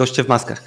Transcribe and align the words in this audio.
Goście 0.00 0.24
w 0.24 0.28
maskach. 0.28 0.62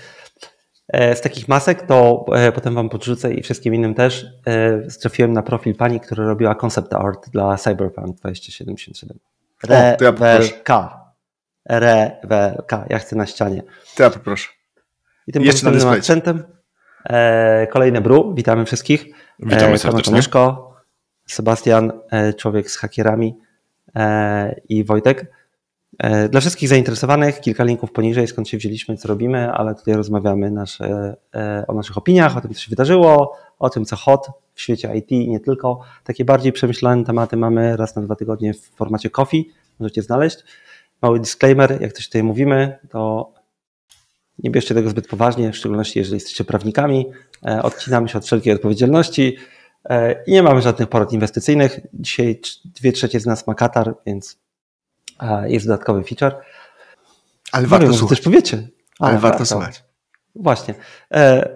E, 0.88 1.16
z 1.16 1.22
takich 1.22 1.48
masek 1.48 1.82
to 1.88 2.26
e, 2.36 2.52
potem 2.52 2.76
Wam 2.76 2.90
podrzucę 2.90 3.34
i 3.34 3.44
wszystkim 3.44 3.76
innym 3.76 3.94
też. 3.94 4.26
E, 4.48 4.82
Trafiłem 5.02 5.34
na 5.34 5.42
profil 5.42 5.76
pani, 5.76 6.00
która 6.00 6.26
robiła 6.26 6.56
concept 6.56 6.94
art 6.94 7.30
dla 7.30 7.58
Cyberpunk 7.58 8.18
2077. 8.18 9.20
Rewelka. 9.64 11.12
Rewelka. 11.66 12.86
Ja 12.90 13.00
chcę 13.00 13.16
na 13.16 13.26
ścianie. 13.26 13.64
To 13.96 14.04
ja 14.04 14.10
poproszę. 14.10 14.50
I 15.28 15.32
tym 15.32 15.44
Jeszcze 15.44 15.66
pozytywnym 15.66 15.98
akcentem 15.98 16.44
kolejne 17.72 18.02
bru. 18.02 18.34
Witamy 18.36 18.66
wszystkich. 18.66 19.06
Witamy 19.40 19.78
serdecznie. 19.78 20.12
Tomaszko, 20.12 20.74
Sebastian, 21.28 21.92
człowiek 22.38 22.72
z 22.72 22.78
hakierami 22.78 23.38
i 24.70 24.84
Wojtek. 24.84 25.33
E, 26.00 26.30
dla 26.30 26.42
wszystkich 26.42 26.70
zainteresowanych 26.70 27.42
kilka 27.42 27.64
linków 27.64 27.92
poniżej, 27.92 28.28
skąd 28.28 28.50
się 28.50 28.58
wzięliśmy, 28.58 28.98
co 28.98 29.08
robimy, 29.08 29.52
ale 29.52 29.76
tutaj 29.76 29.94
rozmawiamy 29.94 30.52
nasze, 30.52 31.16
e, 31.36 31.66
o 31.68 31.74
naszych 31.74 31.98
opiniach, 31.98 32.38
o 32.38 32.42
tym, 32.42 32.54
co 32.54 32.60
się 32.60 32.70
wydarzyło, 32.70 33.38
o 33.60 33.70
tym, 33.70 33.86
co 33.86 33.96
hot 33.96 34.28
w 34.54 34.62
świecie 34.62 34.96
IT 34.96 35.12
i 35.12 35.30
nie 35.30 35.40
tylko. 35.40 35.80
Takie 36.04 36.26
bardziej 36.26 36.52
przemyślane 36.52 37.04
tematy 37.04 37.38
mamy 37.38 37.78
raz 37.78 37.96
na 37.96 38.02
dwa 38.02 38.16
tygodnie 38.16 38.54
w 38.54 38.62
formacie 38.62 39.10
coffee, 39.10 39.50
możecie 39.80 40.02
znaleźć. 40.02 40.38
Mały 41.02 41.20
disclaimer, 41.20 41.82
jak 41.82 41.94
coś 41.94 42.06
tutaj 42.06 42.24
mówimy, 42.24 42.80
to 42.90 43.32
nie 44.40 44.50
bierzcie 44.50 44.76
tego 44.76 44.90
zbyt 44.90 45.08
poważnie, 45.08 45.52
w 45.52 45.58
szczególności 45.58 46.00
jeżeli 46.00 46.16
jesteście 46.16 46.44
prawnikami. 46.44 47.06
E, 47.46 47.64
odcinamy 47.64 48.10
się 48.10 48.18
od 48.18 48.26
wszelkiej 48.26 48.54
odpowiedzialności 48.54 49.38
i 50.28 50.32
nie 50.32 50.44
mamy 50.44 50.62
żadnych 50.62 50.90
porad 50.90 51.14
inwestycyjnych. 51.14 51.80
Dzisiaj 51.94 52.42
dwie 52.66 52.92
trzecie 52.92 53.20
z 53.20 53.26
nas 53.26 53.48
ma 53.48 53.56
Katar, 53.56 53.96
więc 54.06 54.43
jest 55.46 55.68
dodatkowy 55.68 56.04
feature. 56.04 56.36
Ale 57.52 57.68
warto 57.68 57.86
wiem, 57.86 57.96
słuchać. 57.96 58.18
Coś 58.18 58.26
powiecie. 58.26 58.58
Ale, 59.00 59.12
Ale 59.12 59.20
warto, 59.20 59.38
warto 59.38 59.46
słuchać. 59.46 59.84
Właśnie. 60.36 60.74
E, 61.12 61.50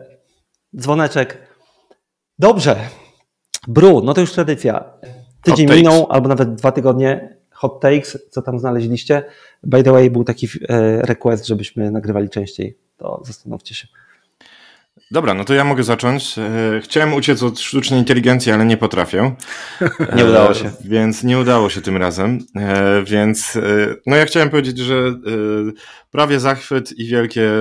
dzwoneczek. 0.77 1.37
Dobrze. 2.39 2.75
Bru, 3.67 4.01
no 4.03 4.13
to 4.13 4.21
już 4.21 4.31
tradycja. 4.31 4.83
Tydzień 5.43 5.69
minął, 5.75 6.07
albo 6.09 6.29
nawet 6.29 6.55
dwa 6.55 6.71
tygodnie. 6.71 7.37
Hot 7.51 7.79
takes, 7.79 8.17
co 8.29 8.41
tam 8.41 8.59
znaleźliście. 8.59 9.23
By 9.63 9.83
the 9.83 9.91
way, 9.91 10.09
był 10.09 10.23
taki 10.23 10.47
e, 10.69 11.01
request, 11.01 11.47
żebyśmy 11.47 11.91
nagrywali 11.91 12.29
częściej. 12.29 12.77
To 12.97 13.21
zastanówcie 13.25 13.75
się. 13.75 13.87
Dobra, 15.11 15.33
no 15.33 15.45
to 15.45 15.53
ja 15.53 15.63
mogę 15.63 15.83
zacząć. 15.83 16.37
E, 16.37 16.81
chciałem 16.83 17.13
uciec 17.13 17.43
od 17.43 17.59
sztucznej 17.59 17.99
inteligencji, 17.99 18.51
ale 18.51 18.65
nie 18.65 18.77
potrafię. 18.77 19.35
Nie 20.15 20.25
udało 20.25 20.53
się. 20.53 20.71
Więc 20.83 21.23
nie 21.23 21.39
udało 21.39 21.69
się 21.69 21.81
tym 21.81 21.97
razem. 21.97 22.39
E, 22.55 23.03
więc 23.03 23.57
no 24.05 24.15
ja 24.15 24.25
chciałem 24.25 24.49
powiedzieć, 24.49 24.77
że 24.77 24.95
prawie 26.11 26.39
zachwyt 26.39 26.99
i 26.99 27.05
wielkie, 27.05 27.51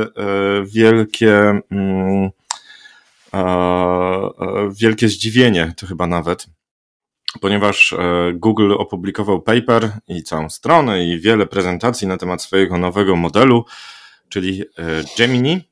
wielkie, 0.65 1.61
mm, 1.71 2.31
wielkie 4.81 5.09
zdziwienie, 5.09 5.73
to 5.77 5.87
chyba 5.87 6.07
nawet, 6.07 6.47
ponieważ 7.41 7.95
Google 8.35 8.73
opublikował 8.79 9.43
paper 9.43 9.91
i 10.09 10.23
całą 10.23 10.51
stronę 10.51 11.05
i 11.05 11.21
wiele 11.21 11.47
prezentacji 11.47 12.09
na 12.09 12.17
temat 12.17 12.43
swojego 12.43 12.79
nowego 12.79 13.17
modelu, 13.17 13.65
czyli 14.29 14.65
Gemini, 15.19 15.65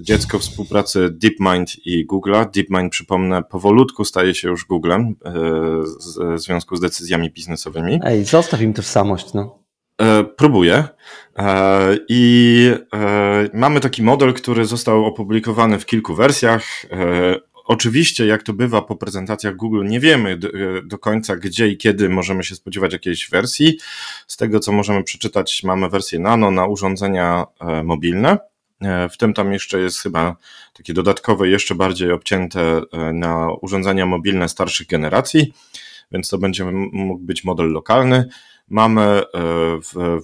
dziecko 0.00 0.38
współpracy 0.38 1.10
DeepMind 1.10 1.86
i 1.86 2.06
Google'a. 2.06 2.50
DeepMind, 2.50 2.92
przypomnę, 2.92 3.42
powolutku 3.42 4.04
staje 4.04 4.34
się 4.34 4.48
już 4.48 4.64
Googlem 4.64 5.16
e, 5.24 5.32
w 6.34 6.40
związku 6.40 6.76
z 6.76 6.80
decyzjami 6.80 7.30
biznesowymi. 7.30 8.00
Ej, 8.04 8.24
zostaw 8.24 8.62
im 8.62 8.72
tożsamość, 8.72 9.34
no. 9.34 9.58
E, 10.02 10.24
próbuję. 10.24 10.84
E, 11.38 11.96
I 12.08 12.72
mamy 13.54 13.80
taki 13.80 14.02
model, 14.02 14.34
który 14.34 14.64
został 14.64 15.04
opublikowany 15.04 15.78
w 15.78 15.86
kilku 15.86 16.14
wersjach. 16.14 16.86
Oczywiście, 17.64 18.26
jak 18.26 18.42
to 18.42 18.52
bywa 18.52 18.82
po 18.82 18.96
prezentacjach 18.96 19.56
Google, 19.56 19.84
nie 19.84 20.00
wiemy 20.00 20.38
do, 20.84 20.98
końca, 20.98 21.36
gdzie 21.36 21.68
i 21.68 21.76
kiedy 21.76 22.08
możemy 22.08 22.44
się 22.44 22.54
spodziewać 22.54 22.92
jakiejś 22.92 23.30
wersji. 23.30 23.78
Z 24.26 24.36
tego, 24.36 24.60
co 24.60 24.72
możemy 24.72 25.04
przeczytać, 25.04 25.62
mamy 25.64 25.88
wersję 25.88 26.18
nano 26.18 26.50
na 26.50 26.66
urządzenia 26.66 27.46
mobilne. 27.84 28.38
E, 28.80 29.08
w 29.08 29.16
tym 29.16 29.34
tam 29.34 29.52
jeszcze 29.52 29.80
jest 29.80 30.00
chyba 30.00 30.36
takie 30.72 30.94
dodatkowe, 30.94 31.48
jeszcze 31.48 31.74
bardziej 31.74 32.12
obcięte 32.12 32.60
e, 32.92 33.12
na 33.12 33.48
urządzenia 33.60 34.06
mobilne 34.06 34.48
starszych 34.48 34.86
generacji, 34.86 35.52
więc 36.12 36.28
to 36.28 36.38
będzie 36.38 36.64
mógł 36.92 37.24
być 37.24 37.44
model 37.44 37.72
lokalny. 37.72 38.28
Mamy 38.68 39.02
e, 39.02 39.22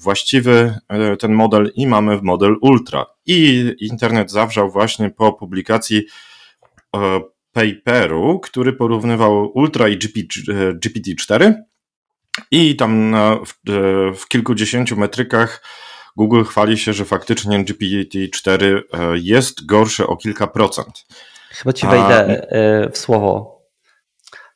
właściwy 0.00 0.78
ten 1.18 1.32
model 1.32 1.72
i 1.74 1.86
mamy 1.86 2.18
model 2.22 2.56
ultra. 2.60 3.06
I 3.26 3.72
internet 3.80 4.30
zawrzał 4.30 4.70
właśnie 4.70 5.10
po 5.10 5.32
publikacji 5.32 6.06
paperu, 7.52 8.40
który 8.40 8.72
porównywał 8.72 9.52
ultra 9.54 9.88
i 9.88 9.98
GPT-4 10.84 11.54
i 12.50 12.76
tam 12.76 13.16
w, 13.46 13.54
w 14.20 14.28
kilkudziesięciu 14.28 14.96
metrykach 14.96 15.62
Google 16.16 16.42
chwali 16.44 16.78
się, 16.78 16.92
że 16.92 17.04
faktycznie 17.04 17.64
GPT-4 17.64 18.62
e, 18.62 18.80
jest 19.14 19.66
gorsze 19.66 20.06
o 20.06 20.16
kilka 20.16 20.46
procent. 20.46 21.06
Chyba 21.50 21.72
ci 21.72 21.86
wejdę 21.86 22.16
A... 22.16 22.54
E, 22.54 22.90
w 22.90 22.98
słowo. 22.98 23.56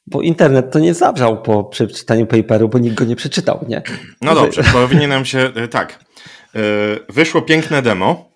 Bo 0.06 0.20
internet 0.20 0.72
to 0.72 0.78
nie 0.78 0.94
zawrzał 0.94 1.42
po 1.42 1.64
przeczytaniu 1.64 2.26
paperu, 2.26 2.68
bo 2.68 2.78
nikt 2.78 2.94
go 2.94 3.04
nie 3.04 3.16
przeczytał, 3.16 3.64
nie? 3.68 3.82
No 4.22 4.34
dobrze, 4.34 4.62
powinienem 4.72 5.24
się. 5.24 5.38
E, 5.38 5.68
tak. 5.68 6.04
Wyszło 7.08 7.42
piękne 7.42 7.82
demo. 7.82 8.30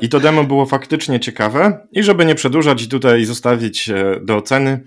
I 0.00 0.08
to 0.08 0.20
demo 0.20 0.44
było 0.44 0.66
faktycznie 0.66 1.20
ciekawe. 1.20 1.86
I 1.92 2.02
żeby 2.02 2.24
nie 2.24 2.34
przedłużać 2.34 2.82
i 2.82 2.88
tutaj 2.88 3.24
zostawić 3.24 3.90
do 4.22 4.36
oceny, 4.36 4.84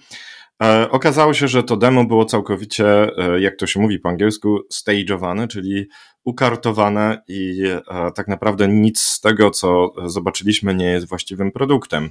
okazało 0.89 1.33
się, 1.33 1.47
że 1.47 1.63
to 1.63 1.77
demo 1.77 2.06
było 2.06 2.25
całkowicie, 2.25 3.11
jak 3.39 3.56
to 3.56 3.67
się 3.67 3.79
mówi 3.79 4.00
po 4.00 4.09
angielsku, 4.09 4.59
stageowane, 4.69 5.47
czyli 5.47 5.88
ukartowane 6.23 7.21
i 7.27 7.63
e, 7.67 8.11
tak 8.11 8.27
naprawdę 8.27 8.67
nic 8.67 9.01
z 9.01 9.21
tego, 9.21 9.51
co 9.51 9.94
zobaczyliśmy, 10.06 10.75
nie 10.75 10.85
jest 10.85 11.07
właściwym 11.07 11.51
produktem. 11.51 12.09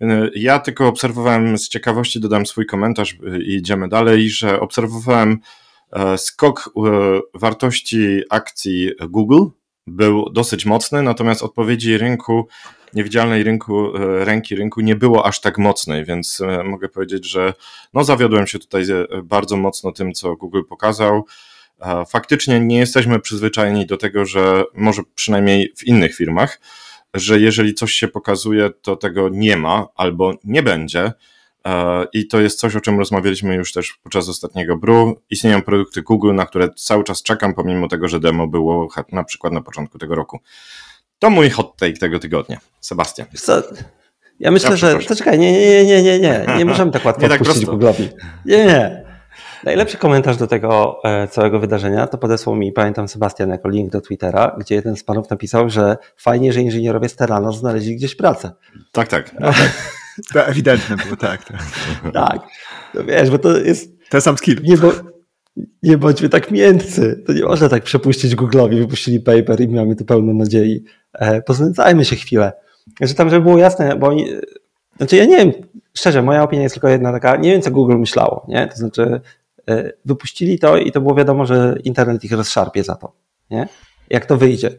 E, 0.00 0.30
ja 0.34 0.58
tylko 0.58 0.88
obserwowałem 0.88 1.58
z 1.58 1.68
ciekawości, 1.68 2.20
dodam 2.20 2.46
swój 2.46 2.66
komentarz 2.66 3.16
i 3.46 3.54
idziemy 3.54 3.88
dalej, 3.88 4.30
że 4.30 4.60
obserwowałem 4.60 5.38
e, 5.92 6.18
skok 6.18 6.70
wartości 7.34 8.22
akcji 8.30 8.90
Google 9.08 9.44
był 9.86 10.30
dosyć 10.30 10.66
mocny, 10.66 11.02
natomiast 11.02 11.42
odpowiedzi 11.42 11.98
rynku, 11.98 12.48
niewidzialnej 12.94 13.42
rynku, 13.42 13.92
ręki 14.24 14.54
rynku 14.56 14.80
nie 14.80 14.96
było 14.96 15.26
aż 15.26 15.40
tak 15.40 15.58
mocnej, 15.58 16.04
więc 16.04 16.42
mogę 16.64 16.88
powiedzieć, 16.88 17.30
że 17.30 17.54
no 17.94 18.04
zawiodłem 18.04 18.46
się 18.46 18.58
tutaj 18.58 18.84
bardzo 19.22 19.56
mocno 19.56 19.92
tym, 19.92 20.12
co 20.12 20.36
Google 20.36 20.62
pokazał 20.68 21.24
faktycznie 22.08 22.60
nie 22.60 22.78
jesteśmy 22.78 23.20
przyzwyczajeni 23.20 23.86
do 23.86 23.96
tego, 23.96 24.24
że 24.24 24.64
może 24.74 25.02
przynajmniej 25.14 25.72
w 25.76 25.86
innych 25.86 26.16
firmach, 26.16 26.60
że 27.14 27.40
jeżeli 27.40 27.74
coś 27.74 27.92
się 27.92 28.08
pokazuje, 28.08 28.70
to 28.82 28.96
tego 28.96 29.28
nie 29.28 29.56
ma 29.56 29.86
albo 29.94 30.34
nie 30.44 30.62
będzie. 30.62 31.12
E, 31.66 32.04
I 32.12 32.26
to 32.26 32.40
jest 32.40 32.58
coś, 32.58 32.76
o 32.76 32.80
czym 32.80 32.98
rozmawialiśmy 32.98 33.54
już 33.54 33.72
też 33.72 33.98
podczas 34.02 34.28
ostatniego 34.28 34.76
BRU. 34.76 35.20
Istnieją 35.30 35.62
produkty 35.62 36.02
Google, 36.02 36.34
na 36.34 36.46
które 36.46 36.68
cały 36.76 37.04
czas 37.04 37.22
czekam, 37.22 37.54
pomimo 37.54 37.88
tego, 37.88 38.08
że 38.08 38.20
demo 38.20 38.46
było 38.46 38.88
na 39.12 39.24
przykład 39.24 39.52
na 39.52 39.60
początku 39.60 39.98
tego 39.98 40.14
roku. 40.14 40.40
To 41.18 41.30
mój 41.30 41.50
hot 41.50 41.76
take 41.76 41.92
tego 41.92 42.18
tygodnia. 42.18 42.58
Sebastian. 42.80 43.26
Co? 43.34 43.62
Ja 44.40 44.50
myślę, 44.50 44.70
ja 44.70 44.76
że. 44.76 44.98
To 44.98 45.16
czekaj, 45.16 45.38
nie, 45.38 45.52
nie, 45.52 45.84
nie, 45.84 46.02
nie, 46.02 46.20
nie. 46.20 46.46
Nie 46.58 46.64
możemy 46.64 46.92
tak 46.92 47.04
łatwo 47.04 47.22
nie 47.22 47.34
odpuścić 47.34 47.66
tak 47.66 47.74
Google'owi. 47.74 48.08
Nie, 48.44 48.64
nie. 48.64 49.04
Najlepszy 49.64 49.98
komentarz 49.98 50.36
do 50.36 50.46
tego 50.46 51.00
e, 51.04 51.28
całego 51.28 51.58
wydarzenia 51.58 52.06
to 52.06 52.18
podesłał 52.18 52.56
mi, 52.56 52.72
pamiętam, 52.72 53.08
Sebastian 53.08 53.50
jako 53.50 53.68
link 53.68 53.92
do 53.92 54.00
Twittera, 54.00 54.56
gdzie 54.58 54.74
jeden 54.74 54.96
z 54.96 55.04
panów 55.04 55.30
napisał, 55.30 55.70
że 55.70 55.96
fajnie, 56.16 56.52
że 56.52 56.60
inżynierowie 56.60 57.08
z 57.08 57.16
Terano 57.16 57.52
znaleźli 57.52 57.96
gdzieś 57.96 58.14
pracę. 58.14 58.52
Tak, 58.92 59.08
tak. 59.08 59.32
No, 59.40 59.52
tak. 59.52 59.72
to 60.32 60.46
ewidentne 60.46 60.96
było, 60.96 61.16
tak. 61.16 61.44
Tak, 61.44 62.12
tak. 62.12 62.40
No 62.94 63.04
wiesz, 63.04 63.30
bo 63.30 63.38
to 63.38 63.58
jest... 63.58 63.90
Ten 64.10 64.20
sam 64.20 64.38
skill. 64.38 64.62
Nie, 64.62 64.76
bo, 64.76 64.92
nie 65.82 65.98
bądźmy 65.98 66.28
tak 66.28 66.50
miętcy. 66.50 67.22
To 67.26 67.32
nie 67.32 67.44
można 67.44 67.68
tak 67.68 67.82
przepuścić 67.82 68.36
Google'owi, 68.36 68.78
wypuścili 68.78 69.20
paper 69.20 69.60
i 69.60 69.68
mamy 69.68 69.96
tu 69.96 70.04
pełno 70.04 70.32
nadziei. 70.32 70.84
E, 71.12 71.42
poznęcajmy 71.42 72.04
się 72.04 72.16
chwilę. 72.16 72.52
Że 73.00 73.14
tam, 73.14 73.30
żeby 73.30 73.42
było 73.42 73.58
jasne, 73.58 73.96
bo 73.96 74.06
oni... 74.06 74.26
Znaczy 74.96 75.16
ja 75.16 75.24
nie 75.24 75.36
wiem, 75.36 75.52
szczerze, 75.94 76.22
moja 76.22 76.42
opinia 76.42 76.62
jest 76.62 76.74
tylko 76.74 76.88
jedna 76.88 77.12
taka, 77.12 77.36
nie 77.36 77.50
wiem 77.50 77.62
co 77.62 77.70
Google 77.70 77.96
myślało, 77.96 78.46
nie? 78.48 78.68
To 78.68 78.76
znaczy 78.76 79.20
E, 79.70 79.92
wypuścili 80.04 80.58
to 80.58 80.76
i 80.76 80.92
to 80.92 81.00
było 81.00 81.14
wiadomo, 81.14 81.46
że 81.46 81.74
internet 81.84 82.24
ich 82.24 82.32
rozszarpie 82.32 82.84
za 82.84 82.94
to, 82.94 83.12
nie? 83.50 83.68
Jak 84.10 84.26
to 84.26 84.36
wyjdzie. 84.36 84.70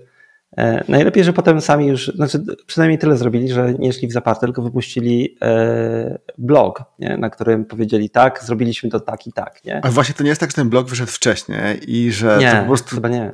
E, 0.57 0.83
najlepiej, 0.87 1.23
że 1.23 1.33
potem 1.33 1.61
sami 1.61 1.87
już, 1.87 2.11
znaczy 2.15 2.43
przynajmniej 2.65 2.99
tyle 2.99 3.17
zrobili, 3.17 3.49
że 3.49 3.73
nie 3.73 3.93
szli 3.93 4.07
w 4.07 4.11
zaparte, 4.11 4.47
tylko 4.47 4.61
wypuścili 4.61 5.37
e, 5.41 6.19
blog, 6.37 6.83
nie? 6.99 7.17
na 7.17 7.29
którym 7.29 7.65
powiedzieli 7.65 8.09
tak, 8.09 8.43
zrobiliśmy 8.43 8.89
to 8.89 8.99
tak 8.99 9.27
i 9.27 9.33
tak. 9.33 9.65
Nie? 9.65 9.81
Ale 9.83 9.93
właśnie 9.93 10.15
to 10.15 10.23
nie 10.23 10.29
jest 10.29 10.41
tak, 10.41 10.49
że 10.49 10.55
ten 10.55 10.69
blog 10.69 10.89
wyszedł 10.89 11.11
wcześniej 11.11 11.91
i 11.91 12.11
że 12.11 12.37
nie, 12.39 12.51
to 12.51 12.57
po 12.57 12.65
prostu... 12.65 12.95
chyba 12.95 13.09
nie 13.09 13.33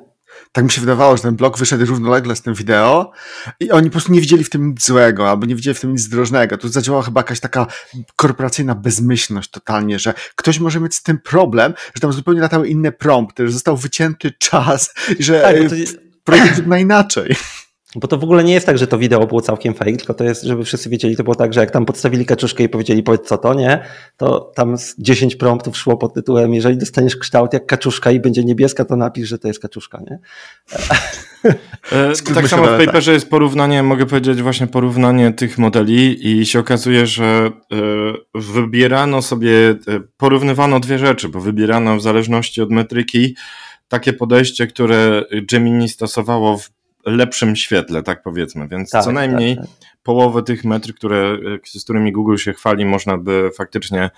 tak 0.51 0.63
mi 0.63 0.71
się 0.71 0.81
wydawało, 0.81 1.17
że 1.17 1.23
ten 1.23 1.35
blog 1.35 1.57
wyszedł 1.57 1.85
równolegle 1.85 2.35
z 2.35 2.41
tym 2.41 2.53
wideo 2.53 3.11
i 3.59 3.71
oni 3.71 3.89
po 3.89 3.91
prostu 3.91 4.11
nie 4.11 4.21
widzieli 4.21 4.43
w 4.43 4.49
tym 4.49 4.69
nic 4.69 4.85
złego, 4.85 5.29
albo 5.29 5.45
nie 5.45 5.55
widzieli 5.55 5.75
w 5.75 5.79
tym 5.79 5.91
nic 5.91 6.09
drożnego. 6.09 6.57
Tu 6.57 6.67
zadziałała 6.69 7.03
chyba 7.03 7.19
jakaś 7.19 7.39
taka 7.39 7.67
korporacyjna 8.15 8.75
bezmyślność 8.75 9.49
totalnie, 9.49 9.99
że 9.99 10.13
ktoś 10.35 10.59
może 10.59 10.79
mieć 10.79 10.95
z 10.95 11.03
tym 11.03 11.17
problem, 11.17 11.73
że 11.93 12.01
tam 12.01 12.13
zupełnie 12.13 12.41
latały 12.41 12.67
inne 12.67 12.91
prompty, 12.91 13.47
że 13.47 13.53
został 13.53 13.77
wycięty 13.77 14.31
czas 14.31 14.93
i 15.19 15.23
że 15.23 15.41
tak. 15.41 15.55
Projekt 16.23 16.55
wygląda 16.55 16.77
inaczej. 16.77 17.35
Bo 17.95 18.07
to 18.07 18.17
w 18.17 18.23
ogóle 18.23 18.43
nie 18.43 18.53
jest 18.53 18.65
tak, 18.65 18.77
że 18.77 18.87
to 18.87 18.97
wideo 18.97 19.27
było 19.27 19.41
całkiem 19.41 19.73
fake, 19.73 19.97
tylko 19.97 20.13
to 20.13 20.23
jest, 20.23 20.43
żeby 20.43 20.63
wszyscy 20.63 20.89
wiedzieli, 20.89 21.15
to 21.15 21.23
było 21.23 21.35
tak, 21.35 21.53
że 21.53 21.59
jak 21.59 21.71
tam 21.71 21.85
podstawili 21.85 22.25
kaczuszkę 22.25 22.63
i 22.63 22.69
powiedzieli 22.69 23.03
powiedz 23.03 23.21
co 23.27 23.37
to, 23.37 23.53
nie, 23.53 23.83
to 24.17 24.51
tam 24.55 24.77
z 24.77 24.95
10 24.99 25.35
promptów 25.35 25.77
szło 25.77 25.97
pod 25.97 26.13
tytułem 26.13 26.53
jeżeli 26.53 26.77
dostaniesz 26.77 27.15
kształt 27.15 27.53
jak 27.53 27.65
kaczuszka 27.65 28.11
i 28.11 28.19
będzie 28.19 28.43
niebieska, 28.43 28.85
to 28.85 28.95
napisz, 28.95 29.29
że 29.29 29.39
to 29.39 29.47
jest 29.47 29.59
kaczuszka, 29.59 29.99
nie? 30.09 30.19
E, 31.91 32.13
tak 32.35 32.47
samo 32.47 32.63
w 32.63 32.85
paperze 32.85 33.13
jest 33.13 33.29
porównanie, 33.29 33.83
mogę 33.83 34.05
powiedzieć 34.05 34.41
właśnie 34.41 34.67
porównanie 34.67 35.33
tych 35.33 35.57
modeli 35.57 36.27
i 36.27 36.45
się 36.45 36.59
okazuje, 36.59 37.05
że 37.05 37.25
e, 37.25 37.51
wybierano 38.35 39.21
sobie, 39.21 39.51
e, 39.69 39.75
porównywano 40.17 40.79
dwie 40.79 40.99
rzeczy, 40.99 41.29
bo 41.29 41.39
wybierano 41.39 41.97
w 41.97 42.01
zależności 42.01 42.61
od 42.61 42.69
metryki 42.69 43.35
takie 43.89 44.13
podejście, 44.13 44.67
które 44.67 45.25
Gemini 45.51 45.89
stosowało 45.89 46.57
w 46.57 46.69
lepszym 47.05 47.55
świetle, 47.55 48.03
tak 48.03 48.23
powiedzmy. 48.23 48.67
Więc 48.67 48.89
tak, 48.89 49.03
co 49.03 49.11
najmniej 49.11 49.55
tak, 49.55 49.65
tak. 49.65 49.75
połowę 50.03 50.43
tych 50.43 50.65
metr, 50.65 50.93
które, 50.93 51.37
z 51.65 51.83
którymi 51.83 52.11
Google 52.11 52.37
się 52.37 52.53
chwali, 52.53 52.85
można 52.85 53.17
by 53.17 53.49
faktycznie 53.55 54.09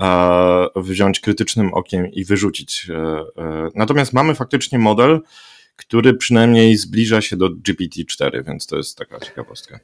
e, 0.00 0.66
wziąć 0.76 1.20
krytycznym 1.20 1.74
okiem 1.74 2.12
i 2.12 2.24
wyrzucić. 2.24 2.90
E, 2.90 2.94
e, 3.42 3.68
natomiast 3.74 4.12
mamy 4.12 4.34
faktycznie 4.34 4.78
model, 4.78 5.20
który 5.76 6.14
przynajmniej 6.14 6.76
zbliża 6.76 7.20
się 7.20 7.36
do 7.36 7.48
GPT-4, 7.48 8.44
więc 8.46 8.66
to 8.66 8.76
jest 8.76 8.98
taka 8.98 9.20
ciekawostka. 9.20 9.80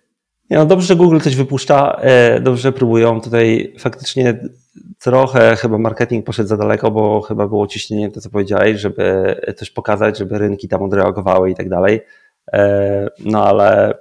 no 0.51 0.67
dobrze, 0.67 0.87
że 0.87 0.97
Google 0.97 1.21
coś 1.21 1.37
wypuszcza, 1.37 1.99
e, 2.01 2.41
dobrze, 2.41 2.73
próbują. 2.73 3.21
Tutaj 3.21 3.75
faktycznie 3.79 4.41
trochę 4.99 5.57
chyba 5.57 5.79
marketing 5.79 6.27
poszedł 6.27 6.49
za 6.49 6.57
daleko, 6.57 6.91
bo 6.91 7.21
chyba 7.21 7.49
było 7.49 7.67
ciśnienie, 7.67 8.11
to 8.11 8.21
co 8.21 8.31
powiedziałeś, 8.31 8.81
żeby 8.81 9.37
coś 9.57 9.71
pokazać, 9.71 10.19
żeby 10.19 10.39
rynki 10.39 10.69
tam 10.69 10.83
odreagowały 10.83 11.51
i 11.51 11.55
tak 11.55 11.69
dalej. 11.69 12.01
E, 12.53 13.09
no 13.25 13.45
ale 13.45 13.99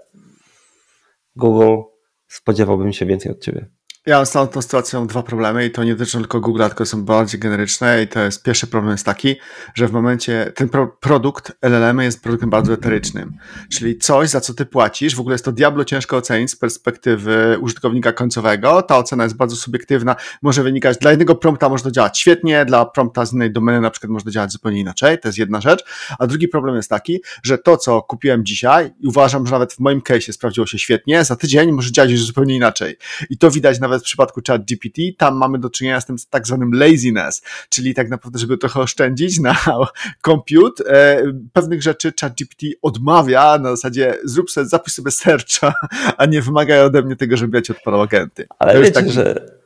Google 1.36 1.82
spodziewałbym 2.28 2.94
się 2.94 3.06
więcej 3.06 3.32
od 3.32 3.40
ciebie. 3.40 3.77
Ja 4.08 4.16
mam 4.16 4.26
z 4.26 4.32
tą 4.32 4.62
sytuacją 4.62 5.08
dwa 5.08 5.24
problemy 5.24 5.66
i 5.66 5.72
to 5.72 5.84
nie 5.84 5.96
dotyczą 5.96 6.20
tylko 6.20 6.40
Google, 6.40 6.64
tylko 6.68 6.86
są 6.86 7.06
bardziej 7.06 7.40
generyczne 7.40 8.04
i 8.04 8.08
to 8.08 8.20
jest 8.20 8.44
pierwszy 8.44 8.68
problem 8.68 8.92
jest 8.92 9.06
taki, 9.06 9.36
że 9.76 9.88
w 9.88 9.92
momencie 9.92 10.52
ten 10.56 10.70
pro, 10.70 10.88
produkt 10.88 11.52
LLM 11.62 12.00
jest 12.00 12.24
produktem 12.24 12.50
bardzo 12.50 12.74
eterycznym, 12.74 13.38
czyli 13.72 13.98
coś, 13.98 14.30
za 14.30 14.42
co 14.42 14.54
ty 14.54 14.66
płacisz, 14.66 15.16
w 15.16 15.20
ogóle 15.20 15.34
jest 15.34 15.46
to 15.46 15.52
diablo 15.52 15.86
ciężko 15.86 16.18
ocenić 16.18 16.52
z 16.52 16.56
perspektywy 16.56 17.58
użytkownika 17.62 18.14
końcowego, 18.14 18.82
ta 18.82 18.98
ocena 18.98 19.24
jest 19.24 19.36
bardzo 19.36 19.56
subiektywna, 19.56 20.16
może 20.42 20.64
wynikać, 20.64 20.98
dla 20.98 21.12
jednego 21.12 21.36
prompta 21.36 21.70
może 21.70 21.84
to 21.84 21.92
działać 21.92 22.20
świetnie, 22.20 22.66
dla 22.66 22.86
prompta 22.86 23.26
z 23.26 23.34
innej 23.34 23.52
domeny 23.52 23.82
na 23.82 23.92
przykład 23.92 24.12
może 24.12 24.26
to 24.26 24.32
działać 24.32 24.52
zupełnie 24.52 24.80
inaczej, 24.80 25.20
to 25.20 25.28
jest 25.28 25.38
jedna 25.38 25.62
rzecz, 25.62 25.84
a 26.20 26.28
drugi 26.28 26.48
problem 26.48 26.76
jest 26.76 26.90
taki, 26.90 27.20
że 27.44 27.58
to, 27.58 27.78
co 27.78 28.02
kupiłem 28.02 28.46
dzisiaj 28.46 28.94
i 29.00 29.08
uważam, 29.08 29.48
że 29.48 29.52
nawet 29.52 29.74
w 29.74 29.80
moim 29.80 30.02
case 30.02 30.34
sprawdziło 30.34 30.68
się 30.68 30.80
świetnie, 30.80 31.24
za 31.24 31.36
tydzień 31.36 31.72
może 31.72 31.92
działać 31.92 32.12
już 32.12 32.26
zupełnie 32.26 32.56
inaczej. 32.56 32.98
I 33.30 33.38
to 33.38 33.52
widać 33.52 33.80
nawet 33.80 33.97
w 34.00 34.04
przypadku 34.04 34.42
ChatGPT, 34.48 35.02
tam 35.18 35.38
mamy 35.38 35.60
do 35.60 35.70
czynienia 35.70 36.02
z 36.02 36.06
tym 36.06 36.16
tak 36.30 36.48
zwanym 36.48 36.72
laziness, 36.74 37.42
czyli 37.70 37.94
tak 37.94 38.10
naprawdę, 38.10 38.40
żeby 38.40 38.58
trochę 38.58 38.80
oszczędzić 38.80 39.40
na 39.40 39.56
compute, 40.26 40.84
e, 40.90 41.24
pewnych 41.54 41.82
rzeczy 41.82 42.14
ChatGPT 42.22 42.66
odmawia 42.82 43.58
na 43.58 43.70
zasadzie 43.70 44.18
zrób 44.24 44.52
sobie, 44.52 44.68
zapisz 44.68 44.94
sobie 44.94 45.12
searcha, 45.12 45.74
a 46.18 46.26
nie 46.26 46.42
wymaga 46.42 46.84
ode 46.84 47.02
mnie 47.02 47.16
tego, 47.16 47.38
żeby 47.38 47.58
ja 47.58 47.62
ci 47.62 47.72
odpalał 47.72 48.02
agenty. 48.02 48.48
Ale 48.60 48.80
wiecie, 48.80 48.92
tak... 48.92 49.12
że 49.12 49.57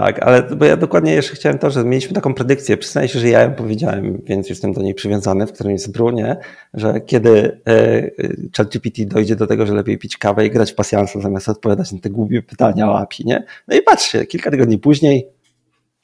tak, 0.00 0.22
ale 0.22 0.42
bo 0.42 0.64
ja 0.64 0.76
dokładnie 0.76 1.12
jeszcze 1.12 1.34
chciałem 1.34 1.58
to, 1.58 1.70
że 1.70 1.84
mieliśmy 1.84 2.14
taką 2.14 2.34
predykcję, 2.34 2.76
przyznaję 2.76 3.08
się, 3.08 3.18
że 3.18 3.28
ja 3.28 3.42
ją 3.42 3.54
powiedziałem, 3.54 4.22
więc 4.24 4.48
jestem 4.48 4.72
do 4.72 4.82
niej 4.82 4.94
przywiązany 4.94 5.46
w 5.46 5.52
którymś 5.52 5.88
brunie, 5.88 6.36
że 6.74 7.00
kiedy 7.00 7.60
e, 7.68 8.10
ChatGPT 8.56 9.04
dojdzie 9.04 9.36
do 9.36 9.46
tego, 9.46 9.66
że 9.66 9.74
lepiej 9.74 9.98
pić 9.98 10.16
kawę 10.16 10.46
i 10.46 10.50
grać 10.50 10.72
w 10.72 10.74
pasjansa 10.74 11.20
zamiast 11.20 11.48
odpowiadać 11.48 11.92
na 11.92 11.98
te 11.98 12.10
głupie 12.10 12.42
pytania 12.42 12.90
o 12.90 12.98
API, 12.98 13.24
nie? 13.26 13.44
No 13.68 13.76
i 13.76 13.82
patrzcie, 13.82 14.26
kilka 14.26 14.50
tygodni 14.50 14.78
później 14.78 15.28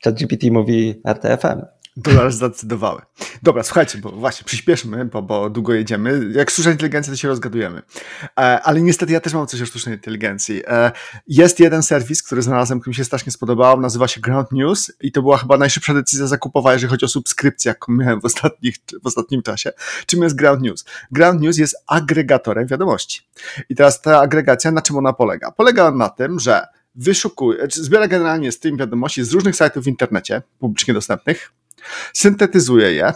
ChatGPT 0.04 0.50
mówi 0.50 1.00
RTFM. 1.04 1.62
Dolar 1.96 2.32
zdecydowały. 2.32 3.02
Dobra, 3.42 3.62
słuchajcie, 3.62 3.98
bo 3.98 4.10
właśnie 4.10 4.44
przyspieszmy, 4.44 5.04
bo, 5.04 5.22
bo 5.22 5.50
długo 5.50 5.74
jedziemy. 5.74 6.30
Jak 6.34 6.50
sztuczna 6.50 6.72
inteligencja, 6.72 7.12
to 7.12 7.16
się 7.16 7.28
rozgadujemy. 7.28 7.82
E, 8.38 8.60
ale 8.62 8.80
niestety 8.82 9.12
ja 9.12 9.20
też 9.20 9.34
mam 9.34 9.46
coś 9.46 9.62
o 9.62 9.66
sztucznej 9.66 9.94
inteligencji. 9.94 10.62
E, 10.66 10.92
jest 11.26 11.60
jeden 11.60 11.82
serwis, 11.82 12.22
który 12.22 12.42
znalazłem, 12.42 12.80
który 12.80 12.90
mi 12.90 12.94
się 12.94 13.04
strasznie 13.04 13.32
spodobał, 13.32 13.80
nazywa 13.80 14.08
się 14.08 14.20
Ground 14.20 14.52
News 14.52 14.92
i 15.00 15.12
to 15.12 15.22
była 15.22 15.38
chyba 15.38 15.58
najszybsza 15.58 15.94
decyzja 15.94 16.26
zakupowa, 16.26 16.72
jeżeli 16.72 16.90
chodzi 16.90 17.04
o 17.04 17.08
subskrypcję, 17.08 17.68
jaką 17.68 17.92
miałem 17.92 18.20
w, 18.20 18.24
ostatnich, 18.24 18.76
w 19.02 19.06
ostatnim 19.06 19.42
czasie. 19.42 19.72
Czym 20.06 20.22
jest 20.22 20.36
Ground 20.36 20.62
News? 20.62 20.84
Ground 21.10 21.40
News 21.40 21.58
jest 21.58 21.76
agregatorem 21.86 22.66
wiadomości. 22.66 23.28
I 23.68 23.74
teraz 23.74 24.02
ta 24.02 24.20
agregacja, 24.20 24.70
na 24.70 24.82
czym 24.82 24.96
ona 24.96 25.12
polega? 25.12 25.50
Polega 25.50 25.90
na 25.90 26.08
tym, 26.08 26.40
że 26.40 26.66
wyszukuje, 26.94 27.66
zbiera 27.70 28.08
generalnie 28.08 28.52
z 28.52 28.58
tym 28.58 28.76
wiadomości 28.76 29.24
z 29.24 29.32
różnych 29.32 29.56
sajtów 29.56 29.84
w 29.84 29.86
internecie, 29.86 30.42
publicznie 30.58 30.94
dostępnych, 30.94 31.52
syntetyzuje 32.12 32.92
je, 32.92 33.12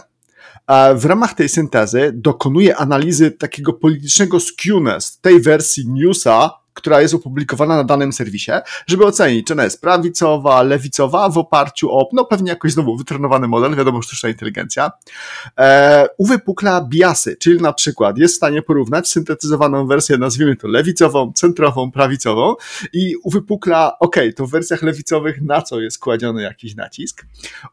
a 0.67 0.93
w 0.93 1.05
ramach 1.05 1.33
tej 1.33 1.49
syntezy 1.49 2.11
dokonuje 2.13 2.75
analizy 2.75 3.31
takiego 3.31 3.73
politycznego 3.73 4.39
skewness 4.39 5.19
tej 5.21 5.41
wersji 5.41 5.87
newsa, 5.87 6.49
która 6.77 7.01
jest 7.01 7.13
opublikowana 7.13 7.75
na 7.75 7.83
danym 7.83 8.13
serwisie, 8.13 8.51
żeby 8.87 9.05
ocenić, 9.05 9.47
czy 9.47 9.53
ona 9.53 9.63
jest 9.63 9.81
prawicowa, 9.81 10.63
lewicowa, 10.63 11.29
w 11.29 11.37
oparciu 11.37 11.91
o, 11.91 12.09
no 12.13 12.25
pewnie 12.25 12.49
jakoś 12.49 12.71
znowu 12.71 12.97
wytrenowany 12.97 13.47
model, 13.47 13.75
wiadomo, 13.75 14.01
sztuczna 14.01 14.29
inteligencja, 14.29 14.91
e, 15.59 16.07
uwypukla 16.17 16.81
biasy, 16.89 17.35
czyli 17.39 17.61
na 17.61 17.73
przykład 17.73 18.17
jest 18.17 18.33
w 18.33 18.37
stanie 18.37 18.61
porównać 18.61 19.07
syntetyzowaną 19.07 19.87
wersję, 19.87 20.17
nazwijmy 20.17 20.55
to 20.55 20.67
lewicową, 20.67 21.31
centrową, 21.35 21.91
prawicową 21.91 22.55
i 22.93 23.15
uwypukla, 23.23 23.99
ok, 23.99 24.15
to 24.35 24.47
w 24.47 24.51
wersjach 24.51 24.81
lewicowych 24.81 25.41
na 25.41 25.61
co 25.61 25.79
jest 25.79 25.99
kładziony 25.99 26.41
jakiś 26.41 26.75
nacisk. 26.75 27.25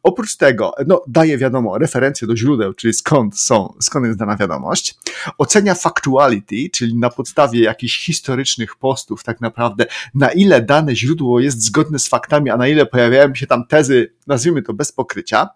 Oprócz 0.03 0.37
tego, 0.37 0.75
no 0.87 1.03
daje 1.07 1.39
wiadomo 1.39 1.79
referencje 1.79 2.29
do 2.29 2.37
źródeł, 2.37 2.73
czyli 2.73 2.95
skąd 2.95 3.39
są, 3.39 3.75
skąd 3.81 4.07
jest 4.07 4.19
dana 4.19 4.37
wiadomość, 4.37 4.95
ocenia 5.39 5.75
factuality, 5.75 6.71
czyli 6.73 6.95
na 6.95 7.11
podstawie 7.11 7.61
jakichś 7.61 8.07
historycznych 8.07 8.77
postów, 8.77 8.94
postów 8.95 9.25
tak 9.25 9.41
naprawdę, 9.41 9.87
na 10.15 10.29
ile 10.29 10.63
dane 10.63 10.97
źródło 10.97 11.41
jest 11.41 11.63
zgodne 11.63 11.99
z 11.99 12.09
faktami, 12.09 12.51
a 12.51 12.57
na 12.57 12.69
ile 12.69 12.87
pojawiają 12.87 13.35
się 13.35 13.47
tam 13.47 13.67
tezy, 13.67 14.15
nazwijmy 14.27 14.63
to 14.63 14.75
bez 14.75 14.93
pokrycia. 14.93 15.49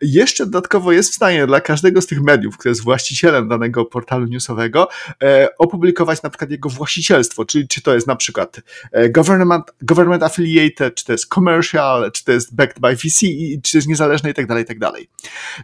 Jeszcze 0.00 0.46
dodatkowo 0.46 0.92
jest 0.92 1.12
w 1.12 1.14
stanie 1.14 1.46
dla 1.46 1.60
każdego 1.60 2.02
z 2.02 2.06
tych 2.06 2.22
mediów, 2.22 2.58
który 2.58 2.70
jest 2.70 2.82
właścicielem 2.82 3.48
danego 3.48 3.84
portalu 3.84 4.26
newsowego, 4.26 4.88
e, 5.22 5.48
opublikować 5.58 6.22
na 6.22 6.30
przykład 6.30 6.50
jego 6.50 6.68
właścicielstwo, 6.68 7.44
czyli 7.44 7.68
czy 7.68 7.82
to 7.82 7.94
jest 7.94 8.06
na 8.06 8.16
przykład 8.16 8.60
e, 8.92 9.10
government, 9.10 9.64
government 9.82 10.22
affiliated, 10.22 10.94
czy 10.94 11.04
to 11.04 11.12
jest 11.12 11.26
commercial, 11.26 12.12
czy 12.12 12.24
to 12.24 12.32
jest 12.32 12.54
backed 12.54 12.80
by 12.80 12.96
VC, 12.96 13.26
czy 13.62 13.72
to 13.72 13.78
jest 13.78 13.88
niezależne 13.88 14.30
i 14.30 14.34
tak 14.34 14.46
dalej, 14.46 14.64
tak 14.64 14.78
dalej. 14.78 15.08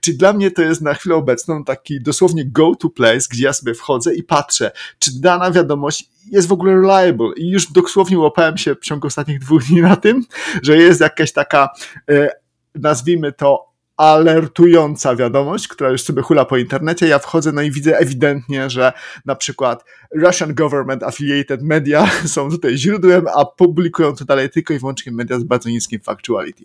Czyli 0.00 0.16
dla 0.16 0.33
mnie 0.33 0.50
to 0.50 0.62
jest 0.62 0.80
na 0.80 0.95
chwilę 0.95 1.14
obecną 1.14 1.64
taki 1.64 2.00
dosłownie 2.00 2.45
go-to 2.47 2.90
place, 2.90 3.26
gdzie 3.30 3.45
ja 3.45 3.52
sobie 3.52 3.75
wchodzę 3.75 4.14
i 4.14 4.23
patrzę, 4.23 4.71
czy 4.99 5.21
dana 5.21 5.50
wiadomość 5.50 6.11
jest 6.30 6.49
w 6.49 6.52
ogóle 6.52 6.75
reliable 6.75 7.28
i 7.37 7.50
już 7.50 7.73
dosłownie 7.73 8.18
łapałem 8.18 8.59
się 8.59 8.75
w 8.75 8.80
ciągu 8.80 9.07
ostatnich 9.07 9.40
dwóch 9.40 9.64
dni 9.64 9.83
na 9.83 9.97
tym, 9.97 10.25
że 10.62 10.76
jest 10.76 11.00
jakaś 11.00 11.33
taka, 11.33 11.68
e, 12.11 12.30
nazwijmy 12.75 13.33
to 13.33 13.68
alertująca 13.99 15.17
wiadomość, 15.17 15.69
która 15.69 15.90
już 15.90 16.02
sobie 16.02 16.23
hula 16.23 16.45
po 16.45 16.57
internecie. 16.57 17.09
Ja 17.09 17.19
wchodzę, 17.19 17.52
no 17.52 17.62
i 17.62 17.71
widzę 17.71 17.99
ewidentnie, 17.99 18.71
że 18.71 18.93
na 19.25 19.35
przykład 19.35 19.85
Russian 20.14 20.55
Government 20.55 21.02
Affiliated 21.02 21.62
Media 21.62 22.11
są 22.26 22.50
tutaj 22.50 22.78
źródłem, 22.78 23.26
a 23.37 23.45
publikują 23.45 24.14
to 24.14 24.25
dalej 24.25 24.50
tylko 24.50 24.75
i 24.75 24.78
wyłącznie 24.78 25.12
media 25.12 25.38
z 25.38 25.45
bardzo 25.45 25.69
niskim 25.69 26.00
factuality. 26.00 26.64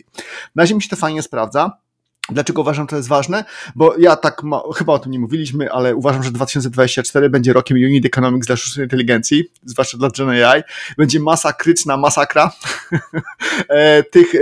Na 0.55 0.63
razie 0.63 0.75
mi 0.75 0.81
się 0.81 0.89
to 0.89 0.95
fajnie 0.95 1.21
sprawdza. 1.21 1.77
Dlaczego 2.29 2.61
uważam, 2.61 2.83
że 2.83 2.87
to 2.87 2.95
jest 2.95 3.07
ważne? 3.07 3.43
Bo 3.75 3.95
ja 3.97 4.15
tak, 4.15 4.43
ma, 4.43 4.61
chyba 4.75 4.93
o 4.93 4.99
tym 4.99 5.11
nie 5.11 5.19
mówiliśmy, 5.19 5.71
ale 5.71 5.95
uważam, 5.95 6.23
że 6.23 6.31
2024 6.31 7.29
będzie 7.29 7.53
rokiem 7.53 7.77
Unit 7.77 8.05
Economics 8.05 8.47
dla 8.47 8.55
sztucznej 8.55 8.85
inteligencji, 8.85 9.43
zwłaszcza 9.65 9.97
dla 9.97 10.09
Gen. 10.09 10.29
Będzie 10.97 11.19
masakryczna 11.19 11.97
masakra 11.97 12.51
e, 13.69 14.03
tych 14.03 14.35
e, 14.35 14.39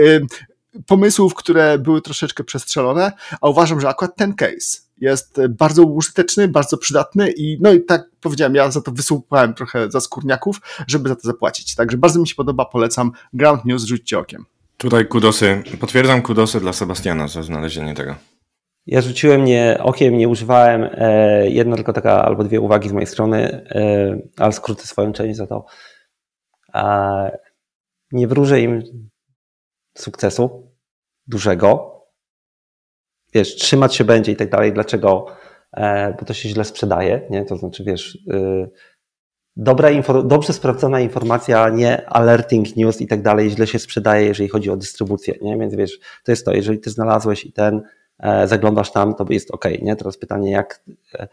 pomysłów, 0.88 1.36
które 1.36 1.80
były 1.80 2.02
troszeczkę 2.02 2.44
przestrzelone, 2.44 3.12
a 3.42 3.50
uważam, 3.50 3.82
że 3.82 3.90
akurat 3.90 4.16
ten 4.16 4.34
case 4.34 4.78
jest 4.98 5.42
bardzo 5.50 5.84
użyteczny, 5.84 6.48
bardzo 6.48 6.78
przydatny 6.78 7.32
i 7.32 7.58
no 7.62 7.74
i 7.74 7.82
tak 7.82 8.10
powiedziałem, 8.22 8.56
ja 8.56 8.72
za 8.72 8.82
to 8.82 8.92
wysłupałem 8.92 9.54
trochę 9.54 9.92
za 9.92 10.00
skórniaków, 10.02 10.62
żeby 10.88 11.10
za 11.10 11.16
to 11.16 11.22
zapłacić. 11.22 11.76
Także 11.76 11.98
bardzo 11.98 12.20
mi 12.20 12.28
się 12.28 12.36
podoba, 12.36 12.66
polecam 12.66 13.12
Ground 13.34 13.66
News, 13.66 13.84
rzućcie 13.84 14.20
okiem. 14.20 14.46
Tutaj 14.78 15.08
kudosy, 15.08 15.64
potwierdzam 15.80 16.22
kudosy 16.22 16.60
dla 16.60 16.74
Sebastiana 16.74 17.28
za 17.28 17.44
znalezienie 17.44 17.94
tego. 17.94 18.16
Ja 18.86 19.02
rzuciłem 19.02 19.46
nie 19.46 19.78
okiem, 19.84 20.18
nie 20.18 20.28
używałem. 20.30 20.90
E, 20.94 21.50
jedna 21.50 21.76
tylko 21.76 21.94
taka 21.94 22.26
albo 22.26 22.44
dwie 22.44 22.62
uwagi 22.62 22.90
z 22.90 22.92
mojej 22.92 23.08
strony, 23.08 23.66
e, 23.70 24.18
ale 24.38 24.54
skrócę 24.54 24.88
swoją 24.88 25.14
część 25.14 25.38
za 25.38 25.48
to. 25.48 25.66
E, 26.76 27.38
nie 28.12 28.28
wróżę 28.28 28.62
im 28.62 28.84
sukcesu 29.98 30.72
dużego. 31.28 31.92
Wiesz, 33.34 33.56
trzymać 33.56 33.96
się 33.96 34.04
będzie 34.04 34.32
i 34.32 34.36
tak 34.36 34.50
dalej. 34.50 34.74
Dlaczego? 34.74 35.26
E, 35.74 36.14
bo 36.20 36.26
to 36.26 36.34
się 36.34 36.50
źle 36.50 36.66
sprzedaje, 36.66 37.28
nie? 37.30 37.46
To 37.46 37.58
znaczy, 37.58 37.84
wiesz, 37.84 38.16
y, 38.16 38.70
dobra 39.56 39.90
dobrze 40.24 40.54
sprawdzona 40.54 41.00
informacja, 41.00 41.70
nie 41.70 42.10
alerting 42.10 42.76
news 42.76 43.02
i 43.02 43.08
tak 43.08 43.22
dalej, 43.22 43.50
źle 43.50 43.68
się 43.68 43.80
sprzedaje, 43.80 44.28
jeżeli 44.28 44.50
chodzi 44.50 44.70
o 44.70 44.78
dystrybucję, 44.78 45.36
nie? 45.42 45.58
Więc 45.58 45.76
wiesz, 45.76 46.00
to 46.24 46.32
jest 46.32 46.46
to, 46.46 46.54
jeżeli 46.54 46.80
ty 46.80 46.90
znalazłeś 46.90 47.46
i 47.46 47.54
ten, 47.54 47.82
e, 48.20 48.48
zaglądasz 48.48 48.92
tam, 48.92 49.16
to 49.16 49.26
jest 49.30 49.52
ok, 49.52 49.66
nie? 49.82 49.96
Teraz 49.96 50.18
pytanie, 50.18 50.52
jak, 50.52 50.84
e, 51.14 51.28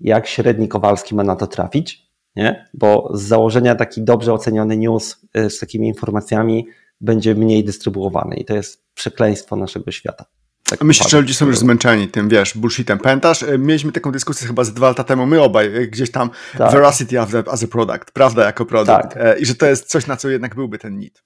jak 0.00 0.26
średni 0.26 0.68
Kowalski 0.68 1.14
ma 1.14 1.24
na 1.24 1.36
to 1.36 1.46
trafić, 1.46 2.10
nie? 2.36 2.68
Bo 2.74 3.10
z 3.14 3.22
założenia 3.22 3.74
taki 3.74 4.02
dobrze 4.02 4.32
oceniony 4.32 4.76
news 4.76 5.26
z 5.34 5.58
takimi 5.58 5.88
informacjami 5.88 6.66
będzie 7.00 7.34
mniej 7.34 7.64
dystrybuowany 7.64 8.36
i 8.36 8.44
to 8.44 8.54
jest 8.54 8.84
przekleństwo 8.94 9.56
naszego 9.56 9.90
świata. 9.90 10.24
Tak 10.70 10.84
Myślę, 10.84 11.06
że 11.10 11.20
ludzie 11.20 11.34
są 11.34 11.46
już 11.46 11.58
zmęczeni 11.58 12.08
tym, 12.08 12.28
wiesz, 12.28 12.56
bullshitem. 12.56 12.98
Pamiętasz, 12.98 13.42
e, 13.42 13.58
mieliśmy 13.58 13.92
taką 13.92 14.12
dyskusję 14.12 14.46
chyba 14.46 14.64
ze 14.64 14.72
dwa 14.72 14.88
lata 14.88 15.04
temu, 15.04 15.26
my 15.26 15.42
obaj, 15.42 15.66
e, 15.66 15.86
gdzieś 15.86 16.10
tam 16.10 16.30
tak. 16.58 16.72
veracity 16.72 17.20
as 17.20 17.34
a, 17.34 17.50
as 17.50 17.64
a 17.64 17.66
product, 17.66 18.10
prawda, 18.12 18.44
jako 18.44 18.66
produkt. 18.66 19.02
Tak. 19.02 19.16
E, 19.16 19.38
I 19.38 19.46
że 19.46 19.54
to 19.54 19.66
jest 19.66 19.88
coś, 19.88 20.06
na 20.06 20.16
co 20.16 20.28
jednak 20.28 20.54
byłby 20.54 20.78
ten 20.78 20.98
need. 20.98 21.22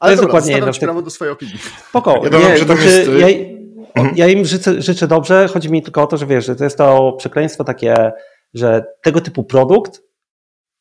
Ale 0.00 0.08
to 0.08 0.10
jest 0.10 0.22
dobra, 0.22 0.40
dokładnie 0.40 0.72
ci 0.72 0.80
prawo 0.80 1.02
do 1.02 1.10
swojej 1.10 1.32
opinii. 1.32 1.58
Spoko. 1.88 2.22
Ja, 2.32 2.38
nie, 2.38 2.58
znaczy, 2.58 2.84
jest... 2.84 3.10
ja, 3.18 3.26
mhm. 3.94 4.16
ja, 4.16 4.28
im 4.28 4.44
życzę, 4.44 4.82
życzę 4.82 5.08
dobrze, 5.08 5.48
chodzi 5.52 5.70
mi 5.70 5.82
tylko 5.82 6.02
o 6.02 6.06
to, 6.06 6.16
że 6.16 6.26
wiesz, 6.26 6.46
że 6.46 6.56
to 6.56 6.64
jest 6.64 6.78
to 6.78 7.12
przekleństwo 7.12 7.64
takie, 7.64 8.12
że 8.54 8.84
tego 9.02 9.20
typu 9.20 9.44
produkt 9.44 10.02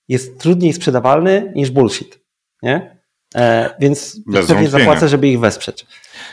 jest 0.07 0.39
trudniej 0.39 0.73
sprzedawalny 0.73 1.53
niż 1.55 1.71
bullshit, 1.71 2.19
nie? 2.61 2.94
E, 3.35 3.75
więc 3.79 4.19
Bez 4.27 4.47
pewnie 4.47 4.69
zapłacę, 4.69 5.09
żeby 5.09 5.27
ich 5.27 5.39
wesprzeć. 5.39 5.85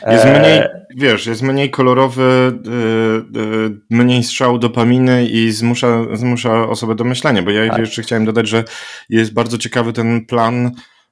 Jest 0.07 0.25
e, 0.25 0.39
mniej, 0.39 0.61
wiesz, 0.95 1.25
jest 1.25 1.41
mniej 1.41 1.69
kolorowy, 1.69 2.23
e, 2.23 3.95
mniej 3.95 4.23
strzał 4.23 4.57
dopaminy 4.59 5.25
i 5.25 5.51
zmusza, 5.51 6.05
zmusza 6.13 6.69
osobę 6.69 6.95
do 6.95 7.03
myślenia, 7.03 7.41
bo 7.41 7.51
ja 7.51 7.69
tak. 7.69 7.79
jeszcze 7.79 8.01
chciałem 8.01 8.25
dodać, 8.25 8.47
że 8.47 8.63
jest 9.09 9.33
bardzo 9.33 9.57
ciekawy 9.57 9.93
ten 9.93 10.25
plan 10.25 10.71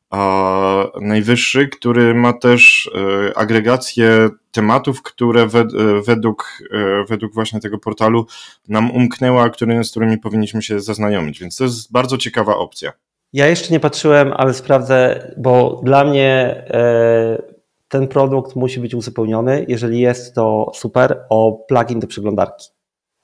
a, 0.09 0.85
najwyższy, 1.01 1.67
który 1.67 2.13
ma 2.13 2.33
też 2.33 2.91
agregację 3.35 4.29
tematów, 4.51 5.03
które 5.03 5.47
według, 6.05 6.63
według 7.09 7.33
właśnie 7.33 7.59
tego 7.59 7.77
portalu 7.77 8.27
nam 8.67 8.91
umknęła, 8.91 9.49
który, 9.49 9.83
z 9.83 9.91
którymi 9.91 10.17
powinniśmy 10.17 10.61
się 10.61 10.79
zaznajomić, 10.79 11.39
więc 11.39 11.57
to 11.57 11.63
jest 11.63 11.91
bardzo 11.91 12.17
ciekawa 12.17 12.55
opcja. 12.55 12.91
Ja 13.33 13.47
jeszcze 13.47 13.73
nie 13.73 13.79
patrzyłem, 13.79 14.33
ale 14.37 14.53
sprawdzę, 14.53 15.27
bo 15.37 15.81
dla 15.83 16.03
mnie 16.03 16.63
e, 16.69 17.41
ten 17.87 18.07
produkt 18.07 18.55
musi 18.55 18.79
być 18.79 18.95
uzupełniony, 18.95 19.65
jeżeli 19.67 19.99
jest 19.99 20.35
to 20.35 20.71
super, 20.75 21.25
o 21.29 21.65
plugin 21.67 21.99
do 21.99 22.07
przeglądarki, 22.07 22.69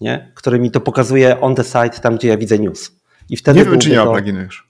nie? 0.01 0.31
który 0.35 0.59
mi 0.59 0.71
to 0.71 0.81
pokazuje 0.81 1.41
on 1.41 1.55
the 1.55 1.63
site, 1.63 1.89
tam 1.89 2.15
gdzie 2.15 2.27
ja 2.27 2.37
widzę 2.37 2.59
news. 2.59 2.91
I 3.29 3.37
wtedy 3.37 3.59
nie 3.59 3.65
wiem, 3.65 3.79
czy 3.79 3.89
nie 3.89 3.97
ma 3.97 4.05
to... 4.05 4.13
pluginu 4.13 4.41
już. 4.41 4.67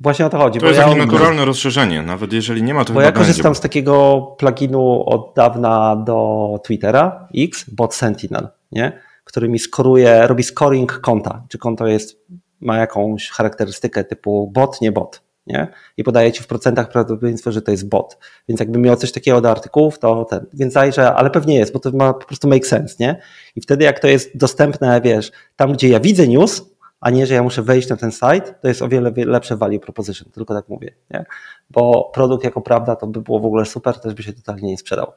Właśnie 0.00 0.26
o 0.26 0.30
to 0.30 0.38
chodzi. 0.38 0.60
To 0.60 0.66
jest 0.66 0.78
ja 0.78 0.84
takie 0.88 0.98
naturalne 0.98 1.44
rozszerzenie, 1.44 2.02
nawet 2.02 2.32
jeżeli 2.32 2.62
nie 2.62 2.74
ma 2.74 2.84
to 2.84 2.92
Bo 2.92 3.00
ja 3.00 3.12
korzystam 3.12 3.44
będzie. 3.44 3.58
z 3.58 3.60
takiego 3.60 4.20
pluginu 4.38 5.04
od 5.06 5.32
dawna 5.36 5.96
do 5.96 6.60
Twittera, 6.64 7.28
X, 7.36 7.70
bot 7.70 7.94
Sentinel, 7.94 8.48
nie? 8.72 9.00
który 9.24 9.48
mi 9.48 9.58
skoruje, 9.58 10.26
robi 10.26 10.42
scoring 10.42 11.00
konta, 11.00 11.42
czy 11.48 11.58
konto 11.58 11.86
jest 11.86 12.26
ma 12.60 12.76
jakąś 12.76 13.28
charakterystykę 13.28 14.04
typu 14.04 14.50
bot, 14.54 14.80
nie 14.80 14.92
bot, 14.92 15.22
nie? 15.46 15.68
I 15.96 16.04
podaje 16.04 16.32
ci 16.32 16.42
w 16.42 16.46
procentach 16.46 16.88
prawdopodobieństwo, 16.88 17.52
że 17.52 17.62
to 17.62 17.70
jest 17.70 17.88
bot. 17.88 18.18
Więc 18.48 18.60
jakbym 18.60 18.82
miał 18.82 18.96
coś 18.96 19.12
takiego 19.12 19.40
do 19.40 19.50
artykułów, 19.50 19.98
to 19.98 20.24
ten, 20.24 20.46
więc 20.54 20.72
zajrzę, 20.72 21.14
ale 21.14 21.30
pewnie 21.30 21.56
jest, 21.56 21.72
bo 21.72 21.78
to 21.78 21.90
ma 21.90 22.14
po 22.14 22.26
prostu 22.26 22.48
make 22.48 22.66
sense, 22.66 22.96
nie? 23.00 23.20
I 23.56 23.60
wtedy 23.60 23.84
jak 23.84 23.98
to 23.98 24.08
jest 24.08 24.36
dostępne, 24.36 25.00
wiesz, 25.00 25.32
tam 25.56 25.72
gdzie 25.72 25.88
ja 25.88 26.00
widzę 26.00 26.28
news, 26.28 26.62
a 27.00 27.10
nie, 27.10 27.26
że 27.26 27.34
ja 27.34 27.42
muszę 27.42 27.62
wejść 27.62 27.88
na 27.88 27.96
ten 27.96 28.12
site, 28.12 28.54
to 28.60 28.68
jest 28.68 28.82
o 28.82 28.88
wiele 28.88 29.12
lepsze 29.16 29.56
value 29.56 29.80
proposition, 29.80 30.30
tylko 30.32 30.54
tak 30.54 30.68
mówię, 30.68 30.94
nie? 31.10 31.24
Bo 31.70 32.10
produkt 32.14 32.44
jako 32.44 32.60
prawda 32.60 32.96
to 32.96 33.06
by 33.06 33.20
było 33.20 33.40
w 33.40 33.46
ogóle 33.46 33.64
super, 33.64 34.00
też 34.00 34.14
by 34.14 34.22
się 34.22 34.32
totalnie 34.32 34.70
nie 34.70 34.78
sprzedał. 34.78 35.12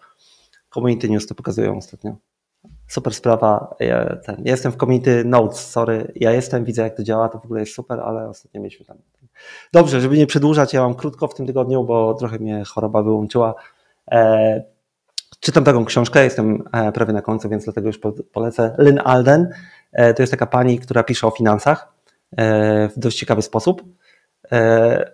Community 0.73 1.09
news 1.09 1.27
to 1.27 1.35
pokazują 1.35 1.77
ostatnio 1.77 2.15
super 2.89 3.13
sprawa. 3.13 3.75
Ja, 3.79 4.15
ten, 4.15 4.41
jestem 4.45 4.71
w 4.71 4.75
community 4.77 5.25
Notes, 5.25 5.71
sorry. 5.71 6.11
Ja 6.15 6.31
jestem, 6.31 6.65
widzę 6.65 6.81
jak 6.81 6.95
to 6.95 7.03
działa, 7.03 7.29
to 7.29 7.39
w 7.39 7.45
ogóle 7.45 7.59
jest 7.59 7.73
super, 7.73 7.99
ale 7.99 8.29
ostatnio 8.29 8.61
mieliśmy 8.61 8.85
tam. 8.85 8.97
Dobrze, 9.73 10.01
żeby 10.01 10.17
nie 10.17 10.27
przedłużać, 10.27 10.73
ja 10.73 10.81
mam 10.81 10.95
krótko 10.95 11.27
w 11.27 11.35
tym 11.35 11.45
tygodniu, 11.47 11.83
bo 11.83 12.13
trochę 12.13 12.39
mnie 12.39 12.63
choroba 12.63 13.03
wyłączyła. 13.03 13.55
E, 14.11 14.63
czytam 15.39 15.63
taką 15.63 15.85
książkę, 15.85 16.23
jestem 16.23 16.63
e, 16.73 16.91
prawie 16.91 17.13
na 17.13 17.21
końcu, 17.21 17.49
więc 17.49 17.63
dlatego 17.63 17.87
już 17.87 17.99
polecę. 18.31 18.75
Lynn 18.77 18.99
Alden 19.03 19.49
e, 19.91 20.13
to 20.13 20.23
jest 20.23 20.31
taka 20.31 20.45
pani, 20.45 20.79
która 20.79 21.03
pisze 21.03 21.27
o 21.27 21.31
finansach 21.31 21.93
e, 22.37 22.89
w 22.89 22.99
dość 22.99 23.19
ciekawy 23.19 23.41
sposób. 23.41 23.83
E, 24.51 25.11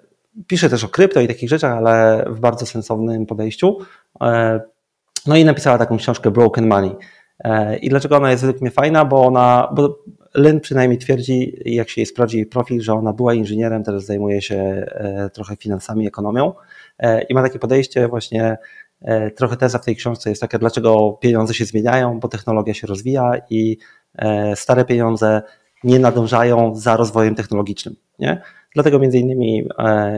pisze 0.48 0.70
też 0.70 0.84
o 0.84 0.88
krypto 0.88 1.22
i 1.22 1.28
takich 1.28 1.50
rzeczach, 1.50 1.78
ale 1.78 2.26
w 2.28 2.40
bardzo 2.40 2.66
sensownym 2.66 3.26
podejściu. 3.26 3.78
E, 4.22 4.62
no 5.28 5.36
i 5.36 5.46
napisała 5.46 5.78
taką 5.78 5.98
książkę 5.98 6.32
Broken 6.32 6.68
Money. 6.68 6.96
E, 7.44 7.78
I 7.78 7.90
dlaczego 7.90 8.18
ona 8.18 8.32
jest 8.32 8.44
według 8.44 8.62
mnie 8.62 8.72
fajna? 8.72 9.06
Bo 9.06 9.26
ona, 9.26 9.70
bo 9.76 10.00
Lynn 10.34 10.60
przynajmniej 10.60 11.00
twierdzi, 11.00 11.62
jak 11.66 11.90
się 11.90 12.02
jej 12.02 12.06
sprawdzi 12.06 12.46
profil, 12.46 12.82
że 12.82 12.94
ona 12.94 13.14
była 13.14 13.34
inżynierem, 13.34 13.84
teraz 13.84 14.06
zajmuje 14.06 14.42
się 14.42 14.56
e, 14.56 15.30
trochę 15.34 15.56
finansami, 15.56 16.08
ekonomią 16.08 16.54
e, 17.00 17.22
i 17.22 17.34
ma 17.34 17.44
takie 17.44 17.60
podejście 17.60 18.08
właśnie, 18.08 18.58
trochę 19.36 19.58
teza 19.58 19.80
w 19.80 19.86
tej 19.86 19.96
książce 19.96 20.30
jest 20.30 20.42
taka, 20.42 20.58
dlaczego 20.60 21.18
pieniądze 21.22 21.54
się 21.54 21.66
zmieniają, 21.66 22.20
bo 22.20 22.28
technologia 22.28 22.74
się 22.74 22.88
rozwija 22.88 23.32
i 23.50 23.78
stare 24.56 24.86
pieniądze 24.86 25.42
nie 25.84 26.00
nadążają 26.00 26.76
za 26.76 26.98
rozwojem 26.98 27.36
technologicznym. 27.36 27.96
Nie? 28.20 28.42
Dlatego 28.74 29.00
między 29.00 29.20
innymi 29.20 29.68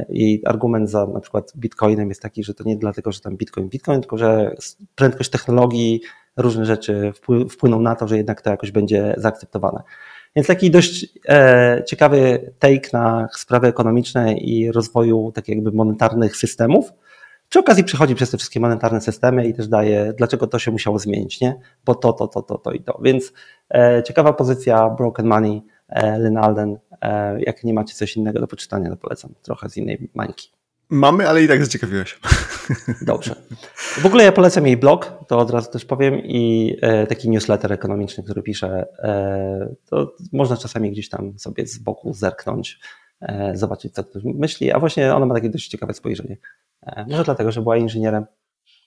jej 0.10 0.42
argument 0.46 0.90
za 0.90 1.08
na 1.08 1.20
przykład 1.20 1.54
Bitcoinem 1.56 2.10
jest 2.10 2.22
taki, 2.22 2.44
że 2.44 2.54
to 2.54 2.64
nie 2.64 2.78
dlatego, 2.78 3.12
że 3.12 3.20
tam 3.20 3.38
Bitcoin, 3.38 3.70
Bitcoin, 3.70 4.02
tylko 4.02 4.18
że 4.18 4.56
prędkość 4.96 5.30
technologii 5.30 6.02
różne 6.38 6.66
rzeczy 6.66 7.12
wpłyną 7.50 7.82
na 7.82 7.96
to, 7.96 8.08
że 8.08 8.18
jednak 8.18 8.42
to 8.42 8.50
jakoś 8.50 8.72
będzie 8.72 9.16
zaakceptowane. 9.18 9.84
Więc 10.36 10.48
taki 10.48 10.72
dość 10.72 11.08
e, 11.30 11.84
ciekawy 11.88 12.52
take 12.60 12.90
na 12.94 13.28
sprawy 13.38 13.68
ekonomiczne 13.68 14.34
i 14.34 14.72
rozwoju 14.72 15.32
tak 15.36 15.48
jakby 15.48 15.72
monetarnych 15.72 16.38
systemów. 16.38 16.92
Przy 17.50 17.60
okazji 17.60 17.84
przychodzi 17.84 18.16
przez 18.16 18.32
te 18.32 18.38
wszystkie 18.38 18.60
monetarne 18.60 19.02
systemy 19.02 19.48
i 19.48 19.54
też 19.54 19.68
daje, 19.68 20.14
dlaczego 20.18 20.48
to 20.48 20.60
się 20.60 20.72
musiało 20.72 21.00
zmienić, 21.00 21.42
nie? 21.42 21.60
Bo 21.86 21.96
to, 21.96 22.14
to, 22.14 22.28
to, 22.28 22.42
to, 22.42 22.58
to 22.58 22.72
i 22.72 22.82
to. 22.82 23.00
Więc 23.04 23.34
e, 23.74 24.04
ciekawa 24.04 24.34
pozycja 24.34 24.90
Broken 24.90 25.26
Money, 25.26 25.62
e, 25.90 26.20
Lynn 26.20 26.38
Alden. 26.38 26.78
E, 27.02 27.42
jak 27.42 27.64
nie 27.64 27.74
macie 27.74 27.94
coś 27.94 28.18
innego 28.18 28.40
do 28.40 28.48
poczytania, 28.48 28.90
to 28.90 28.98
polecam 28.98 29.34
trochę 29.42 29.70
z 29.70 29.78
innej 29.78 30.10
mańki. 30.14 30.57
Mamy, 30.90 31.30
ale 31.30 31.44
i 31.44 31.48
tak 31.48 31.66
zaciekawiłeś. 31.66 32.20
Dobrze. 33.02 33.36
W 33.76 34.06
ogóle 34.06 34.24
ja 34.24 34.32
polecam 34.32 34.68
jej 34.68 34.78
blog, 34.78 35.12
to 35.28 35.38
od 35.38 35.52
razu 35.52 35.72
też 35.72 35.86
powiem, 35.86 36.22
i 36.24 36.76
e, 36.82 37.08
taki 37.08 37.30
newsletter 37.30 37.74
ekonomiczny, 37.74 38.24
który 38.24 38.42
pisze. 38.42 38.86
E, 39.00 39.76
to 39.86 40.16
można 40.34 40.58
czasami 40.58 40.92
gdzieś 40.92 41.10
tam 41.10 41.40
sobie 41.40 41.68
z 41.68 41.78
boku 41.78 42.14
zerknąć, 42.14 42.80
e, 43.22 43.52
zobaczyć, 43.56 43.94
co 43.94 44.04
ktoś 44.04 44.24
myśli, 44.24 44.72
a 44.72 44.80
właśnie 44.80 45.16
ona 45.16 45.26
ma 45.26 45.36
takie 45.36 45.50
dość 45.50 45.68
ciekawe 45.68 45.94
spojrzenie. 45.94 46.38
Może 47.08 47.24
dlatego, 47.24 47.52
że 47.52 47.62
była 47.62 47.78
inżynierem. 47.78 48.26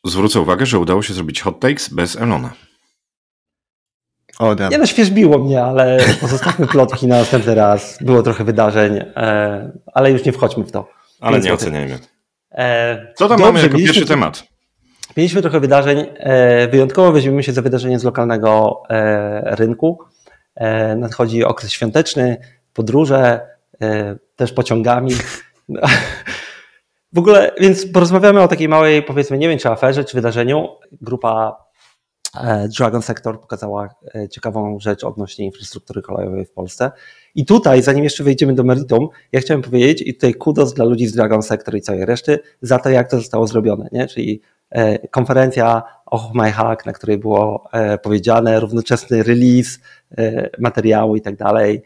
Zwrócę 0.05 0.41
uwagę, 0.41 0.67
że 0.67 0.79
udało 0.79 1.03
się 1.03 1.15
zrobić 1.15 1.43
hot 1.43 1.61
takes 1.61 1.89
bez 1.89 2.17
Elona. 2.17 2.53
O, 4.39 4.55
nie 4.71 4.79
no, 4.79 4.87
świeżbiło 4.87 5.39
mnie, 5.39 5.65
ale 5.65 5.99
pozostawmy 6.21 6.67
plotki 6.67 7.07
na 7.07 7.19
następny 7.19 7.55
raz. 7.55 7.99
Było 8.01 8.23
trochę 8.23 8.45
wydarzeń, 8.45 9.01
ale 9.87 10.11
już 10.13 10.25
nie 10.25 10.33
wchodźmy 10.33 10.65
w 10.65 10.73
to. 10.73 11.00
Ale 11.21 11.41
nie 11.41 11.53
oceniajmy. 11.53 11.99
E, 12.53 13.13
Co 13.15 13.29
tam 13.29 13.39
Dobrze, 13.39 13.53
mamy 13.53 13.63
jako 13.63 13.79
pierwszy 13.79 14.07
temat? 14.07 14.45
Mieliśmy 15.17 15.43
trochę 15.43 15.61
wydarzeń. 15.61 16.07
E, 16.17 16.69
wyjątkowo 16.69 17.13
weźmiemy 17.13 17.43
się 17.43 17.53
za 17.53 17.63
wydarzenie 17.63 17.99
z 17.99 18.05
lokalnego 18.05 18.83
e, 18.91 19.57
rynku. 19.57 19.99
Nadchodzi 20.97 21.45
okres 21.45 21.73
świąteczny, 21.73 22.37
podróże, 22.73 23.41
też 24.37 24.53
pociągami. 24.53 25.11
W 27.13 27.19
ogóle, 27.19 27.53
więc 27.61 27.93
porozmawiamy 27.93 28.41
o 28.41 28.49
takiej 28.49 28.69
małej, 28.69 29.03
powiedzmy, 29.03 29.39
nie 29.39 29.49
wiem 29.49 29.59
czy 29.59 29.69
aferze, 29.69 30.05
czy 30.05 30.17
wydarzeniu. 30.17 30.69
Grupa 31.01 31.57
Dragon 32.79 33.03
Sector 33.03 33.41
pokazała 33.41 33.89
ciekawą 34.31 34.81
rzecz 34.81 35.05
odnośnie 35.05 35.45
infrastruktury 35.45 36.03
kolejowej 36.03 36.45
w 36.47 36.51
Polsce. 36.51 36.91
I 37.35 37.47
tutaj, 37.47 37.83
zanim 37.83 38.05
jeszcze 38.05 38.25
wejdziemy 38.25 38.55
do 38.55 38.65
meritum, 38.65 39.09
ja 39.33 39.41
chciałem 39.41 39.63
powiedzieć, 39.63 40.03
i 40.07 40.15
tutaj 40.15 40.35
kudos 40.35 40.75
dla 40.75 40.85
ludzi 40.85 41.07
z 41.07 41.13
Dragon 41.13 41.43
Sector 41.43 41.77
i 41.77 41.81
całej 41.81 42.05
reszty, 42.05 42.39
za 42.63 42.79
to, 42.79 42.91
jak 42.91 43.11
to 43.11 43.17
zostało 43.17 43.47
zrobione, 43.47 43.89
nie? 43.93 44.07
czyli 44.07 44.41
e, 44.71 45.09
konferencja 45.09 45.83
Oh 46.07 46.31
My 46.35 46.53
Hack, 46.53 46.87
na 46.87 46.93
której 46.93 47.19
było 47.19 47.69
e, 47.73 47.99
powiedziane, 47.99 48.61
równoczesny 48.61 49.23
release 49.23 49.79
e, 50.19 50.51
materiału 50.59 51.17
i 51.17 51.21
tak 51.21 51.37
dalej, 51.37 51.83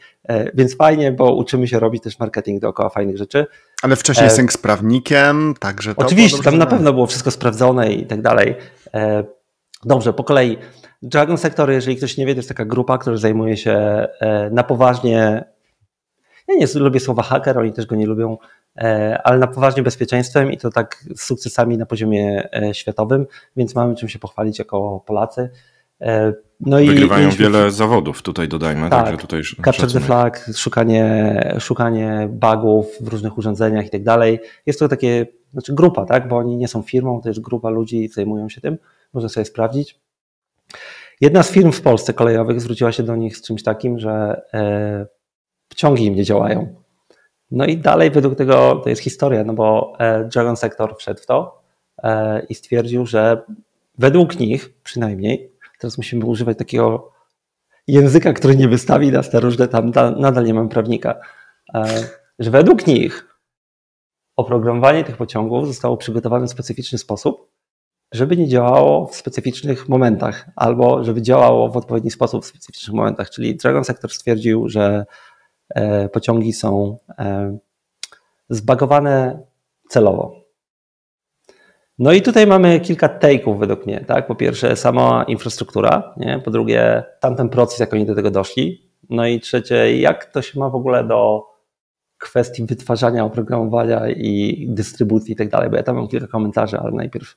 więc 0.54 0.76
fajnie, 0.76 1.12
bo 1.12 1.34
uczymy 1.34 1.68
się 1.68 1.78
robić 1.78 2.02
też 2.02 2.18
marketing 2.18 2.62
dookoła 2.62 2.88
fajnych 2.88 3.18
rzeczy. 3.18 3.46
Ale 3.82 3.96
wcześniej 3.96 4.30
sync 4.30 4.52
z 4.52 4.56
prawnikiem, 4.56 5.54
także 5.60 5.94
to 5.94 6.00
Oczywiście, 6.00 6.42
tam 6.42 6.58
na 6.58 6.66
pewno 6.66 6.92
było 6.92 7.06
wszystko 7.06 7.30
sprawdzone 7.30 7.92
i 7.92 8.06
tak 8.06 8.22
dalej. 8.22 8.54
Dobrze, 9.84 10.12
po 10.12 10.24
kolei. 10.24 10.58
Dragon 11.02 11.38
Sector, 11.38 11.70
jeżeli 11.70 11.96
ktoś 11.96 12.16
nie 12.16 12.26
wie, 12.26 12.34
to 12.34 12.38
jest 12.38 12.48
taka 12.48 12.64
grupa, 12.64 12.98
która 12.98 13.16
zajmuje 13.16 13.56
się 13.56 13.72
e, 13.72 14.50
na 14.52 14.62
poważnie, 14.62 15.44
ja 16.48 16.54
nie 16.54 16.66
lubię 16.74 17.00
słowa 17.00 17.22
hacker, 17.22 17.58
oni 17.58 17.72
też 17.72 17.86
go 17.86 17.96
nie 17.96 18.06
lubią, 18.06 18.38
e, 18.76 19.20
ale 19.24 19.38
na 19.38 19.46
poważnie 19.46 19.82
bezpieczeństwem 19.82 20.52
i 20.52 20.58
to 20.58 20.70
tak 20.70 21.04
z 21.16 21.22
sukcesami 21.22 21.78
na 21.78 21.86
poziomie 21.86 22.48
e, 22.54 22.74
światowym, 22.74 23.26
więc 23.56 23.74
mamy 23.74 23.94
czym 23.94 24.08
się 24.08 24.18
pochwalić 24.18 24.58
jako 24.58 25.02
Polacy. 25.06 25.50
No 26.60 26.76
Wygrywają 26.76 27.28
i, 27.28 27.32
wiele 27.32 27.70
zawodów, 27.70 28.22
tutaj 28.22 28.48
dodajmy. 28.48 28.90
Tak, 28.90 29.04
także 29.04 29.18
tutaj 29.18 29.42
capture 29.64 29.92
the 29.92 30.00
flag, 30.00 30.50
szukanie, 30.56 31.56
szukanie 31.60 32.28
bugów 32.30 32.86
w 33.00 33.08
różnych 33.08 33.38
urządzeniach 33.38 33.86
i 33.86 33.90
tak 33.90 34.02
dalej. 34.02 34.40
Jest 34.66 34.78
to 34.78 34.88
takie, 34.88 35.26
znaczy 35.52 35.74
grupa, 35.74 36.06
tak, 36.06 36.28
bo 36.28 36.36
oni 36.36 36.56
nie 36.56 36.68
są 36.68 36.82
firmą, 36.82 37.20
to 37.22 37.28
jest 37.28 37.40
grupa 37.40 37.70
ludzi, 37.70 38.08
zajmują 38.08 38.48
się 38.48 38.60
tym, 38.60 38.78
można 39.14 39.28
sobie 39.28 39.44
sprawdzić. 39.44 40.00
Jedna 41.21 41.42
z 41.42 41.50
firm 41.50 41.73
w 41.73 41.83
Polsce 41.83 42.14
kolejowych 42.14 42.61
zwróciła 42.61 42.92
się 42.92 43.02
do 43.02 43.16
nich 43.16 43.37
z 43.37 43.42
czymś 43.42 43.62
takim, 43.62 43.99
że 43.99 44.42
e, 44.54 45.06
pociągi 45.68 46.04
im 46.04 46.14
nie 46.14 46.25
działają. 46.25 46.75
No 47.50 47.64
i 47.64 47.76
dalej 47.76 48.11
według 48.11 48.35
tego 48.35 48.80
to 48.85 48.88
jest 48.88 49.02
historia, 49.02 49.44
no 49.44 49.52
bo 49.52 49.92
e, 49.99 50.25
Dragon 50.25 50.56
Sector 50.56 50.97
wszedł 50.99 51.21
w 51.21 51.26
to 51.26 51.62
e, 52.02 52.47
i 52.49 52.54
stwierdził, 52.54 53.06
że 53.06 53.42
według 53.99 54.40
nich 54.40 54.75
przynajmniej, 54.83 55.52
teraz 55.78 55.97
musimy 55.97 56.25
używać 56.25 56.59
takiego 56.59 57.12
języka, 57.87 58.33
który 58.33 58.57
nie 58.57 58.68
wystawi 58.68 59.12
nas 59.12 59.33
na 59.33 59.40
różne 59.40 59.68
tam, 59.68 59.90
nadal 60.16 60.44
nie 60.44 60.55
mam 60.55 60.68
prawnika, 60.68 61.20
że 62.38 62.50
według 62.50 62.87
nich 62.87 63.35
oprogramowanie 64.37 65.05
tych 65.05 65.16
pociągów 65.16 65.66
zostało 65.66 65.96
przygotowane 65.96 66.46
w 66.46 66.50
specyficzny 66.50 66.98
sposób, 66.98 67.43
żeby 68.14 68.37
nie 68.37 68.48
działało 68.48 69.07
w 69.07 69.16
specyficznych 69.16 69.88
momentach, 69.88 70.46
albo 70.57 71.05
żeby 71.05 71.22
działało 71.22 71.68
w 71.68 71.77
odpowiedni 71.77 72.11
sposób 72.11 72.44
w 72.44 72.46
specyficznych 72.46 72.96
momentach. 72.96 73.31
Czyli 73.31 73.57
Dragon 73.57 73.85
Sector 73.85 74.11
stwierdził, 74.11 74.68
że 74.68 75.07
e, 75.68 76.09
pociągi 76.09 76.53
są 76.53 76.98
e, 77.18 77.59
zbagowane 78.48 79.42
celowo. 79.88 80.44
No 81.98 82.12
i 82.12 82.22
tutaj 82.22 82.46
mamy 82.46 82.81
kilka 82.81 83.09
take'ów 83.09 83.59
według 83.59 83.87
mnie. 83.87 84.05
Tak? 84.07 84.27
Po 84.27 84.35
pierwsze, 84.35 84.77
sama 84.77 85.24
infrastruktura, 85.29 86.14
nie? 86.16 86.40
po 86.44 86.50
drugie, 86.50 87.05
tamten 87.20 87.48
proces, 87.48 87.79
jak 87.79 87.92
oni 87.92 88.07
do 88.07 88.14
tego 88.14 88.31
doszli. 88.31 88.90
No 89.11 89.27
i 89.27 89.40
trzecie, 89.40 90.00
jak 90.00 90.24
to 90.24 90.42
się 90.42 90.61
ma 90.61 90.70
w 90.70 90.74
ogóle 90.74 91.05
do 91.05 91.46
kwestii 92.18 92.64
wytwarzania 92.64 93.24
oprogramowania 93.24 94.09
i 94.09 94.66
dystrybucji 94.70 95.33
i 95.33 95.37
tak 95.37 95.48
dalej, 95.48 95.70
bo 95.70 95.77
ja 95.77 95.83
tam 95.83 95.96
mam 95.96 96.09
kilka 96.09 96.27
komentarzy, 96.27 96.79
ale 96.79 96.92
najpierw 96.92 97.37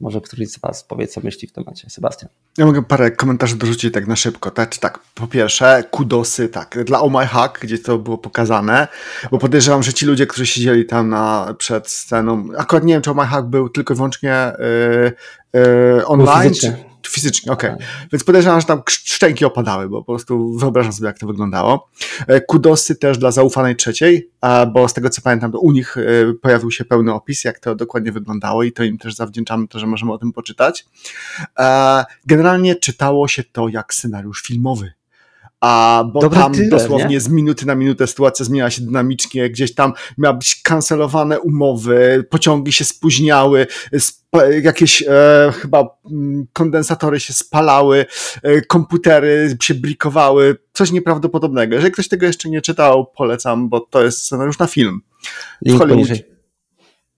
może 0.00 0.20
któryś 0.20 0.48
z 0.48 0.58
Was 0.58 0.84
powie, 0.84 1.06
co 1.06 1.20
myśli 1.20 1.48
w 1.48 1.52
temacie. 1.52 1.90
Sebastian. 1.90 2.30
Ja 2.58 2.66
mogę 2.66 2.82
parę 2.82 3.10
komentarzy 3.10 3.56
dorzucić 3.56 3.94
tak 3.94 4.06
na 4.06 4.16
szybko. 4.16 4.50
Tak, 4.50 4.76
tak, 4.76 4.98
po 5.14 5.26
pierwsze, 5.26 5.84
kudosy, 5.90 6.48
tak, 6.48 6.84
dla 6.84 7.00
Oh 7.00 7.18
My 7.18 7.26
Hack, 7.26 7.60
gdzie 7.60 7.78
to 7.78 7.98
było 7.98 8.18
pokazane, 8.18 8.88
bo 9.30 9.38
podejrzewam, 9.38 9.82
że 9.82 9.92
ci 9.92 10.06
ludzie, 10.06 10.26
którzy 10.26 10.46
siedzieli 10.46 10.86
tam 10.86 11.08
na, 11.08 11.54
przed 11.58 11.88
sceną, 11.88 12.48
akurat 12.58 12.84
nie 12.84 12.94
wiem, 12.94 13.02
czy 13.02 13.10
Oh 13.10 13.22
My 13.22 13.28
Hack 13.28 13.46
był 13.46 13.68
tylko 13.68 13.94
i 13.94 13.96
wyłącznie 13.96 14.52
yy, 15.52 16.06
online, 16.06 16.52
Fizycznie, 17.08 17.52
okej. 17.52 17.70
Okay. 17.70 17.86
Więc 18.12 18.24
podejrzewam, 18.24 18.60
że 18.60 18.66
tam 18.66 18.82
szczęki 18.88 19.44
opadały, 19.44 19.88
bo 19.88 19.98
po 19.98 20.12
prostu 20.12 20.52
wyobrażam 20.52 20.92
sobie, 20.92 21.06
jak 21.06 21.18
to 21.18 21.26
wyglądało. 21.26 21.88
E, 22.26 22.40
kudosy 22.40 22.96
też 22.96 23.18
dla 23.18 23.30
zaufanej 23.30 23.76
trzeciej, 23.76 24.30
bo 24.72 24.88
z 24.88 24.94
tego 24.94 25.10
co 25.10 25.22
pamiętam, 25.22 25.52
to 25.52 25.60
u 25.60 25.72
nich 25.72 25.96
e, 25.96 26.02
pojawił 26.42 26.70
się 26.70 26.84
pełny 26.84 27.12
opis, 27.12 27.44
jak 27.44 27.58
to 27.58 27.74
dokładnie 27.74 28.12
wyglądało 28.12 28.62
i 28.62 28.72
to 28.72 28.84
im 28.84 28.98
też 28.98 29.14
zawdzięczamy 29.14 29.68
to, 29.68 29.78
że 29.78 29.86
możemy 29.86 30.12
o 30.12 30.18
tym 30.18 30.32
poczytać. 30.32 30.86
E, 31.58 32.04
generalnie 32.26 32.76
czytało 32.76 33.28
się 33.28 33.44
to 33.44 33.68
jak 33.68 33.94
scenariusz 33.94 34.42
filmowy 34.42 34.97
a 35.60 36.04
bo 36.12 36.28
tam 36.28 36.52
tyle, 36.52 36.68
dosłownie 36.68 37.08
nie? 37.08 37.20
z 37.20 37.28
minuty 37.28 37.66
na 37.66 37.74
minutę 37.74 38.06
sytuacja 38.06 38.44
zmieniała 38.44 38.70
się 38.70 38.82
dynamicznie, 38.82 39.50
gdzieś 39.50 39.74
tam 39.74 39.92
miały 40.18 40.36
być 40.36 40.62
kancelowane 40.62 41.40
umowy, 41.40 42.24
pociągi 42.30 42.72
się 42.72 42.84
spóźniały, 42.84 43.66
jakieś 44.62 45.02
e, 45.02 45.52
chyba 45.52 45.98
mm, 46.10 46.46
kondensatory 46.52 47.20
się 47.20 47.32
spalały, 47.32 48.06
e, 48.42 48.60
komputery 48.60 49.56
się 49.62 49.74
brikowały, 49.74 50.56
coś 50.72 50.92
nieprawdopodobnego. 50.92 51.74
Jeżeli 51.74 51.92
ktoś 51.92 52.08
tego 52.08 52.26
jeszcze 52.26 52.48
nie 52.48 52.60
czytał, 52.60 53.06
polecam, 53.06 53.68
bo 53.68 53.80
to 53.80 54.04
jest 54.04 54.22
scenariusz 54.22 54.58
na 54.58 54.66
film. 54.66 55.00
W 55.66 55.78
Hollywoodzie, 55.78 56.24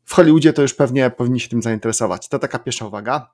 w 0.05 0.15
Hollywoodzie 0.15 0.53
to 0.53 0.63
już 0.63 0.75
pewnie 0.75 1.11
powinni 1.11 1.41
się 1.41 1.49
tym 1.49 1.63
zainteresować. 1.63 2.29
To 2.29 2.39
taka 2.39 2.59
pierwsza 2.59 2.87
uwaga. 2.87 3.31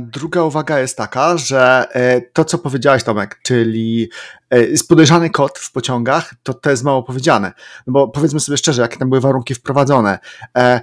Druga 0.00 0.42
uwaga 0.42 0.78
jest 0.78 0.96
taka, 0.96 1.36
że 1.36 1.86
e, 1.92 2.20
to, 2.20 2.44
co 2.44 2.58
powiedziałeś, 2.58 3.04
Tomek, 3.04 3.40
czyli 3.42 4.10
e, 4.50 4.58
podejrzany 4.88 5.30
kod 5.30 5.58
w 5.58 5.72
pociągach, 5.72 6.34
to 6.42 6.54
to 6.54 6.70
jest 6.70 6.84
mało 6.84 7.02
powiedziane. 7.02 7.52
No 7.86 7.92
bo 7.92 8.08
powiedzmy 8.08 8.40
sobie 8.40 8.58
szczerze, 8.58 8.82
jakie 8.82 8.96
tam 8.96 9.08
były 9.08 9.20
warunki 9.20 9.54
wprowadzone. 9.54 10.18
E, 10.58 10.80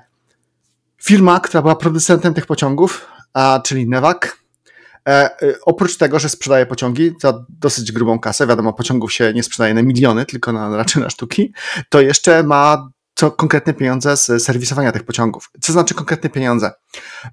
firma, 1.03 1.39
która 1.39 1.61
była 1.61 1.75
producentem 1.75 2.33
tych 2.33 2.45
pociągów, 2.45 3.07
czyli 3.63 3.89
Nevak, 3.89 4.37
oprócz 5.65 5.97
tego, 5.97 6.19
że 6.19 6.29
sprzedaje 6.29 6.65
pociągi 6.65 7.13
za 7.21 7.45
dosyć 7.49 7.91
grubą 7.91 8.19
kasę, 8.19 8.47
wiadomo, 8.47 8.73
pociągów 8.73 9.13
się 9.13 9.33
nie 9.33 9.43
sprzedaje 9.43 9.73
na 9.73 9.83
miliony, 9.83 10.25
tylko 10.25 10.51
na, 10.51 10.77
raczej 10.77 11.03
na 11.03 11.09
sztuki, 11.09 11.53
to 11.89 12.01
jeszcze 12.01 12.43
ma 12.43 12.89
co 13.21 13.31
konkretne 13.31 13.73
pieniądze 13.73 14.17
z 14.17 14.43
serwisowania 14.43 14.91
tych 14.91 15.03
pociągów. 15.03 15.51
Co 15.61 15.73
znaczy 15.73 15.93
konkretne 15.93 16.29
pieniądze? 16.29 16.71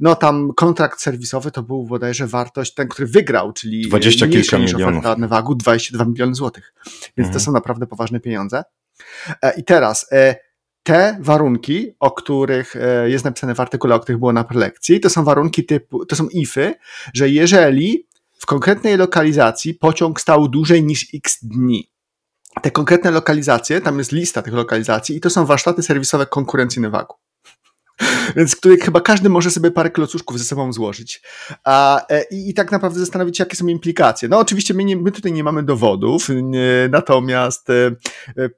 No 0.01 0.15
tam 0.15 0.53
kontrakt 0.57 1.01
serwisowy 1.01 1.51
to 1.51 1.63
był 1.63 1.85
bodajże 1.85 2.27
wartość, 2.27 2.75
ten, 2.75 2.89
który 2.89 3.09
wygrał, 3.09 3.53
czyli 3.53 3.89
20 3.89 4.29
kilka 4.29 4.59
milionów. 4.59 5.05
na 5.19 5.29
wagu 5.29 5.55
22 5.55 6.05
miliony 6.05 6.35
złotych. 6.35 6.75
Więc 6.85 7.29
mhm. 7.29 7.33
to 7.33 7.41
są 7.41 7.53
naprawdę 7.53 7.87
poważne 7.87 8.21
pieniądze. 8.21 8.65
E, 9.43 9.59
I 9.59 9.65
teraz 9.65 10.07
e, 10.13 10.37
te 10.83 11.19
warunki, 11.21 11.95
o 12.01 12.11
których 12.11 12.77
e, 12.77 13.11
jest 13.11 13.25
napisane 13.25 13.55
w 13.55 13.61
artykule, 13.61 13.95
o 13.95 14.01
których 14.01 14.19
było 14.19 14.33
na 14.33 14.45
prelekcji, 14.45 15.01
to 15.01 15.11
są 15.11 15.25
warunki 15.25 15.65
typu, 15.65 16.07
to 16.07 16.17
są 16.17 16.29
ify, 16.29 16.75
że 17.15 17.29
jeżeli 17.29 18.07
w 18.39 18.47
konkretnej 18.47 18.97
lokalizacji 18.97 19.75
pociąg 19.75 20.21
stał 20.21 20.49
dłużej 20.49 20.85
niż 20.85 21.07
x 21.15 21.39
dni, 21.43 21.91
te 22.63 22.71
konkretne 22.71 23.11
lokalizacje, 23.11 23.81
tam 23.81 23.99
jest 23.99 24.13
lista 24.13 24.43
tych 24.43 24.55
lokalizacji 24.55 25.17
i 25.17 25.21
to 25.21 25.31
są 25.31 25.47
warsztaty 25.47 25.83
serwisowe 25.83 26.27
konkurencyjne 26.27 26.91
WAG-u. 26.91 27.28
więc 28.37 28.57
których 28.57 28.81
chyba 28.81 29.01
każdy 29.01 29.29
może 29.29 29.51
sobie 29.51 29.71
parę 29.71 29.91
klocuszków 29.91 30.39
ze 30.39 30.45
sobą 30.45 30.73
złożyć. 30.73 31.23
A, 31.65 32.07
e, 32.09 32.23
i, 32.31 32.51
I 32.51 32.55
tak 32.55 32.73
naprawdę 32.73 33.01
zastanowić 33.01 33.39
się, 33.39 33.45
jakie 33.45 33.57
są 33.57 33.67
implikacje. 33.67 34.29
No 34.29 34.39
oczywiście 34.39 34.75
my, 34.75 34.85
nie, 34.85 34.97
my 34.97 35.13
tutaj 35.13 35.33
nie 35.33 35.45
mamy 35.45 35.63
dowodów, 35.63 36.29
nie, 36.29 36.89
natomiast 36.91 37.71
e, 37.71 37.87
e, 38.39 38.51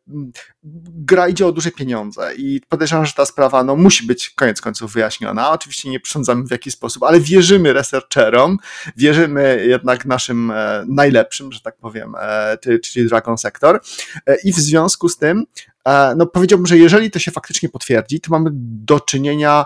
gra 0.63 1.29
idzie 1.29 1.47
o 1.47 1.53
duże 1.53 1.71
pieniądze 1.71 2.35
i 2.37 2.61
podejrzewam, 2.69 3.07
że 3.07 3.13
ta 3.13 3.27
sprawa 3.27 3.65
no, 3.65 3.77
musi 3.77 4.07
być 4.07 4.31
koniec 4.31 4.61
końców 4.61 4.93
wyjaśniona. 4.93 5.51
Oczywiście 5.51 5.91
nie 5.91 6.01
przesądzamy 6.01 6.47
w 6.47 6.51
jaki 6.51 6.71
sposób, 6.71 7.03
ale 7.03 7.21
wierzymy 7.21 7.73
researcherom, 7.73 8.59
wierzymy 8.97 9.67
jednak 9.67 10.07
naszym 10.07 10.51
e, 10.51 10.85
najlepszym, 10.89 11.53
że 11.53 11.61
tak 11.61 11.77
powiem, 11.77 12.15
e, 12.21 12.59
czyli 12.85 13.09
Dragon 13.09 13.39
Sector 13.39 13.81
e, 14.27 14.37
i 14.45 14.53
w 14.53 14.57
związku 14.57 15.09
z 15.09 15.17
tym 15.17 15.45
no 16.17 16.27
powiedziałbym, 16.27 16.67
że 16.67 16.79
jeżeli 16.79 17.11
to 17.11 17.19
się 17.19 17.31
faktycznie 17.31 17.69
potwierdzi, 17.69 18.21
to 18.21 18.31
mamy 18.31 18.51
do 18.53 19.01
czynienia 19.01 19.65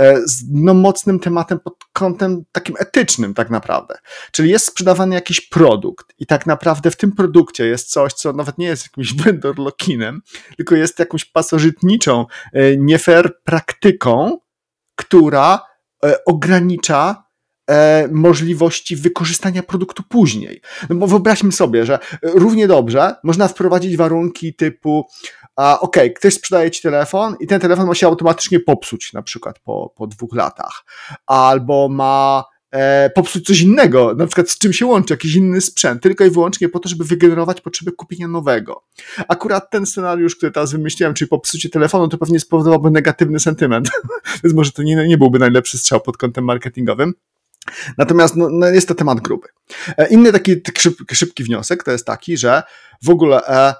E, 0.00 0.20
z 0.26 0.44
no, 0.50 0.74
mocnym 0.74 1.20
tematem 1.20 1.60
pod 1.60 1.74
kątem 1.92 2.44
takim 2.52 2.74
etycznym 2.78 3.34
tak 3.34 3.50
naprawdę. 3.50 3.98
Czyli 4.30 4.50
jest 4.50 4.66
sprzedawany 4.66 5.14
jakiś 5.14 5.40
produkt 5.40 6.14
i 6.18 6.26
tak 6.26 6.46
naprawdę 6.46 6.90
w 6.90 6.96
tym 6.96 7.12
produkcie 7.12 7.66
jest 7.66 7.90
coś, 7.90 8.12
co 8.12 8.32
nawet 8.32 8.58
nie 8.58 8.66
jest 8.66 8.84
jakimś 8.84 9.14
vendor 9.22 9.58
lokinem, 9.58 10.22
tylko 10.56 10.74
jest 10.74 10.98
jakąś 10.98 11.24
pasożytniczą, 11.24 12.26
e, 12.52 12.76
nie 12.76 12.98
fair 12.98 13.38
praktyką, 13.44 14.38
która 14.96 15.60
e, 17.70 18.08
możliwości 18.12 18.96
wykorzystania 18.96 19.62
produktu 19.62 20.02
później. 20.08 20.60
No 20.90 20.96
bo 20.96 21.06
wyobraźmy 21.06 21.52
sobie, 21.52 21.86
że 21.86 21.98
równie 22.22 22.68
dobrze 22.68 23.14
można 23.24 23.48
wprowadzić 23.48 23.96
warunki 23.96 24.54
typu 24.54 25.06
a 25.56 25.80
okay, 25.80 26.10
ktoś 26.10 26.34
sprzedaje 26.34 26.70
ci 26.70 26.82
telefon 26.82 27.36
i 27.40 27.46
ten 27.46 27.60
telefon 27.60 27.86
ma 27.86 27.94
się 27.94 28.06
automatycznie 28.06 28.60
popsuć, 28.60 29.12
na 29.12 29.22
przykład 29.22 29.58
po, 29.58 29.92
po 29.96 30.06
dwóch 30.06 30.34
latach, 30.34 30.84
albo 31.26 31.88
ma 31.88 32.44
e, 32.70 33.10
popsuć 33.10 33.46
coś 33.46 33.60
innego, 33.60 34.14
na 34.14 34.26
przykład 34.26 34.50
z 34.50 34.58
czym 34.58 34.72
się 34.72 34.86
łączy, 34.86 35.12
jakiś 35.12 35.34
inny 35.34 35.60
sprzęt, 35.60 36.02
tylko 36.02 36.24
i 36.24 36.30
wyłącznie 36.30 36.68
po 36.68 36.78
to, 36.78 36.88
żeby 36.88 37.04
wygenerować 37.04 37.60
potrzebę 37.60 37.92
kupienia 37.92 38.28
nowego. 38.28 38.84
Akurat 39.28 39.70
ten 39.70 39.86
scenariusz, 39.86 40.36
który 40.36 40.52
teraz 40.52 40.72
wymyśliłem, 40.72 41.14
czyli 41.14 41.28
popsucie 41.28 41.68
telefonu, 41.68 42.08
to 42.08 42.18
pewnie 42.18 42.40
spowodowałby 42.40 42.90
negatywny 42.90 43.40
sentyment, 43.40 43.90
więc 44.44 44.54
może 44.54 44.72
to 44.72 44.82
nie, 44.82 45.08
nie 45.08 45.18
byłby 45.18 45.38
najlepszy 45.38 45.78
strzał 45.78 46.00
pod 46.00 46.16
kątem 46.16 46.44
marketingowym. 46.44 47.14
Natomiast 47.98 48.36
no, 48.36 48.48
no 48.50 48.66
jest 48.66 48.88
to 48.88 48.94
temat 48.94 49.20
gruby. 49.20 49.48
E, 49.98 50.08
inny 50.08 50.32
taki, 50.32 50.56
szybki 51.12 51.44
wniosek 51.44 51.82
to 51.82 51.90
jest 51.90 52.06
taki, 52.06 52.36
że 52.36 52.62
w 53.02 53.10
ogóle 53.10 53.46
e, 53.46 53.74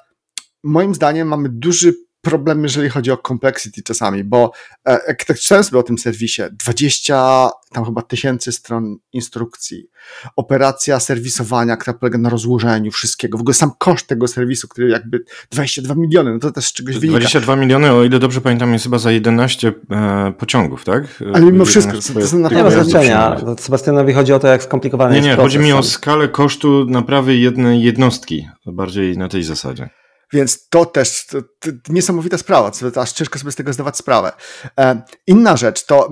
moim 0.63 0.95
zdaniem 0.95 1.29
mamy 1.29 1.49
duży 1.49 1.95
problem, 2.31 2.63
jeżeli 2.63 2.89
chodzi 2.89 3.11
o 3.11 3.17
complexity 3.17 3.83
czasami, 3.83 4.25
bo 4.25 4.53
e, 4.89 4.99
jak 5.09 5.25
tak 5.25 5.39
czytałem 5.39 5.65
sobie 5.65 5.79
o 5.79 5.83
tym 5.83 5.99
serwisie, 5.99 6.43
20 6.53 7.51
tam 7.73 7.85
chyba 7.85 8.03
tysięcy 8.03 8.53
stron 8.53 8.97
instrukcji, 9.13 9.89
operacja 10.37 11.01
serwisowania, 11.01 11.77
która 11.77 11.95
polega 11.95 12.19
na 12.19 12.29
rozłożeniu 12.29 12.91
wszystkiego, 12.91 13.39
w 13.39 13.41
ogóle 13.41 13.55
sam 13.55 13.71
koszt 13.79 14.07
tego 14.07 14.29
serwisu, 14.29 14.69
który 14.69 14.89
jakby 14.89 15.25
22 15.51 15.95
miliony, 15.95 16.33
no 16.33 16.39
to 16.39 16.53
też 16.53 16.65
z 16.65 16.73
czegoś 16.73 16.95
22 16.95 17.13
wynika. 17.13 17.31
22 17.31 17.57
miliony, 17.57 17.93
o 17.93 18.05
ile 18.05 18.19
dobrze 18.19 18.41
pamiętam, 18.41 18.73
jest 18.73 18.85
chyba 18.85 18.99
za 18.99 19.13
11 19.13 19.73
e, 19.91 20.33
pociągów, 20.39 20.85
tak? 20.85 21.23
Ale 21.35 21.45
mimo 21.45 21.65
wszystko, 21.65 21.93
to 21.93 22.03
są 22.03 22.39
naprawdę... 22.39 22.71
Nie 22.71 22.77
ma 22.77 22.85
znaczenia, 22.85 23.37
Sebastianowi 23.59 24.13
chodzi 24.13 24.33
o 24.33 24.39
to, 24.39 24.49
jak 24.49 24.63
skomplikowany 24.63 25.11
nie, 25.11 25.17
jest 25.17 25.27
Nie, 25.27 25.37
nie, 25.37 25.43
chodzi 25.43 25.59
mi 25.59 25.73
o 25.73 25.83
skalę 25.83 26.29
kosztu 26.29 26.85
naprawy 26.85 27.37
jednej 27.37 27.83
jednostki, 27.83 28.49
bardziej 28.67 29.19
na 29.19 29.29
tej 29.29 29.43
zasadzie. 29.43 29.89
Więc 30.33 30.69
to 30.69 30.87
też 30.87 31.27
to, 31.27 31.43
to 31.43 31.71
niesamowita 31.89 32.39
sprawa, 32.39 32.71
to 32.95 33.01
aż 33.01 33.13
ciężko 33.13 33.39
sobie 33.39 33.53
z 33.53 33.57
tego 33.57 33.73
zdawać 33.73 33.97
sprawę. 33.97 34.33
E, 34.81 35.03
inna 35.27 35.57
rzecz, 35.57 35.87
to 35.87 36.11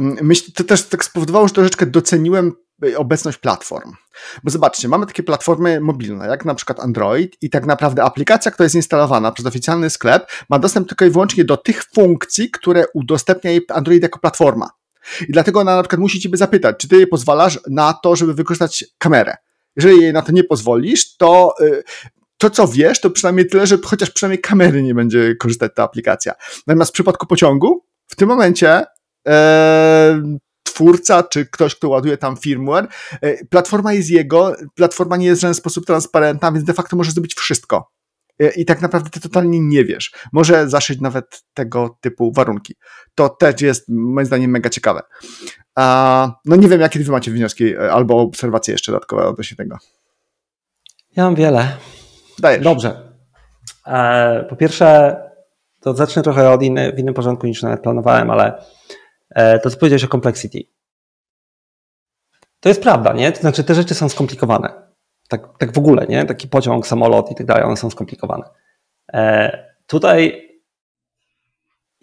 to 0.54 0.64
też 0.64 0.82
tak 0.82 1.04
spowodowało, 1.04 1.48
że 1.48 1.54
troszeczkę 1.54 1.86
doceniłem 1.86 2.52
e, 2.86 2.98
obecność 2.98 3.38
platform. 3.38 3.92
Bo 4.44 4.50
zobaczcie, 4.50 4.88
mamy 4.88 5.06
takie 5.06 5.22
platformy 5.22 5.80
mobilne, 5.80 6.26
jak 6.26 6.44
na 6.44 6.54
przykład 6.54 6.80
Android 6.80 7.36
i 7.40 7.50
tak 7.50 7.66
naprawdę 7.66 8.02
aplikacja, 8.02 8.50
która 8.50 8.64
jest 8.64 8.74
instalowana 8.74 9.32
przez 9.32 9.46
oficjalny 9.46 9.90
sklep, 9.90 10.26
ma 10.50 10.58
dostęp 10.58 10.88
tylko 10.88 11.04
i 11.04 11.10
wyłącznie 11.10 11.44
do 11.44 11.56
tych 11.56 11.84
funkcji, 11.84 12.50
które 12.50 12.84
udostępnia 12.94 13.50
jej 13.50 13.66
Android 13.68 14.02
jako 14.02 14.18
platforma. 14.18 14.70
I 15.28 15.32
dlatego 15.32 15.60
ona 15.60 15.76
na 15.76 15.82
przykład 15.82 16.00
musi 16.00 16.20
ciebie 16.20 16.36
zapytać, 16.36 16.76
czy 16.78 16.88
ty 16.88 16.96
jej 16.96 17.06
pozwalasz 17.06 17.60
na 17.70 17.92
to, 17.92 18.16
żeby 18.16 18.34
wykorzystać 18.34 18.84
kamerę. 18.98 19.36
Jeżeli 19.76 20.00
jej 20.00 20.12
na 20.12 20.22
to 20.22 20.32
nie 20.32 20.44
pozwolisz, 20.44 21.16
to 21.16 21.54
y, 21.60 21.82
to, 22.44 22.50
co 22.50 22.68
wiesz, 22.68 23.00
to 23.00 23.10
przynajmniej 23.10 23.46
tyle, 23.46 23.66
że 23.66 23.78
chociaż 23.84 24.10
przynajmniej 24.10 24.40
kamery 24.40 24.82
nie 24.82 24.94
będzie 24.94 25.36
korzystać 25.36 25.72
ta 25.74 25.82
aplikacja. 25.82 26.32
Natomiast 26.66 26.90
w 26.90 26.94
przypadku 26.94 27.26
pociągu, 27.26 27.84
w 28.06 28.16
tym 28.16 28.28
momencie 28.28 28.84
e, 29.28 30.22
twórca, 30.62 31.22
czy 31.22 31.46
ktoś, 31.46 31.74
kto 31.74 31.88
ładuje 31.88 32.16
tam 32.16 32.36
firmware, 32.36 32.88
e, 33.20 33.44
platforma 33.44 33.92
jest 33.92 34.10
jego, 34.10 34.56
platforma 34.74 35.16
nie 35.16 35.26
jest 35.26 35.40
w 35.40 35.42
żaden 35.42 35.54
sposób 35.54 35.86
transparentna, 35.86 36.52
więc 36.52 36.64
de 36.64 36.72
facto 36.72 36.96
może 36.96 37.10
zrobić 37.10 37.34
wszystko. 37.34 37.90
E, 38.38 38.50
I 38.50 38.64
tak 38.64 38.82
naprawdę 38.82 39.10
ty 39.10 39.20
totalnie 39.20 39.60
nie 39.60 39.84
wiesz. 39.84 40.12
Może 40.32 40.68
zaszyć 40.68 41.00
nawet 41.00 41.44
tego 41.54 41.98
typu 42.00 42.32
warunki. 42.32 42.74
To 43.14 43.28
też 43.28 43.60
jest 43.60 43.84
moim 43.88 44.26
zdaniem 44.26 44.50
mega 44.50 44.70
ciekawe. 44.70 45.02
A, 45.74 46.32
no 46.44 46.56
nie 46.56 46.68
wiem, 46.68 46.80
jakie 46.80 47.00
wy 47.00 47.12
macie 47.12 47.30
wnioski 47.30 47.74
e, 47.74 47.92
albo 47.92 48.20
obserwacje 48.20 48.72
jeszcze 48.72 48.92
dodatkowe 48.92 49.26
odnośnie 49.26 49.56
tego. 49.56 49.78
Ja 51.16 51.24
mam 51.24 51.34
wiele. 51.34 51.76
Dajesz. 52.38 52.64
Dobrze. 52.64 53.14
E, 53.86 54.44
po 54.48 54.56
pierwsze, 54.56 55.16
to 55.80 55.94
zacznę 55.94 56.22
trochę 56.22 56.50
od 56.50 56.62
inny, 56.62 56.92
w 56.92 56.98
innym 56.98 57.14
porządku 57.14 57.46
niż 57.46 57.62
nawet 57.62 57.80
planowałem, 57.80 58.30
ale 58.30 58.64
e, 59.30 59.58
to, 59.58 59.70
co 59.70 59.76
powiedziałeś 59.76 60.04
o 60.04 60.08
complexity. 60.08 60.58
To 62.60 62.68
jest 62.68 62.82
prawda, 62.82 63.12
nie? 63.12 63.32
To 63.32 63.40
znaczy, 63.40 63.64
te 63.64 63.74
rzeczy 63.74 63.94
są 63.94 64.08
skomplikowane. 64.08 64.72
Tak, 65.28 65.58
tak 65.58 65.72
w 65.72 65.78
ogóle, 65.78 66.06
nie? 66.06 66.24
Taki 66.24 66.48
pociąg, 66.48 66.86
samolot 66.86 67.30
i 67.30 67.34
tak 67.34 67.46
dalej, 67.46 67.64
one 67.64 67.76
są 67.76 67.90
skomplikowane. 67.90 68.44
E, 69.12 69.74
tutaj 69.86 70.44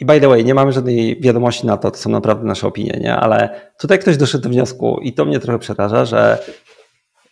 i 0.02 0.06
by 0.06 0.20
the 0.20 0.28
way, 0.28 0.46
nie 0.46 0.54
mamy 0.54 0.72
żadnej 0.72 1.22
wiadomości 1.22 1.68
na 1.68 1.78
to, 1.78 1.92
to 1.92 1.98
są 1.98 2.10
naprawdę 2.10 2.48
nasze 2.48 2.68
opinie, 2.68 3.00
nie? 3.02 3.16
Ale 3.16 3.62
tutaj 3.80 4.00
ktoś 4.00 4.18
doszedł 4.18 4.44
do 4.44 4.50
wniosku 4.50 5.00
i 5.02 5.14
to 5.14 5.26
mnie 5.26 5.40
trochę 5.40 5.60
przeraża, 5.60 6.06
że 6.06 6.38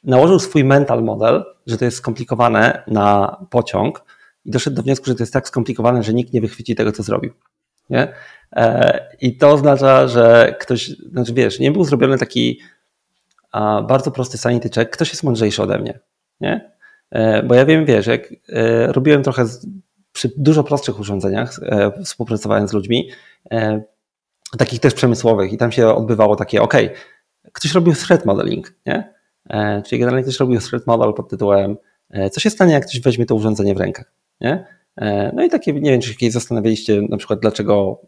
nałożył 0.04 0.40
swój 0.40 0.64
mental 0.64 1.04
model, 1.04 1.44
że 1.68 1.78
to 1.78 1.86
jest 1.86 1.98
skomplikowane 1.98 2.84
na 2.88 3.38
pociąg 3.50 4.04
i 4.46 4.52
doszedł 4.52 4.76
do 4.76 4.84
wniosku, 4.84 5.06
że 5.06 5.16
to 5.16 5.24
jest 5.24 5.34
tak 5.34 5.48
skomplikowane, 5.48 6.04
że 6.04 6.14
nikt 6.14 6.34
nie 6.34 6.42
wychwyci 6.42 6.76
tego, 6.76 6.92
co 6.92 7.04
zrobił. 7.04 7.34
Nie? 7.90 8.14
E, 8.56 9.18
I 9.22 9.38
to 9.38 9.50
oznacza, 9.50 10.08
że 10.08 10.56
ktoś, 10.60 10.90
znaczy 10.90 11.34
wiesz, 11.34 11.60
nie 11.60 11.72
był 11.72 11.84
zrobiony 11.84 12.18
taki 12.18 12.60
bardzo 13.88 14.12
prosty 14.12 14.38
sanity 14.38 14.70
check, 14.70 14.92
ktoś 14.92 15.10
jest 15.10 15.24
mądrzejszy 15.24 15.64
ode 15.64 15.80
mnie. 15.80 16.00
Nie? 16.42 16.72
E, 17.12 17.44
bo 17.44 17.56
ja 17.56 17.66
wiem, 17.66 17.86
wiesz, 17.86 18.08
jak 18.08 18.34
e, 18.50 18.88
robiłem 18.94 19.24
trochę 19.24 19.46
przy 20.14 20.32
dużo 20.38 20.64
prostszych 20.64 21.00
urządzeniach, 21.00 21.60
współpracowałem 22.06 22.68
z 22.68 22.74
ludźmi, 22.74 23.10
takich 24.58 24.80
też 24.80 24.94
przemysłowych 24.94 25.54
i 25.54 25.58
tam 25.58 25.72
się 25.72 25.88
odbywało 25.88 26.36
takie, 26.36 26.62
ok, 26.62 26.74
ktoś 27.52 27.74
robił 27.74 27.94
threat 27.94 28.26
modeling, 28.26 28.74
nie? 28.86 29.14
E, 29.50 29.82
czyli 29.82 30.00
generalnie 30.00 30.24
ktoś 30.24 30.40
robił 30.40 30.60
threat 30.60 30.88
model 30.88 31.14
pod 31.14 31.30
tytułem 31.30 31.78
e, 32.10 32.30
co 32.30 32.40
się 32.40 32.50
stanie, 32.50 32.74
jak 32.74 32.86
ktoś 32.86 33.00
weźmie 33.00 33.26
to 33.26 33.36
urządzenie 33.36 33.76
w 33.76 33.78
rękach. 33.78 34.12
Nie? 34.42 34.66
E, 34.98 35.32
no 35.36 35.44
i 35.44 35.50
takie, 35.50 35.74
nie 35.74 35.92
wiem, 35.92 36.02
czy 36.02 36.16
kiedyś 36.16 36.34
zastanawialiście 36.34 37.02
na 37.02 37.18
przykład, 37.18 37.40
dlaczego 37.40 38.02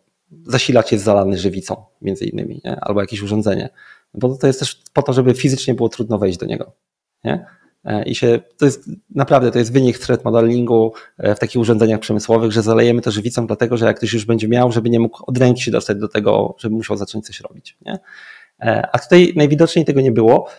zasilacz 0.47 0.91
jest 0.91 1.03
zalany 1.03 1.37
żywicą, 1.37 1.83
między 2.01 2.25
innymi, 2.25 2.61
nie? 2.65 2.79
albo 2.79 3.01
jakieś 3.01 3.21
urządzenie. 3.21 3.69
Bo 4.13 4.37
to 4.37 4.47
jest 4.47 4.59
też 4.59 4.81
po 4.93 5.01
to, 5.01 5.13
żeby 5.13 5.33
fizycznie 5.33 5.73
było 5.73 5.89
trudno 5.89 6.17
wejść 6.17 6.37
do 6.37 6.45
niego. 6.45 6.71
Nie? 7.23 7.45
I 8.05 8.15
się, 8.15 8.39
to 8.57 8.65
jest 8.65 8.89
naprawdę, 9.15 9.51
to 9.51 9.59
jest 9.59 9.73
wynik 9.73 9.97
threat 9.97 10.25
modelingu 10.25 10.93
w 11.19 11.39
takich 11.39 11.61
urządzeniach 11.61 11.99
przemysłowych, 11.99 12.51
że 12.51 12.61
zalejemy 12.61 13.01
to 13.01 13.11
żywicą, 13.11 13.47
dlatego 13.47 13.77
że 13.77 13.85
jak 13.85 13.97
ktoś 13.97 14.13
już 14.13 14.25
będzie 14.25 14.47
miał, 14.47 14.71
żeby 14.71 14.89
nie 14.89 14.99
mógł 14.99 15.23
od 15.27 15.37
ręki 15.37 15.61
się 15.61 15.71
dostać 15.71 15.97
do 15.97 16.07
tego, 16.07 16.55
żeby 16.59 16.75
musiał 16.75 16.97
zacząć 16.97 17.25
coś 17.25 17.39
robić. 17.39 17.77
Nie? 17.85 17.99
A 18.91 18.99
tutaj 18.99 19.33
najwidoczniej 19.35 19.85
tego 19.85 20.01
nie 20.01 20.11
było. 20.11 20.49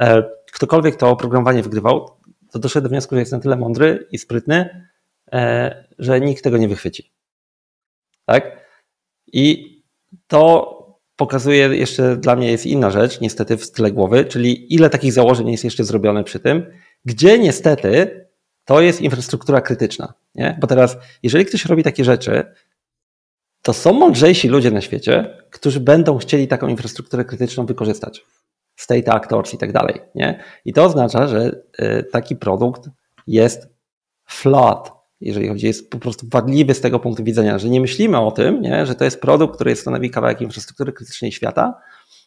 E, 0.00 0.22
ktokolwiek 0.52 0.96
to 0.96 1.10
oprogramowanie 1.10 1.62
wygrywał, 1.62 2.10
to 2.50 2.58
doszedł 2.58 2.82
do 2.82 2.88
wniosku, 2.88 3.14
że 3.14 3.20
jest 3.20 3.32
na 3.32 3.40
tyle 3.40 3.56
mądry 3.56 4.06
i 4.12 4.18
sprytny, 4.18 4.86
e, 5.32 5.84
że 5.98 6.20
nikt 6.20 6.44
tego 6.44 6.58
nie 6.58 6.68
wychwyci. 6.68 7.12
Tak? 8.26 8.68
I 9.32 9.74
to 10.26 10.78
pokazuje 11.16 11.76
jeszcze 11.76 12.16
dla 12.16 12.36
mnie 12.36 12.50
jest 12.50 12.66
inna 12.66 12.90
rzecz, 12.90 13.20
niestety 13.20 13.56
w 13.56 13.70
tyle 13.70 13.92
głowy, 13.92 14.24
czyli 14.24 14.74
ile 14.74 14.90
takich 14.90 15.12
założeń 15.12 15.50
jest 15.50 15.64
jeszcze 15.64 15.84
zrobione 15.84 16.24
przy 16.24 16.40
tym, 16.40 16.66
gdzie 17.04 17.38
niestety 17.38 18.26
to 18.64 18.80
jest 18.80 19.00
infrastruktura 19.00 19.60
krytyczna. 19.60 20.14
Nie? 20.34 20.58
Bo 20.60 20.66
teraz, 20.66 20.96
jeżeli 21.22 21.44
ktoś 21.44 21.64
robi 21.64 21.82
takie 21.82 22.04
rzeczy, 22.04 22.44
to 23.62 23.72
są 23.72 23.92
mądrzejsi 23.92 24.48
ludzie 24.48 24.70
na 24.70 24.80
świecie, 24.80 25.36
którzy 25.50 25.80
będą 25.80 26.18
chcieli 26.18 26.48
taką 26.48 26.68
infrastrukturę 26.68 27.24
krytyczną 27.24 27.66
wykorzystać 27.66 28.24
state 28.78 29.12
actors 29.12 29.54
i 29.54 29.58
tak 29.58 29.72
dalej. 29.72 30.00
Nie? 30.14 30.40
I 30.64 30.72
to 30.72 30.84
oznacza, 30.84 31.26
że 31.26 31.60
y, 31.80 32.04
taki 32.12 32.36
produkt 32.36 32.88
jest 33.26 33.68
flawed, 34.28 34.92
jeżeli 35.20 35.48
chodzi, 35.48 35.66
jest 35.66 35.90
po 35.90 35.98
prostu 35.98 36.26
wadliwy 36.30 36.74
z 36.74 36.80
tego 36.80 37.00
punktu 37.00 37.24
widzenia, 37.24 37.58
że 37.58 37.68
nie 37.68 37.80
myślimy 37.80 38.18
o 38.18 38.30
tym, 38.30 38.60
nie, 38.60 38.86
że 38.86 38.94
to 38.94 39.04
jest 39.04 39.20
produkt, 39.20 39.54
który 39.54 39.76
stanowi 39.76 40.10
kawałek 40.10 40.40
infrastruktury 40.40 40.92
krytycznej 40.92 41.32
świata 41.32 41.74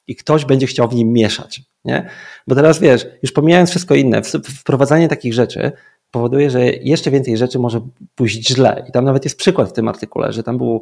i 0.08 0.16
ktoś 0.16 0.46
będzie 0.46 0.68
chciał 0.68 0.88
w 0.88 0.96
nim 0.96 1.14
mieszać. 1.14 1.62
Nie? 1.86 2.10
Bo 2.48 2.56
teraz 2.56 2.80
wiesz, 2.80 3.08
już 3.24 3.32
pomijając 3.32 3.70
wszystko 3.70 3.96
inne, 3.96 4.22
wprowadzanie 4.60 5.08
takich 5.08 5.34
rzeczy 5.34 5.72
powoduje, 6.12 6.50
że 6.50 6.66
jeszcze 6.66 7.12
więcej 7.12 7.38
rzeczy 7.38 7.60
może 7.60 7.82
pójść 8.16 8.48
źle. 8.48 8.86
I 8.90 8.92
tam 8.92 9.06
nawet 9.06 9.24
jest 9.24 9.38
przykład 9.38 9.70
w 9.70 9.74
tym 9.74 9.88
artykule, 9.88 10.34
że 10.34 10.44
tam 10.44 10.58
był 10.58 10.76
e, 10.76 10.82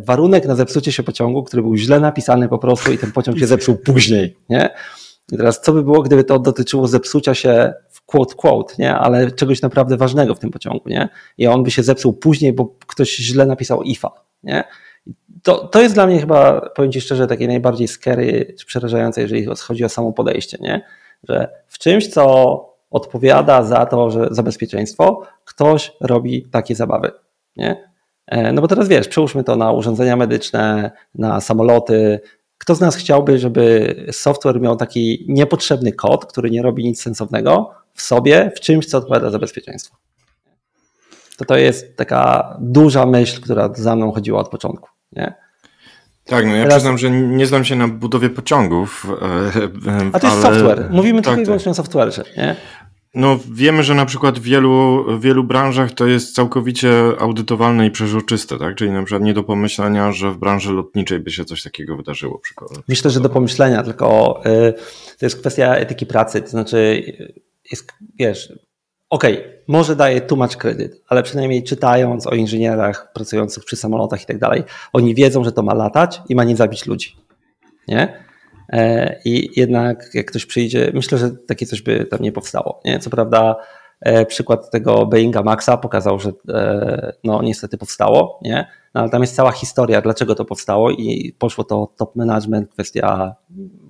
warunek 0.00 0.46
na 0.46 0.54
zepsucie 0.54 0.92
się 0.92 1.02
pociągu, 1.02 1.42
który 1.42 1.62
był 1.62 1.76
źle 1.76 2.00
napisany 2.00 2.48
po 2.48 2.58
prostu 2.58 2.92
i 2.92 2.98
ten 2.98 3.12
pociąg 3.12 3.38
się 3.38 3.46
zepsuł 3.46 3.76
później. 3.76 4.36
Nie? 4.48 4.70
I 5.32 5.36
teraz 5.36 5.60
co 5.60 5.72
by 5.72 5.82
było, 5.82 6.02
gdyby 6.02 6.24
to 6.24 6.38
dotyczyło 6.38 6.88
zepsucia 6.88 7.34
się 7.34 7.72
w 7.90 8.02
quote, 8.02 8.34
quote, 8.34 8.74
nie? 8.78 8.94
ale 8.94 9.30
czegoś 9.30 9.62
naprawdę 9.62 9.96
ważnego 9.96 10.34
w 10.34 10.38
tym 10.38 10.50
pociągu, 10.50 10.88
nie? 10.88 11.08
I 11.38 11.46
on 11.46 11.62
by 11.62 11.70
się 11.70 11.82
zepsuł 11.82 12.12
później, 12.12 12.52
bo 12.52 12.74
ktoś 12.86 13.16
źle 13.16 13.46
napisał 13.46 13.82
IFA, 13.82 14.10
nie? 14.42 14.64
To, 15.42 15.68
to 15.68 15.82
jest 15.82 15.94
dla 15.94 16.06
mnie 16.06 16.20
chyba, 16.20 16.60
powiem 16.60 16.92
Ci 16.92 17.00
szczerze, 17.00 17.26
takie 17.26 17.48
najbardziej 17.48 17.88
scary 17.88 18.54
czy 18.58 18.66
przerażające, 18.66 19.20
jeżeli 19.20 19.46
chodzi 19.60 19.84
o 19.84 19.88
samo 19.88 20.12
podejście, 20.12 20.58
nie? 20.60 20.82
Że 21.28 21.48
w 21.66 21.78
czymś, 21.78 22.08
co 22.08 22.64
odpowiada 22.90 23.62
za 23.62 23.86
to, 23.86 24.10
że 24.10 24.28
za 24.30 24.42
bezpieczeństwo, 24.42 25.22
ktoś 25.44 25.92
robi 26.00 26.48
takie 26.50 26.74
zabawy, 26.74 27.10
nie? 27.56 27.87
E, 28.28 28.52
no 28.52 28.62
bo 28.62 28.68
teraz 28.68 28.88
wiesz, 28.88 29.08
przełóżmy 29.08 29.44
to 29.44 29.56
na 29.56 29.72
urządzenia 29.72 30.16
medyczne, 30.16 30.90
na 31.14 31.40
samoloty, 31.40 32.20
kto 32.58 32.74
z 32.74 32.80
nas 32.80 32.96
chciałby, 32.96 33.38
żeby 33.38 33.94
software 34.12 34.60
miał 34.60 34.76
taki 34.76 35.24
niepotrzebny 35.28 35.92
kod, 35.92 36.26
który 36.26 36.50
nie 36.50 36.62
robi 36.62 36.84
nic 36.84 37.02
sensownego 37.02 37.70
w 37.94 38.02
sobie, 38.02 38.52
w 38.56 38.60
czymś, 38.60 38.86
co 38.86 38.98
odpowiada 38.98 39.30
za 39.30 39.38
bezpieczeństwo? 39.38 39.96
To 41.36 41.44
to 41.44 41.56
jest 41.56 41.96
taka 41.96 42.56
duża 42.60 43.06
myśl, 43.06 43.40
która 43.40 43.70
za 43.74 43.96
mną 43.96 44.12
chodziła 44.12 44.40
od 44.40 44.48
początku. 44.48 44.88
Nie? 45.12 45.34
Tak, 46.24 46.46
no 46.46 46.56
ja 46.56 46.62
Teraz... 46.62 46.74
przyznam, 46.74 46.98
że 46.98 47.10
nie 47.10 47.46
znam 47.46 47.64
się 47.64 47.76
na 47.76 47.88
budowie 47.88 48.30
pociągów. 48.30 49.06
E, 49.22 49.92
e, 49.92 50.10
A 50.12 50.20
to 50.20 50.26
jest 50.26 50.44
ale... 50.44 50.54
software. 50.54 50.90
Mówimy 50.90 51.22
tak, 51.22 51.24
tylko 51.24 51.40
i 51.40 51.44
tak. 51.44 51.46
wyłącznie 51.46 51.72
o 51.72 51.74
software'ze, 51.74 52.36
nie? 52.36 52.56
No 53.14 53.38
wiemy, 53.52 53.82
że 53.82 53.94
na 53.94 54.06
przykład 54.06 54.38
w 54.38 54.42
wielu, 54.42 55.04
w 55.18 55.20
wielu 55.20 55.44
branżach 55.44 55.92
to 55.92 56.06
jest 56.06 56.34
całkowicie 56.34 56.90
audytowalne 57.18 57.86
i 57.86 57.90
przeżoczyste, 57.90 58.58
tak? 58.58 58.74
Czyli 58.74 58.90
na 58.90 59.02
przykład 59.02 59.22
nie 59.22 59.34
do 59.34 59.42
pomyślenia, 59.42 60.12
że 60.12 60.32
w 60.32 60.38
branży 60.38 60.72
lotniczej 60.72 61.20
by 61.20 61.30
się 61.30 61.44
coś 61.44 61.62
takiego 61.62 61.96
wydarzyło. 61.96 62.38
Przykładowo. 62.38 62.80
Myślę, 62.88 63.10
że 63.10 63.20
do 63.20 63.28
pomyślenia, 63.28 63.82
tylko 63.82 64.40
y, 64.46 64.72
to 65.18 65.26
jest 65.26 65.40
kwestia 65.40 65.76
etyki 65.76 66.06
pracy, 66.06 66.42
to 66.42 66.48
znaczy 66.48 67.02
jest, 67.70 67.92
wiesz, 68.18 68.52
okej, 69.10 69.38
okay, 69.38 69.62
może 69.68 69.96
daje 69.96 70.20
too 70.20 70.36
much 70.36 70.56
credit, 70.56 70.92
ale 71.08 71.22
przynajmniej 71.22 71.64
czytając 71.64 72.26
o 72.26 72.34
inżynierach 72.34 73.12
pracujących 73.12 73.64
przy 73.64 73.76
samolotach 73.76 74.22
i 74.22 74.26
tak 74.26 74.38
dalej, 74.38 74.62
oni 74.92 75.14
wiedzą, 75.14 75.44
że 75.44 75.52
to 75.52 75.62
ma 75.62 75.74
latać 75.74 76.20
i 76.28 76.34
ma 76.34 76.44
nie 76.44 76.56
zabić 76.56 76.86
ludzi, 76.86 77.16
nie? 77.88 78.27
E, 78.72 79.16
I 79.24 79.60
jednak 79.60 80.10
jak 80.14 80.26
ktoś 80.26 80.46
przyjdzie, 80.46 80.90
myślę, 80.94 81.18
że 81.18 81.30
takie 81.30 81.66
coś 81.66 81.82
by 81.82 82.04
tam 82.04 82.20
nie 82.20 82.32
powstało. 82.32 82.80
Nie? 82.84 82.98
Co 82.98 83.10
prawda 83.10 83.56
e, 84.00 84.26
przykład 84.26 84.70
tego 84.70 85.06
Boeinga 85.06 85.42
Maxa 85.42 85.76
pokazał, 85.76 86.20
że 86.20 86.32
e, 86.48 87.12
no 87.24 87.42
niestety 87.42 87.78
powstało, 87.78 88.40
nie? 88.42 88.66
No, 88.94 89.00
ale 89.00 89.10
tam 89.10 89.20
jest 89.20 89.36
cała 89.36 89.52
historia, 89.52 90.00
dlaczego 90.00 90.34
to 90.34 90.44
powstało 90.44 90.90
i 90.90 91.34
poszło 91.38 91.64
to 91.64 91.92
top 91.96 92.16
management, 92.16 92.70
kwestia 92.70 93.34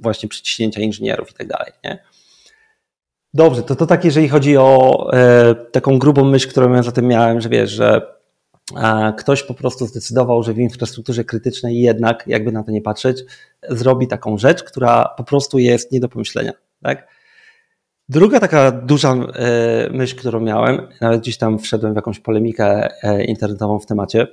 właśnie 0.01 0.29
przyciśnięcia 0.29 0.81
inżynierów 0.81 1.31
i 1.31 1.35
tak 1.35 1.47
dalej? 1.47 1.73
Dobrze, 3.35 3.63
to 3.63 3.77
to 3.77 3.87
tak 3.87 4.05
jeżeli 4.05 4.29
chodzi 4.29 4.57
o 4.57 5.11
taką 5.73 5.99
grubą 5.99 6.25
myśl, 6.25 6.49
którą 6.49 6.73
ja 6.73 6.83
za 6.83 6.93
tym 6.93 7.07
miałem, 7.07 7.41
że 7.41 7.49
wiesz, 7.49 7.71
że 7.71 8.18
ktoś 9.19 9.43
po 9.43 9.55
prostu 9.55 9.87
zdecydował, 9.87 10.43
że 10.43 10.55
w 10.55 10.59
infrastrukturze 10.59 11.25
krytycznej 11.25 11.81
jednak, 11.81 12.25
jakby 12.27 12.53
na 12.53 12.63
to 12.63 12.71
nie 12.71 12.83
patrzeć, 12.83 13.25
zrobi 13.69 14.07
taką 14.07 14.39
rzecz, 14.39 14.65
która 14.65 15.15
po 15.17 15.25
prostu 15.25 15.59
jest 15.59 15.93
nie 15.93 16.01
do 16.01 16.09
pomyślenia. 16.09 16.53
Tak? 16.83 17.09
Druga 18.09 18.41
taka 18.41 18.71
duża 18.71 19.15
e, 19.15 19.91
myśl, 19.91 20.17
którą 20.17 20.41
miałem, 20.41 20.89
nawet 21.01 21.21
gdzieś 21.21 21.39
tam 21.39 21.59
wszedłem 21.59 21.93
w 21.93 21.97
jakąś 21.97 22.21
polemikę 22.21 22.89
e, 23.03 23.25
internetową 23.25 23.79
w 23.79 23.87
temacie, 23.87 24.27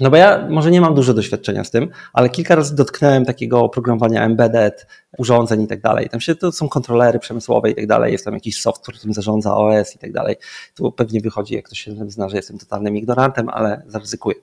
no 0.00 0.10
bo 0.10 0.16
ja 0.16 0.46
może 0.48 0.70
nie 0.70 0.80
mam 0.80 0.94
dużo 0.94 1.14
doświadczenia 1.14 1.64
z 1.64 1.70
tym, 1.70 1.88
ale 2.12 2.28
kilka 2.28 2.54
razy 2.54 2.76
dotknąłem 2.76 3.24
takiego 3.24 3.60
oprogramowania 3.60 4.24
embedded, 4.24 4.86
urządzeń 5.18 5.62
i 5.62 5.66
tak 5.66 5.80
dalej. 5.80 6.08
Tam 6.08 6.20
się 6.20 6.34
to 6.34 6.52
są 6.52 6.68
kontrolery 6.68 7.18
przemysłowe 7.18 7.70
i 7.70 7.74
tak 7.74 7.86
dalej, 7.86 8.12
jest 8.12 8.24
tam 8.24 8.34
jakiś 8.34 8.60
software, 8.60 8.96
którym 8.96 9.14
zarządza 9.14 9.56
OS 9.56 9.96
i 9.96 9.98
tak 9.98 10.12
dalej. 10.12 10.36
Tu 10.74 10.92
pewnie 10.92 11.20
wychodzi, 11.20 11.54
jak 11.54 11.64
ktoś 11.64 11.80
się 11.80 11.94
zna, 12.08 12.28
że 12.28 12.36
jestem 12.36 12.58
totalnym 12.58 12.96
ignorantem, 12.96 13.48
ale 13.48 13.82
zaryzykuję. 13.86 14.36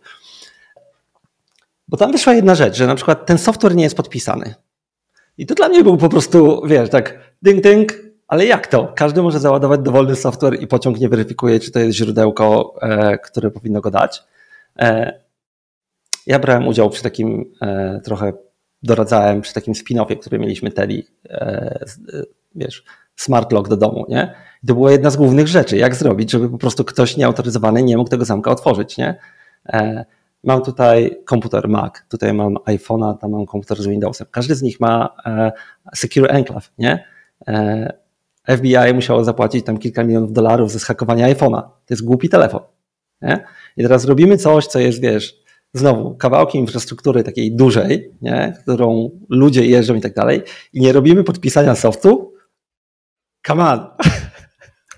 Bo 1.88 1.97
tam 1.97 2.12
wyszła 2.12 2.34
jedna 2.34 2.55
rzecz, 2.55 2.75
że 2.75 2.88
na 2.88 2.95
przykład 2.95 3.25
ten 3.25 3.38
software 3.38 3.75
nie 3.75 3.84
jest 3.84 3.97
podpisany. 3.97 4.55
I 5.38 5.45
to 5.45 5.55
dla 5.55 5.69
mnie 5.69 5.84
był 5.84 5.97
po 5.97 6.10
prostu, 6.10 6.62
wiesz, 6.67 6.89
tak 6.89 7.19
ding, 7.41 7.63
ding, 7.63 7.93
ale 8.27 8.45
jak 8.45 8.67
to? 8.67 8.93
Każdy 8.95 9.21
może 9.21 9.39
załadować 9.39 9.81
dowolny 9.81 10.15
software 10.15 10.62
i 10.62 10.67
pociąg 10.67 10.99
nie 10.99 11.10
weryfikuje, 11.10 11.60
czy 11.60 11.71
to 11.71 11.79
jest 11.79 11.97
źródełko, 11.97 12.75
e, 12.81 13.17
które 13.17 13.51
powinno 13.51 13.81
go 13.81 13.91
dać. 13.91 14.23
Ja 16.25 16.39
brałem 16.39 16.67
udział 16.67 16.89
przy 16.89 17.03
takim, 17.03 17.51
e, 17.61 18.01
trochę 18.03 18.33
doradzałem 18.83 19.41
przy 19.41 19.53
takim 19.53 19.73
spin-offie, 19.73 20.19
który 20.19 20.39
mieliśmy 20.39 20.71
Teli, 20.71 21.03
e, 21.29 21.31
e, 21.33 22.23
wiesz, 22.55 22.83
smart 23.15 23.51
lock 23.51 23.69
do 23.69 23.77
domu, 23.77 24.05
nie? 24.09 24.35
I 24.63 24.67
to 24.67 24.73
była 24.73 24.91
jedna 24.91 25.09
z 25.09 25.17
głównych 25.17 25.47
rzeczy, 25.47 25.77
jak 25.77 25.95
zrobić, 25.95 26.31
żeby 26.31 26.49
po 26.49 26.57
prostu 26.57 26.83
ktoś 26.83 27.17
nieautoryzowany 27.17 27.83
nie 27.83 27.97
mógł 27.97 28.09
tego 28.09 28.25
zamka 28.25 28.51
otworzyć, 28.51 28.97
nie? 28.97 29.19
Mam 30.43 30.61
tutaj 30.61 31.17
komputer 31.25 31.69
Mac, 31.69 31.93
tutaj 32.09 32.33
mam 32.33 32.55
iPhone'a, 32.55 33.17
tam 33.17 33.31
mam 33.31 33.45
komputer 33.45 33.81
z 33.81 33.88
Windowsem. 33.88 34.27
Każdy 34.31 34.55
z 34.55 34.61
nich 34.61 34.79
ma 34.79 35.15
Secure 35.95 36.29
Enclave, 36.29 36.71
nie? 36.77 37.05
FBI 38.47 38.93
musiało 38.93 39.23
zapłacić 39.23 39.65
tam 39.65 39.77
kilka 39.77 40.03
milionów 40.03 40.33
dolarów 40.33 40.71
za 40.71 40.79
schakowanie 40.79 41.35
iPhone'a. 41.35 41.61
To 41.61 41.69
jest 41.89 42.03
głupi 42.03 42.29
telefon. 42.29 42.61
Nie? 43.21 43.43
I 43.77 43.83
teraz 43.83 44.05
robimy 44.05 44.38
coś, 44.38 44.67
co 44.67 44.79
jest, 44.79 45.01
wiesz, 45.01 45.44
znowu 45.75 46.15
kawałki 46.15 46.57
infrastruktury 46.57 47.23
takiej 47.23 47.55
dużej, 47.55 48.11
nie? 48.21 48.57
którą 48.61 49.09
ludzie 49.29 49.65
jeżdżą 49.65 49.95
i 49.95 50.01
tak 50.01 50.13
dalej, 50.13 50.41
i 50.73 50.81
nie 50.81 50.93
robimy 50.93 51.23
podpisania 51.23 51.75
softu. 51.75 52.33
Come 53.47 53.63
on. 53.63 53.88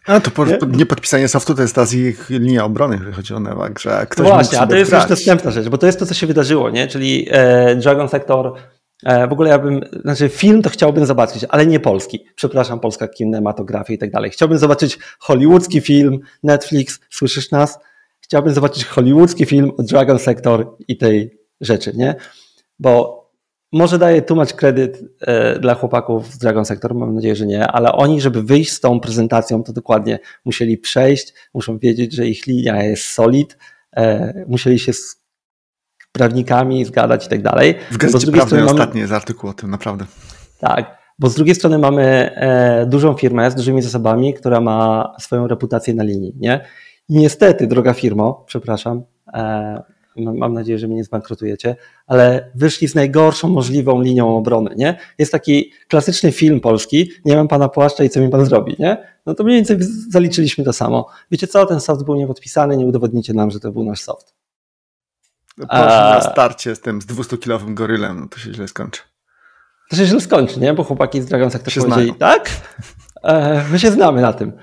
A 0.07 0.19
to 0.19 0.31
po, 0.31 0.45
nie? 0.45 0.57
niepodpisanie 0.67 1.27
softu 1.27 1.55
to 1.55 1.61
jest 1.61 1.75
ta 1.75 1.85
z 1.85 1.93
ich 1.93 2.29
linia 2.29 2.65
obrony, 2.65 2.95
jeżeli 2.95 3.15
chodzi 3.15 3.33
o 3.33 3.39
Nevak, 3.39 3.79
że 3.79 4.05
ktoś 4.09 4.27
no 4.27 4.33
Właśnie, 4.33 4.59
a 4.59 4.67
to 4.67 4.75
jest 4.75 4.91
już 4.91 5.09
następna 5.09 5.51
rzecz, 5.51 5.69
bo 5.69 5.77
to 5.77 5.85
jest 5.85 5.99
to, 5.99 6.05
co 6.05 6.13
się 6.13 6.27
wydarzyło, 6.27 6.69
nie? 6.69 6.87
czyli 6.87 7.27
e, 7.31 7.75
Dragon 7.75 8.09
Sector 8.09 8.53
e, 9.03 9.27
w 9.27 9.31
ogóle 9.31 9.49
ja 9.49 9.59
bym, 9.59 9.81
znaczy 10.01 10.29
film 10.29 10.61
to 10.61 10.69
chciałbym 10.69 11.05
zobaczyć, 11.05 11.45
ale 11.49 11.65
nie 11.65 11.79
polski. 11.79 12.25
Przepraszam, 12.35 12.79
polska 12.79 13.07
kinematografia 13.07 13.93
i 13.93 13.97
tak 13.97 14.11
dalej. 14.11 14.31
Chciałbym 14.31 14.57
zobaczyć 14.57 14.99
hollywoodzki 15.19 15.81
film, 15.81 16.19
Netflix, 16.43 16.99
słyszysz 17.09 17.51
nas? 17.51 17.79
Chciałbym 18.27 18.53
zobaczyć 18.53 18.85
hollywoodzki 18.85 19.45
film 19.45 19.71
o 19.77 19.83
Dragon 19.83 20.19
Sector 20.19 20.75
i 20.87 20.97
tej 20.97 21.39
rzeczy, 21.61 21.91
nie? 21.95 22.15
Bo 22.79 23.17
może 23.71 23.99
daję 23.99 24.21
too 24.21 24.35
much 24.35 24.53
credit 24.53 25.03
e, 25.21 25.59
dla 25.59 25.75
chłopaków 25.75 26.33
z 26.33 26.37
Dragon 26.37 26.65
Sector, 26.65 26.95
mam 26.95 27.15
nadzieję, 27.15 27.35
że 27.35 27.45
nie, 27.45 27.67
ale 27.67 27.91
oni, 27.91 28.21
żeby 28.21 28.43
wyjść 28.43 28.71
z 28.71 28.79
tą 28.79 28.99
prezentacją, 28.99 29.63
to 29.63 29.73
dokładnie 29.73 30.19
musieli 30.45 30.77
przejść, 30.77 31.33
muszą 31.53 31.77
wiedzieć, 31.77 32.13
że 32.13 32.27
ich 32.27 32.47
linia 32.47 32.83
jest 32.83 33.03
solid, 33.03 33.57
e, 33.95 34.33
musieli 34.47 34.79
się 34.79 34.93
z 34.93 35.21
prawnikami 36.11 36.85
zgadać 36.85 37.25
i 37.25 37.29
tak 37.29 37.41
dalej. 37.41 37.75
W 37.91 37.97
Gazecie 37.97 38.31
Prawnej 38.31 38.61
mamy... 38.61 38.71
ostatni 38.71 39.01
jest 39.01 39.13
artykuł 39.13 39.49
o 39.49 39.53
tym, 39.53 39.71
naprawdę. 39.71 40.05
Tak, 40.59 40.97
bo 41.19 41.29
z 41.29 41.35
drugiej 41.35 41.55
strony 41.55 41.77
mamy 41.77 42.03
e, 42.35 42.85
dużą 42.85 43.13
firmę 43.13 43.51
z 43.51 43.55
dużymi 43.55 43.81
zasobami, 43.81 44.33
która 44.33 44.61
ma 44.61 45.13
swoją 45.19 45.47
reputację 45.47 45.93
na 45.93 46.03
linii, 46.03 46.33
nie? 46.39 46.65
Niestety, 47.10 47.67
droga 47.67 47.93
firmo, 47.93 48.43
przepraszam, 48.48 49.04
e, 49.34 49.84
mam 50.15 50.54
nadzieję, 50.54 50.80
że 50.80 50.88
mnie 50.88 50.96
nie 50.96 51.04
zbankrutujecie, 51.04 51.76
ale 52.08 52.52
wyszli 52.56 52.88
z 52.88 52.96
najgorszą 52.96 53.50
możliwą 53.50 54.02
linią 54.02 54.38
obrony, 54.38 54.76
nie? 54.76 54.98
Jest 55.17 55.32
taki 55.32 55.72
klasyczny 55.88 56.32
film 56.32 56.60
polski, 56.60 57.12
nie 57.26 57.36
mam 57.36 57.48
pana 57.48 57.70
płaszcza 57.70 58.04
i 58.04 58.10
co 58.10 58.20
mi 58.20 58.30
pan 58.30 58.46
zrobi, 58.46 58.76
nie? 58.80 58.98
No 59.26 59.34
to 59.34 59.43
mniej 59.43 59.56
więcej 59.56 59.78
zaliczyliśmy 60.10 60.63
to 60.63 60.74
samo. 60.74 61.08
Wiecie 61.32 61.48
co, 61.48 61.65
ten 61.65 61.80
soft 61.80 62.04
był 62.04 62.15
niepodpisany, 62.15 62.78
nie 62.78 62.86
udowodnicie 62.86 63.34
nam, 63.34 63.52
że 63.52 63.60
to 63.60 63.72
był 63.72 63.84
nasz 63.84 64.02
soft. 64.02 64.34
Poszli 65.58 65.78
na 65.88 66.22
starcie 66.22 66.76
z 66.76 66.82
tym 66.82 67.02
z 67.02 67.06
200-kilowym 67.06 67.74
gorylem, 67.74 68.20
no 68.20 68.28
to 68.28 68.39
się 68.39 68.54
źle 68.54 68.67
skończy. 68.67 69.02
To 69.89 69.96
się 69.96 70.06
źle 70.06 70.22
skończy, 70.22 70.60
nie? 70.60 70.74
Bo 70.74 70.84
chłopaki 70.84 71.22
z 71.22 71.26
Dragon 71.26 71.52
Sector 71.52 71.74
powiedzieli, 71.74 72.13
tak? 72.13 72.50
E, 73.24 73.63
my 73.72 73.80
się 73.80 73.91
znamy 73.91 74.22
na 74.22 74.34
tym. 74.34 74.54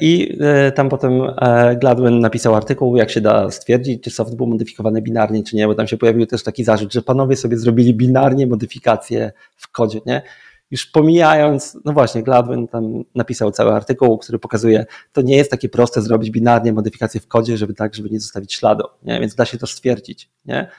I 0.00 0.38
e, 0.40 0.72
tam 0.72 0.88
potem 0.88 1.22
e, 1.22 1.76
Gladwin 1.76 2.20
napisał 2.20 2.54
artykuł, 2.54 2.96
jak 2.96 3.10
się 3.10 3.20
da 3.20 3.50
stwierdzić, 3.50 4.02
czy 4.02 4.10
soft 4.10 4.36
był 4.36 4.46
modyfikowany 4.46 5.02
binarnie, 5.02 5.42
czy 5.44 5.56
nie, 5.56 5.66
bo 5.66 5.74
tam 5.74 5.86
się 5.86 5.96
pojawił 5.96 6.26
też 6.26 6.42
taki 6.42 6.64
zarzut, 6.64 6.92
że 6.92 7.02
panowie 7.02 7.36
sobie 7.36 7.56
zrobili 7.56 7.94
binarnie 7.94 8.46
modyfikacje 8.46 9.32
w 9.56 9.70
kodzie, 9.70 10.00
nie? 10.06 10.22
już 10.70 10.86
pomijając, 10.86 11.78
no 11.84 11.92
właśnie, 11.92 12.22
Gladwin 12.22 12.68
tam 12.68 13.04
napisał 13.14 13.50
cały 13.50 13.72
artykuł, 13.72 14.18
który 14.18 14.38
pokazuje, 14.38 14.86
to 15.12 15.22
nie 15.22 15.36
jest 15.36 15.50
takie 15.50 15.68
proste 15.68 16.02
zrobić 16.02 16.30
binarnie 16.30 16.72
modyfikację 16.72 17.20
w 17.20 17.28
kodzie, 17.28 17.56
żeby 17.56 17.74
tak, 17.74 17.94
żeby 17.94 18.10
nie 18.10 18.20
zostawić 18.20 18.54
śladu, 18.54 18.84
nie? 19.02 19.20
więc 19.20 19.34
da 19.34 19.44
się 19.44 19.58
to 19.58 19.66
stwierdzić. 19.66 20.30
Nie? 20.44 20.70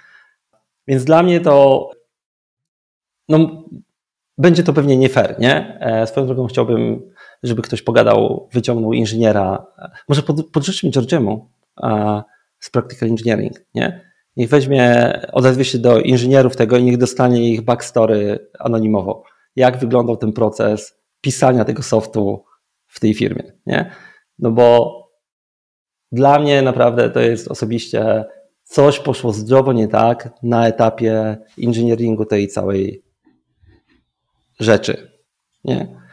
Więc 0.88 1.04
dla 1.04 1.24
mnie 1.24 1.42
to 1.42 1.92
no, 3.30 3.64
będzie 4.38 4.64
to 4.64 4.74
pewnie 4.74 4.98
nie 4.98 5.10
fair, 5.10 5.40
nie? 5.40 5.80
E, 5.80 6.08
swoją 6.08 6.28
drogą 6.28 6.48
chciałbym, 6.48 7.12
żeby 7.48 7.62
ktoś 7.62 7.82
pogadał, 7.82 8.50
wyciągnął 8.54 8.94
inżyniera, 8.94 9.66
może 10.10 10.24
pod, 10.24 10.52
podrzućmy 10.52 10.92
Georgiemu 10.92 11.50
z 12.60 12.70
Practical 12.70 13.10
Engineering, 13.10 13.54
nie? 13.74 14.02
Niech 14.38 14.50
weźmie, 14.50 15.14
odezwie 15.34 15.66
się 15.66 15.78
do 15.78 16.00
inżynierów 16.00 16.56
tego 16.56 16.78
i 16.78 16.84
niech 16.84 16.98
dostanie 16.98 17.50
ich 17.50 17.62
backstory 17.62 18.50
anonimowo. 18.60 19.24
Jak 19.56 19.78
wyglądał 19.78 20.18
ten 20.18 20.34
proces 20.34 20.98
pisania 21.22 21.66
tego 21.66 21.84
softu 21.84 22.44
w 22.88 23.00
tej 23.00 23.14
firmie, 23.14 23.54
nie? 23.66 23.92
No 24.40 24.52
bo 24.52 24.96
dla 26.12 26.40
mnie 26.40 26.62
naprawdę 26.62 27.10
to 27.10 27.20
jest 27.20 27.48
osobiście 27.48 28.26
coś 28.64 29.00
poszło 29.00 29.34
zdrowo 29.34 29.74
nie 29.74 29.88
tak 29.88 30.30
na 30.44 30.68
etapie 30.68 31.38
inżynieringu 31.58 32.26
tej 32.26 32.48
całej 32.48 33.04
rzeczy. 34.60 35.12
Nie? 35.64 36.05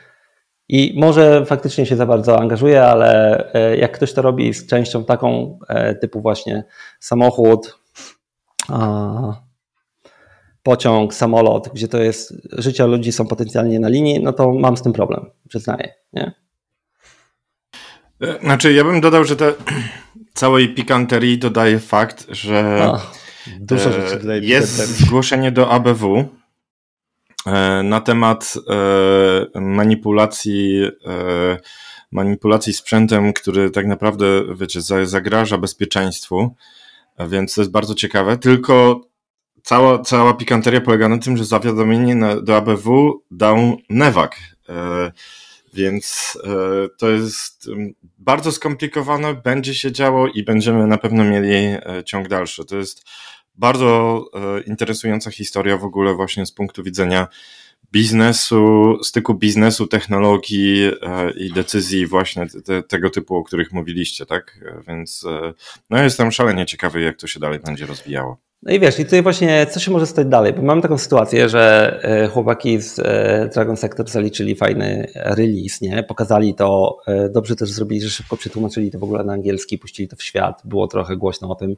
I 0.73 0.95
może 0.97 1.47
faktycznie 1.47 1.87
się 1.87 1.97
za 1.97 2.07
bardzo 2.07 2.39
angażuje, 2.39 2.83
ale 2.83 3.39
e, 3.55 3.77
jak 3.77 3.93
ktoś 3.93 4.13
to 4.13 4.23
robi 4.23 4.55
z 4.55 4.67
częścią 4.67 5.05
taką 5.05 5.59
e, 5.69 5.95
typu 5.95 6.21
właśnie 6.21 6.65
samochód, 7.01 7.79
pociąg, 10.63 11.15
samolot, 11.15 11.69
gdzie 11.75 11.89
to 11.89 11.99
jest 11.99 12.49
życie 12.53 12.87
ludzi 12.87 13.13
są 13.13 13.27
potencjalnie 13.27 13.81
na 13.81 13.89
linii, 13.89 14.23
no 14.23 14.33
to 14.33 14.53
mam 14.53 14.77
z 14.77 14.83
tym 14.83 14.93
problem, 14.93 15.31
przyznaję. 15.49 15.95
Nie? 16.13 16.33
E, 18.21 18.41
znaczy, 18.41 18.73
ja 18.73 18.85
bym 18.85 19.01
dodał, 19.01 19.25
że 19.25 19.37
te 19.37 19.53
całej 20.35 20.75
pikanterii 20.75 21.39
dodaje 21.39 21.79
fakt, 21.79 22.27
że 22.29 22.91
dużo 23.61 23.93
rzeczy 23.93 24.41
jest 24.43 24.77
zgłoszenie 24.77 25.53
do 25.53 25.71
ABW 25.71 26.29
na 27.85 28.01
temat 28.01 28.55
e, 29.55 29.61
manipulacji, 29.61 30.83
e, 31.07 31.59
manipulacji 32.11 32.73
sprzętem, 32.73 33.33
który 33.33 33.71
tak 33.71 33.87
naprawdę, 33.87 34.27
wiecie, 34.55 34.81
zagraża 35.05 35.59
bezpieczeństwu, 35.59 36.55
więc 37.29 37.55
to 37.55 37.61
jest 37.61 37.71
bardzo 37.71 37.95
ciekawe. 37.95 38.39
Tylko 38.39 39.01
cała, 39.63 39.99
cała 39.99 40.35
pikanteria 40.35 40.81
polega 40.81 41.09
na 41.09 41.19
tym, 41.19 41.37
że 41.37 41.45
zawiadomienie 41.45 42.15
na, 42.15 42.41
do 42.41 42.57
ABW 42.57 43.23
dał 43.31 43.77
Newak. 43.91 44.37
Więc 45.75 46.39
to 46.99 47.11
jest 47.11 47.71
bardzo 48.19 48.53
skomplikowane, 48.53 49.35
będzie 49.35 49.75
się 49.75 49.93
działo 49.93 50.29
i 50.29 50.43
będziemy 50.43 50.87
na 50.87 50.99
pewno 50.99 51.25
mieli 51.25 51.77
ciąg 52.05 52.29
dalszy. 52.29 52.65
To 52.65 52.77
jest 52.77 53.05
bardzo 53.55 54.25
e, 54.35 54.61
interesująca 54.61 55.31
historia 55.31 55.77
w 55.77 55.85
ogóle 55.85 56.15
właśnie 56.15 56.47
z 56.47 56.53
punktu 56.53 56.83
widzenia 56.83 57.29
biznesu, 57.93 58.99
styku 59.03 59.35
biznesu, 59.35 59.87
technologii 59.87 60.85
e, 60.85 61.31
i 61.31 61.53
decyzji 61.53 62.07
właśnie 62.07 62.47
te, 62.65 62.83
tego 62.83 63.11
typu, 63.11 63.37
o 63.37 63.45
których 63.45 63.73
mówiliście, 63.73 64.27
tak? 64.27 64.59
E, 64.67 64.83
więc 64.89 65.25
no 65.91 66.03
jestem 66.03 66.33
szalenie 66.33 66.67
ciekawy, 66.67 67.01
jak 67.01 67.17
to 67.17 67.27
się 67.27 67.41
dalej 67.41 67.59
będzie 67.59 67.87
rozwijało. 67.87 68.37
No 68.63 68.73
i 68.73 68.81
wiesz, 68.81 68.99
i 68.99 69.05
tutaj 69.05 69.23
właśnie 69.23 69.67
co 69.67 69.81
się 69.81 69.91
może 69.91 70.07
stać 70.07 70.27
dalej? 70.27 70.53
Bo 70.53 70.63
mamy 70.63 70.83
taką 70.83 70.99
sytuację, 70.99 71.49
że 71.49 72.01
chłopaki 72.33 72.81
z 72.81 73.01
Dragon 73.55 73.77
Sector 73.77 74.09
zaliczyli 74.09 74.55
fajny 74.55 75.13
release, 75.15 75.81
nie? 75.81 76.03
Pokazali 76.03 76.55
to, 76.55 76.99
dobrze 77.31 77.57
też 77.57 77.71
zrobili, 77.71 78.01
że 78.01 78.11
szybko 78.11 78.37
przetłumaczyli 78.37 78.91
to 78.91 78.99
w 78.99 79.03
ogóle 79.03 79.25
na 79.25 79.33
angielski, 79.33 79.79
puścili 79.79 80.09
to 80.09 80.17
w 80.17 80.23
świat, 80.23 80.63
było 80.65 80.89
trochę 80.89 81.17
głośno 81.17 81.51
o 81.51 81.55
tym. 81.55 81.77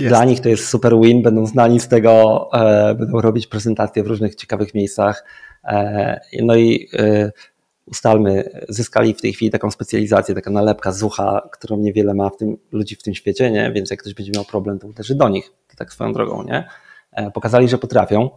Jest. 0.00 0.10
Dla 0.10 0.24
nich 0.24 0.40
to 0.40 0.48
jest 0.48 0.68
super 0.68 1.00
win, 1.00 1.22
będą 1.22 1.46
znani 1.46 1.80
z 1.80 1.88
tego, 1.88 2.48
e, 2.52 2.94
będą 2.94 3.20
robić 3.20 3.46
prezentacje 3.46 4.02
w 4.02 4.06
różnych 4.06 4.34
ciekawych 4.34 4.74
miejscach. 4.74 5.24
E, 5.64 6.20
no 6.42 6.56
i 6.56 6.88
e, 6.98 7.32
ustalmy, 7.86 8.50
zyskali 8.68 9.14
w 9.14 9.20
tej 9.20 9.32
chwili 9.32 9.50
taką 9.50 9.70
specjalizację, 9.70 10.34
taka 10.34 10.50
nalepka 10.50 10.92
z 10.92 11.02
ucha, 11.02 11.48
którą 11.52 11.76
niewiele 11.76 12.14
ma 12.14 12.30
w 12.30 12.36
tym, 12.36 12.56
ludzi 12.72 12.96
w 12.96 13.02
tym 13.02 13.14
świecie, 13.14 13.50
nie? 13.50 13.72
więc 13.72 13.90
jak 13.90 14.00
ktoś 14.00 14.14
będzie 14.14 14.32
miał 14.34 14.44
problem, 14.44 14.78
to 14.78 14.86
uderzy 14.86 15.14
do 15.14 15.28
nich, 15.28 15.52
to 15.68 15.76
tak 15.76 15.92
swoją 15.92 16.12
drogą. 16.12 16.42
Nie? 16.42 16.68
E, 17.12 17.30
pokazali, 17.30 17.68
że 17.68 17.78
potrafią. 17.78 18.30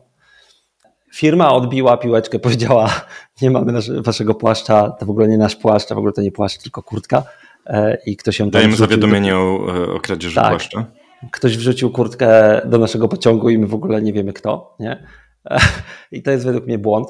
Firma 1.13 1.53
odbiła 1.53 1.97
piłeczkę, 1.97 2.39
powiedziała, 2.39 3.01
nie 3.41 3.51
mamy 3.51 3.71
nasz, 3.71 3.91
waszego 3.91 4.35
płaszcza, 4.35 4.89
to 4.89 5.05
w 5.05 5.09
ogóle 5.09 5.27
nie 5.27 5.37
nasz 5.37 5.55
płaszcz, 5.55 5.91
a 5.91 5.95
w 5.95 5.97
ogóle 5.97 6.13
to 6.13 6.21
nie 6.21 6.31
płaszcz, 6.31 6.57
tylko 6.57 6.83
kurtka. 6.83 7.23
E, 7.65 7.97
I 8.05 8.17
ktoś 8.17 8.39
ją 8.39 8.49
Dajemy 8.49 8.75
zawiadomienie 8.75 9.37
o, 9.37 9.65
o 9.95 9.99
kradzieży 9.99 10.35
tak. 10.35 10.49
płaszcza 10.49 10.85
ktoś 11.31 11.57
wrzucił 11.57 11.91
kurtkę 11.91 12.61
do 12.65 12.77
naszego 12.77 13.07
pociągu 13.07 13.49
i 13.49 13.57
my 13.57 13.67
w 13.67 13.73
ogóle 13.73 14.01
nie 14.01 14.13
wiemy 14.13 14.33
kto, 14.33 14.75
nie? 14.79 15.07
I 16.11 16.23
to 16.23 16.31
jest 16.31 16.45
według 16.45 16.65
mnie 16.65 16.77
błąd. 16.77 17.07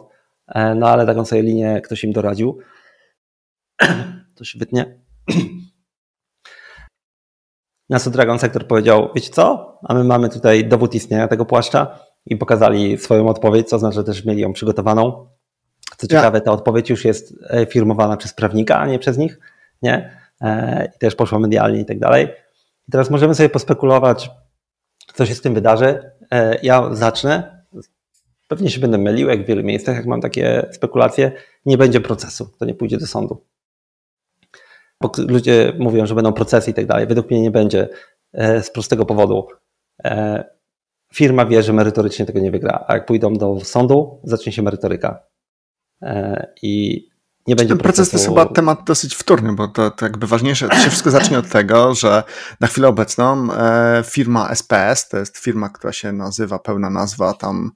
E, 0.47 0.75
no 0.75 0.87
ale 0.89 1.05
taką 1.05 1.25
sobie 1.25 1.41
linię 1.41 1.81
ktoś 1.81 2.03
im 2.03 2.11
doradził. 2.11 2.59
To 4.35 4.43
się 4.43 4.59
wytnie. 4.59 4.99
Nasu 7.89 8.11
Dragon 8.11 8.39
Sector 8.39 8.67
powiedział, 8.67 9.09
wiecie 9.15 9.29
co? 9.29 9.77
A 9.83 9.93
my 9.93 10.03
mamy 10.03 10.29
tutaj 10.29 10.67
dowód 10.67 10.95
istnienia 10.95 11.27
tego 11.27 11.45
płaszcza 11.45 11.99
i 12.25 12.37
pokazali 12.37 12.97
swoją 12.97 13.27
odpowiedź, 13.27 13.69
co 13.69 13.79
znaczy, 13.79 13.95
że 13.95 14.03
też 14.03 14.25
mieli 14.25 14.41
ją 14.41 14.53
przygotowaną. 14.53 15.27
Co 15.97 16.07
ciekawe, 16.07 16.41
ta 16.41 16.51
odpowiedź 16.51 16.89
już 16.89 17.05
jest 17.05 17.33
e, 17.49 17.65
firmowana 17.65 18.17
przez 18.17 18.33
prawnika, 18.33 18.79
a 18.79 18.87
nie 18.87 18.99
przez 18.99 19.17
nich, 19.17 19.39
nie? 19.81 20.17
E, 20.41 20.85
I 20.95 20.99
też 20.99 21.15
poszła 21.15 21.39
medialnie 21.39 21.79
i 21.79 21.85
tak 21.85 21.99
dalej. 21.99 22.27
I 22.87 22.91
teraz 22.91 23.09
możemy 23.09 23.35
sobie 23.35 23.49
pospekulować, 23.49 24.31
co 25.13 25.25
się 25.25 25.35
z 25.35 25.41
tym 25.41 25.53
wydarzy. 25.53 26.11
E, 26.31 26.59
ja 26.63 26.95
zacznę. 26.95 27.63
Pewnie 28.47 28.69
się 28.69 28.79
będę 28.79 28.97
mylił, 28.97 29.29
jak 29.29 29.43
w 29.43 29.45
wielu 29.45 29.63
miejscach, 29.63 29.95
jak 29.95 30.05
mam 30.05 30.21
takie 30.21 30.69
spekulacje. 30.71 31.31
Nie 31.65 31.77
będzie 31.77 32.01
procesu, 32.01 32.49
to 32.59 32.65
nie 32.65 32.73
pójdzie 32.73 32.97
do 32.97 33.07
sądu. 33.07 33.45
Bo 35.01 35.11
ludzie 35.17 35.73
mówią, 35.79 36.05
że 36.05 36.15
będą 36.15 36.33
procesy 36.33 36.71
i 36.71 36.73
tak 36.73 36.85
dalej. 36.85 37.07
Według 37.07 37.31
mnie 37.31 37.41
nie 37.41 37.51
będzie 37.51 37.89
e, 38.33 38.63
z 38.63 38.71
prostego 38.71 39.05
powodu. 39.05 39.47
E, 40.03 40.43
firma 41.13 41.45
wie, 41.45 41.63
że 41.63 41.73
merytorycznie 41.73 42.25
tego 42.25 42.39
nie 42.39 42.51
wygra, 42.51 42.85
a 42.87 42.93
jak 42.93 43.05
pójdą 43.05 43.33
do 43.33 43.59
sądu, 43.59 44.21
zacznie 44.23 44.51
się 44.51 44.61
merytoryka. 44.61 45.23
I 46.61 47.05
nie 47.47 47.55
będzie 47.55 47.75
Ten 47.75 47.83
proces 47.83 48.09
to 48.09 48.17
jest 48.17 48.27
chyba 48.27 48.45
temat 48.45 48.83
dosyć 48.83 49.15
wtórny, 49.15 49.53
bo 49.53 49.67
to, 49.67 49.91
to 49.91 50.05
jakby 50.05 50.27
ważniejsze, 50.27 50.69
to 50.69 50.75
się 50.75 50.89
wszystko 50.89 51.11
zacznie 51.11 51.39
od 51.39 51.49
tego, 51.49 51.95
że 51.95 52.23
na 52.59 52.67
chwilę 52.67 52.87
obecną 52.87 53.53
e, 53.53 54.03
firma 54.05 54.49
SPS, 54.49 55.09
to 55.09 55.17
jest 55.17 55.37
firma, 55.37 55.69
która 55.69 55.93
się 55.93 56.11
nazywa, 56.11 56.59
pełna 56.59 56.89
nazwa 56.89 57.33
tam 57.33 57.71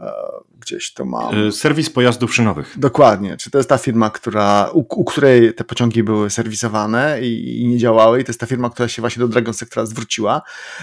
e, 0.00 0.12
gdzieś 0.60 0.92
to 0.92 1.04
mam. 1.04 1.46
Y, 1.46 1.52
serwis 1.52 1.90
pojazdów 1.90 2.34
szynowych. 2.34 2.74
Dokładnie. 2.76 3.36
Czy 3.36 3.50
to 3.50 3.58
jest 3.58 3.68
ta 3.68 3.78
firma, 3.78 4.10
która, 4.10 4.70
u, 4.72 4.84
u 4.88 5.04
której 5.04 5.54
te 5.54 5.64
pociągi 5.64 6.02
były 6.02 6.30
serwisowane 6.30 7.20
i, 7.22 7.62
i, 7.62 7.68
nie 7.68 7.78
działały, 7.78 8.20
i 8.20 8.24
to 8.24 8.30
jest 8.30 8.40
ta 8.40 8.46
firma, 8.46 8.70
która 8.70 8.88
się 8.88 9.02
właśnie 9.02 9.20
do 9.20 9.28
Dragon 9.28 9.54
Sectora 9.54 9.86
zwróciła. 9.86 10.42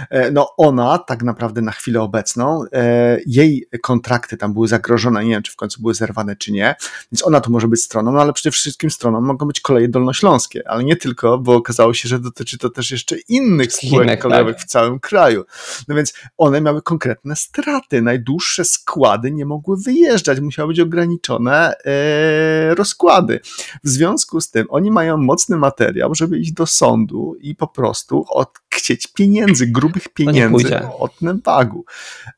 E, 0.09 0.31
no 0.31 0.53
ona 0.57 0.97
tak 0.97 1.23
naprawdę 1.23 1.61
na 1.61 1.71
chwilę 1.71 2.01
obecną, 2.01 2.63
e, 2.73 3.17
jej 3.25 3.67
kontrakty 3.81 4.37
tam 4.37 4.53
były 4.53 4.67
zagrożone, 4.67 5.23
nie 5.23 5.31
wiem, 5.31 5.43
czy 5.43 5.51
w 5.51 5.55
końcu 5.55 5.81
były 5.81 5.93
zerwane, 5.93 6.35
czy 6.35 6.51
nie, 6.51 6.75
więc 7.11 7.27
ona 7.27 7.41
tu 7.41 7.51
może 7.51 7.67
być 7.67 7.81
stroną, 7.81 8.11
no 8.11 8.21
ale 8.21 8.33
przede 8.33 8.51
wszystkim 8.51 8.91
stroną 8.91 9.21
mogą 9.21 9.47
być 9.47 9.59
koleje 9.59 9.87
dolnośląskie, 9.87 10.67
ale 10.67 10.83
nie 10.83 10.95
tylko, 10.95 11.37
bo 11.37 11.55
okazało 11.55 11.93
się, 11.93 12.09
że 12.09 12.19
dotyczy 12.19 12.57
to 12.57 12.69
też 12.69 12.91
jeszcze 12.91 13.15
innych 13.29 13.73
spółek 13.73 14.05
Chinek, 14.05 14.21
kolejowych 14.21 14.55
tak. 14.55 14.65
w 14.65 14.67
całym 14.67 14.99
kraju. 14.99 15.45
No 15.87 15.95
więc 15.95 16.13
one 16.37 16.61
miały 16.61 16.81
konkretne 16.81 17.35
straty, 17.35 18.01
najdłuższe 18.01 18.65
składy 18.65 19.31
nie 19.31 19.45
mogły 19.45 19.64
mogły 19.67 19.83
wyjeżdżać, 19.83 20.39
musiały 20.39 20.67
być 20.67 20.79
ograniczone 20.79 21.73
e, 21.85 22.75
rozkłady. 22.75 23.39
W 23.83 23.89
związku 23.89 24.41
z 24.41 24.51
tym 24.51 24.65
oni 24.69 24.91
mają 24.91 25.17
mocny 25.17 25.57
materiał, 25.57 26.15
żeby 26.15 26.39
iść 26.39 26.51
do 26.51 26.65
sądu 26.65 27.35
i 27.39 27.55
po 27.55 27.67
prostu 27.67 28.25
odchcieć 28.29 29.07
pieniędzy, 29.07 29.67
grubych 29.67 30.09
pieniędzy 30.09 30.79
od 30.99 31.21
Nebagu. 31.21 31.85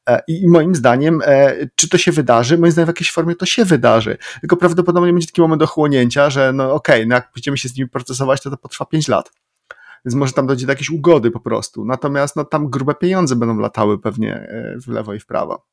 E, 0.10 0.24
I 0.28 0.48
moim 0.48 0.76
zdaniem, 0.76 1.22
e, 1.26 1.56
czy 1.76 1.90
to 1.90 1.98
się 1.98 2.12
wydarzy? 2.12 2.58
Moim 2.58 2.72
zdaniem 2.72 2.86
w 2.86 2.90
jakiejś 2.90 3.12
formie 3.12 3.36
to 3.36 3.46
się 3.46 3.66
wydarzy. 3.66 4.18
Tylko 4.40 4.58
prawdopodobnie 4.58 5.14
będzie 5.14 5.28
taki 5.28 5.42
moment 5.42 5.62
ochłonięcia, 5.62 6.30
że 6.30 6.54
no 6.54 6.74
okej, 6.74 6.96
okay, 6.96 7.06
no 7.06 7.16
jak 7.16 7.32
będziemy 7.36 7.58
się 7.58 7.70
z 7.70 7.78
nimi 7.78 7.90
procesować, 7.90 8.42
to 8.42 8.50
to 8.50 8.58
potrwa 8.58 8.86
5 8.86 9.08
lat 9.08 9.32
więc 10.06 10.16
może 10.16 10.34
tam 10.34 10.48
dojdzie 10.48 10.66
do 10.66 10.72
jakiejś 10.72 10.90
ugody 10.90 11.32
po 11.32 11.40
prostu. 11.40 11.86
Natomiast 11.86 12.36
no, 12.36 12.46
tam 12.46 12.70
grube 12.70 12.96
pieniądze 12.96 13.36
będą 13.36 13.58
latały 13.58 14.00
pewnie 14.00 14.48
w 14.84 14.88
lewo 14.88 15.14
i 15.14 15.20
w 15.20 15.26
prawo. 15.26 15.66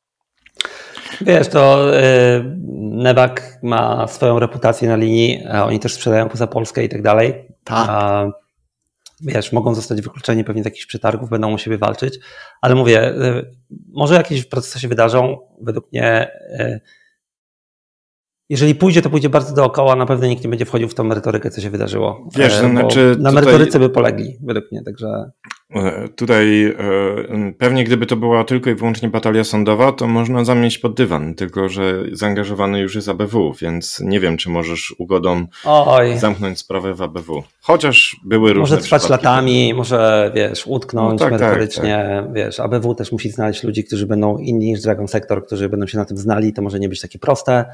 Wiesz, 1.21 1.47
to 1.47 1.91
y, 1.99 2.55
Newak 2.77 3.59
ma 3.63 4.07
swoją 4.07 4.39
reputację 4.39 4.89
na 4.89 4.95
linii, 4.95 5.45
a 5.51 5.65
oni 5.65 5.79
też 5.79 5.93
sprzedają 5.93 6.29
poza 6.29 6.47
Polskę 6.47 6.83
i 6.83 6.89
tak 6.89 7.01
dalej. 7.01 7.47
Tak. 7.63 7.89
A, 7.89 8.25
wiesz, 9.21 9.51
mogą 9.51 9.75
zostać 9.75 10.01
wykluczeni 10.01 10.43
pewnie 10.43 10.61
z 10.61 10.65
jakichś 10.65 10.85
przetargów, 10.85 11.29
będą 11.29 11.53
u 11.53 11.57
siebie 11.57 11.77
walczyć, 11.77 12.19
ale 12.61 12.75
mówię, 12.75 13.09
y, 13.09 13.55
może 13.93 14.15
jakieś 14.15 14.45
procesy 14.45 14.79
się 14.79 14.87
wydarzą. 14.87 15.37
Według 15.61 15.91
mnie 15.91 16.31
y, 16.59 16.81
jeżeli 18.49 18.75
pójdzie, 18.75 19.01
to 19.01 19.09
pójdzie 19.09 19.29
bardzo 19.29 19.55
dookoła, 19.55 19.95
na 19.95 20.05
pewno 20.05 20.27
nikt 20.27 20.43
nie 20.43 20.49
będzie 20.49 20.65
wchodził 20.65 20.87
w 20.87 20.93
tą 20.93 21.03
merytorykę, 21.03 21.49
co 21.49 21.61
się 21.61 21.69
wydarzyło. 21.69 22.27
Wiesz, 22.35 22.53
E, 22.57 22.61
to 22.61 22.67
bo 22.67 22.69
znaczy 22.71 23.15
Na 23.19 23.29
tutaj- 23.29 23.33
merytoryce 23.45 23.79
by 23.79 23.89
polegli, 23.89 24.37
według 24.43 24.71
mnie, 24.71 24.83
także... 24.83 25.31
E, 25.75 26.07
Tutaj 26.15 26.65
e, 26.65 26.73
pewnie 27.57 27.83
gdyby 27.83 28.05
to 28.05 28.15
była 28.15 28.43
tylko 28.43 28.69
i 28.69 28.75
wyłącznie 28.75 29.09
batalia 29.09 29.43
sądowa, 29.43 29.91
to 29.91 30.07
można 30.07 30.43
zamieść 30.45 30.77
pod 30.77 30.95
dywan, 30.95 31.35
tylko 31.35 31.69
że 31.69 32.03
zaangażowany 32.11 32.79
już 32.79 32.95
jest 32.95 33.09
ABW, 33.09 33.53
więc 33.61 33.99
nie 33.99 34.19
wiem, 34.19 34.37
czy 34.37 34.49
możesz 34.49 34.95
ugodą 34.99 35.45
Oj, 35.65 36.17
zamknąć 36.17 36.59
sprawę 36.59 36.93
w 36.93 37.01
ABW. 37.01 37.43
Chociaż 37.61 38.15
były 38.25 38.53
różne 38.53 38.75
może 38.75 38.83
trwać 38.83 39.09
latami, 39.09 39.73
może, 39.73 40.31
wiesz, 40.35 40.67
utknąć 40.67 41.11
No 41.21 41.29
tak, 41.29 41.29
tak, 41.29 41.41
merytorycznie, 41.41 42.23
wiesz, 42.33 42.59
ABW 42.59 42.95
też 42.95 43.11
musi 43.11 43.31
znaleźć 43.31 43.63
ludzi, 43.63 43.83
którzy 43.83 44.07
będą 44.07 44.37
inni 44.37 44.65
niż 44.65 44.81
Dragon 44.81 45.07
Sector, 45.07 45.45
którzy 45.45 45.69
będą 45.69 45.87
się 45.87 45.97
na 45.97 46.05
tym 46.05 46.17
znali, 46.17 46.53
to 46.53 46.61
może 46.61 46.79
nie 46.79 46.89
być 46.89 47.01
takie 47.01 47.19
proste. 47.19 47.65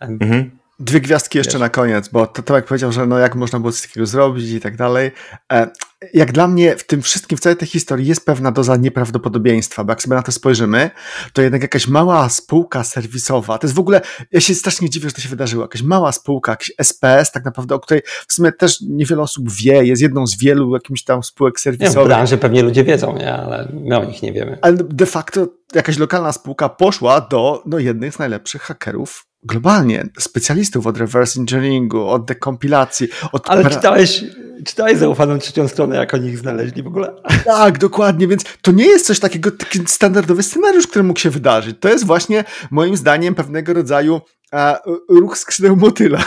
Mhm. 0.00 0.50
Dwie 0.78 1.00
gwiazdki 1.00 1.38
jeszcze 1.38 1.52
Wiesz. 1.52 1.60
na 1.60 1.68
koniec, 1.68 2.08
bo 2.08 2.26
to 2.26 2.42
Tomek 2.42 2.64
powiedział, 2.64 2.92
że 2.92 3.06
no 3.06 3.18
jak 3.18 3.34
można 3.34 3.60
było 3.60 3.72
coś 3.72 3.82
takiego 3.82 4.06
zrobić 4.06 4.50
i 4.50 4.60
tak 4.60 4.76
dalej. 4.76 5.10
E, 5.52 5.70
jak 6.14 6.32
dla 6.32 6.48
mnie 6.48 6.76
w 6.76 6.86
tym 6.86 7.02
wszystkim, 7.02 7.38
w 7.38 7.40
całej 7.40 7.56
tej 7.56 7.68
historii 7.68 8.06
jest 8.06 8.26
pewna 8.26 8.52
doza 8.52 8.76
nieprawdopodobieństwa, 8.76 9.84
bo 9.84 9.92
jak 9.92 10.02
sobie 10.02 10.16
na 10.16 10.22
to 10.22 10.32
spojrzymy, 10.32 10.90
to 11.32 11.42
jednak 11.42 11.62
jakaś 11.62 11.88
mała 11.88 12.28
spółka 12.28 12.84
serwisowa, 12.84 13.58
to 13.58 13.66
jest 13.66 13.74
w 13.74 13.78
ogóle, 13.78 14.00
ja 14.32 14.40
się 14.40 14.54
strasznie 14.54 14.90
dziwię, 14.90 15.08
że 15.08 15.14
to 15.14 15.20
się 15.20 15.28
wydarzyło, 15.28 15.64
jakaś 15.64 15.82
mała 15.82 16.12
spółka, 16.12 16.52
jakiś 16.52 16.72
SPS 16.78 17.32
tak 17.32 17.44
naprawdę, 17.44 17.74
o 17.74 17.80
której 17.80 18.02
w 18.28 18.32
sumie 18.32 18.52
też 18.52 18.80
niewiele 18.80 19.22
osób 19.22 19.52
wie, 19.52 19.84
jest 19.84 20.02
jedną 20.02 20.26
z 20.26 20.38
wielu 20.38 20.74
jakimś 20.74 21.04
tam 21.04 21.22
spółek 21.22 21.54
Nie, 21.54 21.58
w 21.58 21.62
serwisowych. 21.62 22.06
branży 22.06 22.38
pewnie 22.38 22.62
ludzie 22.62 22.84
wiedzą, 22.84 23.16
nie? 23.16 23.34
ale 23.34 23.68
my 23.72 23.98
o 23.98 24.04
nich 24.04 24.22
nie 24.22 24.32
wiemy. 24.32 24.58
Ale 24.62 24.76
de 24.76 25.06
facto 25.06 25.48
jakaś 25.74 25.98
lokalna 25.98 26.32
spółka 26.32 26.68
poszła 26.68 27.20
do 27.20 27.62
no, 27.66 27.78
jednych 27.78 28.14
z 28.14 28.18
najlepszych 28.18 28.62
hakerów 28.62 29.25
globalnie, 29.42 30.08
specjalistów 30.18 30.86
od 30.86 30.98
reverse 30.98 31.40
engineeringu, 31.40 32.08
od 32.08 32.24
dekompilacji, 32.24 33.08
od... 33.32 33.50
Ale 33.50 33.70
czytałeś, 33.70 34.24
czytałeś 34.64 34.98
zaufaną 34.98 35.38
trzecią 35.38 35.68
stronę, 35.68 35.96
jak 35.96 36.14
oni 36.14 36.28
ich 36.28 36.38
znaleźli 36.38 36.82
w 36.82 36.86
ogóle? 36.86 37.14
Tak, 37.44 37.78
dokładnie, 37.78 38.28
więc 38.28 38.44
to 38.62 38.72
nie 38.72 38.86
jest 38.86 39.06
coś 39.06 39.20
takiego, 39.20 39.50
taki 39.50 39.80
standardowy 39.86 40.42
scenariusz, 40.42 40.86
który 40.86 41.02
mógł 41.02 41.20
się 41.20 41.30
wydarzyć. 41.30 41.76
To 41.80 41.88
jest 41.88 42.06
właśnie 42.06 42.44
moim 42.70 42.96
zdaniem 42.96 43.34
pewnego 43.34 43.74
rodzaju 43.74 44.20
e, 44.52 44.76
ruch 45.08 45.38
skrzydeł 45.38 45.76
motyla. 45.76 46.18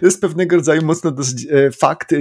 To 0.00 0.06
jest 0.06 0.20
pewnego 0.20 0.56
rodzaju 0.56 0.84
mocno 0.84 1.10
dosyć 1.10 1.46
e, 1.50 1.70
fakt 1.70 2.14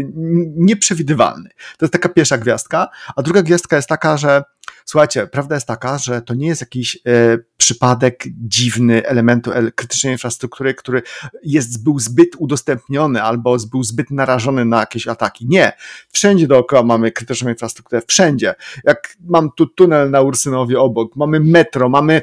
nieprzewidywalny. 0.56 1.50
To 1.78 1.86
jest 1.86 1.94
taka 1.94 2.10
pierwsza 2.10 2.38
gwiazdka, 2.38 2.88
a 3.16 3.22
druga 3.22 3.42
gwiazdka 3.42 3.76
jest 3.76 3.90
taka, 3.90 4.18
że 4.18 4.44
słuchajcie, 4.90 5.28
prawda 5.28 5.56
jest 5.56 5.68
taka, 5.68 5.98
że 5.98 6.22
to 6.22 6.34
nie 6.34 6.48
jest 6.48 6.62
jakiś 6.62 6.96
e, 6.96 7.38
przypadek 7.58 8.24
dziwny 8.28 9.06
elementu 9.06 9.52
el- 9.52 9.74
krytycznej 9.74 10.14
infrastruktury, 10.14 10.74
który 10.74 11.02
jest, 11.44 11.84
był 11.84 12.00
zbyt 12.00 12.30
udostępniony 12.38 13.24
albo 13.24 13.58
był 13.72 13.84
zbyt 13.84 14.12
narażony 14.12 14.66
na 14.66 14.80
jakieś 14.80 15.08
ataki. 15.08 15.48
Nie. 15.48 15.72
Wszędzie 16.12 16.48
dookoła 16.48 16.84
mamy 16.84 17.12
krytyczną 17.12 17.50
infrastrukturę, 17.50 18.02
wszędzie. 18.08 18.56
Jak 18.84 19.18
mam 19.20 19.52
tu 19.52 19.66
tunel 19.66 20.12
na 20.12 20.22
Ursynowie 20.22 20.80
obok, 20.80 21.16
mamy 21.16 21.40
metro, 21.40 21.90
mamy 21.90 22.22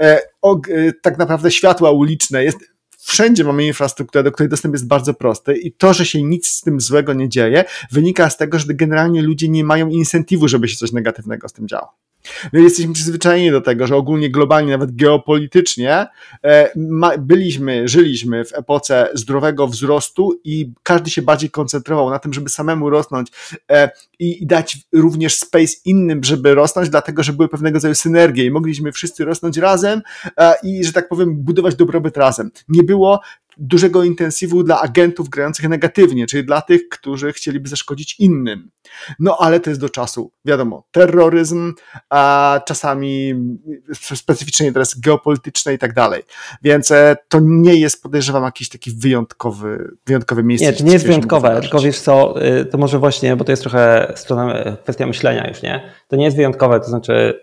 e, 0.00 0.20
og, 0.42 0.68
e, 0.68 0.92
tak 1.02 1.18
naprawdę 1.18 1.50
światła 1.50 1.90
uliczne, 1.90 2.44
jest 2.44 2.58
Wszędzie 3.06 3.44
mamy 3.44 3.66
infrastrukturę, 3.66 4.22
do 4.22 4.32
której 4.32 4.50
dostęp 4.50 4.74
jest 4.74 4.86
bardzo 4.86 5.14
prosty 5.14 5.56
i 5.56 5.72
to, 5.72 5.94
że 5.94 6.06
się 6.06 6.22
nic 6.22 6.46
z 6.48 6.60
tym 6.60 6.80
złego 6.80 7.12
nie 7.12 7.28
dzieje, 7.28 7.64
wynika 7.92 8.30
z 8.30 8.36
tego, 8.36 8.58
że 8.58 8.74
generalnie 8.74 9.22
ludzie 9.22 9.48
nie 9.48 9.64
mają 9.64 9.88
incentywu, 9.88 10.48
żeby 10.48 10.68
się 10.68 10.76
coś 10.76 10.92
negatywnego 10.92 11.48
z 11.48 11.52
tym 11.52 11.68
działo. 11.68 12.05
My 12.52 12.62
jesteśmy 12.62 12.92
przyzwyczajeni 12.92 13.50
do 13.50 13.60
tego, 13.60 13.86
że 13.86 13.96
ogólnie 13.96 14.30
globalnie, 14.30 14.72
nawet 14.72 14.96
geopolitycznie, 14.96 16.06
e, 16.44 16.70
byliśmy, 17.18 17.88
żyliśmy 17.88 18.44
w 18.44 18.54
epoce 18.54 19.08
zdrowego 19.14 19.68
wzrostu 19.68 20.40
i 20.44 20.72
każdy 20.82 21.10
się 21.10 21.22
bardziej 21.22 21.50
koncentrował 21.50 22.10
na 22.10 22.18
tym, 22.18 22.32
żeby 22.32 22.50
samemu 22.50 22.90
rosnąć 22.90 23.28
e, 23.70 23.90
i, 24.18 24.42
i 24.42 24.46
dać 24.46 24.78
również 24.92 25.36
space 25.36 25.72
innym, 25.84 26.24
żeby 26.24 26.54
rosnąć, 26.54 26.90
dlatego 26.90 27.22
że 27.22 27.32
były 27.32 27.48
pewnego 27.48 27.76
rodzaju 27.76 27.94
synergie 27.94 28.44
i 28.44 28.50
mogliśmy 28.50 28.92
wszyscy 28.92 29.24
rosnąć 29.24 29.56
razem 29.56 30.02
e, 30.38 30.54
i, 30.62 30.84
że 30.84 30.92
tak 30.92 31.08
powiem, 31.08 31.36
budować 31.36 31.74
dobrobyt 31.74 32.16
razem. 32.16 32.50
Nie 32.68 32.82
było 32.82 33.20
dużego 33.56 34.04
intensywu 34.04 34.62
dla 34.62 34.80
agentów 34.80 35.28
grających 35.28 35.68
negatywnie, 35.68 36.26
czyli 36.26 36.44
dla 36.44 36.62
tych, 36.62 36.88
którzy 36.88 37.32
chcieliby 37.32 37.68
zaszkodzić 37.68 38.20
innym. 38.20 38.70
No 39.18 39.36
ale 39.40 39.60
to 39.60 39.70
jest 39.70 39.80
do 39.80 39.88
czasu. 39.88 40.32
Wiadomo, 40.44 40.86
terroryzm, 40.90 41.74
a 42.10 42.60
czasami 42.66 43.34
specyficzne 44.14 44.66
interesy 44.66 45.00
geopolityczne 45.00 45.74
i 45.74 45.78
tak 45.78 45.94
dalej. 45.94 46.22
Więc 46.62 46.90
e, 46.90 47.16
to 47.28 47.38
nie 47.42 47.74
jest, 47.74 48.02
podejrzewam, 48.02 48.44
jakiś 48.44 48.68
taki 48.68 48.90
wyjątkowy, 48.90 49.96
wyjątkowe 50.06 50.42
miejsce. 50.42 50.66
Nie, 50.66 50.72
to 50.72 50.84
nie 50.84 50.92
jest 50.92 51.06
wyjątkowe, 51.06 51.60
tylko 51.60 51.80
wiesz 51.80 52.00
co, 52.00 52.44
y, 52.46 52.64
to 52.64 52.78
może 52.78 52.98
właśnie, 52.98 53.36
bo 53.36 53.44
to 53.44 53.52
jest 53.52 53.62
trochę 53.62 54.12
strona, 54.16 54.66
y, 54.68 54.76
kwestia 54.82 55.06
myślenia 55.06 55.48
już, 55.48 55.62
nie? 55.62 55.92
To 56.08 56.16
nie 56.16 56.24
jest 56.24 56.36
wyjątkowe, 56.36 56.80
to 56.80 56.86
znaczy 56.86 57.40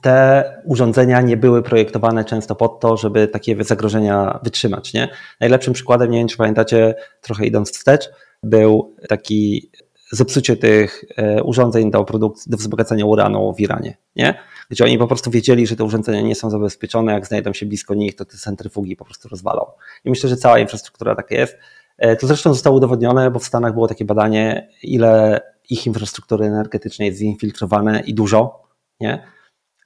te 0.00 0.44
urządzenia 0.64 1.20
nie 1.20 1.36
były 1.36 1.62
projektowane 1.62 2.24
często 2.24 2.54
pod 2.54 2.80
to, 2.80 2.96
żeby 2.96 3.28
takie 3.28 3.64
zagrożenia 3.64 4.40
wytrzymać, 4.42 4.92
nie? 4.92 5.08
Najlepszym 5.40 5.74
przykładem, 5.74 6.10
nie 6.10 6.18
wiem 6.18 6.28
czy 6.28 6.36
pamiętacie, 6.36 6.94
trochę 7.20 7.46
idąc 7.46 7.72
wstecz, 7.72 8.10
był 8.42 8.94
taki 9.08 9.70
zepsucie 10.12 10.56
tych 10.56 11.04
e, 11.16 11.42
urządzeń 11.42 11.90
do 11.90 12.04
produkcji, 12.04 12.50
do 12.50 12.56
wzbogacania 12.56 13.06
uranu 13.06 13.54
w 13.54 13.60
Iranie, 13.60 13.96
nie? 14.16 14.38
Gdzie 14.70 14.84
oni 14.84 14.98
po 14.98 15.06
prostu 15.06 15.30
wiedzieli, 15.30 15.66
że 15.66 15.76
te 15.76 15.84
urządzenia 15.84 16.20
nie 16.20 16.34
są 16.34 16.50
zabezpieczone, 16.50 17.12
jak 17.12 17.26
znajdą 17.26 17.52
się 17.52 17.66
blisko 17.66 17.94
nich, 17.94 18.16
to 18.16 18.24
te 18.24 18.36
centryfugi 18.36 18.96
po 18.96 19.04
prostu 19.04 19.28
rozwalą. 19.28 19.64
I 20.04 20.10
myślę, 20.10 20.28
że 20.28 20.36
cała 20.36 20.58
infrastruktura 20.58 21.14
taka 21.14 21.34
jest. 21.34 21.56
E, 21.98 22.16
To 22.16 22.26
zresztą 22.26 22.54
zostało 22.54 22.76
udowodnione, 22.76 23.30
bo 23.30 23.38
w 23.38 23.44
Stanach 23.44 23.72
było 23.72 23.88
takie 23.88 24.04
badanie, 24.04 24.68
ile 24.82 25.40
ich 25.70 25.86
infrastruktury 25.86 26.46
energetycznej 26.46 27.06
jest 27.06 27.18
zinfiltrowane 27.18 28.00
i 28.00 28.14
dużo, 28.14 28.62
nie? 29.00 29.22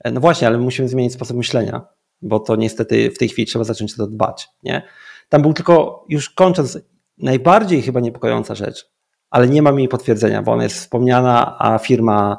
E, 0.05 0.11
No 0.11 0.20
właśnie, 0.20 0.49
ale 0.49 0.59
musimy 0.59 0.88
zmienić 0.88 1.12
sposób 1.12 1.36
myślenia, 1.36 1.86
bo 2.22 2.40
to 2.40 2.57
niestety 2.57 3.11
w 3.11 3.18
tej 3.18 3.28
chwili 3.28 3.47
trzeba 3.47 3.64
zacząć 3.64 3.94
o 3.94 3.97
to 3.97 4.07
dbać, 4.07 4.49
nie? 4.62 4.82
Tam 5.28 5.42
był 5.42 5.53
tylko, 5.53 6.05
już 6.09 6.30
kończąc, 6.30 6.78
najbardziej 7.18 7.82
chyba 7.82 8.01
niepokojąca 8.01 8.55
rzecz, 8.55 8.90
ale 9.30 9.49
nie 9.49 9.62
mam 9.62 9.78
jej 9.78 9.88
potwierdzenia, 9.88 10.42
bo 10.42 10.53
ona 10.53 10.62
jest 10.62 10.76
wspomniana, 10.76 11.57
a 11.59 11.78
firma, 11.78 12.38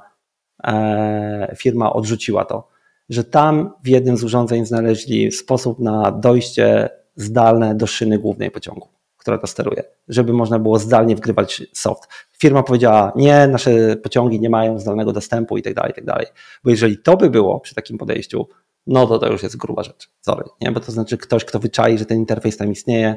e, 0.63 1.55
firma 1.57 1.93
odrzuciła 1.93 2.45
to, 2.45 2.67
że 3.09 3.23
tam 3.23 3.73
w 3.83 3.87
jednym 3.87 4.17
z 4.17 4.23
urządzeń 4.23 4.65
znaleźli 4.65 5.31
sposób 5.31 5.79
na 5.79 6.11
dojście 6.11 6.89
zdalne 7.15 7.75
do 7.75 7.87
szyny 7.87 8.19
głównej 8.19 8.51
pociągu, 8.51 8.87
która 9.17 9.37
to 9.37 9.47
steruje, 9.47 9.83
żeby 10.07 10.33
można 10.33 10.59
było 10.59 10.79
zdalnie 10.79 11.15
wgrywać 11.15 11.63
soft. 11.73 12.07
Firma 12.41 12.63
powiedziała, 12.63 13.11
nie, 13.15 13.47
nasze 13.47 13.95
pociągi 13.95 14.39
nie 14.39 14.49
mają 14.49 14.79
zdalnego 14.79 15.13
dostępu 15.13 15.57
i 15.57 15.61
tak 15.61 15.73
dalej, 15.73 15.91
i 15.91 15.95
tak 15.95 16.05
dalej. 16.05 16.25
Bo 16.63 16.69
jeżeli 16.69 16.97
to 16.97 17.17
by 17.17 17.29
było 17.29 17.59
przy 17.59 17.75
takim 17.75 17.97
podejściu, 17.97 18.47
no 18.87 19.07
to 19.07 19.19
to 19.19 19.31
już 19.31 19.43
jest 19.43 19.57
gruba 19.57 19.83
rzecz. 19.83 20.09
Sorry, 20.21 20.43
nie? 20.61 20.71
Bo 20.71 20.79
to 20.79 20.91
znaczy 20.91 21.17
ktoś, 21.17 21.45
kto 21.45 21.59
wyczai, 21.59 21.97
że 21.97 22.05
ten 22.05 22.17
interfejs 22.17 22.57
tam 22.57 22.71
istnieje, 22.71 23.15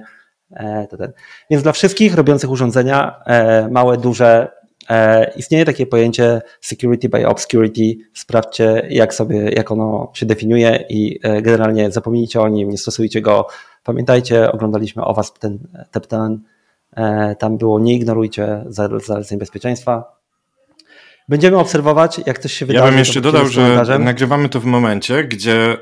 e, 0.51 0.87
to 0.91 0.97
ten. 0.97 1.12
Więc 1.51 1.62
dla 1.62 1.73
wszystkich 1.73 2.14
robiących 2.14 2.51
urządzenia, 2.51 3.21
e, 3.27 3.68
małe, 3.68 3.97
duże, 3.97 4.49
e, 4.89 5.31
istnieje 5.37 5.64
takie 5.64 5.87
pojęcie 5.87 6.43
security 6.61 7.09
by 7.09 7.27
obscurity. 7.27 7.97
Sprawdźcie, 8.14 8.87
jak 8.91 9.14
sobie, 9.14 9.51
jak 9.51 9.71
ono 9.71 10.11
się 10.14 10.27
definiuje 10.27 10.85
i 10.89 11.21
generalnie 11.43 11.91
zapomnijcie 11.91 12.41
o 12.41 12.49
nim, 12.49 12.71
nie 12.71 12.79
stosujcie 12.79 13.21
go. 13.21 13.47
Pamiętajcie, 13.85 14.53
oglądaliśmy 14.53 15.05
o 15.05 15.14
was 15.14 15.33
ten 15.33 15.59
teptan, 15.91 16.33
e, 16.33 16.49
tam 17.38 17.59
było 17.59 17.80
nie 17.80 17.95
ignorujcie 17.95 18.64
zaleceń 18.66 19.38
bezpieczeństwa. 19.38 20.20
Będziemy 21.29 21.59
obserwować, 21.59 22.21
jak 22.27 22.39
coś 22.39 22.53
się 22.53 22.66
wydarzy. 22.66 22.85
Ja 22.85 22.91
bym 22.91 22.99
jeszcze 22.99 23.21
dodał, 23.21 23.47
że 23.47 23.99
nagrywamy 23.99 24.49
to 24.49 24.61
w 24.61 24.64
momencie, 24.64 25.25
gdzie 25.25 25.73
e, 25.73 25.77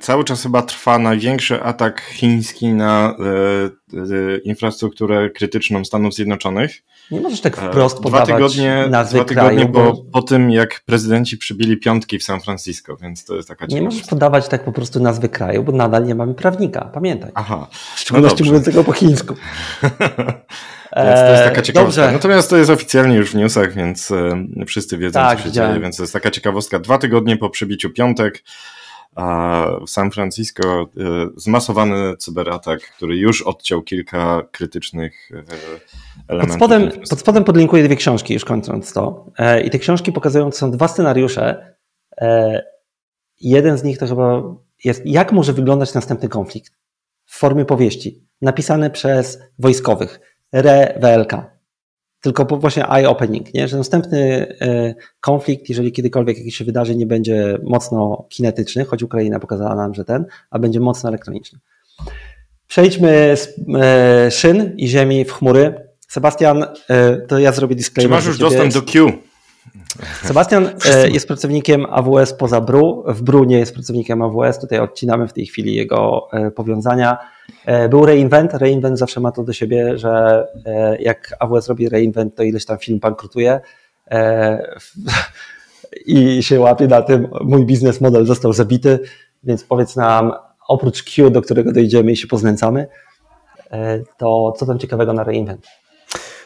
cały 0.00 0.24
czas 0.24 0.42
chyba 0.42 0.62
trwa 0.62 0.98
największy 0.98 1.62
atak 1.62 2.00
chiński 2.00 2.68
na 2.68 3.16
e, 3.18 3.96
e, 3.98 4.38
infrastrukturę 4.38 5.30
krytyczną 5.30 5.84
Stanów 5.84 6.14
Zjednoczonych. 6.14 6.82
Nie 7.10 7.20
możesz 7.20 7.40
tak 7.40 7.56
wprost 7.56 8.00
dwa 8.00 8.02
podawać 8.02 8.26
tygodnie, 8.26 8.86
nazwy 8.90 9.18
dwa 9.18 9.24
tygodnie 9.24 9.68
kraju, 9.68 9.72
po, 9.72 9.92
bo 9.92 10.04
po 10.12 10.22
tym, 10.22 10.50
jak 10.50 10.80
prezydenci 10.86 11.38
przybili 11.38 11.76
piątki 11.76 12.18
w 12.18 12.22
San 12.24 12.40
Francisco, 12.40 12.96
więc 12.96 13.24
to 13.24 13.36
jest 13.36 13.48
taka 13.48 13.66
nie 13.66 13.82
możesz 13.82 14.02
podawać 14.02 14.48
tak 14.48 14.64
po 14.64 14.72
prostu 14.72 15.00
nazwy 15.00 15.28
kraju, 15.28 15.62
bo 15.62 15.72
nadal 15.72 16.04
nie 16.04 16.14
mamy 16.14 16.34
prawnika, 16.34 16.90
pamiętaj. 16.94 17.30
Aha, 17.34 17.66
W 17.94 18.00
szczególności 18.00 18.38
dobrze. 18.38 18.52
mówiącego 18.52 18.84
po 18.84 18.92
chińsku. 18.92 19.34
Więc 20.96 21.20
to 21.20 21.30
jest 21.30 21.44
taka 21.44 21.60
E, 21.60 21.62
ciekawostka. 21.62 22.02
Dobrze. 22.02 22.12
Natomiast 22.12 22.50
to 22.50 22.56
jest 22.56 22.70
oficjalnie 22.70 23.16
już 23.16 23.30
w 23.30 23.34
newsach, 23.34 23.74
więc 23.74 24.10
e, 24.10 24.46
wszyscy 24.66 24.98
wiedzą, 24.98 25.20
Tak, 25.20 25.38
co 25.38 25.44
się 25.44 25.52
dzieje, 25.52 25.80
więc 25.80 25.96
to 25.96 26.02
jest 26.02 26.12
taka 26.12 26.30
ciekawostka. 26.30 26.78
Dwa 26.78 26.98
tygodnie 26.98 27.36
po 27.36 27.50
przybiciu 27.50 27.90
piątek 27.90 28.42
w 29.86 29.90
San 29.90 30.10
Francisco 30.10 30.82
e, 30.82 30.86
zmasowany 31.36 32.16
cyberatak, 32.16 32.80
który 32.80 33.16
już 33.16 33.42
odciął 33.42 33.82
kilka 33.82 34.42
krytycznych 34.52 35.30
elementów. 36.28 36.58
Pod 36.58 36.68
spodem, 36.68 36.90
pod 37.10 37.20
spodem 37.20 37.44
podlinkuję 37.44 37.84
dwie 37.84 37.96
książki, 37.96 38.34
już 38.34 38.44
kończąc 38.44 38.92
to. 38.92 39.26
I 39.64 39.70
te 39.70 39.78
książki 39.78 40.12
pokazują, 40.12 40.52
są 40.52 40.70
dwa 40.70 40.88
scenariusze. 40.88 41.74
Jeden 43.40 43.78
z 43.78 43.84
nich 43.84 43.98
to 43.98 44.06
chyba 44.06 44.42
jest, 44.84 45.02
jak 45.04 45.32
może 45.32 45.52
wyglądać 45.52 45.94
następny 45.94 46.28
konflikt 46.28 46.72
w 47.24 47.38
formie 47.38 47.64
powieści, 47.64 48.24
napisane 48.42 48.90
przez 48.90 49.38
wojskowych, 49.58 50.20
RE-WLK. 50.54 51.54
Tylko 52.20 52.44
właśnie 52.44 52.88
eye-opening, 52.88 53.54
nie? 53.54 53.68
że 53.68 53.78
następny 53.78 54.46
e, 54.60 54.94
konflikt, 55.20 55.68
jeżeli 55.68 55.92
kiedykolwiek 55.92 56.38
jakiś 56.38 56.56
się 56.56 56.64
wydarzy, 56.64 56.96
nie 56.96 57.06
będzie 57.06 57.58
mocno 57.62 58.26
kinetyczny, 58.28 58.84
choć 58.84 59.02
Ukraina 59.02 59.40
pokazała 59.40 59.74
nam, 59.74 59.94
że 59.94 60.04
ten, 60.04 60.24
a 60.50 60.58
będzie 60.58 60.80
mocno 60.80 61.08
elektroniczny. 61.08 61.58
Przejdźmy 62.66 63.36
z 63.36 63.54
e, 63.74 64.30
szyn 64.30 64.74
i 64.76 64.88
ziemi 64.88 65.24
w 65.24 65.32
chmury. 65.32 65.74
Sebastian, 66.08 66.64
e, 66.88 67.16
to 67.16 67.38
ja 67.38 67.52
zrobię 67.52 67.74
disclaimer. 67.74 68.10
Czy 68.10 68.14
masz 68.16 68.26
już 68.26 68.38
dostęp 68.38 68.72
do 68.72 68.82
Q? 68.82 69.12
Sebastian 70.22 70.70
jest 71.12 71.26
pracownikiem 71.26 71.86
AWS 71.90 72.32
poza 72.32 72.60
BRU. 72.60 73.04
W 73.08 73.22
BRU 73.22 73.44
nie 73.44 73.58
jest 73.58 73.74
pracownikiem 73.74 74.22
AWS. 74.22 74.58
Tutaj 74.58 74.78
odcinamy 74.78 75.28
w 75.28 75.32
tej 75.32 75.46
chwili 75.46 75.74
jego 75.74 76.28
powiązania. 76.54 77.18
Był 77.90 78.06
reinvent. 78.06 78.54
Reinvent 78.54 78.98
zawsze 78.98 79.20
ma 79.20 79.32
to 79.32 79.44
do 79.44 79.52
siebie, 79.52 79.98
że 79.98 80.46
jak 80.98 81.36
AWS 81.38 81.68
robi 81.68 81.88
reinvent, 81.88 82.34
to 82.34 82.42
ileś 82.42 82.64
tam 82.64 82.78
film 82.78 82.98
bankrutuje 82.98 83.60
i 86.06 86.42
się 86.42 86.60
łapie 86.60 86.86
na 86.86 87.02
tym, 87.02 87.28
mój 87.44 87.66
biznes 87.66 88.00
model 88.00 88.26
został 88.26 88.52
zabity, 88.52 88.98
więc 89.44 89.64
powiedz 89.64 89.96
nam, 89.96 90.32
oprócz 90.68 91.02
Q, 91.02 91.30
do 91.30 91.42
którego 91.42 91.72
dojdziemy 91.72 92.12
i 92.12 92.16
się 92.16 92.26
poznęcamy, 92.26 92.86
e, 93.70 94.00
to 94.18 94.52
co 94.56 94.66
tam 94.66 94.78
ciekawego 94.78 95.12
na 95.12 95.24
reinvent? 95.24 95.66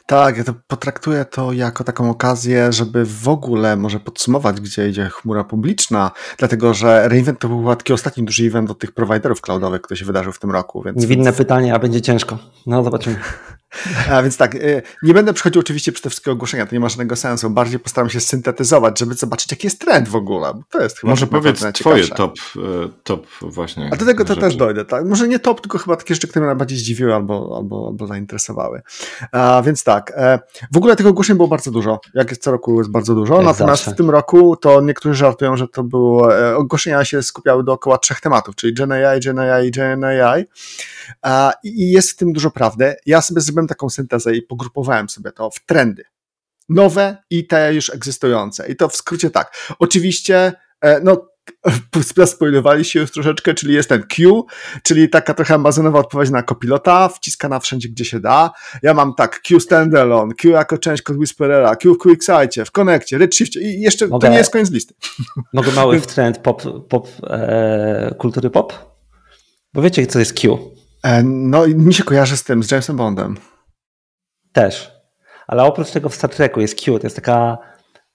Tak, 0.09 0.37
ja 0.37 0.45
to 0.45 0.55
potraktuję 0.67 1.25
to 1.25 1.53
jako 1.53 1.85
taką 1.85 2.11
okazję, 2.11 2.73
żeby 2.73 3.05
w 3.05 3.29
ogóle 3.29 3.77
może 3.77 4.01
podsumować, 4.01 4.61
gdzie 4.61 4.89
idzie 4.89 5.09
chmura 5.13 5.45
publiczna, 5.45 6.11
dlatego 6.39 6.75
że 6.75 7.09
Reinvent 7.09 7.39
to 7.39 7.49
był 7.49 7.77
taki 7.77 7.93
ostatni 7.93 8.25
duży 8.25 8.45
event 8.45 8.71
od 8.71 8.79
tych 8.79 8.93
prowajderów 8.93 9.41
cloudowych, 9.41 9.83
który 9.83 9.99
się 9.99 10.05
wydarzył 10.05 10.33
w 10.33 10.39
tym 10.39 10.51
roku. 10.51 10.83
Więc, 10.83 10.99
Niewinne 10.99 11.33
pytanie, 11.33 11.75
a 11.75 11.79
będzie 11.79 12.01
ciężko. 12.01 12.39
No 12.67 12.85
zobaczymy. 12.85 13.17
A 14.11 14.23
więc 14.23 14.37
tak, 14.37 14.55
y, 14.55 14.83
nie 15.03 15.15
będę 15.15 15.33
przechodził 15.33 15.61
oczywiście 15.61 15.93
przez 15.93 16.03
te 16.03 16.11
wszystkie 16.11 16.31
ogłoszenia, 16.31 16.67
to 16.67 16.75
nie 16.75 16.81
ma 16.81 16.89
żadnego 16.89 17.17
sensu. 17.17 17.51
Bardziej 17.51 17.79
postaram 17.79 18.11
się 18.11 18.21
syntetyzować, 18.21 18.99
żeby 18.99 19.15
zobaczyć, 19.15 19.51
jaki 19.51 19.67
jest 19.67 19.81
trend 19.81 20.09
w 20.09 20.17
ogóle. 20.17 20.53
To 20.71 20.83
jest 20.83 20.99
chyba 20.99 21.11
Może 21.11 21.27
powiedz 21.27 21.65
twoje 21.73 22.09
top, 22.09 22.35
y, 22.57 22.61
top 23.03 23.27
właśnie. 23.41 23.91
A 23.93 23.97
do 23.97 24.07
tego 24.07 24.25
to 24.25 24.29
rzeczy. 24.29 24.41
też 24.41 24.57
dojdę, 24.57 24.85
tak? 24.85 25.05
Może 25.05 25.29
nie 25.29 25.39
top, 25.39 25.61
tylko 25.61 25.79
chyba 25.79 25.97
takie 25.97 26.15
rzeczy, 26.15 26.29
które 26.29 26.41
mnie 26.43 26.47
najbardziej 26.47 26.79
zdziwiły 26.79 27.15
albo, 27.15 27.55
albo, 27.57 27.87
albo 27.87 28.07
zainteresowały. 28.07 28.83
A, 29.33 29.63
więc 29.67 29.85
tak, 29.85 30.13
e, 30.17 30.39
w 30.73 30.77
ogóle 30.77 30.97
tych 30.97 31.07
ogłoszeń 31.07 31.37
było 31.37 31.49
bardzo 31.49 31.71
dużo. 31.71 32.01
Jak 32.15 32.31
jest 32.31 32.43
co 32.43 32.51
roku 32.51 32.79
jest 32.79 32.91
bardzo 32.91 33.15
dużo. 33.15 33.35
Jak 33.35 33.45
Natomiast 33.45 33.85
zawsze. 33.85 33.95
w 33.95 33.97
tym 33.97 34.11
roku 34.11 34.57
to 34.57 34.81
niektórzy 34.81 35.15
żartują, 35.15 35.57
że 35.57 35.69
to 35.69 35.85
było, 35.85 36.39
e, 36.39 36.57
ogłoszenia 36.57 37.05
się 37.05 37.23
skupiały 37.23 37.65
dookoła 37.65 37.99
trzech 37.99 38.21
tematów, 38.21 38.57
czyli 38.57 38.75
GenAI, 38.75 39.21
GenAI 39.21 39.69
i 39.69 39.71
GenAI. 39.71 40.45
I 41.65 41.91
jest 41.91 42.11
w 42.11 42.17
tym 42.17 42.33
dużo 42.33 42.51
prawdy. 42.51 42.95
Ja 43.07 43.21
sobie 43.21 43.41
zrobiłem 43.41 43.58
taką 43.67 43.91
syntezę 43.91 44.35
i 44.35 44.43
pogrupowałem 44.43 45.09
sobie 45.09 45.33
to 45.33 45.51
w 45.51 45.65
trendy. 45.67 46.05
Nowe 46.69 47.17
i 47.31 47.47
te 47.47 47.75
już 47.75 47.91
egzystujące. 47.91 48.69
I 48.69 48.77
to 48.77 48.89
w 48.89 48.97
skrócie 48.97 49.31
tak. 49.31 49.53
Oczywiście, 49.79 50.53
e, 50.81 51.01
no, 51.01 51.29
spoilowali 52.27 52.85
się 52.85 53.01
już 53.01 53.11
troszeczkę, 53.11 53.55
czyli 53.55 53.75
jest 53.75 53.89
ten 53.89 54.03
Q, 54.03 54.47
czyli 54.83 55.09
taka 55.09 55.35
trochę 55.35 55.55
amazonowa 55.55 55.99
odpowiedź 55.99 56.31
na 56.31 56.43
kopilota, 56.43 57.09
wciskana 57.09 57.61
wszędzie, 57.61 57.89
gdzie 57.89 58.05
się 58.05 58.21
da. 58.21 58.51
Ja 58.83 58.95
mam 58.95 59.15
tak 59.15 59.43
Q 59.43 59.61
standalone, 59.61 60.35
Q 60.35 60.51
jako 60.51 60.79
część 60.79 61.03
Code 61.03 61.19
Whisperera, 61.19 61.77
Q 61.77 61.95
w 61.95 61.99
QuickSight, 61.99 62.69
w 62.69 62.71
Connectie, 62.71 63.19
Redshiftie 63.19 63.61
i 63.61 63.81
jeszcze 63.81 64.07
mogę, 64.07 64.27
to 64.27 64.33
nie 64.33 64.39
jest 64.39 64.53
koniec 64.53 64.71
listy. 64.71 64.95
Mogę 65.53 65.73
mały 65.73 66.01
trend 66.01 66.39
pop, 66.39 66.63
pop 66.89 67.09
e, 67.31 68.15
kultury 68.19 68.51
pop? 68.51 68.99
Bo 69.75 69.83
wiecie, 69.83 70.07
co 70.07 70.19
jest 70.19 70.33
Q? 70.33 70.78
E, 71.03 71.23
no, 71.23 71.67
mi 71.67 71.95
się 71.95 72.05
kojarzy 72.05 72.37
z 72.37 72.45
tym, 72.45 72.63
z 72.63 72.71
Jamesem 72.71 72.97
Bondem. 72.97 73.37
Też. 74.53 74.93
Ale 75.47 75.65
oprócz 75.65 75.91
tego 75.91 76.09
w 76.09 76.15
Star 76.15 76.31
Treku 76.31 76.61
jest 76.61 76.81
Q, 76.81 76.99
to 76.99 77.07
jest 77.07 77.17
taka 77.17 77.59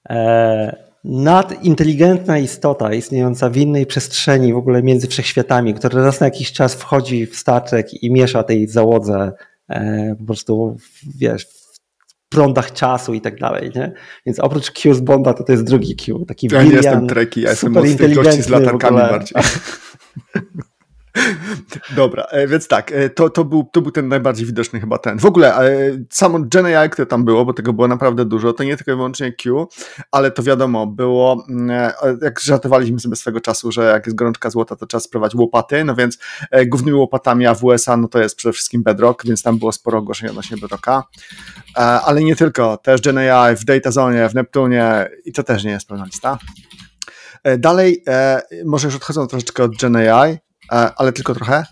e, 0.10 0.84
nadinteligentna 1.04 2.38
istota 2.38 2.94
istniejąca 2.94 3.50
w 3.50 3.58
innej 3.58 3.86
przestrzeni, 3.86 4.54
w 4.54 4.58
ogóle 4.58 4.84
między 4.84 5.08
wszechświatami, 5.08 5.74
która 5.74 6.04
raz 6.04 6.20
na 6.20 6.28
jakiś 6.28 6.52
czas 6.52 6.76
wchodzi 6.76 7.26
w 7.26 7.36
Star 7.36 7.62
Trek 7.62 8.04
i 8.04 8.12
miesza 8.12 8.44
tej 8.44 8.68
załodze 8.68 9.32
e, 9.70 10.16
po 10.20 10.26
prostu, 10.26 10.78
wiesz, 11.16 11.46
w 11.46 12.30
prądach 12.30 12.74
czasu 12.74 13.14
i 13.14 13.22
tak 13.22 13.40
dalej, 13.40 13.72
nie? 13.76 13.94
Więc 14.26 14.40
oprócz 14.40 14.72
Q 14.72 14.94
z 14.94 15.02
Bonda 15.02 15.34
to 15.34 15.44
to 15.44 15.52
jest 15.52 15.64
drugi 15.64 15.96
Q, 15.96 16.26
taki 16.26 16.48
Ja 16.52 16.64
nie 16.64 16.72
jestem 16.72 17.08
Treki, 17.08 17.42
ja 17.42 17.50
jestem 17.50 17.72
mocny 17.72 18.10
gości 18.10 18.42
z 18.42 18.50
latarkami 18.50 18.98
bardziej. 18.98 19.44
Dobra, 21.95 22.24
e, 22.24 22.47
więc 22.47 22.68
tak, 22.68 22.91
e, 22.91 23.09
to, 23.09 23.30
to, 23.30 23.45
był, 23.45 23.70
to 23.72 23.82
był 23.82 23.91
ten 23.91 24.07
najbardziej 24.07 24.45
widoczny 24.45 24.80
chyba 24.80 24.97
ten. 24.97 25.20
W 25.20 25.26
ogóle 25.26 25.55
e, 25.55 25.70
samo 26.09 26.39
GenAI, 26.39 26.89
które 26.89 27.05
tam 27.05 27.26
było, 27.26 27.45
bo 27.45 27.53
tego 27.53 27.74
było 27.74 27.88
naprawdę 27.88 28.26
dużo, 28.26 28.53
to 28.53 28.64
nie 28.64 28.78
tylko 28.78 28.91
i 28.91 28.95
wyłącznie 28.95 29.34
Q, 29.34 29.68
ale 30.11 30.32
to 30.32 30.43
wiadomo, 30.43 30.88
było, 30.88 31.45
mm, 31.49 31.91
jak 32.22 32.39
żartowaliśmy 32.39 32.99
sobie 32.99 33.16
swego 33.16 33.41
czasu, 33.41 33.72
że 33.72 33.84
jak 33.84 34.05
jest 34.05 34.16
gorączka 34.16 34.49
złota, 34.49 34.76
to 34.76 34.88
trzeba 34.88 35.01
spróbować 35.01 35.36
łopaty, 35.36 35.84
no 35.84 35.95
więc 35.95 36.18
głównymi 36.68 36.97
łopatami, 36.97 37.45
a 37.47 37.55
w 37.55 37.64
USA, 37.64 37.97
no 37.97 38.07
to 38.07 38.20
jest 38.20 38.36
przede 38.36 38.53
wszystkim 38.53 38.84
Bedrock, 38.84 39.26
więc 39.26 39.43
tam 39.43 39.59
było 39.59 39.72
sporo 39.72 39.99
ogłoszeń 39.99 40.30
odnośnie 40.30 40.57
Bedrocka, 40.57 41.03
ale 41.76 42.24
nie 42.24 42.36
tylko, 42.36 42.78
też 42.78 43.01
GenAI 43.01 43.55
w 43.55 43.66
DataZone, 43.66 44.30
w 44.30 44.36
Neptunie 44.36 45.09
i 45.26 45.32
to 45.32 45.43
też 45.43 45.64
nie 45.64 45.72
jest 45.72 45.88
pełna 45.88 46.05
lista. 46.05 46.38
Dalej, 47.57 48.03
może 48.66 48.88
już 48.88 48.95
odchodząc 48.95 49.30
troszeczkę 49.30 49.64
od 49.64 49.78
GenAI, 49.78 50.38
E, 50.38 50.53
ale 50.70 51.14
tylko 51.14 51.34
trochę, 51.34 51.66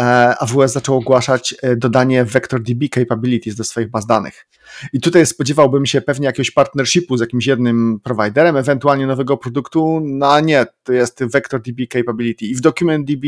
e, 0.00 0.34
AWS 0.38 0.72
zaczął 0.72 0.96
ogłaszać 0.96 1.54
e, 1.62 1.76
dodanie 1.76 2.24
VectorDB 2.24 2.88
capabilities 2.94 3.54
do 3.54 3.64
swoich 3.64 3.90
baz 3.90 4.06
danych. 4.06 4.46
I 4.92 5.00
tutaj 5.00 5.26
spodziewałbym 5.26 5.86
się 5.86 6.00
pewnie 6.00 6.26
jakiegoś 6.26 6.50
partnershipu 6.50 7.16
z 7.16 7.20
jakimś 7.20 7.46
jednym 7.46 8.00
prowajderem, 8.04 8.56
ewentualnie 8.56 9.06
nowego 9.06 9.36
produktu, 9.36 10.00
no 10.04 10.32
a 10.32 10.40
nie, 10.40 10.66
to 10.82 10.92
jest 10.92 11.24
VectorDB 11.24 11.86
capability 11.92 12.44
i 12.44 12.54
w 12.54 12.60
DocumentDB, 12.60 13.24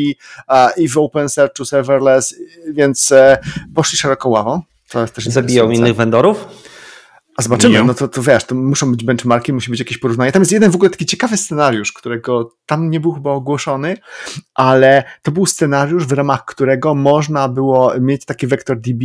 i 0.77 0.89
w 0.89 0.99
OpenSearchu 0.99 1.65
serverless, 1.65 2.35
więc 2.73 3.13
poszli 3.75 3.99
szeroko 3.99 4.29
ławą. 4.29 4.63
To 4.91 5.01
jest 5.01 5.15
też 5.15 5.25
Zabiją 5.25 5.71
innych 5.71 5.97
vendorów? 5.97 6.47
A 7.41 7.43
zobaczymy, 7.43 7.85
no 7.85 7.95
to, 7.95 8.09
to 8.09 8.23
wiesz, 8.23 8.45
to 8.45 8.55
muszą 8.55 8.91
być 8.91 9.05
benchmarki, 9.05 9.53
musi 9.53 9.71
być 9.71 9.81
jakieś 9.81 9.99
porównanie. 9.99 10.33
Tam 10.33 10.43
jest 10.43 10.53
jeden 10.53 10.71
w 10.71 10.75
ogóle 10.75 10.91
taki 10.91 11.07
ciekawy 11.07 11.37
scenariusz, 11.37 11.93
którego 11.93 12.57
tam 12.67 12.91
nie 12.91 13.01
był 13.01 13.13
chyba 13.13 13.31
ogłoszony, 13.31 13.97
ale 14.55 15.05
to 15.23 15.31
był 15.31 15.47
scenariusz, 15.47 16.07
w 16.07 16.13
ramach 16.13 16.45
którego 16.45 16.95
można 16.95 17.49
było 17.49 17.93
mieć 18.01 18.25
taki 18.25 18.47
vector 18.47 18.81
DB 18.81 19.05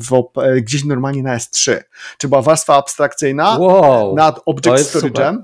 w, 0.00 0.24
gdzieś 0.62 0.84
normalnie 0.84 1.22
na 1.22 1.36
S3. 1.36 1.82
Czy 2.18 2.28
była 2.28 2.42
warstwa 2.42 2.76
abstrakcyjna 2.76 3.58
wow, 3.58 4.14
nad 4.14 4.40
Object 4.46 4.94
Storage'em. 4.94 5.36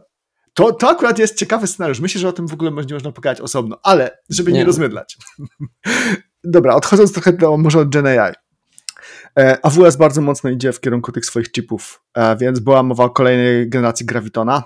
To, 0.55 0.73
to 0.73 0.91
akurat 0.91 1.19
jest 1.19 1.39
ciekawy 1.39 1.67
scenariusz. 1.67 2.01
Myślę, 2.01 2.21
że 2.21 2.29
o 2.29 2.33
tym 2.33 2.49
w 2.49 2.53
ogóle 2.53 2.71
będzie 2.71 2.95
można 2.95 3.13
pogadać 3.13 3.41
osobno, 3.41 3.79
ale 3.83 4.19
żeby 4.31 4.53
nie, 4.53 4.59
nie 4.59 4.65
rozmydlać. 4.65 5.19
Dobra, 6.45 6.75
odchodząc 6.75 7.13
trochę 7.13 7.33
do, 7.33 7.57
może 7.57 7.79
od 7.79 7.89
GenAI. 7.89 8.33
E, 9.41 9.59
AWS 9.63 9.97
bardzo 9.97 10.21
mocno 10.21 10.51
idzie 10.51 10.73
w 10.73 10.81
kierunku 10.81 11.13
tych 11.13 11.27
swoich 11.27 11.53
chipów, 11.53 12.03
e, 12.15 12.37
więc 12.37 12.61
była 12.61 12.83
mowa 12.83 13.05
o 13.05 13.11
kolejnej 13.11 13.69
generacji 13.69 14.07
Gravitona. 14.07 14.63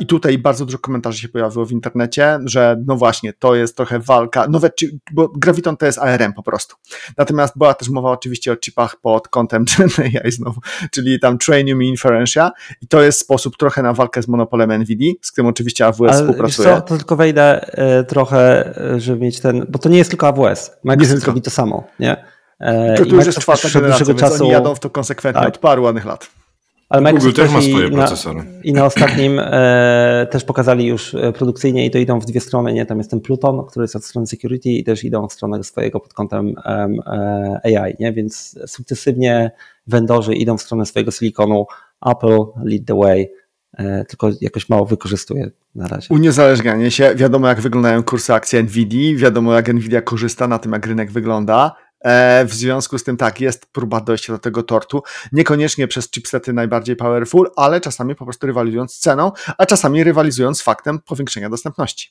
I 0.00 0.06
tutaj 0.06 0.38
bardzo 0.38 0.64
dużo 0.64 0.78
komentarzy 0.78 1.18
się 1.18 1.28
pojawiło 1.28 1.66
w 1.66 1.72
internecie, 1.72 2.38
że 2.44 2.76
no 2.86 2.96
właśnie, 2.96 3.32
to 3.32 3.54
jest 3.54 3.76
trochę 3.76 3.98
walka, 3.98 4.48
nowe, 4.48 4.70
bo 5.12 5.28
Graviton 5.28 5.76
to 5.76 5.86
jest 5.86 5.98
ARM 5.98 6.32
po 6.32 6.42
prostu. 6.42 6.76
Natomiast 7.16 7.58
była 7.58 7.74
też 7.74 7.88
mowa 7.88 8.10
oczywiście 8.10 8.52
o 8.52 8.56
chipach 8.56 8.96
pod 9.00 9.28
kątem 9.28 9.64
GenAI 9.78 10.32
znowu, 10.32 10.60
czyli 10.90 11.20
tam 11.20 11.38
Trainium 11.38 11.82
i 11.82 11.88
Inferentia 11.88 12.50
i 12.82 12.88
to 12.88 13.02
jest 13.02 13.20
sposób 13.20 13.56
trochę 13.56 13.82
na 13.82 13.92
walkę 13.92 14.22
z 14.22 14.28
monopolem 14.28 14.72
NVIDIA, 14.72 15.12
z 15.22 15.32
którym 15.32 15.48
oczywiście 15.48 15.86
AWS 15.86 16.00
Ale 16.00 16.12
współpracuje. 16.12 16.68
Co, 16.68 16.80
to 16.80 16.96
tylko 16.96 17.16
wejdę 17.16 17.70
trochę, 18.08 18.74
żeby 18.96 19.20
mieć 19.20 19.40
ten, 19.40 19.66
bo 19.68 19.78
to 19.78 19.88
nie 19.88 19.98
jest 19.98 20.10
tylko 20.10 20.28
AWS, 20.28 20.70
Microsoft 20.84 21.24
robi 21.24 21.42
to 21.42 21.50
samo, 21.50 21.86
nie? 22.00 22.37
E, 22.60 22.94
to, 22.94 23.06
to 23.06 23.14
już 23.14 23.26
jest 23.26 23.38
czwarta 23.38 23.68
generacja, 23.74 24.06
więc 24.06 24.20
czasu... 24.20 24.44
oni 24.44 24.52
jadą 24.52 24.74
w 24.74 24.80
to 24.80 24.90
konsekwentnie 24.90 25.42
tak. 25.42 25.54
od 25.54 25.58
paru 25.58 25.82
ładnych 25.82 26.04
lat. 26.04 26.30
Ale 26.88 27.02
Microsoft 27.02 27.36
Google 27.36 27.42
też 27.42 27.52
ma 27.52 27.62
swoje 27.62 27.90
procesory. 27.90 28.44
I 28.64 28.72
na 28.72 28.84
ostatnim 28.84 29.38
e, 29.42 30.26
też 30.30 30.44
pokazali 30.44 30.86
już 30.86 31.14
e, 31.14 31.32
produkcyjnie 31.32 31.86
i 31.86 31.90
to 31.90 31.98
idą 31.98 32.20
w 32.20 32.26
dwie 32.26 32.40
strony, 32.40 32.72
nie? 32.72 32.86
Tam 32.86 32.98
jest 32.98 33.10
ten 33.10 33.20
Pluton, 33.20 33.66
który 33.66 33.84
jest 33.84 33.96
od 33.96 34.04
strony 34.04 34.26
security 34.26 34.68
i 34.68 34.84
też 34.84 35.04
idą 35.04 35.28
w 35.28 35.32
stronę 35.32 35.64
swojego 35.64 36.00
pod 36.00 36.14
kątem 36.14 36.54
e, 36.64 37.60
AI, 37.64 37.94
nie? 38.00 38.12
Więc 38.12 38.58
sukcesywnie 38.66 39.50
vendorzy 39.86 40.34
idą 40.34 40.58
w 40.58 40.62
stronę 40.62 40.86
swojego 40.86 41.10
silikonu. 41.10 41.66
Apple 42.06 42.38
lead 42.64 42.84
the 42.86 42.98
way, 42.98 43.32
e, 43.78 44.04
tylko 44.04 44.30
jakoś 44.40 44.68
mało 44.68 44.84
wykorzystuje 44.84 45.50
na 45.74 45.88
razie. 45.88 46.06
Uniezależnianie 46.10 46.90
się, 46.90 47.14
wiadomo 47.14 47.48
jak 47.48 47.60
wyglądają 47.60 48.02
kursy 48.02 48.34
akcji 48.34 48.62
Nvidia, 48.62 49.18
wiadomo 49.18 49.54
jak 49.54 49.74
Nvidia 49.74 50.02
korzysta 50.02 50.48
na 50.48 50.58
tym, 50.58 50.72
jak 50.72 50.86
rynek 50.86 51.10
wygląda, 51.10 51.74
w 52.46 52.50
związku 52.50 52.98
z 52.98 53.04
tym 53.04 53.16
tak, 53.16 53.40
jest 53.40 53.66
próba 53.72 54.00
dojścia 54.00 54.32
do 54.32 54.38
tego 54.38 54.62
tortu, 54.62 55.02
niekoniecznie 55.32 55.88
przez 55.88 56.10
chipsety 56.10 56.52
najbardziej 56.52 56.96
powerful, 56.96 57.50
ale 57.56 57.80
czasami 57.80 58.14
po 58.14 58.24
prostu 58.24 58.46
rywalizując 58.46 58.98
ceną, 58.98 59.32
a 59.58 59.66
czasami 59.66 60.04
rywalizując 60.04 60.62
faktem 60.62 60.98
powiększenia 60.98 61.50
dostępności. 61.50 62.10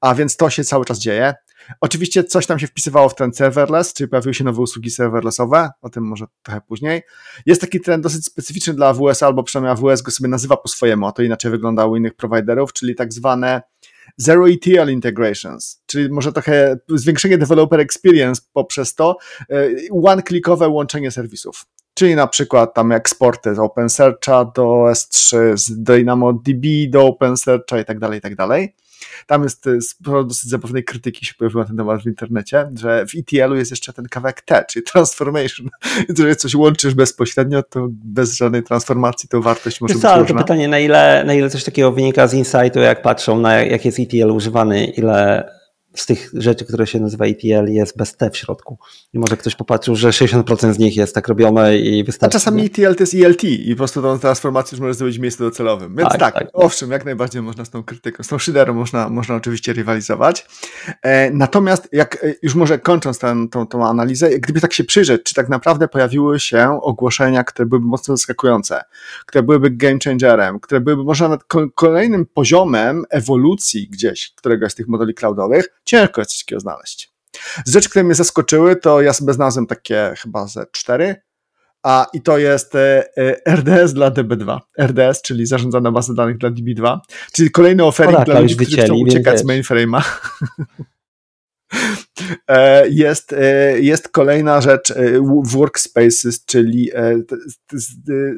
A 0.00 0.14
więc 0.14 0.36
to 0.36 0.50
się 0.50 0.64
cały 0.64 0.84
czas 0.84 0.98
dzieje. 0.98 1.34
Oczywiście 1.80 2.24
coś 2.24 2.46
tam 2.46 2.58
się 2.58 2.66
wpisywało 2.66 3.08
w 3.08 3.14
trend 3.14 3.36
serverless, 3.36 3.94
czyli 3.94 4.08
pojawiły 4.08 4.34
się 4.34 4.44
nowe 4.44 4.62
usługi 4.62 4.90
serverlessowe, 4.90 5.70
o 5.82 5.90
tym 5.90 6.04
może 6.04 6.26
trochę 6.42 6.60
później. 6.60 7.02
Jest 7.46 7.60
taki 7.60 7.80
trend 7.80 8.02
dosyć 8.02 8.24
specyficzny 8.24 8.74
dla 8.74 8.88
AWS, 8.88 9.22
albo 9.22 9.42
przynajmniej 9.42 9.90
AWS 9.90 10.02
go 10.02 10.10
sobie 10.10 10.28
nazywa 10.28 10.56
po 10.56 10.68
swojemu, 10.68 11.06
a 11.06 11.12
to 11.12 11.22
inaczej 11.22 11.50
wygląda 11.50 11.86
u 11.86 11.96
innych 11.96 12.14
providerów, 12.14 12.72
czyli 12.72 12.94
tak 12.94 13.12
zwane 13.12 13.62
Zero 14.16 14.48
ETL 14.48 14.90
integrations, 14.90 15.82
czyli 15.86 16.08
może 16.08 16.32
trochę 16.32 16.78
zwiększenie 16.88 17.38
developer 17.38 17.80
experience 17.80 18.42
poprzez 18.52 18.94
to 18.94 19.16
e, 19.50 19.68
one-clickowe 19.90 20.68
łączenie 20.68 21.10
serwisów. 21.10 21.66
Czyli 21.94 22.14
na 22.14 22.26
przykład 22.26 22.74
tam 22.74 22.92
eksporty 22.92 23.54
z 23.54 23.58
OpenSearcha 23.58 24.44
do 24.44 24.84
S3, 24.90 25.56
z 25.56 25.82
DynamoDB 25.82 26.66
do 26.88 27.06
OpenSearcha 27.06 27.80
i 27.80 27.84
tak 27.84 27.98
dalej, 27.98 28.18
i 28.18 28.22
tak 28.22 28.36
dalej. 28.36 28.74
Tam 29.26 29.42
jest 29.42 29.68
sporo 29.80 30.24
dosyć 30.24 30.50
zabawnej 30.50 30.84
krytyki 30.84 31.26
się 31.26 31.34
pojawiło 31.34 31.62
na 31.62 31.68
ten 31.68 31.76
temat 31.76 32.02
w 32.02 32.06
internecie, 32.06 32.70
że 32.74 33.06
w 33.06 33.10
ETL-u 33.18 33.56
jest 33.56 33.70
jeszcze 33.70 33.92
ten 33.92 34.04
kawałek 34.08 34.40
T, 34.40 34.64
czyli 34.70 34.84
transformation. 34.84 35.68
Jeżeli 36.08 36.36
coś 36.36 36.54
łączysz 36.54 36.94
bezpośrednio, 36.94 37.62
to 37.62 37.88
bez 37.90 38.36
żadnej 38.36 38.62
transformacji 38.62 39.28
to 39.28 39.42
wartość 39.42 39.80
może 39.80 39.94
Wiesz 39.94 40.02
być 40.02 40.10
co, 40.10 40.24
to 40.24 40.34
pytanie, 40.34 40.68
na 40.68 40.78
ile, 40.78 41.24
na 41.26 41.34
ile 41.34 41.50
coś 41.50 41.64
takiego 41.64 41.92
wynika 41.92 42.26
z 42.26 42.34
insightu, 42.34 42.78
jak 42.78 43.02
patrzą 43.02 43.40
na 43.40 43.54
jak 43.54 43.84
jest 43.84 43.98
ETL 43.98 44.30
używany, 44.30 44.84
ile 44.84 45.50
z 46.00 46.06
tych 46.06 46.30
rzeczy, 46.34 46.64
które 46.64 46.86
się 46.86 47.00
nazywa 47.00 47.24
ETL 47.26 47.72
jest 47.72 47.96
bez 47.96 48.16
T 48.16 48.30
w 48.30 48.36
środku. 48.36 48.78
I 49.12 49.18
może 49.18 49.36
ktoś 49.36 49.54
popatrzył, 49.54 49.96
że 49.96 50.08
60% 50.08 50.72
z 50.72 50.78
nich 50.78 50.96
jest 50.96 51.14
tak 51.14 51.28
robione 51.28 51.78
i 51.78 52.04
wystarczy. 52.04 52.36
A 52.36 52.40
czasami 52.40 52.66
ETL 52.66 52.94
to 52.94 53.02
jest 53.02 53.14
ELT 53.14 53.44
i 53.44 53.70
po 53.70 53.76
prostu 53.76 54.02
tą 54.02 54.18
transformację 54.18 54.76
już 54.76 54.80
może 54.80 54.94
zrobić 54.94 55.18
w 55.18 55.20
miejscu 55.20 55.44
docelowym. 55.44 55.96
Więc 55.96 56.10
tak, 56.10 56.20
tak, 56.20 56.34
tak, 56.34 56.48
owszem, 56.52 56.90
jak 56.90 57.04
najbardziej 57.04 57.42
można 57.42 57.64
z 57.64 57.70
tą 57.70 57.82
krytyką, 57.82 58.22
z 58.22 58.28
tą 58.28 58.38
szyderą 58.38 58.74
można, 58.74 59.08
można 59.08 59.34
oczywiście 59.34 59.72
rywalizować. 59.72 60.46
E, 61.02 61.30
natomiast 61.30 61.88
jak 61.92 62.24
e, 62.24 62.34
już 62.42 62.54
może 62.54 62.78
kończąc 62.78 63.18
tą, 63.18 63.48
tą, 63.48 63.66
tą 63.66 63.86
analizę, 63.86 64.30
gdyby 64.38 64.60
tak 64.60 64.72
się 64.72 64.84
przyjrzeć, 64.84 65.22
czy 65.22 65.34
tak 65.34 65.48
naprawdę 65.48 65.88
pojawiły 65.88 66.40
się 66.40 66.80
ogłoszenia, 66.82 67.44
które 67.44 67.66
byłyby 67.66 67.86
mocno 67.86 68.16
zaskakujące, 68.16 68.82
które 69.26 69.42
byłyby 69.42 69.70
game 69.70 69.98
changerem, 70.04 70.60
które 70.60 70.80
byłyby 70.80 71.04
może 71.04 71.24
nawet 71.24 71.44
kolejnym 71.74 72.26
poziomem 72.26 73.04
ewolucji 73.10 73.88
gdzieś 73.88 74.32
któregoś 74.34 74.72
z 74.72 74.74
tych 74.74 74.88
modeli 74.88 75.14
cloudowych, 75.14 75.68
ciężko 75.90 76.20
jest 76.20 76.30
coś 76.30 76.44
takiego 76.44 76.60
znaleźć. 76.60 77.12
Z 77.66 77.72
rzeczy, 77.72 77.90
które 77.90 78.04
mnie 78.04 78.14
zaskoczyły, 78.14 78.76
to 78.76 79.00
ja 79.00 79.12
sobie 79.12 79.32
znalazłem 79.32 79.66
takie 79.66 80.14
chyba 80.16 80.46
ze 80.46 80.66
cztery, 80.72 81.16
a 81.82 82.06
i 82.12 82.22
to 82.22 82.38
jest 82.38 82.74
e, 82.74 83.04
e, 83.16 83.56
RDS 83.56 83.92
dla 83.92 84.10
DB2. 84.10 84.58
RDS, 84.80 85.22
czyli 85.22 85.46
zarządzana 85.46 85.92
baza 85.92 86.14
danych 86.14 86.38
dla 86.38 86.50
DB2, 86.50 86.98
czyli 87.32 87.50
kolejny 87.50 87.84
offering 87.84 88.24
dla 88.24 88.40
ludzi, 88.40 88.56
którzy 88.56 88.82
chcą 88.82 88.94
uciekać 88.94 89.38
z 89.38 89.44
mainframe'a. 89.44 90.02
E, 92.48 92.88
jest, 92.88 93.34
jest 93.80 94.08
kolejna 94.08 94.60
rzecz 94.60 94.94
Workspaces, 95.44 96.44
czyli 96.44 96.90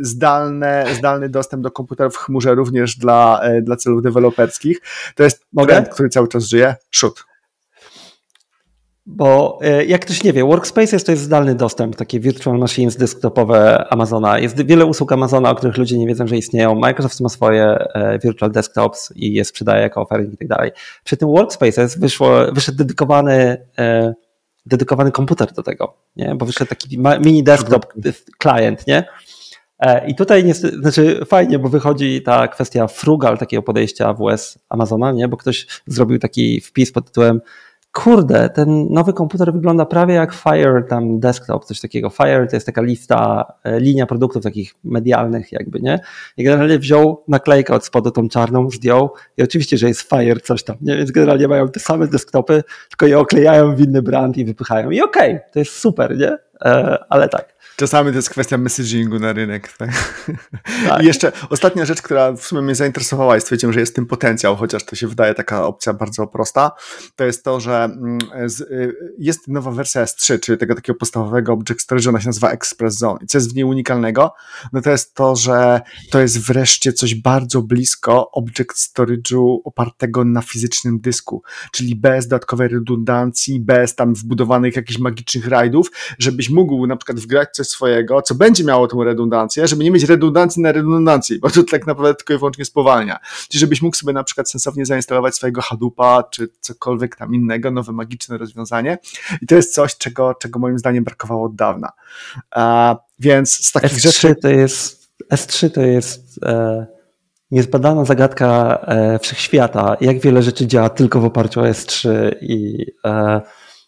zdalne, 0.01 0.87
zdalny 0.99 1.29
dostęp 1.29 1.63
do 1.63 1.71
komputerów 1.71 2.15
w 2.15 2.17
chmurze 2.17 2.55
również 2.55 2.97
dla, 2.97 3.43
dla 3.63 3.77
celów 3.77 4.03
deweloperskich. 4.03 4.81
To 5.15 5.23
jest 5.23 5.47
Mogę? 5.53 5.75
trend, 5.75 5.89
który 5.89 6.09
cały 6.09 6.29
czas 6.29 6.45
żyje. 6.45 6.75
Shoot. 6.91 7.25
Bo 9.07 9.59
e, 9.63 9.85
jak 9.85 10.01
ktoś 10.01 10.25
nie 10.25 10.33
wie, 10.33 10.45
Workspaces 10.45 11.05
to 11.05 11.13
jest 11.13 11.25
zdalny 11.25 11.55
dostęp, 11.55 11.97
takie 11.97 12.21
virtual 12.21 12.59
machines 12.59 12.97
desktopowe 12.97 13.87
Amazona. 13.91 14.39
Jest 14.39 14.67
wiele 14.67 14.87
usług 14.87 15.13
Amazona, 15.13 15.51
o 15.51 15.55
których 15.55 15.77
ludzie 15.77 15.99
nie 15.99 16.07
wiedzą, 16.07 16.27
że 16.27 16.37
istnieją. 16.37 16.75
Microsoft 16.75 17.21
ma 17.21 17.29
swoje 17.29 17.65
e, 17.65 18.19
virtual 18.19 18.53
desktops 18.53 19.13
i 19.17 19.33
je 19.33 19.45
sprzedaje 19.45 19.83
jako 19.83 20.03
offering 20.03 20.35
i 20.35 20.37
tak 20.37 20.49
dalej. 20.49 20.71
Przy 21.05 21.17
tym 21.17 21.29
Workspaces 21.29 21.99
wyszło, 21.99 22.53
wyszedł 22.53 22.79
dedykowany, 22.79 23.67
e, 23.79 24.15
dedykowany 24.67 25.13
komputer 25.13 25.53
do 25.53 25.63
tego, 25.63 25.97
nie? 26.17 26.35
bo 26.35 26.47
wyszedł 26.47 26.69
taki 26.69 26.99
mini 27.21 27.43
desktop 27.43 27.87
client, 28.43 28.87
nie? 28.87 29.05
I 30.07 30.15
tutaj 30.15 30.45
niestety, 30.45 30.77
znaczy 30.77 31.25
fajnie, 31.27 31.59
bo 31.59 31.69
wychodzi 31.69 32.23
ta 32.23 32.49
kwestia 32.49 32.87
frugal 32.87 33.39
takiego 33.39 33.63
podejścia 33.63 34.09
AWS 34.09 34.59
Amazona, 34.69 35.13
nie? 35.13 35.29
bo 35.29 35.37
ktoś 35.37 35.67
zrobił 35.87 36.19
taki 36.19 36.61
wpis 36.61 36.93
pod 36.93 37.07
tytułem 37.07 37.41
kurde, 37.93 38.51
ten 38.51 38.87
nowy 38.91 39.13
komputer 39.13 39.53
wygląda 39.53 39.87
prawie 39.87 40.15
jak 40.15 40.33
Fire 40.35 40.83
tam 40.89 41.21
desktop, 41.21 41.65
coś 41.65 41.81
takiego. 41.81 42.11
Fire 42.11 42.47
to 42.47 42.57
jest 42.57 42.67
taka 42.67 42.83
lista, 42.83 43.45
e, 43.65 43.81
linia 43.81 44.07
produktów 44.07 44.43
takich 44.43 44.75
medialnych 44.85 45.53
jakby, 45.53 45.81
nie? 45.81 46.01
I 46.37 46.45
generalnie 46.45 46.79
wziął 46.79 47.25
naklejkę 47.29 47.75
od 47.75 47.85
spodu 47.85 48.11
tą 48.11 48.29
czarną, 48.29 48.71
zdjął 48.71 49.11
i 49.37 49.43
oczywiście, 49.43 49.79
że 49.79 49.89
jest 49.89 50.01
Fire 50.01 50.41
coś 50.41 50.65
tam, 50.65 50.77
nie? 50.81 50.97
Więc 50.97 51.11
generalnie 51.11 51.49
mają 51.49 51.69
te 51.69 51.81
same 51.81 52.07
desktopy, 52.07 52.63
tylko 52.89 53.07
je 53.07 53.19
oklejają 53.19 53.77
w 53.77 53.81
inny 53.81 54.03
brand 54.03 54.37
i 54.37 54.45
wypychają. 54.45 54.91
I 54.91 55.01
okej, 55.01 55.31
okay, 55.31 55.51
to 55.53 55.59
jest 55.59 55.73
super, 55.73 56.19
nie? 56.19 56.39
E, 56.65 56.99
ale 57.09 57.29
tak. 57.29 57.52
Czasami 57.77 58.11
to 58.11 58.17
jest 58.17 58.31
kwestia 58.31 58.59
messagingu 58.59 59.19
na 59.19 59.33
rynek. 59.33 59.73
Tak? 59.73 59.91
Tak. 60.89 61.03
I 61.03 61.07
jeszcze 61.07 61.33
ostatnia 61.51 61.85
rzecz, 61.85 62.03
która 62.03 62.33
w 62.33 62.43
sumie 62.43 62.63
mnie 62.63 62.75
zainteresowała 62.75 63.37
i 63.37 63.41
stwierdziłem, 63.41 63.73
że 63.73 63.81
jest 63.81 63.95
tym 63.95 64.07
potencjał, 64.07 64.57
chociaż 64.57 64.85
to 64.85 64.97
się 64.97 65.09
wydaje 65.09 65.35
taka 65.35 65.67
opcja 65.67 65.93
bardzo 65.93 66.27
prosta, 66.27 66.73
to 67.17 67.25
jest 67.25 67.45
to, 67.45 67.61
że 67.61 67.85
mm, 67.85 68.19
y, 68.61 68.95
jest 69.19 69.49
nowa 69.49 69.71
wersja 69.71 70.05
S3, 70.05 70.41
czyli 70.41 70.59
tego 70.59 70.75
takiego 70.75 70.99
podstawowego 70.99 71.53
Object 71.53 71.81
Storage, 71.81 72.09
ona 72.09 72.21
się 72.21 72.27
nazywa 72.27 72.51
Express 72.51 72.95
Zone. 72.95 73.19
I 73.23 73.27
co 73.27 73.39
jest 73.39 73.53
w 73.53 73.55
niej 73.55 73.65
unikalnego? 73.65 74.35
No 74.73 74.81
to 74.81 74.91
jest 74.91 75.15
to, 75.15 75.37
że 75.37 75.81
to 76.11 76.21
jest 76.21 76.47
wreszcie 76.47 76.93
coś 76.93 77.15
bardzo 77.15 77.63
blisko 77.63 78.31
Object 78.31 78.75
Storage'u 78.75 79.57
opartego 79.65 80.25
na 80.25 80.43
fizycznym 80.43 81.01
dysku, 81.01 81.43
czyli 81.73 81.97
bez 81.97 82.29
dodatkowej 82.29 82.69
redundancji, 82.69 83.61
bez 83.61 83.95
tam 83.95 84.15
wbudowanych 84.15 84.77
jakichś 84.77 84.99
magicznych 84.99 85.49
rajdów, 85.49 85.91
żebyś 86.19 86.51
mógł 86.51 86.87
na 86.87 86.97
przykład 86.97 87.21
wgrać 87.21 87.49
coś 87.53 87.62
swojego, 87.65 88.23
co 88.23 88.35
będzie 88.35 88.65
miało 88.65 88.89
tą 88.89 89.05
redundancję, 89.05 89.67
żeby 89.67 89.85
nie 89.85 89.91
mieć 89.91 90.05
redundancji 90.05 90.63
na 90.63 90.73
redundancji, 90.73 91.39
bo 91.39 91.51
to 91.51 91.63
tak 91.63 91.87
naprawdę 91.87 92.15
tylko 92.15 92.35
i 92.35 92.39
wyłącznie 92.39 92.65
spowalnia. 92.65 93.19
Czyli 93.49 93.61
żebyś 93.61 93.83
mógł 93.83 93.97
sobie 93.97 94.13
na 94.13 94.25
przykład 94.25 94.51
sensownie 94.51 94.87
zainstalować 94.87 95.35
swojego 95.35 95.63
Hadoopa, 95.63 96.23
czy 96.23 96.49
cokolwiek 96.61 97.17
tam 97.17 97.35
innego, 97.35 97.71
nowe 97.71 97.93
magiczne 97.93 98.39
rozwiązanie. 98.39 98.99
I 99.43 99.47
to 99.47 99.55
jest 99.55 99.75
coś, 99.75 99.97
czego, 99.97 100.35
czego 100.35 100.59
moim 100.59 100.79
zdaniem 100.79 101.05
brakowało 101.05 101.47
od 101.47 101.55
dawna. 101.55 101.93
A, 102.51 102.97
więc 103.19 103.67
z 103.67 103.73
takich 103.73 103.99
S3 103.99 104.01
rzeczy... 104.01 104.35
To 104.35 104.49
jest, 104.49 105.09
S3 105.33 105.71
to 105.71 105.81
jest... 105.81 106.45
E 106.45 107.03
niezbadana 107.53 108.05
zagadka 108.05 108.79
e, 108.87 109.19
wszechświata, 109.19 109.97
jak 110.01 110.21
wiele 110.21 110.43
rzeczy 110.43 110.67
działa 110.67 110.89
tylko 110.89 111.21
w 111.21 111.25
oparciu 111.25 111.61
o 111.61 111.65
S3 111.65 112.09
i 112.41 112.87
e, 113.05 113.41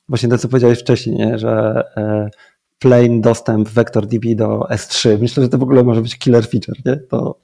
właśnie 0.09 0.29
to, 0.29 0.39
co 0.39 0.49
powiedziałeś 0.49 0.81
wcześniej, 0.81 1.17
nie? 1.17 1.39
że 1.39 1.83
e, 1.97 2.31
plain 2.79 3.21
dostęp 3.21 3.69
VectorDB 3.69 4.35
do 4.37 4.67
S3. 4.71 5.21
Myślę, 5.21 5.43
że 5.43 5.49
to 5.49 5.59
w 5.59 5.63
ogóle 5.63 5.85
może 5.85 6.03
być 6.03 6.19
killer 6.19 6.47
feature, 6.47 6.77
nie? 6.85 6.97
To... 6.97 7.41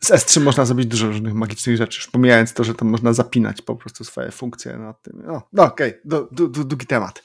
Z 0.00 0.10
S3 0.10 0.40
można 0.40 0.64
zrobić 0.64 0.86
dużo 0.86 1.06
różnych 1.06 1.34
magicznych 1.34 1.76
rzeczy, 1.76 1.98
już 1.98 2.06
pomijając 2.06 2.54
to, 2.54 2.64
że 2.64 2.74
tam 2.74 2.88
można 2.88 3.12
zapinać 3.12 3.62
po 3.62 3.76
prostu 3.76 4.04
swoje 4.04 4.30
funkcje 4.30 4.78
na 4.78 4.92
tym. 4.92 5.22
No, 5.26 5.42
no 5.52 5.62
okej, 5.62 5.94
okay. 6.06 6.48
długi 6.64 6.86
temat. 6.86 7.22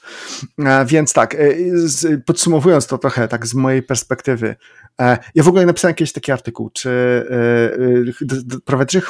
E, 0.58 0.86
więc 0.86 1.12
tak, 1.12 1.34
e, 1.34 1.38
podsumowując 2.26 2.86
to 2.86 2.98
trochę 2.98 3.28
tak 3.28 3.46
z 3.46 3.54
mojej 3.54 3.82
perspektywy, 3.82 4.56
e, 5.00 5.18
ja 5.34 5.42
w 5.42 5.48
ogóle 5.48 5.66
napisałem 5.66 5.92
jakiś 5.92 6.12
taki 6.12 6.32
artykuł, 6.32 6.70
czy 6.70 7.26
prowadzący 8.64 9.06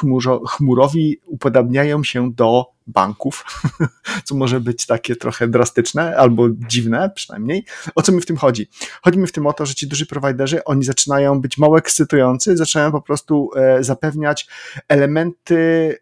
chmurowi 0.47 1.21
upodabniają 1.25 2.03
się 2.03 2.33
do 2.33 2.76
banków, 2.87 3.45
co 4.25 4.35
może 4.35 4.59
być 4.59 4.85
takie 4.85 5.15
trochę 5.15 5.47
drastyczne 5.47 6.17
albo 6.17 6.49
dziwne 6.49 7.11
przynajmniej. 7.15 7.65
O 7.95 8.01
co 8.01 8.11
mi 8.11 8.21
w 8.21 8.25
tym 8.25 8.37
chodzi? 8.37 8.69
Chodzi 9.01 9.19
mi 9.19 9.27
w 9.27 9.31
tym 9.31 9.47
o 9.47 9.53
to, 9.53 9.65
że 9.65 9.75
ci 9.75 9.87
duży 9.87 10.05
prowajderzy, 10.05 10.63
oni 10.63 10.83
zaczynają 10.83 11.41
być 11.41 11.57
mało 11.57 11.77
ekscytujący, 11.77 12.57
zaczynają 12.57 12.91
po 12.91 13.01
prostu 13.01 13.49
e, 13.55 13.83
zapewniać 13.83 14.47
elementy 14.87 15.97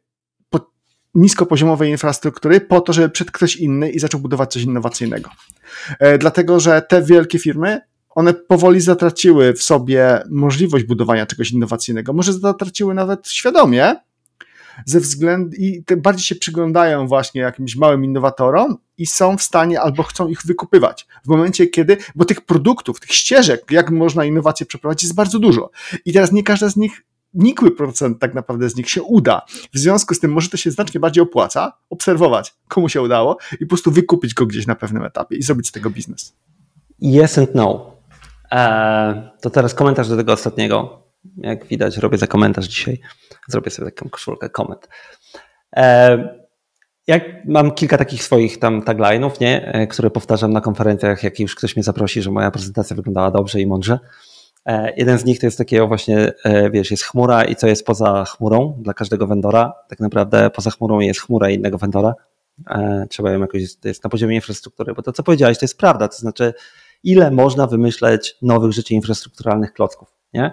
niskopoziomowej 1.16 1.92
infrastruktury 1.92 2.62
po 2.62 2.82
to, 2.82 2.94
żeby 2.94 3.10
przed 3.10 3.32
ktoś 3.32 3.56
inny 3.56 3.90
i 3.90 4.00
zaczął 4.00 4.20
budować 4.20 4.54
coś 4.54 4.64
innowacyjnego. 4.64 5.30
E, 6.00 6.18
dlatego, 6.18 6.60
że 6.60 6.82
te 6.82 7.04
wielkie 7.04 7.40
firmy, 7.40 7.82
one 8.10 8.34
powoli 8.34 8.82
zatraciły 8.82 9.54
w 9.54 9.64
sobie 9.64 10.24
możliwość 10.30 10.86
budowania 10.86 11.26
czegoś 11.26 11.52
innowacyjnego. 11.52 12.14
Może 12.14 12.34
zatraciły 12.34 12.94
nawet 12.94 13.28
świadomie, 13.28 13.96
ze 14.86 15.00
względu 15.00 15.56
i 15.58 15.84
bardziej 15.98 16.26
się 16.26 16.36
przyglądają 16.36 17.08
właśnie 17.08 17.42
jakimś 17.42 17.76
małym 17.76 18.06
innowatorom 18.06 18.78
i 18.98 19.06
są 19.06 19.38
w 19.38 19.42
stanie 19.42 19.82
albo 19.82 20.04
chcą 20.04 20.28
ich 20.28 20.42
wykupywać. 20.46 21.08
W 21.26 21.28
momencie, 21.28 21.68
kiedy, 21.68 21.98
bo 22.16 22.26
tych 22.26 22.42
produktów, 22.42 23.00
tych 23.00 23.12
ścieżek, 23.12 23.72
jak 23.72 23.92
można 23.92 24.26
innowacje 24.26 24.66
przeprowadzić, 24.66 25.04
jest 25.04 25.16
bardzo 25.16 25.40
dużo. 25.40 25.70
I 26.06 26.14
teraz 26.14 26.32
nie 26.32 26.44
każda 26.44 26.70
z 26.70 26.76
nich 26.76 27.04
nikły 27.34 27.72
procent 27.72 28.20
tak 28.20 28.34
naprawdę 28.34 28.70
z 28.70 28.76
nich 28.76 28.90
się 28.90 29.04
uda. 29.04 29.42
W 29.74 29.78
związku 29.78 30.14
z 30.14 30.20
tym 30.20 30.32
może 30.32 30.50
to 30.50 30.58
się 30.58 30.72
znacznie 30.72 31.00
bardziej 31.00 31.24
opłaca 31.24 31.78
obserwować, 31.90 32.54
komu 32.68 32.90
się 32.90 33.02
udało 33.02 33.38
i 33.54 33.58
po 33.58 33.70
prostu 33.70 33.92
wykupić 33.92 34.34
go 34.34 34.46
gdzieś 34.46 34.68
na 34.68 34.76
pewnym 34.76 35.04
etapie 35.04 35.36
i 35.36 35.44
zrobić 35.44 35.68
z 35.68 35.72
tego 35.72 35.90
biznes. 35.90 36.36
yes 37.02 37.38
and 37.38 37.56
no. 37.56 37.96
E, 38.52 39.32
to 39.42 39.50
teraz 39.50 39.74
komentarz 39.74 40.10
do 40.10 40.18
tego 40.18 40.34
ostatniego. 40.34 41.05
Jak 41.38 41.66
widać, 41.66 41.98
robię 41.98 42.18
za 42.18 42.28
komentarz 42.28 42.66
dzisiaj. 42.66 43.02
Zrobię 43.48 43.72
sobie 43.72 43.92
taką 43.92 44.10
koszulkę, 44.10 44.50
koment. 44.50 44.90
E, 45.76 46.46
jak 47.08 47.24
mam 47.46 47.72
kilka 47.72 47.98
takich 47.98 48.24
swoich 48.24 48.60
tam 48.60 48.82
tagline'ów, 48.82 49.42
nie, 49.42 49.74
e, 49.74 49.88
które 49.88 50.10
powtarzam 50.10 50.54
na 50.54 50.62
konferencjach, 50.62 51.24
jak 51.24 51.40
już 51.40 51.56
ktoś 51.56 51.76
mnie 51.76 51.84
zaprosi, 51.84 52.22
że 52.22 52.32
moja 52.32 52.52
prezentacja 52.52 52.96
wyglądała 52.96 53.32
dobrze 53.32 53.62
i 53.62 53.68
mądrze. 53.68 54.00
E, 54.66 54.94
jeden 54.98 55.18
z 55.18 55.26
nich 55.26 55.40
to 55.40 55.48
jest 55.48 55.58
takiego 55.58 55.88
właśnie, 55.88 56.34
wiesz, 56.72 56.92
jest 56.92 57.04
chmura 57.04 57.44
i 57.44 57.56
co 57.56 57.68
jest 57.68 57.86
poza 57.86 58.26
chmurą 58.26 58.78
dla 58.82 58.94
każdego 58.94 59.28
vendora. 59.28 59.74
Tak 59.90 60.00
naprawdę 60.00 60.50
poza 60.50 60.72
chmurą 60.72 61.00
jest 61.00 61.22
chmura 61.22 61.50
innego 61.50 61.78
vendora. 61.78 62.14
Trzeba 63.10 63.32
ją 63.32 63.40
jakoś, 63.40 63.76
to 63.76 63.88
jest 63.88 64.04
na 64.04 64.10
poziomie 64.10 64.36
infrastruktury, 64.36 64.94
bo 64.94 65.02
to 65.02 65.12
co 65.12 65.24
powiedziałeś, 65.24 65.60
to 65.60 65.64
jest 65.64 65.78
prawda, 65.78 66.08
to 66.08 66.18
znaczy 66.18 66.54
ile 67.04 67.32
można 67.32 67.68
wymyśleć 67.68 68.38
nowych 68.42 68.72
rzeczy 68.72 68.94
infrastrukturalnych 68.94 69.74
klocków, 69.74 70.08
nie? 70.34 70.52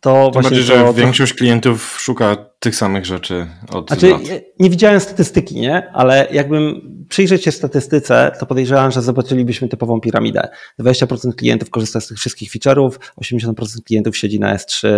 To 0.00 0.24
Tym 0.24 0.32
właśnie 0.32 0.42
bardziej, 0.42 0.62
że 0.62 0.84
to, 0.84 0.94
większość 0.94 1.34
klientów 1.34 1.96
szuka 2.00 2.36
tych 2.60 2.76
samych 2.76 3.06
rzeczy 3.06 3.46
od 3.72 3.88
znaczy, 3.88 4.08
lat. 4.08 4.22
Nie, 4.60 4.70
widziałem 4.70 5.00
statystyki, 5.00 5.60
nie? 5.60 5.90
Ale 5.92 6.28
jakbym 6.30 6.80
przyjrzeć 7.08 7.44
się 7.44 7.52
statystyce, 7.52 8.32
to 8.40 8.46
podejrzewam, 8.46 8.90
że 8.90 9.02
zobaczylibyśmy 9.02 9.68
typową 9.68 10.00
piramidę. 10.00 10.48
20% 10.80 11.34
klientów 11.34 11.70
korzysta 11.70 12.00
z 12.00 12.06
tych 12.06 12.18
wszystkich 12.18 12.50
feature'ów, 12.50 12.90
80% 13.24 13.82
klientów 13.86 14.16
siedzi 14.16 14.40
na 14.40 14.56
S3, 14.56 14.88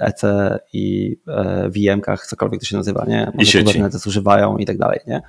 EC 0.00 0.22
i 0.72 1.16
e, 1.28 1.70
VM-kach, 1.70 2.26
cokolwiek 2.26 2.60
to 2.60 2.66
się 2.66 2.76
nazywa, 2.76 3.04
nie? 3.08 3.32
Może 3.34 3.42
I 3.42 3.46
sieci. 3.46 3.82
używają 4.06 4.56
i 4.56 4.66
tak 4.66 4.78
dalej, 4.78 5.00
nie? 5.06 5.22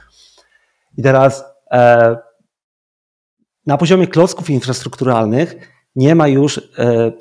I 0.98 1.04
teraz 1.04 1.44
e, 1.72 2.16
na 3.66 3.78
poziomie 3.78 4.08
klocków 4.08 4.50
infrastrukturalnych 4.50 5.56
nie 5.96 6.16
ma 6.16 6.28
już 6.28 6.58
e, 6.78 7.12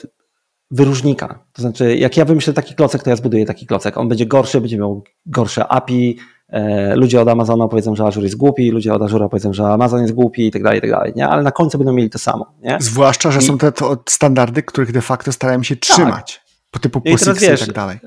wyróżnika. 0.71 1.45
To 1.53 1.63
znaczy, 1.63 1.97
jak 1.97 2.17
ja 2.17 2.25
wymyślę 2.25 2.53
taki 2.53 2.75
klocek, 2.75 3.03
to 3.03 3.11
ja 3.11 3.17
zbuduję 3.17 3.47
taki 3.47 3.67
klocek. 3.67 3.97
On 3.97 4.09
będzie 4.09 4.27
gorszy, 4.27 4.61
będzie 4.61 4.79
miał 4.79 5.03
gorsze 5.27 5.69
API. 5.69 6.19
E, 6.49 6.97
ludzie 6.97 7.21
od 7.21 7.29
Amazona 7.29 7.69
powiedzą, 7.69 7.97
że 7.97 8.05
Azure 8.05 8.25
jest 8.25 8.37
głupi, 8.37 8.71
ludzie 8.71 8.95
od 8.95 9.03
Azure 9.03 9.29
powiedzą, 9.29 9.53
że 9.53 9.67
Amazon 9.67 10.03
jest 10.03 10.15
głupi 10.15 10.47
i 10.47 10.51
tak 10.51 10.63
dalej, 10.63 10.79
i 10.79 10.81
tak 10.81 10.91
dalej. 10.91 11.13
Nie? 11.17 11.29
Ale 11.29 11.43
na 11.43 11.53
końcu 11.53 11.79
będą 11.79 11.93
mieli 11.93 12.11
to 12.11 12.19
samo. 12.19 12.47
Nie? 12.63 12.77
Zwłaszcza, 12.81 13.31
że 13.31 13.39
I... 13.41 13.43
są 13.43 13.59
te 13.59 13.73
standardy, 14.09 14.63
których 14.63 14.93
de 14.93 15.01
facto 15.01 15.33
starają 15.33 15.63
się 15.63 15.77
trzymać. 15.77 16.35
Tak. 16.35 16.51
Po 16.71 16.79
typu 16.79 17.01
POSIX 17.01 17.43
i, 17.43 17.45
i 17.45 17.59
tak 17.59 17.73
dalej. 17.73 17.99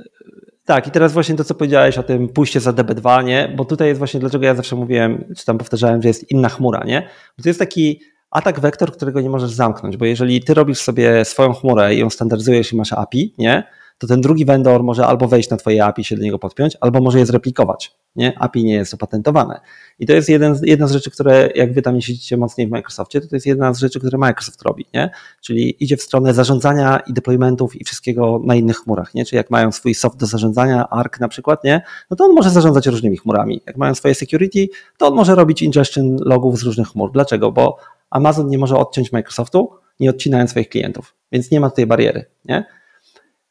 Tak, 0.65 0.87
i 0.87 0.91
teraz 0.91 1.13
właśnie 1.13 1.35
to, 1.35 1.43
co 1.43 1.55
powiedziałeś 1.55 1.97
o 1.97 2.03
tym 2.03 2.29
pójście 2.29 2.59
za 2.59 2.71
DB2, 2.71 3.23
nie? 3.23 3.53
Bo 3.57 3.65
tutaj 3.65 3.87
jest 3.87 3.97
właśnie, 3.97 4.19
dlaczego 4.19 4.45
ja 4.45 4.55
zawsze 4.55 4.75
mówiłem, 4.75 5.33
czy 5.37 5.45
tam 5.45 5.57
powtarzałem, 5.57 6.01
że 6.01 6.07
jest 6.07 6.31
inna 6.31 6.49
chmura, 6.49 6.83
nie? 6.85 7.09
Bo 7.37 7.43
to 7.43 7.49
jest 7.49 7.59
taki 7.59 7.99
atak 8.33 8.59
wektor, 8.59 8.91
którego 8.91 9.21
nie 9.21 9.29
możesz 9.29 9.51
zamknąć, 9.51 9.97
bo 9.97 10.05
jeżeli 10.05 10.43
ty 10.43 10.53
robisz 10.53 10.79
sobie 10.79 11.25
swoją 11.25 11.53
chmurę 11.53 11.95
i 11.95 11.99
ją 11.99 12.09
standaryzujesz 12.09 12.73
i 12.73 12.75
masz 12.75 12.93
API, 12.93 13.33
nie, 13.37 13.63
to 13.97 14.07
ten 14.07 14.21
drugi 14.21 14.45
vendor 14.45 14.83
może 14.83 15.07
albo 15.07 15.27
wejść 15.27 15.49
na 15.49 15.57
twoje 15.57 15.85
API, 15.85 16.03
się 16.03 16.15
do 16.15 16.23
niego 16.23 16.39
podpiąć, 16.39 16.77
albo 16.81 17.01
może 17.01 17.19
je 17.19 17.25
zreplikować. 17.25 17.95
Nie? 18.15 18.39
API 18.39 18.63
nie 18.63 18.73
jest 18.73 18.93
opatentowane. 18.93 19.59
I 19.99 20.05
to 20.05 20.13
jest 20.13 20.29
jeden, 20.29 20.55
jedna 20.63 20.87
z 20.87 20.91
rzeczy, 20.91 21.11
które 21.11 21.49
jak 21.55 21.73
wy 21.73 21.81
tam 21.81 21.95
nie 21.95 22.01
siedzicie 22.01 22.37
mocniej 22.37 22.67
w 22.67 22.71
Microsoftie, 22.71 23.21
to 23.21 23.27
to 23.27 23.35
jest 23.35 23.45
jedna 23.45 23.73
z 23.73 23.79
rzeczy, 23.79 23.99
które 23.99 24.17
Microsoft 24.17 24.61
robi. 24.61 24.85
Nie? 24.93 25.11
Czyli 25.41 25.83
idzie 25.83 25.97
w 25.97 26.01
stronę 26.01 26.33
zarządzania 26.33 26.99
i 27.07 27.13
deploymentów 27.13 27.81
i 27.81 27.83
wszystkiego 27.83 28.41
na 28.43 28.55
innych 28.55 28.77
chmurach. 28.77 29.13
Nie? 29.13 29.25
Czyli 29.25 29.37
jak 29.37 29.49
mają 29.49 29.71
swój 29.71 29.95
soft 29.95 30.17
do 30.17 30.25
zarządzania, 30.25 30.89
ARC 30.89 31.19
na 31.19 31.27
przykład, 31.27 31.63
nie? 31.63 31.81
no 32.09 32.17
to 32.17 32.25
on 32.25 32.33
może 32.33 32.49
zarządzać 32.49 32.87
różnymi 32.87 33.17
chmurami. 33.17 33.61
Jak 33.67 33.77
mają 33.77 33.95
swoje 33.95 34.15
security, 34.15 34.67
to 34.97 35.07
on 35.07 35.13
może 35.13 35.35
robić 35.35 35.61
ingestion 35.61 36.17
logów 36.19 36.59
z 36.59 36.63
różnych 36.63 36.87
chmur. 36.87 37.11
Dlaczego? 37.11 37.51
Bo 37.51 37.77
Amazon 38.13 38.47
nie 38.47 38.57
może 38.57 38.77
odciąć 38.77 39.11
Microsoftu, 39.11 39.69
nie 39.99 40.09
odcinając 40.09 40.49
swoich 40.49 40.69
klientów, 40.69 41.15
więc 41.31 41.51
nie 41.51 41.59
ma 41.59 41.69
tutaj 41.69 41.85
bariery. 41.85 42.25
Nie? 42.45 42.65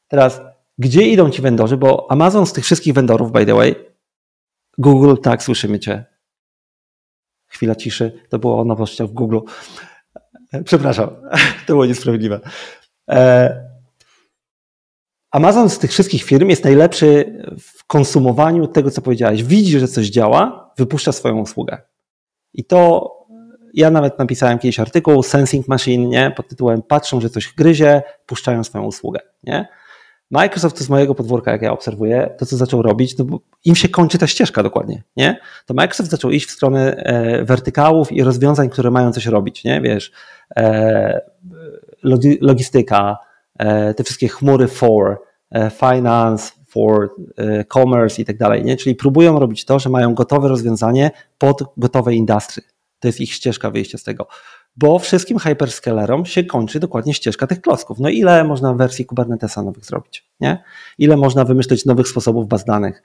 Teraz, 0.09 0.41
gdzie 0.79 1.03
idą 1.03 1.31
ci 1.31 1.43
vendorzy? 1.43 1.77
Bo 1.77 2.11
Amazon 2.11 2.47
z 2.47 2.53
tych 2.53 2.65
wszystkich 2.65 2.95
vendorów, 2.95 3.33
by 3.33 3.47
the 3.47 3.55
way, 3.55 3.75
Google, 4.79 5.15
tak, 5.23 5.43
słyszymy 5.43 5.79
cię. 5.79 6.05
Chwila 7.47 7.75
ciszy, 7.75 8.21
to 8.29 8.39
było 8.39 8.61
o 8.61 8.65
nowościach 8.65 9.09
w 9.09 9.13
Google. 9.13 9.39
Przepraszam, 10.65 11.09
to 11.67 11.73
było 11.73 11.87
niesprawiedliwe. 11.87 12.41
E, 13.11 13.73
Amazon 15.31 15.71
z 15.71 15.79
tych 15.79 15.91
wszystkich 15.91 16.23
firm 16.23 16.49
jest 16.49 16.65
najlepszy 16.65 17.43
w 17.61 17.87
konsumowaniu 17.87 18.67
tego, 18.67 18.91
co 18.91 19.03
powiedziałeś. 19.03 19.45
Widzi, 19.45 19.79
że 19.79 19.89
coś 19.89 20.07
działa, 20.07 20.73
wypuszcza 20.79 21.13
swoją 21.13 21.39
usługę. 21.39 21.83
I 22.55 22.65
to 22.65 23.12
ja 23.75 23.91
nawet 23.91 24.19
napisałem 24.19 24.59
kiedyś 24.59 24.81
artykuł 24.81 25.23
Sensing 25.23 25.69
Machine, 25.69 26.09
nie? 26.09 26.31
Pod 26.37 26.49
tytułem 26.49 26.83
Patrzą, 26.83 27.21
że 27.21 27.31
coś 27.31 27.55
gryzie, 27.55 28.03
puszczają 28.27 28.65
swoją 28.65 28.85
usługę, 28.85 29.21
nie? 29.45 29.69
Microsoft 30.31 30.79
to 30.79 30.85
z 30.85 30.89
mojego 30.89 31.15
podwórka, 31.15 31.53
jak 31.53 31.63
ja 31.63 31.73
obserwuję, 31.73 32.35
to 32.39 32.47
co 32.47 32.57
zaczął 32.57 32.83
robić, 32.83 33.17
to 33.17 33.25
im 33.65 33.75
się 33.75 33.89
kończy 33.89 34.19
ta 34.19 34.27
ścieżka 34.27 34.63
dokładnie, 34.63 35.03
nie? 35.17 35.41
To 35.67 35.75
Microsoft 35.75 36.11
zaczął 36.11 36.31
iść 36.31 36.47
w 36.47 36.51
stronę 36.51 36.97
e, 36.97 37.45
wertykałów 37.45 38.13
i 38.13 38.23
rozwiązań, 38.23 38.71
które 38.71 38.91
mają 38.91 39.13
coś 39.13 39.27
robić, 39.27 39.65
nie? 39.65 39.81
Wiesz, 39.81 40.13
e, 40.57 41.21
logistyka, 42.41 43.19
e, 43.59 43.95
te 43.95 44.05
wszystkie 44.05 44.29
chmury 44.29 44.69
for, 44.69 45.23
e, 45.51 45.71
finance, 45.71 46.53
for 46.67 47.11
e, 47.37 47.65
commerce 47.65 48.23
i 48.23 48.25
tak 48.25 48.37
dalej, 48.37 48.65
nie? 48.65 48.77
Czyli 48.77 48.95
próbują 48.95 49.39
robić 49.39 49.65
to, 49.65 49.79
że 49.79 49.91
mają 49.91 50.15
gotowe 50.15 50.49
rozwiązanie 50.49 51.11
pod 51.39 51.63
gotowe 51.77 52.15
industry, 52.15 52.63
to 53.03 53.09
jest 53.09 53.21
ich 53.21 53.33
ścieżka 53.33 53.71
wyjścia 53.71 53.99
z 53.99 54.03
tego. 54.03 54.27
Bo 54.77 54.99
wszystkim 54.99 55.39
hyperscalerom 55.39 56.27
się 56.27 56.45
kończy 56.45 56.81
dokładnie 56.81 57.15
ścieżka 57.15 57.47
tych 57.47 57.61
klocków. 57.61 57.99
No 58.01 58.09
ile 58.09 58.45
można 58.45 58.75
wersji 58.75 59.05
Kubernetesa 59.05 59.63
nowych 59.63 59.85
zrobić? 59.85 60.29
Nie? 60.41 60.63
Ile 60.99 61.17
można 61.17 61.45
wymyśleć 61.45 61.87
nowych 61.87 62.09
sposobów 62.09 62.49
baz 62.49 62.65
danych 62.65 63.03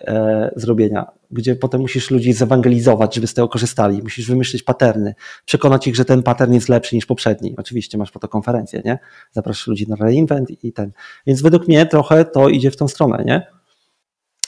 e, 0.00 0.50
zrobienia, 0.56 1.06
gdzie 1.30 1.56
potem 1.56 1.80
musisz 1.80 2.10
ludzi 2.10 2.32
zewangelizować, 2.32 3.14
żeby 3.14 3.26
z 3.26 3.34
tego 3.34 3.48
korzystali. 3.48 4.02
Musisz 4.02 4.28
wymyślić 4.28 4.62
paterny, 4.62 5.14
przekonać 5.44 5.86
ich, 5.86 5.96
że 5.96 6.04
ten 6.04 6.22
pattern 6.22 6.52
jest 6.52 6.68
lepszy 6.68 6.96
niż 6.96 7.06
poprzedni. 7.06 7.54
Oczywiście 7.56 7.98
masz 7.98 8.10
po 8.10 8.18
to 8.18 8.28
konferencję, 8.28 8.82
nie? 8.84 8.98
Zapraszasz 9.32 9.66
ludzi 9.66 9.88
na 9.88 9.96
reinvent 9.96 10.64
i 10.64 10.72
ten. 10.72 10.92
Więc 11.26 11.42
według 11.42 11.68
mnie 11.68 11.86
trochę 11.86 12.24
to 12.24 12.48
idzie 12.48 12.70
w 12.70 12.76
tą 12.76 12.88
stronę, 12.88 13.24
nie? 13.26 13.46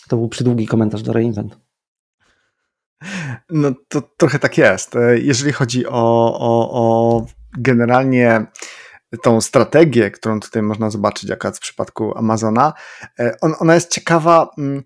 To 0.09 0.17
był 0.17 0.29
przydługi 0.29 0.67
komentarz 0.67 1.03
do 1.03 1.13
reinvent. 1.13 1.70
No 3.51 3.73
to 3.89 4.03
trochę 4.17 4.39
tak 4.39 4.59
jest. 4.59 4.97
E, 4.97 5.19
jeżeli 5.19 5.53
chodzi 5.53 5.87
o, 5.87 5.93
o, 6.41 6.71
o 6.73 7.27
generalnie 7.59 8.47
tą 9.23 9.41
strategię, 9.41 10.11
którą 10.11 10.41
tutaj 10.41 10.63
można 10.63 10.91
zobaczyć, 10.91 11.31
jaka 11.31 11.53
w 11.53 11.61
przypadku 11.61 12.19
Amazona, 12.19 12.73
e, 13.19 13.37
on, 13.41 13.55
ona 13.59 13.75
jest 13.75 13.91
ciekawa. 13.91 14.51
Mm, 14.59 14.83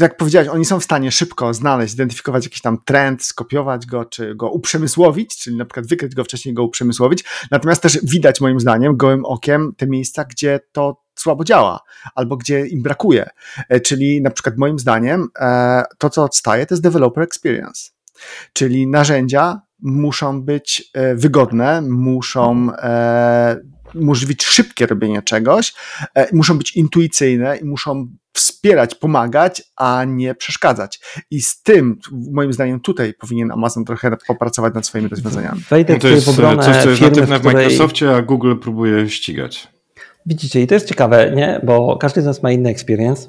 jak 0.00 0.16
powiedziałeś, 0.16 0.48
oni 0.48 0.64
są 0.64 0.80
w 0.80 0.84
stanie 0.84 1.10
szybko 1.10 1.54
znaleźć, 1.54 1.90
zidentyfikować 1.90 2.44
jakiś 2.44 2.60
tam 2.60 2.78
trend, 2.84 3.24
skopiować 3.24 3.86
go, 3.86 4.04
czy 4.04 4.34
go 4.34 4.50
uprzemysłowić, 4.50 5.38
czyli 5.38 5.56
na 5.56 5.64
przykład 5.64 5.86
wykryć 5.86 6.14
go 6.14 6.24
wcześniej, 6.24 6.54
go 6.54 6.64
uprzemysłowić. 6.64 7.24
Natomiast 7.50 7.82
też 7.82 7.98
widać 8.02 8.40
moim 8.40 8.60
zdaniem 8.60 8.96
gołym 8.96 9.24
okiem 9.24 9.72
te 9.76 9.86
miejsca, 9.86 10.24
gdzie 10.24 10.60
to 10.72 11.02
słabo 11.22 11.44
działa, 11.44 11.80
albo 12.14 12.36
gdzie 12.36 12.66
im 12.66 12.82
brakuje. 12.82 13.30
E, 13.68 13.80
czyli 13.80 14.22
na 14.22 14.30
przykład 14.30 14.58
moim 14.58 14.78
zdaniem 14.78 15.28
e, 15.40 15.82
to, 15.98 16.10
co 16.10 16.24
odstaje, 16.24 16.66
to 16.66 16.74
jest 16.74 16.82
developer 16.82 17.24
experience. 17.24 17.90
Czyli 18.52 18.86
narzędzia 18.86 19.60
muszą 19.82 20.42
być 20.42 20.90
e, 20.94 21.14
wygodne, 21.14 21.82
muszą 21.82 22.68
umożliwić 23.94 24.44
szybkie 24.44 24.86
robienie 24.86 25.22
czegoś, 25.22 25.74
muszą 26.32 26.58
być 26.58 26.76
intuicyjne 26.76 27.56
i 27.56 27.64
muszą 27.64 28.08
wspierać, 28.32 28.94
pomagać, 28.94 29.62
a 29.76 30.04
nie 30.04 30.34
przeszkadzać. 30.34 31.00
I 31.30 31.42
z 31.42 31.62
tym, 31.62 31.98
moim 32.32 32.52
zdaniem, 32.52 32.80
tutaj 32.80 33.14
powinien 33.14 33.52
Amazon 33.52 33.84
trochę 33.84 34.16
popracować 34.26 34.74
nad 34.74 34.86
swoimi 34.86 35.08
rozwiązaniami. 35.08 35.60
Wejdę 35.70 35.92
no 35.92 35.98
to 35.98 36.08
jest 36.08 36.26
coś, 36.26 36.82
co 36.82 36.90
jest 36.90 37.02
natywne 37.02 37.38
w 37.38 37.44
Microsoftie, 37.44 38.16
a 38.16 38.22
Google 38.22 38.56
próbuje 38.56 39.10
ścigać. 39.10 39.68
Widzicie, 40.26 40.62
i 40.62 40.66
to 40.66 40.74
jest 40.74 40.88
ciekawe, 40.88 41.32
nie? 41.36 41.60
Bo 41.62 41.96
każdy 41.96 42.22
z 42.22 42.24
nas 42.24 42.42
ma 42.42 42.50
inny 42.50 42.70
experience. 42.70 43.28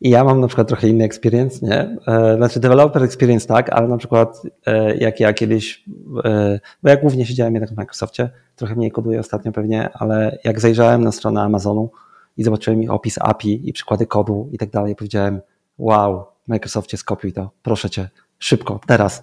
I 0.00 0.10
ja 0.10 0.24
mam 0.24 0.40
na 0.40 0.46
przykład 0.46 0.68
trochę 0.68 0.88
inny 0.88 1.04
experience, 1.04 1.66
nie? 1.66 1.96
E, 2.06 2.36
znaczy 2.36 2.60
developer 2.60 3.02
experience 3.02 3.46
tak, 3.46 3.70
ale 3.70 3.88
na 3.88 3.96
przykład 3.96 4.42
e, 4.66 4.96
jak 4.96 5.20
ja 5.20 5.32
kiedyś, 5.32 5.84
e, 6.24 6.60
bo 6.82 6.88
ja 6.88 6.96
głównie 6.96 7.26
siedziałem 7.26 7.54
jednak 7.54 7.70
w 7.70 7.76
Microsoftie, 7.76 8.30
trochę 8.56 8.74
mniej 8.74 8.90
koduję 8.90 9.20
ostatnio 9.20 9.52
pewnie, 9.52 9.90
ale 9.94 10.38
jak 10.44 10.60
zajrzałem 10.60 11.04
na 11.04 11.12
stronę 11.12 11.42
Amazonu 11.42 11.90
i 12.36 12.44
zobaczyłem 12.44 12.82
ich 12.82 12.90
opis 12.90 13.18
API 13.18 13.68
i 13.68 13.72
przykłady 13.72 14.06
kodu 14.06 14.48
i 14.52 14.58
tak 14.58 14.70
dalej, 14.70 14.96
powiedziałem 14.96 15.40
wow, 15.78 16.24
Microsoftie 16.46 16.96
skopiuj 16.96 17.32
to, 17.32 17.50
proszę 17.62 17.90
cię, 17.90 18.08
szybko, 18.38 18.80
teraz. 18.86 19.22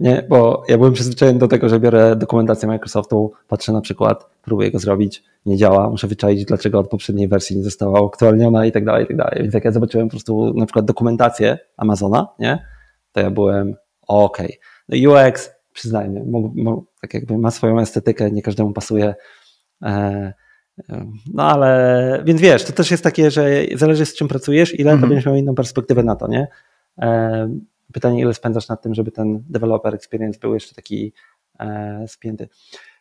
Nie, 0.00 0.26
bo 0.28 0.64
ja 0.68 0.78
byłem 0.78 0.92
przyzwyczajony 0.92 1.38
do 1.38 1.48
tego, 1.48 1.68
że 1.68 1.80
biorę 1.80 2.16
dokumentację 2.16 2.68
Microsoftu, 2.68 3.32
patrzę 3.48 3.72
na 3.72 3.80
przykład, 3.80 4.30
próbuję 4.42 4.70
go 4.70 4.78
zrobić, 4.78 5.22
nie 5.46 5.56
działa, 5.56 5.90
muszę 5.90 6.06
wyczaić, 6.06 6.44
dlaczego 6.44 6.78
od 6.78 6.88
poprzedniej 6.88 7.28
wersji 7.28 7.56
nie 7.56 7.62
została 7.62 8.06
aktualniona 8.06 8.66
i 8.66 8.72
tak 8.72 8.84
dalej, 8.84 9.04
i 9.04 9.06
tak 9.06 9.16
dalej. 9.16 9.42
Więc 9.42 9.54
jak 9.54 9.64
ja 9.64 9.72
zobaczyłem 9.72 10.08
po 10.08 10.10
prostu 10.10 10.54
na 10.54 10.66
przykład 10.66 10.84
dokumentację 10.84 11.58
Amazona, 11.76 12.28
nie, 12.38 12.64
to 13.12 13.20
ja 13.20 13.30
byłem 13.30 13.74
ok. 14.06 14.38
No 14.88 15.12
UX, 15.12 15.50
przyznajmy. 15.72 16.24
tak 17.00 17.14
jakby 17.14 17.38
ma 17.38 17.50
swoją 17.50 17.80
estetykę, 17.80 18.30
nie 18.30 18.42
każdemu 18.42 18.72
pasuje. 18.72 19.14
No 21.34 21.42
ale, 21.42 22.22
więc 22.24 22.40
wiesz, 22.40 22.64
to 22.64 22.72
też 22.72 22.90
jest 22.90 23.04
takie, 23.04 23.30
że 23.30 23.50
zależy 23.74 24.06
z 24.06 24.14
czym 24.14 24.28
pracujesz, 24.28 24.78
ile 24.78 24.98
to 24.98 25.06
będziesz 25.06 25.26
miał 25.26 25.34
inną 25.34 25.54
perspektywę 25.54 26.02
na 26.02 26.16
to, 26.16 26.28
nie? 26.28 26.48
Pytanie, 27.92 28.20
ile 28.20 28.34
spędzasz 28.34 28.68
nad 28.68 28.82
tym, 28.82 28.94
żeby 28.94 29.12
ten 29.12 29.44
developer 29.48 29.94
experience 29.94 30.40
był 30.40 30.54
jeszcze 30.54 30.74
taki 30.74 31.12
spięty. 32.06 32.48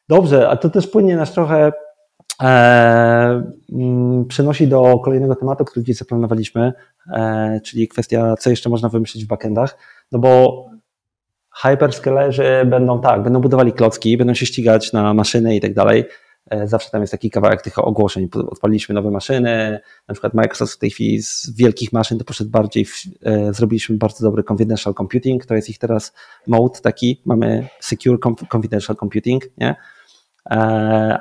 Dobrze, 0.09 0.49
a 0.49 0.57
to 0.57 0.69
też 0.69 0.87
płynie 0.87 1.15
nas 1.15 1.33
trochę 1.33 1.71
e, 2.41 3.43
mm, 3.71 4.25
przenosi 4.25 4.67
do 4.67 4.99
kolejnego 4.99 5.35
tematu, 5.35 5.65
który 5.65 5.85
dziś 5.85 5.97
zaplanowaliśmy, 5.97 6.73
e, 7.13 7.59
czyli 7.65 7.87
kwestia, 7.87 8.35
co 8.39 8.49
jeszcze 8.49 8.69
można 8.69 8.89
wymyślić 8.89 9.25
w 9.25 9.27
backendach, 9.27 9.77
no 10.11 10.19
bo 10.19 10.65
hyperscalerzy 11.55 12.65
będą 12.65 13.01
tak, 13.01 13.23
będą 13.23 13.41
budowali 13.41 13.73
klocki, 13.73 14.17
będą 14.17 14.33
się 14.33 14.45
ścigać 14.45 14.93
na 14.93 15.13
maszyny 15.13 15.55
i 15.55 15.61
tak 15.61 15.73
dalej. 15.73 16.05
E, 16.49 16.67
zawsze 16.67 16.89
tam 16.89 17.01
jest 17.01 17.11
taki 17.11 17.29
kawałek 17.29 17.61
tych 17.61 17.79
ogłoszeń. 17.79 18.29
Odpaliliśmy 18.47 18.95
nowe 18.95 19.11
maszyny, 19.11 19.79
na 20.07 20.13
przykład 20.13 20.33
Microsoft 20.33 20.73
w 20.73 20.77
tej 20.77 20.89
chwili 20.89 21.23
z 21.23 21.55
wielkich 21.55 21.93
maszyn 21.93 22.17
to 22.17 22.25
poszedł 22.25 22.49
bardziej, 22.49 22.85
w, 22.85 23.03
e, 23.23 23.53
zrobiliśmy 23.53 23.97
bardzo 23.97 24.23
dobry 24.25 24.43
confidential 24.51 24.93
computing, 24.93 25.45
to 25.45 25.55
jest 25.55 25.69
ich 25.69 25.77
teraz 25.77 26.13
mode 26.47 26.79
taki, 26.79 27.21
mamy 27.25 27.67
secure 27.79 28.17
confidential 28.49 28.95
computing, 28.95 29.43
nie? 29.57 29.75
E, 30.45 30.55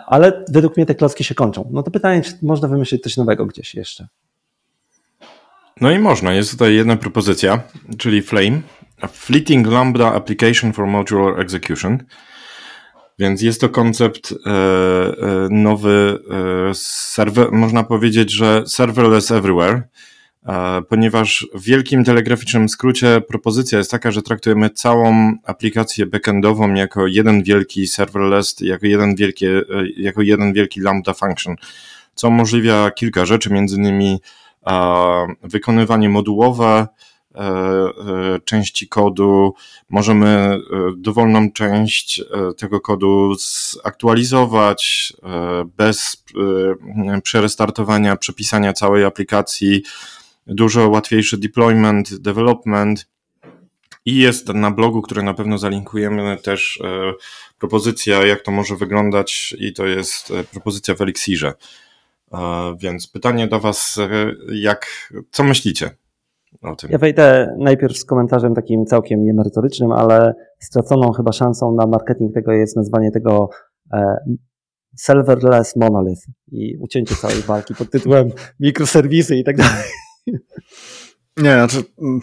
ale 0.06 0.44
według 0.52 0.76
mnie 0.76 0.86
te 0.86 0.94
klocki 0.94 1.24
się 1.24 1.34
kończą. 1.34 1.68
No 1.72 1.82
to 1.82 1.90
pytanie, 1.90 2.22
czy 2.22 2.32
można 2.42 2.68
wymyślić 2.68 3.02
coś 3.02 3.16
nowego 3.16 3.46
gdzieś 3.46 3.74
jeszcze? 3.74 4.08
No 5.80 5.90
i 5.90 5.98
można. 5.98 6.34
Jest 6.34 6.50
tutaj 6.50 6.74
jedna 6.74 6.96
propozycja, 6.96 7.62
czyli 7.98 8.22
Flame, 8.22 8.60
a 9.00 9.06
Fleeting 9.06 9.66
Lambda 9.66 10.12
Application 10.12 10.72
for 10.72 10.86
Modular 10.86 11.40
Execution. 11.40 11.98
Więc 13.18 13.42
jest 13.42 13.60
to 13.60 13.68
koncept 13.68 14.32
e, 14.32 14.50
e, 14.50 15.48
nowy, 15.50 16.18
serwer, 16.74 17.52
można 17.52 17.84
powiedzieć, 17.84 18.32
że 18.32 18.62
serverless 18.66 19.30
everywhere, 19.30 19.82
ponieważ 20.88 21.46
w 21.54 21.62
wielkim 21.62 22.04
telegraficznym 22.04 22.68
skrócie 22.68 23.20
propozycja 23.28 23.78
jest 23.78 23.90
taka, 23.90 24.10
że 24.10 24.22
traktujemy 24.22 24.70
całą 24.70 25.34
aplikację 25.44 26.06
backendową 26.06 26.74
jako 26.74 27.06
jeden 27.06 27.42
wielki 27.42 27.86
serverless, 27.86 28.56
jako 28.60 28.86
jeden, 28.86 29.16
wielkie, 29.16 29.50
e, 29.50 29.62
jako 29.96 30.22
jeden 30.22 30.52
wielki 30.52 30.80
lambda 30.80 31.14
function, 31.14 31.56
co 32.14 32.28
umożliwia 32.28 32.90
kilka 32.90 33.26
rzeczy, 33.26 33.50
między 33.50 33.76
innymi 33.76 34.20
wykonywanie 35.42 36.08
modułowe, 36.08 36.66
e, 36.66 36.86
e, 36.86 36.86
części 38.44 38.88
kodu, 38.88 39.54
możemy 39.88 40.60
dowolną 40.96 41.52
część 41.52 42.22
tego 42.56 42.80
kodu 42.80 43.34
zaktualizować 43.84 45.12
bez 45.76 46.24
przerestartowania, 47.22 48.16
przepisania 48.16 48.72
całej 48.72 49.04
aplikacji, 49.04 49.82
dużo 50.48 50.88
łatwiejszy 50.88 51.38
deployment, 51.38 52.14
development. 52.14 53.08
I 54.04 54.16
jest 54.16 54.48
na 54.48 54.70
blogu, 54.70 55.02
który 55.02 55.22
na 55.22 55.34
pewno 55.34 55.58
zalinkujemy, 55.58 56.36
też 56.36 56.80
e, 56.84 57.12
propozycja, 57.58 58.26
jak 58.26 58.42
to 58.42 58.50
może 58.50 58.76
wyglądać, 58.76 59.54
i 59.58 59.72
to 59.72 59.86
jest 59.86 60.30
e, 60.30 60.44
propozycja 60.44 60.94
w 60.94 61.00
Elixirze. 61.00 61.54
E, 62.32 62.76
więc 62.80 63.08
pytanie 63.08 63.48
do 63.48 63.60
Was, 63.60 63.98
jak, 64.52 65.12
co 65.30 65.44
myślicie 65.44 65.96
o 66.62 66.76
tym? 66.76 66.90
Ja 66.90 66.98
wejdę 66.98 67.56
najpierw 67.58 67.98
z 67.98 68.04
komentarzem 68.04 68.54
takim 68.54 68.86
całkiem 68.86 69.24
niemerytorycznym, 69.24 69.92
ale 69.92 70.34
straconą 70.58 71.12
chyba 71.12 71.32
szansą 71.32 71.74
na 71.74 71.86
marketing 71.86 72.34
tego 72.34 72.52
jest 72.52 72.76
nazwanie 72.76 73.10
tego 73.10 73.48
serverless 74.96 75.76
monolith 75.76 76.22
i 76.52 76.76
ucięcie 76.76 77.14
całej 77.14 77.42
walki 77.42 77.74
pod 77.74 77.90
tytułem 77.90 78.30
mikroserwisy 78.60 79.36
i 79.36 79.44
tak 79.44 79.56
dalej. 79.56 79.84
Nie, 81.36 81.52
znaczy 81.52 81.82
mm, 82.02 82.20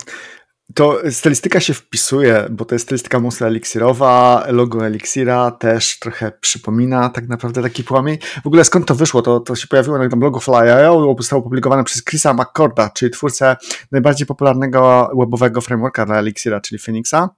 to 0.74 1.00
stylistyka 1.12 1.60
się 1.60 1.74
wpisuje, 1.74 2.48
bo 2.50 2.66
to 2.66 2.76
jest 2.76 2.86
stylistyka 2.86 3.20
mocno 3.20 3.48
eliksirowa, 3.48 4.46
logo 4.48 4.86
eliksira 4.86 5.52
też 5.52 6.00
trochę 6.00 6.32
przypomina 6.32 7.10
tak 7.10 7.28
naprawdę 7.28 7.62
taki 7.62 7.84
płomień. 7.84 8.18
W 8.44 8.48
ogóle 8.48 8.64
skąd 8.64 8.86
to 8.86 8.96
wyszło? 8.96 9.22
To, 9.22 9.40
to 9.40 9.56
się 9.56 9.68
pojawiło 9.68 9.98
na 9.98 10.08
blogu 10.08 10.40
Fly.io, 10.40 11.16
zostało 11.18 11.40
opublikowane 11.40 11.84
przez 11.84 12.04
Chrisa 12.04 12.34
McCorda, 12.34 12.90
czyli 12.90 13.12
twórcę 13.12 13.56
najbardziej 13.92 14.28
popularnego 14.28 15.12
webowego 15.20 15.62
frameworka 15.62 16.06
dla 16.06 16.20
eliksira, 16.20 16.62
czyli 16.62 16.80
Phoenixa. 16.80 17.30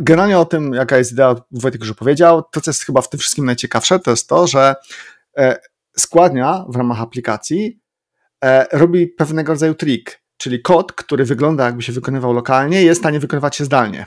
Generalnie 0.00 0.38
o 0.38 0.44
tym, 0.44 0.74
jaka 0.74 0.98
jest 0.98 1.12
idea, 1.12 1.34
Wojtek 1.50 1.80
już 1.80 1.94
powiedział. 1.94 2.42
To, 2.52 2.60
co 2.60 2.70
jest 2.70 2.84
chyba 2.84 3.02
w 3.02 3.08
tym 3.08 3.20
wszystkim 3.20 3.44
najciekawsze, 3.44 3.98
to 3.98 4.10
jest 4.10 4.28
to, 4.28 4.46
że 4.46 4.74
e, 5.36 5.58
składnia 5.96 6.64
w 6.68 6.76
ramach 6.76 7.00
aplikacji 7.00 7.84
E, 8.44 8.66
robi 8.72 9.06
pewnego 9.06 9.52
rodzaju 9.52 9.74
trik, 9.74 10.22
czyli 10.36 10.62
kod, 10.62 10.92
który 10.92 11.24
wygląda 11.24 11.64
jakby 11.64 11.82
się 11.82 11.92
wykonywał 11.92 12.32
lokalnie, 12.32 12.82
jest 12.82 13.00
w 13.00 13.02
stanie 13.02 13.20
wykonywać 13.20 13.56
się 13.56 13.64
zdalnie. 13.64 14.06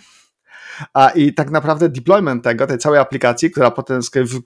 A 0.94 1.10
i 1.10 1.34
tak 1.34 1.52
naprawdę 1.52 1.90
deployment 1.90 2.44
tego, 2.44 2.68
tej 2.68 2.78
całej 2.78 3.00
aplikacji, 3.00 3.52
która 3.52 3.72
potem 3.72 4.02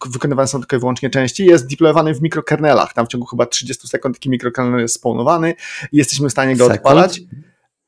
wykonywane 0.06 0.48
są 0.48 0.60
tylko 0.60 0.76
i 0.76 0.80
wyłącznie 0.80 1.10
części, 1.10 1.46
jest 1.46 1.70
deployowany 1.70 2.14
w 2.14 2.22
mikrokernelach. 2.22 2.94
Tam 2.94 3.06
w 3.06 3.10
ciągu 3.10 3.26
chyba 3.26 3.46
30 3.46 3.88
sekund 3.88 4.16
taki 4.16 4.30
mikrokernel 4.30 4.80
jest 4.80 4.96
spawnowany 4.96 5.56
i 5.92 5.98
jesteśmy 5.98 6.30
w 6.30 6.32
stanie 6.32 6.56
go 6.56 6.64
Sekund? 6.66 6.80
odpalać. 6.80 7.22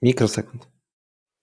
Mikrosekund. 0.01 0.67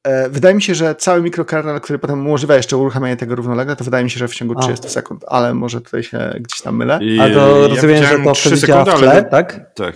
E, 0.04 0.28
wydaje 0.28 0.54
mi 0.54 0.62
się, 0.62 0.74
że 0.74 0.94
cały 0.94 1.22
mikrokernel, 1.22 1.80
który 1.80 1.98
potem 1.98 2.26
umożliwia 2.26 2.56
jeszcze 2.56 2.76
uruchamianie 2.76 3.16
tego 3.16 3.34
równolegle, 3.34 3.76
to 3.76 3.84
wydaje 3.84 4.04
mi 4.04 4.10
się, 4.10 4.18
że 4.18 4.28
w 4.28 4.34
ciągu 4.34 4.54
30 4.54 4.86
A. 4.86 4.90
sekund, 4.90 5.24
ale 5.28 5.54
może 5.54 5.80
tutaj 5.80 6.02
się 6.02 6.34
gdzieś 6.40 6.60
tam 6.62 6.76
mylę. 6.76 6.98
I, 7.02 7.20
A 7.20 7.34
to 7.34 7.68
rozumiem, 7.68 8.02
ja 8.02 8.08
że 8.08 8.24
to 8.24 8.34
wtedy 8.34 8.56
działa 8.56 8.84
w 8.84 8.98
tle, 8.98 9.10
ale... 9.10 9.24
tak? 9.24 9.74
Tak. 9.74 9.94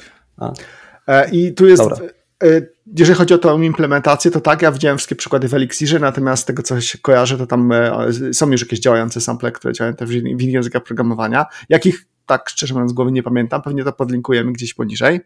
E, 1.08 1.30
I 1.30 1.54
tu 1.54 1.66
jest, 1.66 1.82
Dobra. 1.82 1.96
E, 2.44 2.60
jeżeli 2.96 3.18
chodzi 3.18 3.34
o 3.34 3.38
tą 3.38 3.62
implementację, 3.62 4.30
to 4.30 4.40
tak, 4.40 4.62
ja 4.62 4.72
widziałem 4.72 4.98
wszystkie 4.98 5.16
przykłady 5.16 5.48
w 5.48 5.54
Elixirze, 5.54 5.98
natomiast 5.98 6.42
z 6.42 6.46
tego, 6.46 6.62
co 6.62 6.80
się 6.80 6.98
kojarzy, 6.98 7.38
to 7.38 7.46
tam 7.46 7.72
e, 7.72 8.12
są 8.32 8.50
już 8.50 8.60
jakieś 8.60 8.80
działające 8.80 9.20
sample, 9.20 9.52
które 9.52 9.74
działają 9.74 9.96
też 9.96 10.08
w 10.08 10.12
innych 10.12 10.52
językach 10.52 10.82
programowania. 10.82 11.46
Jakich, 11.68 12.06
tak 12.26 12.48
szczerze 12.48 12.74
mówiąc, 12.74 12.90
z 12.90 12.94
głowy 12.94 13.12
nie 13.12 13.22
pamiętam, 13.22 13.62
pewnie 13.62 13.84
to 13.84 13.92
podlinkujemy 13.92 14.52
gdzieś 14.52 14.74
poniżej. 14.74 15.20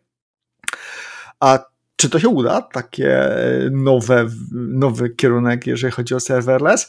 A 1.41 1.59
czy 1.97 2.11
to 2.11 2.19
się 2.19 2.29
uda, 2.29 2.63
takie 2.63 3.29
nowe, 3.71 4.29
nowy 4.53 5.11
kierunek, 5.11 5.67
jeżeli 5.67 5.93
chodzi 5.93 6.15
o 6.15 6.21
serverless? 6.21 6.89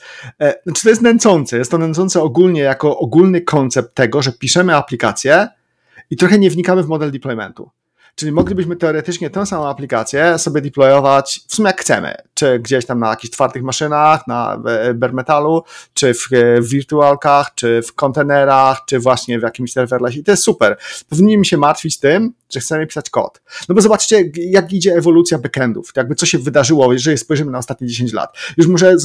Znaczy 0.63 0.83
to 0.83 0.89
jest 0.89 1.01
nęcące. 1.01 1.57
Jest 1.57 1.71
to 1.71 1.77
nęcące 1.77 2.21
ogólnie 2.21 2.61
jako 2.61 2.97
ogólny 2.97 3.41
koncept 3.41 3.95
tego, 3.95 4.21
że 4.21 4.31
piszemy 4.31 4.75
aplikację 4.75 5.47
i 6.09 6.17
trochę 6.17 6.39
nie 6.39 6.49
wnikamy 6.49 6.83
w 6.83 6.87
model 6.87 7.11
deploymentu. 7.11 7.71
Czyli 8.19 8.31
moglibyśmy 8.31 8.75
teoretycznie 8.75 9.29
tę 9.29 9.45
samą 9.45 9.67
aplikację 9.67 10.37
sobie 10.37 10.61
deployować 10.61 11.41
w 11.47 11.55
sumie 11.55 11.67
jak 11.67 11.81
chcemy. 11.81 12.15
Czy 12.33 12.59
gdzieś 12.59 12.85
tam 12.85 12.99
na 12.99 13.09
jakichś 13.09 13.31
twardych 13.31 13.63
maszynach, 13.63 14.27
na 14.27 14.61
e, 14.65 14.93
bare 14.93 15.13
metalu, 15.13 15.63
czy 15.93 16.13
w 16.13 16.27
e, 16.31 16.61
wirtualkach, 16.61 17.51
czy 17.55 17.81
w 17.81 17.93
kontenerach, 17.93 18.81
czy 18.85 18.99
właśnie 18.99 19.39
w 19.39 19.43
jakimś 19.43 19.73
serverlessie. 19.73 20.19
I 20.19 20.23
to 20.23 20.31
jest 20.31 20.43
super. 20.43 20.77
Powinniśmy 21.09 21.45
się 21.45 21.57
martwić 21.57 21.99
tym, 21.99 22.33
że 22.49 22.59
chcemy 22.59 22.87
pisać 22.87 23.09
kod. 23.09 23.41
No 23.69 23.75
bo 23.75 23.81
zobaczcie, 23.81 24.31
jak 24.35 24.73
idzie 24.73 24.93
ewolucja 24.93 25.37
backendów. 25.37 25.91
Jakby 25.95 26.15
co 26.15 26.25
się 26.25 26.37
wydarzyło, 26.37 26.93
jeżeli 26.93 27.17
spojrzymy 27.17 27.51
na 27.51 27.57
ostatnie 27.57 27.87
10 27.87 28.13
lat. 28.13 28.37
Już 28.57 28.67
może 28.67 28.95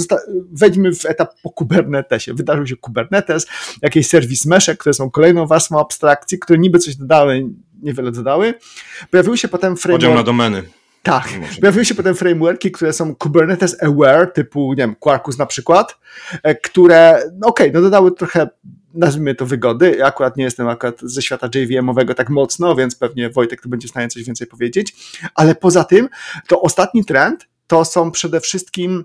wejdźmy 0.52 0.94
w 0.94 1.06
etap 1.06 1.34
po 1.42 1.50
Kubernetesie. 1.50 2.34
Wydarzył 2.34 2.66
się 2.66 2.76
Kubernetes, 2.76 3.46
jakieś 3.82 4.08
serwis 4.08 4.46
meszek, 4.46 4.78
które 4.78 4.94
są 4.94 5.10
kolejną 5.10 5.46
warstwą 5.46 5.80
abstrakcji, 5.80 6.38
które 6.38 6.58
niby 6.58 6.78
coś 6.78 6.96
dodały, 6.96 7.48
niewiele 7.84 8.12
dodały. 8.12 8.54
Pojawiły 9.10 9.38
się 9.38 9.48
potem 9.48 9.76
frameworki. 9.76 10.06
Podział 10.06 10.18
na 10.18 10.22
domeny. 10.22 10.62
Tak. 11.02 11.28
Pojawiły 11.60 11.84
się 11.84 11.94
potem 11.94 12.14
frameworki, 12.14 12.72
które 12.72 12.92
są 12.92 13.14
Kubernetes 13.14 13.82
aware, 13.82 14.32
typu, 14.32 14.70
nie 14.70 14.76
wiem, 14.76 14.96
Quarkus 15.00 15.38
na 15.38 15.46
przykład, 15.46 15.98
e, 16.42 16.54
które, 16.54 17.22
no 17.38 17.48
okej, 17.48 17.68
okay, 17.68 17.80
no 17.80 17.80
dodały 17.80 18.14
trochę 18.14 18.48
nazwijmy 18.94 19.34
to 19.34 19.46
wygody. 19.46 19.96
Ja 19.98 20.06
akurat 20.06 20.36
nie 20.36 20.44
jestem 20.44 20.68
akurat 20.68 21.00
ze 21.00 21.22
świata 21.22 21.48
JVM-owego 21.54 22.14
tak 22.14 22.30
mocno, 22.30 22.76
więc 22.76 22.96
pewnie 22.96 23.30
Wojtek 23.30 23.60
tu 23.60 23.68
będzie 23.68 23.88
w 23.88 23.90
stanie 23.90 24.08
coś 24.08 24.24
więcej 24.24 24.46
powiedzieć. 24.46 24.96
Ale 25.34 25.54
poza 25.54 25.84
tym, 25.84 26.08
to 26.46 26.60
ostatni 26.60 27.04
trend 27.04 27.48
to 27.66 27.84
są 27.84 28.10
przede 28.10 28.40
wszystkim 28.40 29.04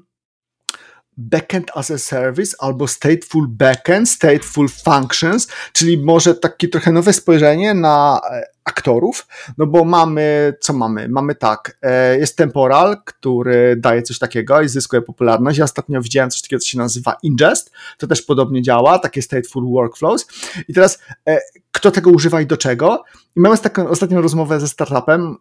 backend 1.20 1.72
as 1.76 1.92
a 1.92 1.98
service 1.98 2.56
albo 2.60 2.88
stateful 2.88 3.48
backend, 3.48 4.10
stateful 4.10 4.70
functions, 4.70 5.48
czyli 5.74 5.98
może 5.98 6.36
takie 6.36 6.68
trochę 6.68 6.92
nowe 6.92 7.14
spojrzenie 7.14 7.74
na 7.74 8.22
e, 8.32 8.44
aktorów, 8.64 9.28
no 9.58 9.68
bo 9.68 9.86
mamy, 9.86 10.54
co 10.60 10.74
mamy? 10.74 11.10
Mamy 11.10 11.36
tak, 11.36 11.78
e, 11.82 12.20
jest 12.20 12.38
temporal, 12.38 12.98
który 13.06 13.76
daje 13.76 14.02
coś 14.02 14.20
takiego 14.20 14.62
i 14.62 14.70
zyskuje 14.70 15.02
popularność. 15.02 15.58
Ja 15.58 15.64
ostatnio 15.64 16.02
widziałem 16.02 16.30
coś 16.30 16.42
takiego, 16.42 16.60
co 16.60 16.68
się 16.68 16.78
nazywa 16.78 17.18
ingest, 17.24 17.72
to 17.98 18.08
też 18.08 18.22
podobnie 18.22 18.62
działa, 18.62 19.00
takie 19.00 19.22
stateful 19.22 19.70
workflows. 19.70 20.28
I 20.68 20.74
teraz 20.74 21.00
e, 21.28 21.40
kto 21.72 21.92
tego 21.92 22.10
używa 22.12 22.42
i 22.42 22.46
do 22.46 22.58
czego? 22.58 23.04
I 23.36 23.40
mamy 23.40 23.58
taką 23.58 23.88
ostatnią 23.88 24.22
rozmowę 24.22 24.60
ze 24.60 24.68
startupem, 24.68 25.38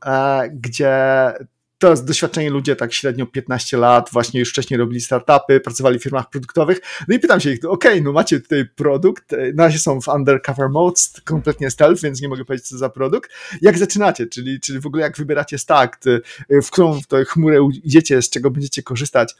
gdzie 0.50 0.92
jest 1.82 2.04
doświadczeni 2.04 2.48
ludzie, 2.48 2.76
tak 2.76 2.92
średnio 2.92 3.26
15 3.26 3.76
lat, 3.76 4.10
właśnie 4.12 4.40
już 4.40 4.50
wcześniej 4.50 4.78
robili 4.78 5.00
startupy, 5.00 5.60
pracowali 5.60 5.98
w 5.98 6.02
firmach 6.02 6.30
produktowych. 6.30 6.80
No 7.08 7.14
i 7.14 7.18
pytam 7.18 7.40
się 7.40 7.50
ich, 7.50 7.64
ok, 7.64 7.84
no 8.02 8.12
macie 8.12 8.40
tutaj 8.40 8.66
produkt, 8.76 9.34
na 9.54 9.64
razie 9.64 9.78
są 9.78 10.00
w 10.00 10.08
undercover 10.08 10.68
mode, 10.68 11.00
kompletnie 11.24 11.70
stealth, 11.70 12.02
więc 12.02 12.20
nie 12.20 12.28
mogę 12.28 12.44
powiedzieć, 12.44 12.68
co 12.68 12.78
za 12.78 12.88
produkt. 12.88 13.30
Jak 13.62 13.78
zaczynacie, 13.78 14.26
czyli, 14.26 14.60
czyli 14.60 14.80
w 14.80 14.86
ogóle 14.86 15.02
jak 15.02 15.16
wybieracie 15.16 15.58
stack, 15.58 16.04
w 16.62 16.70
którą 16.70 17.00
w 17.00 17.06
tę 17.06 17.24
chmurę 17.24 17.68
idziecie, 17.84 18.22
z 18.22 18.30
czego 18.30 18.50
będziecie 18.50 18.82
korzystać. 18.82 19.34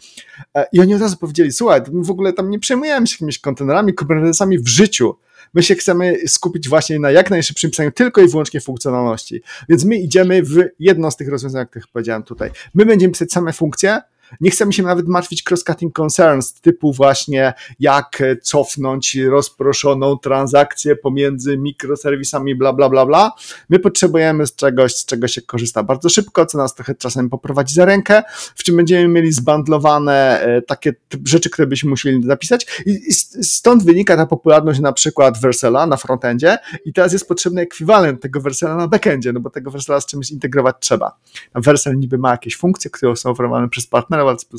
E, 0.55 0.67
I 0.73 0.81
oni 0.81 0.95
od 0.95 1.01
razu 1.01 1.17
powiedzieli, 1.17 1.53
słuchaj, 1.53 1.81
w 1.93 2.11
ogóle 2.11 2.33
tam 2.33 2.51
nie 2.51 2.59
przejmujemy 2.59 3.07
się 3.07 3.15
jakimiś 3.15 3.39
kontenerami, 3.39 3.95
kubernetesami 3.95 4.59
w 4.59 4.69
życiu. 4.69 5.15
My 5.55 5.63
się 5.63 5.75
chcemy 5.75 6.17
skupić 6.27 6.69
właśnie 6.69 6.99
na 6.99 7.11
jak 7.11 7.31
najszybszym 7.31 7.71
pisaniu 7.71 7.93
tylko 7.93 8.21
i 8.21 8.29
wyłącznie 8.29 8.61
funkcjonalności. 8.61 9.43
Więc 9.69 9.85
my 9.85 9.97
idziemy 9.97 10.43
w 10.43 10.65
jedno 10.79 11.11
z 11.11 11.17
tych 11.17 11.29
rozwiązań, 11.29 11.63
o 11.63 11.67
których 11.67 11.87
powiedziałem 11.87 12.23
tutaj. 12.23 12.51
My 12.75 12.87
będziemy 12.87 13.13
pisać 13.13 13.33
same 13.33 13.53
funkcje, 13.53 14.01
nie 14.41 14.51
chcemy 14.51 14.73
się 14.73 14.83
nawet 14.83 15.09
martwić 15.09 15.45
cross-cutting 15.51 15.93
concerns, 15.93 16.55
typu 16.55 16.93
właśnie 16.93 17.55
jak 17.81 18.23
cofnąć 18.43 19.17
rozproszoną 19.31 20.19
transakcję 20.19 20.97
pomiędzy 20.97 21.59
mikroserwisami, 21.59 22.55
bla, 22.55 22.73
bla, 22.73 22.89
bla, 22.89 23.07
bla. 23.07 23.33
My 23.69 23.79
potrzebujemy 23.79 24.47
z 24.47 24.55
czegoś, 24.55 24.97
z 24.97 25.05
czego 25.05 25.29
się 25.29 25.43
korzysta 25.43 25.83
bardzo 25.83 26.09
szybko, 26.09 26.47
co 26.47 26.59
nas 26.59 26.75
trochę 26.75 26.95
czasem 26.95 27.31
poprowadzi 27.31 27.75
za 27.75 27.85
rękę, 27.85 28.23
w 28.55 28.63
czym 28.63 28.77
będziemy 28.77 29.09
mieli 29.09 29.33
zbandlowane 29.33 30.41
e, 30.41 30.63
takie 30.63 30.95
rzeczy, 31.25 31.51
które 31.51 31.67
byśmy 31.67 31.91
musieli 31.91 32.19
napisać 32.21 32.67
i 32.87 33.13
stąd 33.43 33.85
wynika 33.85 34.17
ta 34.17 34.27
popularność 34.27 34.81
na 34.81 34.93
przykład 34.93 35.41
Versela 35.41 35.87
na 35.87 35.97
frontendzie 35.97 36.59
i 36.85 36.93
teraz 36.93 37.13
jest 37.13 37.29
potrzebny 37.29 37.61
ekwiwalent 37.61 38.23
tego 38.23 38.41
Versela 38.41 38.77
na 38.77 38.89
backendzie, 38.89 39.33
no 39.33 39.41
bo 39.41 39.51
tego 39.51 39.71
Versela 39.71 40.01
z 40.01 40.07
czymś 40.07 40.31
integrować 40.31 40.77
trzeba. 40.81 41.17
Versel 41.55 41.99
niby 41.99 42.19
ma 42.19 42.31
jakieś 42.31 42.57
funkcje, 42.57 42.91
które 42.91 43.17
są 43.17 43.31
oferowane 43.31 43.69
przez 43.69 43.87
partnera, 43.87 44.18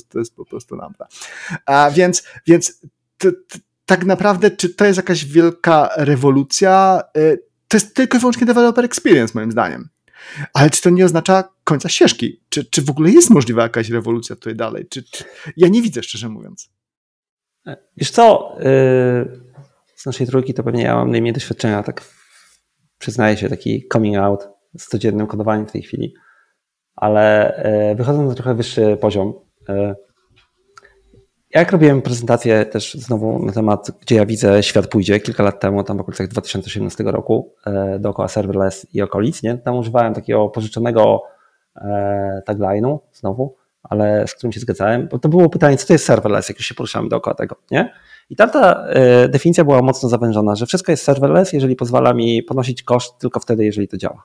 to 0.09 0.19
jest 0.19 0.35
po 0.35 0.45
prostu 0.45 0.75
lambda. 0.75 1.07
A 1.65 1.91
więc, 1.91 2.23
więc 2.47 2.81
t, 3.17 3.31
t, 3.31 3.59
tak 3.85 4.05
naprawdę, 4.05 4.51
czy 4.51 4.69
to 4.69 4.85
jest 4.85 4.97
jakaś 4.97 5.25
wielka 5.25 5.89
rewolucja? 5.97 7.01
Y, 7.17 7.43
to 7.67 7.77
jest 7.77 7.95
tylko 7.95 8.17
i 8.17 8.19
wyłącznie 8.19 8.47
developer 8.47 8.85
experience, 8.85 9.31
moim 9.35 9.51
zdaniem. 9.51 9.89
Ale 10.53 10.69
czy 10.69 10.81
to 10.81 10.89
nie 10.89 11.05
oznacza 11.05 11.43
końca 11.63 11.89
ścieżki? 11.89 12.41
Czy, 12.49 12.65
czy 12.65 12.81
w 12.81 12.89
ogóle 12.89 13.11
jest 13.11 13.29
możliwa 13.29 13.63
jakaś 13.63 13.89
rewolucja 13.89 14.35
tutaj 14.35 14.55
dalej? 14.55 14.87
Czy, 14.89 15.03
czy... 15.03 15.23
Ja 15.57 15.67
nie 15.67 15.81
widzę, 15.81 16.03
szczerze 16.03 16.29
mówiąc. 16.29 16.69
Wiesz 17.97 18.11
co, 18.11 18.55
yy, 18.59 18.65
z 19.95 20.05
naszej 20.05 20.27
trójki 20.27 20.53
to 20.53 20.63
pewnie 20.63 20.83
ja 20.83 20.95
mam 20.95 21.11
najmniej 21.11 21.33
doświadczenia, 21.33 21.83
tak 21.83 22.01
przyznaję 22.97 23.37
się, 23.37 23.49
taki 23.49 23.87
coming 23.93 24.17
out 24.17 24.47
z 24.77 24.87
codziennym 24.87 25.27
kodowaniem 25.27 25.67
w 25.67 25.71
tej 25.71 25.81
chwili, 25.81 26.13
ale 26.95 27.53
yy, 27.89 27.95
wychodząc 27.95 28.29
na 28.29 28.35
trochę 28.35 28.55
wyższy 28.55 28.97
poziom, 29.01 29.33
E, 29.33 29.48
jak 31.51 31.71
robiłem 31.71 32.01
prezentację 32.01 32.65
też 32.65 32.93
znowu 32.93 33.45
na 33.45 33.51
temat, 33.51 33.91
gdzie 34.01 34.15
ja 34.15 34.25
widzę 34.25 34.63
świat 34.63 34.87
pójdzie 34.87 35.19
kilka 35.19 35.43
lat 35.43 35.59
temu, 35.59 35.83
tam 35.83 35.97
w 35.97 36.01
okolicach 36.01 36.27
2018 36.27 37.03
roku, 37.03 37.53
e, 37.65 37.99
dookoła 37.99 38.27
serverless 38.27 38.87
i 38.93 39.01
okolic, 39.01 39.43
nie? 39.43 39.57
tam 39.57 39.75
używałem 39.75 40.13
takiego 40.13 40.49
pożyczonego 40.49 41.23
e, 41.75 42.41
tagline'u 42.47 42.99
znowu, 43.13 43.55
ale 43.83 44.27
z 44.27 44.35
którym 44.35 44.51
się 44.51 44.59
zgadzałem, 44.59 45.07
bo 45.11 45.19
to 45.19 45.29
było 45.29 45.49
pytanie, 45.49 45.77
co 45.77 45.87
to 45.87 45.93
jest 45.93 46.05
serverless, 46.05 46.49
jak 46.49 46.57
już 46.57 46.67
się 46.67 46.75
poruszamy 46.75 47.09
dookoła 47.09 47.35
tego, 47.35 47.55
nie? 47.71 47.93
I 48.29 48.35
tam 48.35 48.49
ta 48.49 48.87
definicja 49.29 49.63
była 49.63 49.81
mocno 49.81 50.09
zawężona, 50.09 50.55
że 50.55 50.65
wszystko 50.65 50.91
jest 50.91 51.03
serverless, 51.03 51.53
jeżeli 51.53 51.75
pozwala 51.75 52.13
mi 52.13 52.43
ponosić 52.43 52.83
koszt 52.83 53.17
tylko 53.17 53.39
wtedy, 53.39 53.65
jeżeli 53.65 53.87
to 53.87 53.97
działa. 53.97 54.23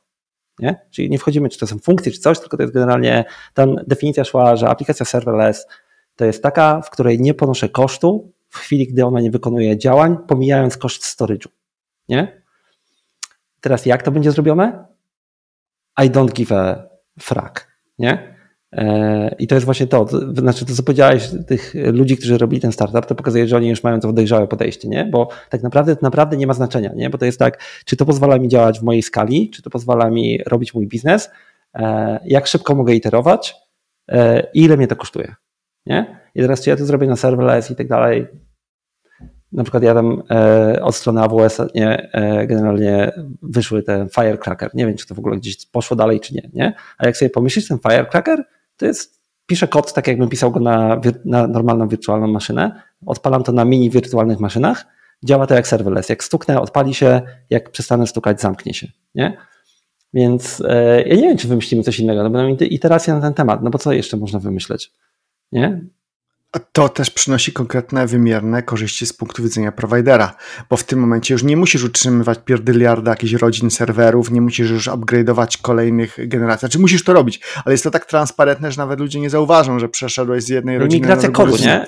Nie? 0.58 0.86
Czyli 0.90 1.10
nie 1.10 1.18
wchodzimy, 1.18 1.48
czy 1.48 1.58
to 1.58 1.66
są 1.66 1.78
funkcje, 1.78 2.12
czy 2.12 2.18
coś, 2.18 2.40
tylko 2.40 2.56
to 2.56 2.62
jest 2.62 2.74
generalnie, 2.74 3.24
tam 3.54 3.76
definicja 3.86 4.24
szła, 4.24 4.56
że 4.56 4.68
aplikacja 4.68 5.06
serverless 5.06 5.66
to 6.16 6.24
jest 6.24 6.42
taka, 6.42 6.80
w 6.80 6.90
której 6.90 7.20
nie 7.20 7.34
ponoszę 7.34 7.68
kosztu 7.68 8.32
w 8.48 8.58
chwili, 8.58 8.86
gdy 8.86 9.04
ona 9.06 9.20
nie 9.20 9.30
wykonuje 9.30 9.78
działań, 9.78 10.16
pomijając 10.28 10.76
koszt 10.76 11.04
storage'u. 11.04 11.48
Nie? 12.08 12.42
Teraz 13.60 13.86
jak 13.86 14.02
to 14.02 14.10
będzie 14.10 14.32
zrobione? 14.32 14.86
I 15.98 16.10
don't 16.10 16.32
give 16.32 16.52
a 16.52 16.88
frack. 17.20 17.68
Nie? 17.98 18.33
E, 18.74 19.34
I 19.38 19.46
to 19.46 19.54
jest 19.54 19.64
właśnie 19.64 19.86
to, 19.86 20.04
to 20.04 20.40
znaczy 20.40 20.64
to 20.64 20.74
co 20.74 20.82
powiedziałeś, 20.82 21.30
tych 21.46 21.74
ludzi, 21.92 22.16
którzy 22.16 22.38
robili 22.38 22.62
ten 22.62 22.72
startup, 22.72 23.06
to 23.06 23.14
pokazuje, 23.14 23.48
że 23.48 23.56
oni 23.56 23.68
już 23.68 23.82
mają 23.82 24.00
to 24.00 24.12
dojrzałe 24.12 24.48
podejście, 24.48 24.88
nie? 24.88 25.04
Bo 25.04 25.28
tak 25.50 25.62
naprawdę 25.62 25.96
to 25.96 26.02
naprawdę 26.02 26.36
nie 26.36 26.46
ma 26.46 26.54
znaczenia, 26.54 26.92
nie? 26.94 27.10
Bo 27.10 27.18
to 27.18 27.24
jest 27.24 27.38
tak, 27.38 27.62
czy 27.84 27.96
to 27.96 28.06
pozwala 28.06 28.38
mi 28.38 28.48
działać 28.48 28.80
w 28.80 28.82
mojej 28.82 29.02
skali, 29.02 29.50
czy 29.50 29.62
to 29.62 29.70
pozwala 29.70 30.10
mi 30.10 30.38
robić 30.46 30.74
mój 30.74 30.86
biznes, 30.86 31.30
e, 31.74 32.20
jak 32.24 32.46
szybko 32.46 32.74
mogę 32.74 32.94
iterować 32.94 33.54
e, 34.08 34.46
i 34.54 34.62
ile 34.62 34.76
mnie 34.76 34.86
to 34.86 34.96
kosztuje, 34.96 35.34
nie? 35.86 36.20
I 36.34 36.40
teraz 36.40 36.62
czy 36.62 36.70
ja 36.70 36.76
to 36.76 36.84
zrobię 36.84 37.06
na 37.06 37.16
serverless 37.16 37.70
i 37.70 37.76
tak 37.76 37.88
dalej, 37.88 38.26
na 39.52 39.62
przykład 39.62 39.82
ja 39.82 39.94
tam 39.94 40.22
od 40.82 40.94
strony 40.94 41.20
AWS 41.20 41.60
nie, 41.74 42.10
generalnie 42.46 43.12
wyszły 43.42 43.82
ten 43.82 44.08
Firecracker. 44.08 44.70
Nie 44.74 44.86
wiem, 44.86 44.96
czy 44.96 45.06
to 45.06 45.14
w 45.14 45.18
ogóle 45.18 45.36
gdzieś 45.36 45.66
poszło 45.66 45.96
dalej, 45.96 46.20
czy 46.20 46.34
nie, 46.34 46.50
nie? 46.52 46.74
A 46.98 47.06
jak 47.06 47.16
sobie 47.16 47.30
pomyślisz, 47.30 47.68
ten 47.68 47.78
Firecracker 47.78 48.44
to 48.76 48.86
jest, 48.86 49.20
piszę 49.46 49.68
kod 49.68 49.92
tak 49.92 50.06
jakbym 50.06 50.28
pisał 50.28 50.50
go 50.50 50.60
na, 50.60 51.00
na 51.24 51.46
normalną 51.46 51.88
wirtualną 51.88 52.26
maszynę, 52.26 52.82
odpalam 53.06 53.42
to 53.42 53.52
na 53.52 53.64
mini 53.64 53.90
wirtualnych 53.90 54.40
maszynach, 54.40 54.86
działa 55.24 55.46
to 55.46 55.54
jak 55.54 55.68
serverless. 55.68 56.08
Jak 56.08 56.24
stuknę, 56.24 56.60
odpali 56.60 56.94
się, 56.94 57.22
jak 57.50 57.70
przestanę 57.70 58.06
stukać, 58.06 58.40
zamknie 58.40 58.74
się. 58.74 58.88
Nie? 59.14 59.36
Więc 60.14 60.62
e, 60.68 61.02
ja 61.02 61.16
nie 61.16 61.22
wiem, 61.22 61.36
czy 61.36 61.48
wymyślimy 61.48 61.82
coś 61.82 61.98
innego, 61.98 62.22
no 62.22 62.30
będą 62.30 62.64
iteracje 62.64 63.14
na 63.14 63.20
ten 63.20 63.34
temat, 63.34 63.62
no 63.62 63.70
bo 63.70 63.78
co 63.78 63.92
jeszcze 63.92 64.16
można 64.16 64.38
wymyśleć? 64.38 64.92
Nie? 65.52 65.80
To 66.72 66.88
też 66.88 67.10
przynosi 67.10 67.52
konkretne, 67.52 68.06
wymierne 68.06 68.62
korzyści 68.62 69.06
z 69.06 69.12
punktu 69.12 69.42
widzenia 69.42 69.72
prowajdera, 69.72 70.36
bo 70.70 70.76
w 70.76 70.84
tym 70.84 70.98
momencie 70.98 71.34
już 71.34 71.42
nie 71.42 71.56
musisz 71.56 71.84
utrzymywać 71.84 72.38
pierdyliarda 72.44 73.10
jakichś 73.10 73.32
rodzin 73.32 73.70
serwerów, 73.70 74.30
nie 74.30 74.40
musisz 74.40 74.70
już 74.70 74.88
upgrade'ować 74.88 75.58
kolejnych 75.62 76.28
generacji. 76.28 76.60
Znaczy 76.60 76.78
musisz 76.78 77.04
to 77.04 77.12
robić, 77.12 77.40
ale 77.64 77.72
jest 77.74 77.84
to 77.84 77.90
tak 77.90 78.06
transparentne, 78.06 78.72
że 78.72 78.78
nawet 78.78 79.00
ludzie 79.00 79.20
nie 79.20 79.30
zauważą, 79.30 79.78
że 79.78 79.88
przeszedłeś 79.88 80.44
z 80.44 80.48
jednej 80.48 80.78
rodziny 80.78 81.00
Migracja 81.00 81.28
na 81.28 81.34
kodu, 81.34 81.56
nie? 81.56 81.86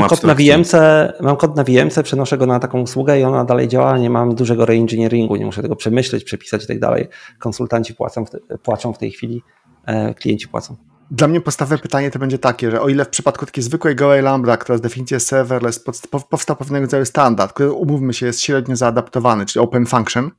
Mam 0.00 0.08
kod, 0.08 0.24
na 0.24 0.34
VMC, 0.34 0.74
mam 1.20 1.36
kod 1.36 1.56
na 1.56 1.64
VMC, 1.64 2.02
przenoszę 2.02 2.38
go 2.38 2.46
na 2.46 2.60
taką 2.60 2.80
usługę 2.80 3.20
i 3.20 3.24
ona 3.24 3.44
dalej 3.44 3.68
działa, 3.68 3.98
nie 3.98 4.10
mam 4.10 4.34
dużego 4.34 4.66
reengineeringu, 4.66 5.36
nie 5.36 5.46
muszę 5.46 5.62
tego 5.62 5.76
przemyśleć, 5.76 6.24
przepisać 6.24 6.64
i 6.64 6.66
tak 6.66 6.78
dalej. 6.78 7.08
Konsultanci 7.38 7.94
płacą 7.94 8.24
w 8.24 8.30
te, 8.30 8.38
płaczą 8.62 8.92
w 8.92 8.98
tej 8.98 9.10
chwili, 9.10 9.42
e, 9.86 10.14
klienci 10.14 10.48
płacą. 10.48 10.91
Dla 11.14 11.28
mnie 11.28 11.40
podstawowe 11.40 11.78
pytanie 11.78 12.10
to 12.10 12.18
będzie 12.18 12.38
takie, 12.38 12.70
że 12.70 12.80
o 12.80 12.88
ile 12.88 13.04
w 13.04 13.08
przypadku 13.08 13.46
takiej 13.46 13.64
zwykłej 13.64 13.96
gołej 13.96 14.22
lambda, 14.22 14.56
która 14.56 14.78
z 14.78 14.80
definicji 14.80 15.14
jest 15.14 15.26
serverless, 15.26 15.84
powstał 16.30 16.56
pewnego 16.56 16.84
rodzaju 16.84 17.04
standard, 17.04 17.52
który 17.52 17.72
umówmy 17.72 18.14
się 18.14 18.26
jest 18.26 18.40
średnio 18.40 18.76
zaadaptowany, 18.76 19.46
czyli 19.46 19.62
open 19.62 19.86
function, 19.86 20.30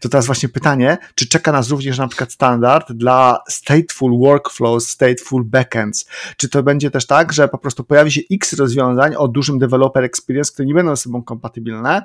to 0.00 0.08
teraz 0.08 0.26
właśnie 0.26 0.48
pytanie, 0.48 0.98
czy 1.14 1.28
czeka 1.28 1.52
nas 1.52 1.70
również 1.70 1.98
na 1.98 2.08
przykład 2.08 2.32
standard 2.32 2.92
dla 2.92 3.38
stateful 3.48 4.18
workflows, 4.18 4.88
stateful 4.88 5.44
backends? 5.44 6.06
Czy 6.36 6.48
to 6.48 6.62
będzie 6.62 6.90
też 6.90 7.06
tak, 7.06 7.32
że 7.32 7.48
po 7.48 7.58
prostu 7.58 7.84
pojawi 7.84 8.12
się 8.12 8.20
x 8.32 8.52
rozwiązań 8.52 9.14
o 9.14 9.28
dużym 9.28 9.58
developer 9.58 10.04
experience, 10.04 10.52
które 10.52 10.66
nie 10.66 10.74
będą 10.74 10.96
ze 10.96 11.02
sobą 11.02 11.22
kompatybilne, 11.22 12.02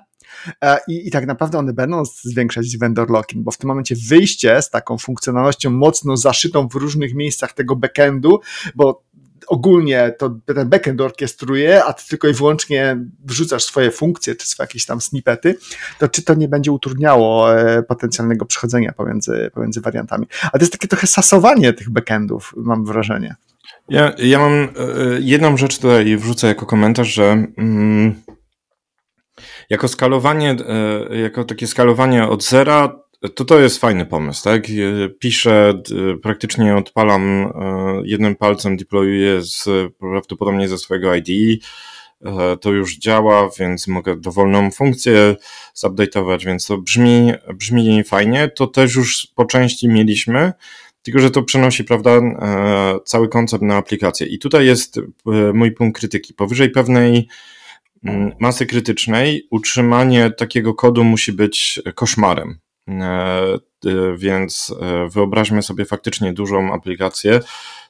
e, 0.62 0.78
i, 0.88 1.08
I 1.08 1.12
tak 1.12 1.26
naprawdę 1.26 1.58
one 1.58 1.74
będą 1.74 2.06
zwiększać 2.06 2.78
vendor 2.78 3.10
locking, 3.10 3.44
bo 3.44 3.52
w 3.52 3.58
tym 3.58 3.68
momencie 3.68 3.96
wyjście 4.08 4.62
z 4.62 4.70
taką 4.70 4.98
funkcjonalnością 4.98 5.70
mocno 5.70 6.18
zaszytą 6.18 6.68
w 6.68 6.76
różnych 6.76 7.14
miejscach 7.14 7.54
tego 7.54 7.76
backendu, 7.76 8.40
bo 8.76 9.04
ogólnie 9.48 10.16
to 10.20 10.40
ten 10.46 10.70
backend 10.70 11.02
orkiestruje, 11.02 11.84
a 11.84 11.94
ty 11.94 12.08
tylko 12.10 12.28
i 12.28 12.34
wyłącznie 12.34 12.98
wrzucasz 13.26 13.64
swoje 13.64 13.92
funkcje, 13.92 14.36
czy 14.36 14.48
swoje 14.48 14.66
jakieś 14.66 14.86
tam 14.86 15.02
snippety, 15.02 15.56
to 16.00 16.08
czy 16.08 16.24
to 16.24 16.34
nie 16.34 16.48
będzie 16.48 16.72
utrudniało 16.72 17.60
e, 17.60 17.84
potencjalnego 17.84 18.46
przechodzenia 18.46 18.92
pomiędzy, 18.92 19.52
pomiędzy 19.54 19.82
wariantami. 19.82 20.28
A 20.46 20.50
to 20.50 20.60
jest 20.60 20.72
takie 20.72 20.88
trochę 20.88 21.08
sasowanie 21.08 21.74
tych 21.74 21.90
backendów, 21.90 22.54
mam 22.58 22.86
wrażenie. 22.86 23.36
Ja, 23.90 24.12
ja 24.18 24.40
mam 24.40 24.54
e, 24.54 24.70
jedną 25.20 25.58
rzecz 25.58 25.80
tutaj 25.80 26.18
wrzucę 26.18 26.48
jako 26.48 26.66
komentarz, 26.66 27.14
że 27.14 27.46
mm, 27.58 28.16
jako 29.70 29.88
skalowanie, 29.88 30.56
e, 31.10 31.18
jako 31.18 31.44
takie 31.44 31.68
skalowanie 31.68 32.28
od 32.28 32.44
zera, 32.44 33.03
to 33.30 33.46
to 33.46 33.60
jest 33.60 33.80
fajny 33.80 34.06
pomysł, 34.06 34.44
tak? 34.44 34.64
Piszę, 35.20 35.82
praktycznie 36.22 36.76
odpalam 36.76 37.22
e, 37.22 38.02
jednym 38.06 38.36
palcem, 38.36 38.78
deployuję 38.78 39.42
z, 39.42 39.66
prawdopodobnie 40.00 40.68
ze 40.68 40.78
swojego 40.78 41.16
IDE. 41.16 41.58
E, 42.26 42.58
to 42.58 42.72
już 42.72 42.98
działa, 42.98 43.50
więc 43.60 43.88
mogę 43.88 44.16
dowolną 44.16 44.72
funkcję 44.72 45.36
zupdate'ować, 45.76 46.46
więc 46.46 46.68
to 46.68 46.78
brzmi, 46.78 47.32
brzmi 47.54 48.04
fajnie. 48.04 48.50
To 48.56 48.68
też 48.68 48.96
już 48.96 49.28
po 49.36 49.46
części 49.46 49.88
mieliśmy, 49.88 50.54
tylko 51.02 51.20
że 51.20 51.32
to 51.32 51.44
przenosi, 51.44 51.84
prawda, 51.84 52.12
e, 52.12 53.00
cały 53.06 53.30
koncept 53.30 53.64
na 53.64 53.76
aplikację. 53.76 54.28
I 54.28 54.40
tutaj 54.40 54.66
jest 54.66 55.00
mój 55.54 55.72
punkt 55.72 56.00
krytyki. 56.00 56.34
Powyżej 56.34 56.70
pewnej 56.70 57.28
mm, 58.04 58.32
masy 58.40 58.66
krytycznej 58.66 59.48
utrzymanie 59.52 60.32
takiego 60.32 60.74
kodu 60.74 61.04
musi 61.04 61.34
być 61.34 61.82
koszmarem. 61.96 62.60
E, 62.90 62.94
e, 62.94 63.60
więc 64.18 64.76
e, 64.82 65.10
wyobraźmy 65.10 65.62
sobie 65.62 65.86
faktycznie 65.86 66.34
dużą 66.34 66.74
aplikację, 66.74 67.40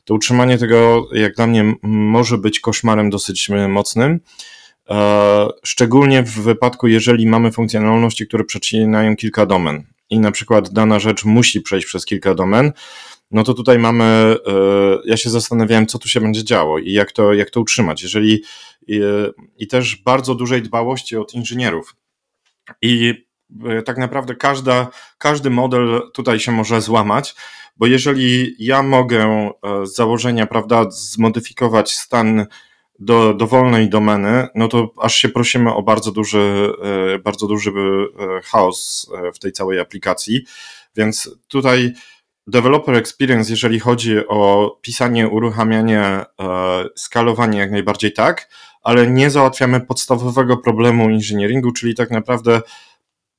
to 0.04 0.14
utrzymanie 0.14 0.58
tego, 0.58 1.10
jak 1.14 1.36
dla 1.36 1.48
mnie, 1.48 1.74
może 1.84 2.38
być 2.38 2.60
koszmarem 2.60 3.10
dosyć 3.10 3.50
mocnym. 3.70 4.20
Szczególnie 5.64 6.24
w 6.24 6.42
wypadku, 6.42 6.88
jeżeli 6.88 7.28
mamy 7.28 7.52
funkcjonalności, 7.52 8.28
które 8.28 8.44
przecinają 8.44 9.16
kilka 9.16 9.46
domen 9.46 9.84
i 10.10 10.20
na 10.20 10.32
przykład 10.32 10.74
dana 10.74 11.00
rzecz 11.00 11.26
musi 11.26 11.62
przejść 11.62 11.88
przez 11.88 12.06
kilka 12.06 12.36
domen, 12.36 12.72
no 13.32 13.44
to 13.44 13.54
tutaj 13.54 13.80
mamy, 13.80 14.36
ja 15.06 15.18
się 15.18 15.30
zastanawiałem, 15.30 15.88
co 15.88 16.00
tu 16.00 16.10
się 16.10 16.22
będzie 16.22 16.44
działo 16.44 16.80
i 16.80 16.92
jak 16.92 17.12
to, 17.12 17.34
jak 17.34 17.50
to 17.50 17.62
utrzymać. 17.62 18.04
Jeżeli 18.04 18.44
i, 19.58 19.68
też 19.68 19.96
bardzo 19.96 20.36
dużej 20.36 20.62
dbałości 20.62 21.18
od 21.18 21.34
inżynierów. 21.34 21.96
I 22.82 23.24
tak 23.86 23.98
naprawdę 23.98 24.36
każda, 24.36 24.88
każdy 25.18 25.50
model 25.50 26.02
tutaj 26.14 26.40
się 26.40 26.52
może 26.52 26.82
złamać, 26.82 27.36
bo 27.78 27.86
jeżeli 27.86 28.56
ja 28.60 28.84
mogę 28.84 29.24
e, 29.24 29.52
z 29.86 29.96
założenia, 29.96 30.48
prawda, 30.48 30.86
zmodyfikować 30.92 31.94
stan 31.94 32.46
do 33.00 33.34
dowolnej 33.34 33.90
domeny, 33.90 34.48
no 34.56 34.68
to 34.68 34.92
aż 35.02 35.16
się 35.16 35.30
prosimy 35.30 35.74
o 35.74 35.84
bardzo 35.84 36.12
duży, 36.12 36.74
bardzo 37.24 37.48
duży 37.48 37.72
chaos 38.44 39.10
w 39.36 39.40
tej 39.40 39.52
całej 39.52 39.80
aplikacji. 39.80 40.46
Więc 40.96 41.30
tutaj 41.48 41.94
developer 42.48 42.96
experience, 42.96 43.52
jeżeli 43.52 43.80
chodzi 43.80 44.28
o 44.28 44.72
pisanie, 44.82 45.28
uruchamianie, 45.28 46.02
e, 46.02 46.26
skalowanie, 46.96 47.60
jak 47.60 47.72
najbardziej 47.72 48.14
tak, 48.14 48.50
ale 48.82 49.08
nie 49.08 49.30
załatwiamy 49.30 49.82
podstawowego 49.82 50.58
problemu 50.58 51.10
inżynieringu, 51.10 51.72
czyli 51.72 51.96
tak 51.96 52.12
naprawdę 52.12 52.62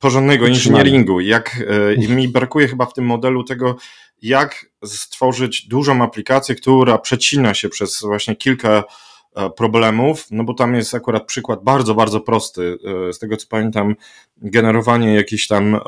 porządnego 0.05 0.46
inżynieringu. 0.46 1.20
Jak, 1.20 1.64
e, 1.70 1.94
I 1.94 2.09
mi 2.09 2.28
brakuje 2.38 2.68
chyba 2.68 2.86
w 2.86 2.92
tym 2.92 3.05
modelu 3.05 3.44
tego, 3.44 3.76
jak 4.22 4.66
stworzyć 4.84 5.68
dużą 5.68 6.02
aplikację, 6.02 6.55
która 6.55 6.98
przecina 6.98 7.55
się 7.55 7.68
przez 7.68 8.00
właśnie 8.00 8.36
kilka 8.36 8.84
e, 9.36 9.50
problemów, 9.50 10.26
no 10.30 10.44
bo 10.44 10.55
tam 10.55 10.74
jest 10.74 10.94
akurat 10.94 11.26
przykład 11.26 11.64
bardzo, 11.64 11.94
bardzo 11.94 12.20
prosty. 12.20 12.78
Z 13.12 13.18
tego 13.18 13.36
co 13.36 13.46
pamiętam, 13.46 13.94
generowanie 14.36 15.14
jakichś 15.14 15.46
tam 15.46 15.80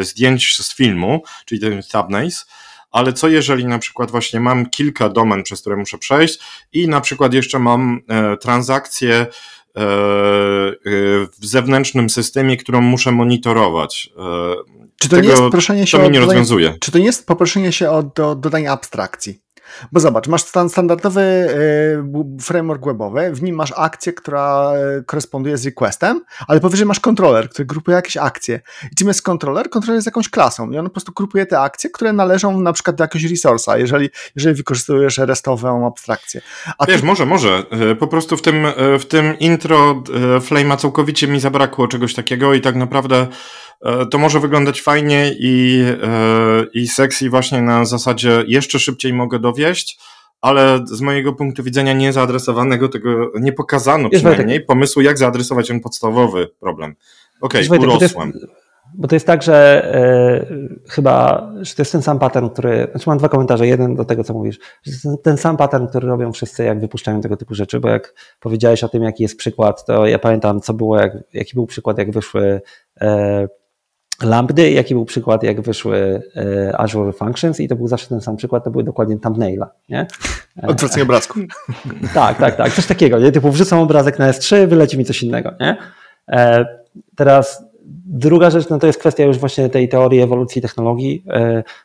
zdjęć 0.00 0.56
z 0.56 0.76
filmu, 0.76 1.22
czyli 1.44 1.60
ten 1.60 1.82
thumbnails, 1.82 2.46
ale 2.94 3.12
co 3.12 3.28
jeżeli 3.28 3.64
na 3.64 3.78
przykład 3.78 4.10
właśnie 4.10 4.40
mam 4.40 4.70
kilka 4.70 5.08
domen, 5.08 5.42
przez 5.42 5.60
które 5.60 5.76
muszę 5.76 5.98
przejść 5.98 6.38
i 6.72 6.88
na 6.88 7.00
przykład 7.00 7.34
jeszcze 7.34 7.58
mam 7.58 8.00
e, 8.08 8.36
transakcję 8.36 9.14
e, 9.14 9.26
e, 9.26 9.30
w 9.74 11.26
zewnętrznym 11.42 12.10
systemie, 12.10 12.56
którą 12.56 12.80
muszę 12.80 13.12
monitorować. 13.12 14.10
Czy 15.00 15.08
to 15.08 15.16
Tego, 15.16 15.28
nie 15.28 15.34
jest 15.34 15.42
proszenie 15.50 15.86
się 15.86 15.98
to 15.98 16.10
nie 16.10 16.20
rozwiązuje. 16.20 16.76
Czy 16.80 16.92
to 16.92 16.98
nie 16.98 17.04
jest 17.04 17.26
poproszenie 17.26 17.72
się 17.72 17.90
o 17.90 18.02
do, 18.02 18.34
dodanie 18.34 18.70
abstrakcji? 18.70 19.43
Bo 19.92 20.00
zobacz, 20.00 20.28
masz 20.28 20.42
stan 20.42 20.68
standardowy 20.68 21.20
e, 21.20 22.42
framework 22.42 22.84
webowy, 22.84 23.30
w 23.32 23.42
nim 23.42 23.56
masz 23.56 23.72
akcję, 23.76 24.12
która 24.12 24.72
e, 24.72 25.02
koresponduje 25.02 25.58
z 25.58 25.64
requestem, 25.64 26.20
ale 26.48 26.60
powyżej 26.60 26.86
masz 26.86 27.00
kontroler, 27.00 27.48
który 27.48 27.66
grupuje 27.66 27.94
jakieś 27.94 28.16
akcje. 28.16 28.60
I 28.92 28.94
czym 28.94 29.08
jest 29.08 29.22
kontroler? 29.22 29.70
Kontroler 29.70 29.94
jest 29.94 30.06
jakąś 30.06 30.28
klasą 30.28 30.70
i 30.70 30.78
on 30.78 30.84
po 30.84 30.90
prostu 30.90 31.12
grupuje 31.12 31.46
te 31.46 31.60
akcje, 31.60 31.90
które 31.90 32.12
należą 32.12 32.60
na 32.60 32.72
przykład 32.72 32.96
do 32.96 33.04
jakiegoś 33.04 33.30
resource'a, 33.30 33.78
jeżeli, 33.78 34.10
jeżeli 34.36 34.54
wykorzystujesz 34.54 35.18
restową 35.18 35.86
abstrakcję. 35.86 36.40
A 36.78 36.86
Wiesz, 36.86 37.00
ty... 37.00 37.06
może, 37.06 37.26
może. 37.26 37.62
E, 37.90 37.94
po 37.94 38.06
prostu 38.06 38.36
w 38.36 38.42
tym, 38.42 38.66
w 38.98 39.06
tym 39.06 39.38
intro 39.38 40.02
Flame'a 40.40 40.76
całkowicie 40.76 41.28
mi 41.28 41.40
zabrakło 41.40 41.88
czegoś 41.88 42.14
takiego 42.14 42.54
i 42.54 42.60
tak 42.60 42.76
naprawdę 42.76 43.26
to 44.10 44.18
może 44.18 44.40
wyglądać 44.40 44.82
fajnie 44.82 45.30
i, 45.38 45.84
e, 46.02 46.64
i 46.74 46.88
sexy 46.88 47.30
właśnie 47.30 47.62
na 47.62 47.84
zasadzie 47.84 48.44
jeszcze 48.46 48.78
szybciej 48.78 49.12
mogę 49.12 49.38
dowieść, 49.38 49.98
ale 50.40 50.80
z 50.86 51.00
mojego 51.00 51.32
punktu 51.32 51.62
widzenia 51.62 51.92
nie 51.92 52.12
zaadresowanego 52.12 52.88
tego, 52.88 53.30
nie 53.40 53.52
pokazano 53.52 54.08
Wiesz, 54.08 54.20
przynajmniej 54.20 54.46
Wojtek, 54.46 54.66
pomysłu, 54.66 55.02
jak 55.02 55.18
zaadresować 55.18 55.68
ten 55.68 55.80
podstawowy 55.80 56.48
problem. 56.60 56.94
Okej, 57.40 57.66
okay, 57.68 57.78
urosłem. 57.78 58.32
Bo 58.32 58.38
to, 58.38 58.44
jest, 58.44 58.52
bo 58.94 59.08
to 59.08 59.16
jest 59.16 59.26
tak, 59.26 59.42
że 59.42 59.84
e, 59.94 60.46
chyba, 60.88 61.48
że 61.60 61.74
to 61.74 61.82
jest 61.82 61.92
ten 61.92 62.02
sam 62.02 62.18
pattern, 62.18 62.48
który, 62.48 62.88
znaczy 62.90 63.08
mam 63.08 63.18
dwa 63.18 63.28
komentarze, 63.28 63.66
jeden 63.66 63.94
do 63.94 64.04
tego, 64.04 64.24
co 64.24 64.34
mówisz, 64.34 64.58
ten 65.22 65.36
sam 65.36 65.56
pattern, 65.56 65.86
który 65.86 66.08
robią 66.08 66.32
wszyscy, 66.32 66.64
jak 66.64 66.80
wypuszczają 66.80 67.20
tego 67.20 67.36
typu 67.36 67.54
rzeczy, 67.54 67.80
bo 67.80 67.88
jak 67.88 68.14
powiedziałeś 68.40 68.84
o 68.84 68.88
tym, 68.88 69.02
jaki 69.02 69.22
jest 69.22 69.36
przykład, 69.36 69.84
to 69.84 70.06
ja 70.06 70.18
pamiętam, 70.18 70.60
co 70.60 70.74
było, 70.74 71.00
jak, 71.00 71.12
jaki 71.32 71.54
był 71.54 71.66
przykład, 71.66 71.98
jak 71.98 72.10
wyszły 72.10 72.60
e, 73.00 73.48
lambdy, 74.24 74.70
jaki 74.70 74.94
był 74.94 75.04
przykład, 75.04 75.42
jak 75.42 75.60
wyszły 75.60 76.22
e, 76.36 76.80
Azure 76.80 77.12
Functions 77.12 77.60
i 77.60 77.68
to 77.68 77.76
był 77.76 77.88
zawsze 77.88 78.08
ten 78.08 78.20
sam 78.20 78.36
przykład, 78.36 78.64
to 78.64 78.70
były 78.70 78.84
dokładnie 78.84 79.18
thumbnaila, 79.18 79.70
nie? 79.88 80.06
E, 80.62 80.66
Odwrócenie 80.66 81.02
obrazku. 81.02 81.40
Tak, 82.14 82.38
tak, 82.38 82.56
tak, 82.56 82.72
coś 82.72 82.86
takiego, 82.86 83.18
nie? 83.18 83.32
Typu 83.32 83.50
wrzucam 83.50 83.78
obrazek 83.78 84.18
na 84.18 84.30
S3, 84.30 84.66
wyleci 84.66 84.98
mi 84.98 85.04
coś 85.04 85.22
innego, 85.22 85.52
nie? 85.60 85.76
E, 86.28 86.64
teraz 87.16 87.64
druga 88.06 88.50
rzecz, 88.50 88.68
no 88.68 88.78
to 88.78 88.86
jest 88.86 88.98
kwestia 88.98 89.24
już 89.24 89.38
właśnie 89.38 89.68
tej 89.68 89.88
teorii 89.88 90.20
ewolucji 90.20 90.62
technologii. 90.62 91.24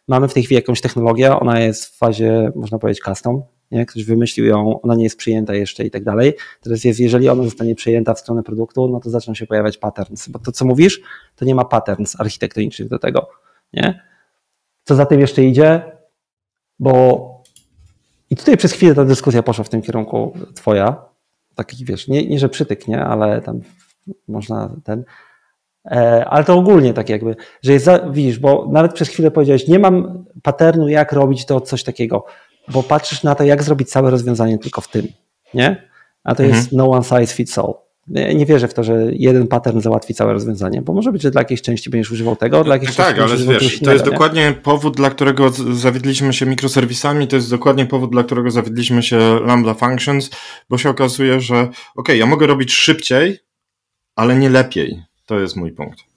Mamy 0.07 0.27
w 0.27 0.33
tej 0.33 0.43
chwili 0.43 0.55
jakąś 0.55 0.81
technologię, 0.81 1.39
ona 1.39 1.59
jest 1.59 1.85
w 1.85 1.97
fazie, 1.97 2.51
można 2.55 2.79
powiedzieć, 2.79 3.03
custom, 3.03 3.43
nie? 3.71 3.85
ktoś 3.85 4.03
wymyślił 4.03 4.45
ją, 4.45 4.81
ona 4.81 4.95
nie 4.95 5.03
jest 5.03 5.17
przyjęta 5.17 5.53
jeszcze 5.53 5.83
i 5.83 5.91
tak 5.91 6.03
dalej. 6.03 6.33
Teraz 6.61 6.83
jest, 6.83 6.99
jeżeli 6.99 7.29
ona 7.29 7.43
zostanie 7.43 7.75
przyjęta 7.75 8.13
w 8.13 8.19
stronę 8.19 8.43
produktu, 8.43 8.87
no 8.87 8.99
to 8.99 9.09
zaczną 9.09 9.33
się 9.33 9.47
pojawiać 9.47 9.77
patterns, 9.77 10.27
bo 10.27 10.39
to 10.39 10.51
co 10.51 10.65
mówisz, 10.65 11.01
to 11.35 11.45
nie 11.45 11.55
ma 11.55 11.65
patterns 11.65 12.19
architektonicznych 12.19 12.89
do 12.89 12.99
tego, 12.99 13.29
nie? 13.73 14.01
Co 14.83 14.95
za 14.95 15.05
tym 15.05 15.19
jeszcze 15.19 15.43
idzie, 15.43 15.81
bo 16.79 17.29
i 18.29 18.35
tutaj 18.35 18.57
przez 18.57 18.73
chwilę 18.73 18.95
ta 18.95 19.05
dyskusja 19.05 19.43
poszła 19.43 19.63
w 19.63 19.69
tym 19.69 19.81
kierunku 19.81 20.33
twoja, 20.55 21.05
taki 21.55 21.85
wiesz, 21.85 22.07
nie, 22.07 22.27
nie 22.27 22.39
że 22.39 22.49
przytyk, 22.49 22.87
nie, 22.87 23.03
ale 23.03 23.41
tam 23.41 23.61
można 24.27 24.75
ten, 24.83 25.03
e, 25.85 26.25
ale 26.25 26.43
to 26.43 26.57
ogólnie 26.57 26.93
tak 26.93 27.09
jakby, 27.09 27.35
że 27.61 27.73
jest, 27.73 27.85
za, 27.85 27.99
widzisz, 27.99 28.39
bo 28.39 28.67
nawet 28.71 28.93
przez 28.93 29.09
chwilę 29.09 29.31
powiedziałeś, 29.31 29.67
nie 29.67 29.79
mam 29.79 30.25
paternu, 30.43 30.87
jak 30.87 31.11
robić 31.11 31.45
to 31.45 31.61
coś 31.61 31.83
takiego 31.83 32.25
bo 32.69 32.83
patrzysz 32.83 33.23
na 33.23 33.35
to, 33.35 33.43
jak 33.43 33.63
zrobić 33.63 33.89
całe 33.89 34.11
rozwiązanie 34.11 34.57
tylko 34.57 34.81
w 34.81 34.87
tym, 34.87 35.07
nie? 35.53 35.89
A 36.23 36.35
to 36.35 36.43
mhm. 36.43 36.59
jest 36.59 36.71
no 36.71 36.91
one 36.91 37.03
size 37.03 37.35
fits 37.35 37.57
all. 37.57 37.73
Nie 38.35 38.45
wierzę 38.45 38.67
w 38.67 38.73
to, 38.73 38.83
że 38.83 39.05
jeden 39.11 39.47
pattern 39.47 39.79
załatwi 39.79 40.13
całe 40.13 40.33
rozwiązanie, 40.33 40.81
bo 40.81 40.93
może 40.93 41.11
być, 41.11 41.21
że 41.21 41.31
dla 41.31 41.41
jakiejś 41.41 41.61
części 41.61 41.89
będziesz 41.89 42.11
używał 42.11 42.35
tego, 42.35 42.63
dla 42.63 42.75
jakiejś 42.75 42.95
tak, 42.95 43.15
części 43.15 43.21
ale 43.21 43.59
wiesz, 43.59 43.79
to 43.79 43.93
jest 43.93 44.05
nie? 44.05 44.11
dokładnie 44.11 44.53
powód, 44.63 44.95
dla 44.95 45.09
którego 45.09 45.49
zawiedliśmy 45.73 46.33
się 46.33 46.45
mikroserwisami, 46.45 47.27
to 47.27 47.35
jest 47.35 47.49
dokładnie 47.49 47.85
powód, 47.85 48.11
dla 48.11 48.23
którego 48.23 48.51
zawiedliśmy 48.51 49.03
się 49.03 49.39
Lambda 49.45 49.73
Functions, 49.73 50.29
bo 50.69 50.77
się 50.77 50.89
okazuje, 50.89 51.41
że 51.41 51.67
ok, 51.95 52.09
ja 52.09 52.25
mogę 52.25 52.47
robić 52.47 52.73
szybciej, 52.73 53.39
ale 54.15 54.35
nie 54.35 54.49
lepiej. 54.49 55.03
To 55.25 55.39
jest 55.39 55.55
mój 55.55 55.71
punkt. 55.71 56.08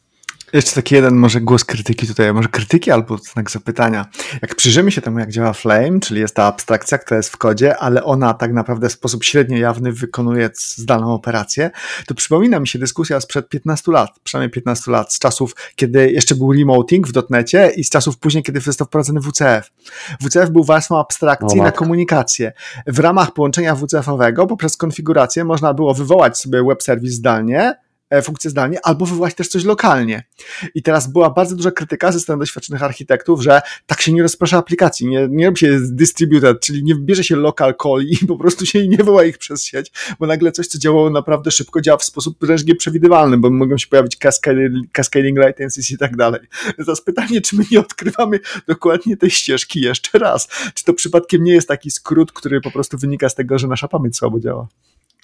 Jeszcze 0.52 0.74
taki 0.74 0.94
jeden 0.94 1.14
może 1.14 1.40
głos 1.40 1.64
krytyki 1.64 2.06
tutaj, 2.06 2.32
może 2.32 2.48
krytyki 2.48 2.90
albo 2.90 3.18
znak 3.18 3.50
zapytania. 3.50 4.06
Jak 4.42 4.54
przyjrzymy 4.54 4.92
się 4.92 5.00
temu, 5.00 5.18
jak 5.18 5.30
działa 5.30 5.52
Flame, 5.52 6.00
czyli 6.00 6.20
jest 6.20 6.34
ta 6.34 6.44
abstrakcja, 6.44 6.98
która 6.98 7.16
jest 7.16 7.30
w 7.30 7.36
kodzie, 7.36 7.76
ale 7.76 8.04
ona 8.04 8.34
tak 8.34 8.52
naprawdę 8.52 8.88
w 8.88 8.92
sposób 8.92 9.24
średnio 9.24 9.56
jawny 9.56 9.92
wykonuje 9.92 10.50
zdalną 10.54 11.14
operację, 11.14 11.70
to 12.06 12.14
przypomina 12.14 12.60
mi 12.60 12.68
się 12.68 12.78
dyskusja 12.78 13.20
sprzed 13.20 13.48
15 13.48 13.92
lat, 13.92 14.10
przynajmniej 14.24 14.50
15 14.50 14.90
lat, 14.90 15.12
z 15.14 15.18
czasów, 15.18 15.54
kiedy 15.76 16.10
jeszcze 16.10 16.34
był 16.34 16.52
remoting 16.52 17.08
w 17.08 17.12
dotnecie 17.12 17.72
i 17.76 17.84
z 17.84 17.90
czasów 17.90 18.18
później, 18.18 18.42
kiedy 18.42 18.60
został 18.60 18.86
wprowadzony 18.86 19.20
WCF. 19.20 19.70
WCF 20.22 20.50
był 20.50 20.64
warstwą 20.64 20.98
abstrakcji 20.98 21.60
na 21.60 21.72
komunikację. 21.72 22.52
W 22.86 22.98
ramach 22.98 23.32
połączenia 23.32 23.74
WCF-owego 23.74 24.46
poprzez 24.46 24.76
konfigurację 24.76 25.44
można 25.44 25.74
było 25.74 25.94
wywołać 25.94 26.38
sobie 26.38 26.64
web 26.64 26.82
serwis 26.82 27.12
zdalnie, 27.12 27.74
E, 28.12 28.22
funkcję 28.22 28.50
zdalnie, 28.50 28.78
albo 28.82 29.06
wywołać 29.06 29.34
też 29.34 29.48
coś 29.48 29.64
lokalnie. 29.64 30.24
I 30.74 30.82
teraz 30.82 31.12
była 31.12 31.30
bardzo 31.30 31.56
duża 31.56 31.70
krytyka 31.70 32.12
ze 32.12 32.20
strony 32.20 32.40
doświadczonych 32.40 32.82
architektów, 32.82 33.42
że 33.42 33.62
tak 33.86 34.00
się 34.00 34.12
nie 34.12 34.22
rozprasza 34.22 34.58
aplikacji, 34.58 35.06
nie, 35.06 35.28
nie 35.30 35.46
robi 35.46 35.58
się 35.58 35.78
distributed, 35.80 36.60
czyli 36.60 36.84
nie 36.84 36.94
bierze 36.94 37.24
się 37.24 37.36
local 37.36 37.74
call 37.82 38.02
i 38.02 38.26
po 38.26 38.36
prostu 38.36 38.66
się 38.66 38.88
nie 38.88 38.96
woła 38.96 39.24
ich 39.24 39.38
przez 39.38 39.64
sieć, 39.64 39.92
bo 40.20 40.26
nagle 40.26 40.52
coś, 40.52 40.66
co 40.66 40.78
działało 40.78 41.10
naprawdę 41.10 41.50
szybko, 41.50 41.80
działa 41.80 41.98
w 41.98 42.04
sposób 42.04 42.36
wręcz 42.40 42.64
nieprzewidywalny, 42.64 43.38
bo 43.38 43.50
mogą 43.50 43.78
się 43.78 43.86
pojawić 43.86 44.16
cascading, 44.92 45.38
latencies 45.38 45.90
i 45.90 45.98
tak 45.98 46.16
dalej. 46.16 46.40
Teraz 46.76 47.00
pytanie, 47.00 47.40
czy 47.40 47.56
my 47.56 47.64
nie 47.70 47.80
odkrywamy 47.80 48.40
dokładnie 48.66 49.16
tej 49.16 49.30
ścieżki 49.30 49.80
jeszcze 49.80 50.18
raz? 50.18 50.48
Czy 50.74 50.84
to 50.84 50.94
przypadkiem 50.94 51.44
nie 51.44 51.52
jest 51.52 51.68
taki 51.68 51.90
skrót, 51.90 52.32
który 52.32 52.60
po 52.60 52.70
prostu 52.70 52.98
wynika 52.98 53.28
z 53.28 53.34
tego, 53.34 53.58
że 53.58 53.68
nasza 53.68 53.88
pamięć 53.88 54.16
słabo 54.16 54.40
działa? 54.40 54.68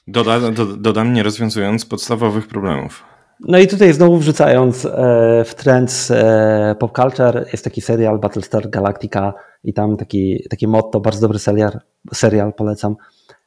Doda, 0.08 0.50
do, 0.50 0.66
dodam, 0.66 1.12
nie 1.12 1.22
rozwiązując 1.22 1.86
podstawowych 1.86 2.46
problemów. 2.46 3.04
No 3.40 3.58
i 3.58 3.66
tutaj 3.66 3.92
znowu 3.92 4.16
wrzucając 4.16 4.84
e, 4.84 5.44
w 5.46 5.54
trend 5.54 6.08
e, 6.10 6.74
pop 6.78 6.96
culture, 6.96 7.46
jest 7.52 7.64
taki 7.64 7.80
serial 7.80 8.18
Battlestar 8.18 8.70
Galactica 8.70 9.34
i 9.64 9.72
tam 9.74 9.96
taki, 9.96 10.46
takie 10.50 10.68
motto, 10.68 11.00
bardzo 11.00 11.20
dobry 11.20 11.38
serial, 11.38 11.80
serial 12.14 12.52
polecam. 12.52 12.96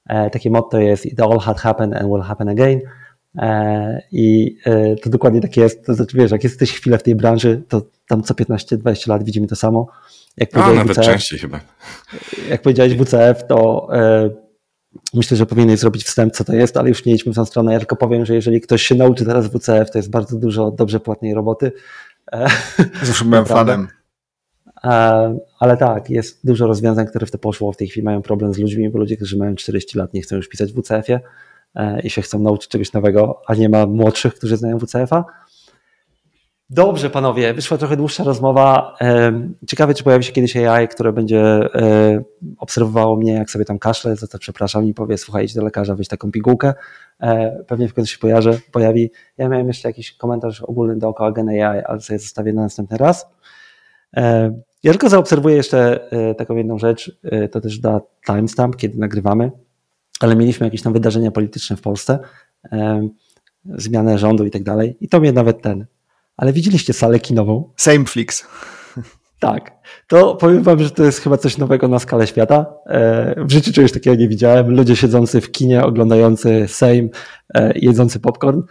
E, 0.09 0.29
takie 0.29 0.49
motto 0.49 0.79
jest 0.79 1.05
It 1.05 1.21
all 1.21 1.39
had 1.39 1.59
happened 1.59 1.95
and 1.95 2.05
will 2.05 2.21
happen 2.21 2.49
again. 2.49 2.81
I 4.11 4.57
to 5.03 5.09
dokładnie 5.09 5.41
tak 5.41 5.57
jest. 5.57 5.85
To 5.85 5.93
znaczy, 5.93 6.17
wiesz, 6.17 6.31
jak 6.31 6.43
jesteś 6.43 6.71
chwilę 6.71 6.97
w 6.97 7.03
tej 7.03 7.15
branży, 7.15 7.63
to 7.67 7.81
tam 8.07 8.23
co 8.23 8.33
15-20 8.33 9.09
lat 9.09 9.23
widzimy 9.23 9.47
to 9.47 9.55
samo. 9.55 9.87
Jak 10.37 10.57
A, 10.57 10.73
nawet 10.73 10.97
WCF, 10.97 11.05
częściej 11.05 11.39
chyba. 11.39 11.59
jak 12.49 12.61
powiedziałeś 12.61 12.93
WCF, 12.93 13.47
to 13.47 13.87
myślę, 15.13 15.37
że 15.37 15.45
powinieneś 15.45 15.79
zrobić 15.79 16.03
wstęp, 16.03 16.33
co 16.33 16.43
to 16.43 16.53
jest, 16.53 16.77
ale 16.77 16.89
już 16.89 17.05
nie 17.05 17.13
idźmy 17.13 17.31
w 17.31 17.35
tą 17.35 17.45
stronę. 17.45 17.73
Ja 17.73 17.79
tylko 17.79 17.95
powiem, 17.95 18.25
że 18.25 18.35
jeżeli 18.35 18.61
ktoś 18.61 18.81
się 18.81 18.95
nauczy 18.95 19.25
teraz 19.25 19.47
WCF, 19.47 19.91
to 19.91 19.99
jest 19.99 20.09
bardzo 20.09 20.37
dużo 20.37 20.71
dobrze 20.71 20.99
płatnej 20.99 21.33
roboty. 21.33 21.71
Zawsze 23.03 23.25
byłem 23.25 23.45
fanem. 23.45 23.87
E, 24.83 25.37
Ale 25.59 25.77
tak, 25.77 26.09
jest 26.09 26.45
dużo 26.45 26.67
rozwiązań, 26.67 27.07
które 27.07 27.25
w 27.25 27.31
to 27.31 27.37
poszło. 27.37 27.71
W 27.71 27.77
tej 27.77 27.87
chwili 27.87 28.05
mają 28.05 28.21
problem 28.21 28.53
z 28.53 28.57
ludźmi, 28.57 28.89
bo 28.89 28.99
ludzie, 28.99 29.15
którzy 29.17 29.37
mają 29.37 29.55
40 29.55 29.97
lat, 29.97 30.13
nie 30.13 30.21
chcą 30.21 30.35
już 30.35 30.49
pisać 30.49 30.73
w 30.73 30.81
WCF-ie 30.81 31.19
e, 31.75 32.01
i 32.01 32.09
się 32.09 32.21
chcą 32.21 32.39
nauczyć 32.39 32.69
czegoś 32.69 32.93
nowego, 32.93 33.41
a 33.47 33.55
nie 33.55 33.69
ma 33.69 33.85
młodszych, 33.85 34.33
którzy 34.33 34.57
znają 34.57 34.79
WCF-a. 34.79 35.25
Dobrze, 36.73 37.09
panowie, 37.09 37.53
wyszła 37.53 37.77
trochę 37.77 37.97
dłuższa 37.97 38.23
rozmowa. 38.23 38.97
Ciekawe, 39.67 39.93
czy 39.93 40.03
pojawi 40.03 40.23
się 40.23 40.31
kiedyś 40.31 40.57
AI, 40.57 40.87
które 40.87 41.13
będzie 41.13 41.41
e, 41.41 42.23
obserwowało 42.57 43.15
mnie, 43.15 43.33
jak 43.33 43.49
sobie 43.51 43.65
tam 43.65 43.79
kaszlę, 43.79 44.15
za 44.15 44.27
to 44.27 44.39
przepraszam 44.39 44.85
i 44.85 44.93
powie, 44.93 45.17
słuchaj, 45.17 45.45
idź 45.45 45.53
do 45.53 45.63
lekarza, 45.63 45.95
weź 45.95 46.07
taką 46.07 46.31
pigułkę. 46.31 46.73
E, 47.21 47.63
Pewnie 47.67 47.87
w 47.87 47.93
końcu 47.93 48.11
się 48.11 48.17
pojawi, 48.17 48.47
pojawi. 48.71 49.11
Ja 49.37 49.49
miałem 49.49 49.67
jeszcze 49.67 49.89
jakiś 49.89 50.17
komentarz 50.17 50.61
ogólny 50.61 50.95
dookoła 50.97 51.31
Gen 51.31 51.49
AI, 51.49 51.83
ale 51.85 52.01
sobie 52.01 52.19
zostawię 52.19 52.53
na 52.53 52.61
następny 52.61 52.97
raz. 52.97 53.27
E, 54.17 54.53
Ja 54.83 54.91
tylko 54.91 55.09
zaobserwuję 55.09 55.55
jeszcze 55.55 56.09
taką 56.37 56.55
jedną 56.55 56.79
rzecz, 56.79 57.19
to 57.51 57.61
też 57.61 57.79
da 57.79 58.01
timestamp, 58.27 58.75
kiedy 58.75 58.99
nagrywamy, 58.99 59.51
ale 60.19 60.35
mieliśmy 60.35 60.67
jakieś 60.67 60.81
tam 60.81 60.93
wydarzenia 60.93 61.31
polityczne 61.31 61.75
w 61.75 61.81
Polsce, 61.81 62.19
zmianę 63.65 64.17
rządu 64.17 64.45
i 64.45 64.51
tak 64.51 64.63
dalej 64.63 64.97
i 65.01 65.07
to 65.07 65.19
mnie 65.19 65.31
nawet 65.31 65.61
ten. 65.61 65.85
Ale 66.37 66.53
widzieliście 66.53 66.93
salę 66.93 67.19
kinową? 67.19 67.73
Same 67.77 68.05
flicks. 68.05 68.47
Tak. 69.39 69.71
To 70.07 70.35
powiem 70.35 70.63
wam, 70.63 70.83
że 70.83 70.91
to 70.91 71.03
jest 71.03 71.19
chyba 71.19 71.37
coś 71.37 71.57
nowego 71.57 71.87
na 71.87 71.99
skalę 71.99 72.27
świata. 72.27 72.65
E, 72.85 73.35
W 73.45 73.51
życiu 73.51 73.73
czegoś 73.73 73.91
takiego 73.91 74.15
nie 74.15 74.27
widziałem. 74.27 74.75
Ludzie 74.75 74.95
siedzący 74.95 75.41
w 75.41 75.51
kinie, 75.51 75.83
oglądający 75.83 76.65
Sejm, 76.67 77.09
e, 77.53 77.71
jedzący 77.75 78.19
popcorn. 78.19 78.61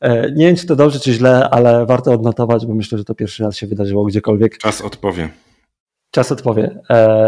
E, 0.00 0.32
Nie 0.32 0.46
wiem, 0.46 0.56
czy 0.56 0.66
to 0.66 0.76
dobrze, 0.76 1.00
czy 1.00 1.12
źle, 1.12 1.50
ale 1.50 1.86
warto 1.86 2.12
odnotować, 2.12 2.66
bo 2.66 2.74
myślę, 2.74 2.98
że 2.98 3.04
to 3.04 3.14
pierwszy 3.14 3.42
raz 3.44 3.56
się 3.56 3.66
wydarzyło 3.66 4.04
gdziekolwiek. 4.04 4.58
Czas 4.58 4.80
odpowie. 4.80 5.28
Czas 6.10 6.32
odpowie. 6.32 6.78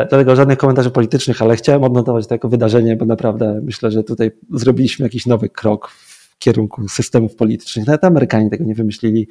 Dlatego 0.08 0.36
żadnych 0.36 0.58
komentarzy 0.58 0.90
politycznych, 0.90 1.42
ale 1.42 1.56
chciałem 1.56 1.84
odnotować 1.84 2.26
to 2.26 2.34
jako 2.34 2.48
wydarzenie, 2.48 2.96
bo 2.96 3.04
naprawdę 3.04 3.60
myślę, 3.64 3.90
że 3.90 4.04
tutaj 4.04 4.30
zrobiliśmy 4.52 5.06
jakiś 5.06 5.26
nowy 5.26 5.48
krok 5.48 5.88
w 5.90 6.38
kierunku 6.38 6.88
systemów 6.88 7.36
politycznych. 7.36 7.86
Nawet 7.86 8.04
Amerykanie 8.04 8.50
tego 8.50 8.64
nie 8.64 8.74
wymyślili. 8.74 9.28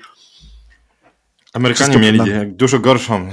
Amerykanie 1.53 1.97
mieli 1.97 2.19
na- 2.19 2.45
dużo 2.45 2.79
gorszą 2.79 3.27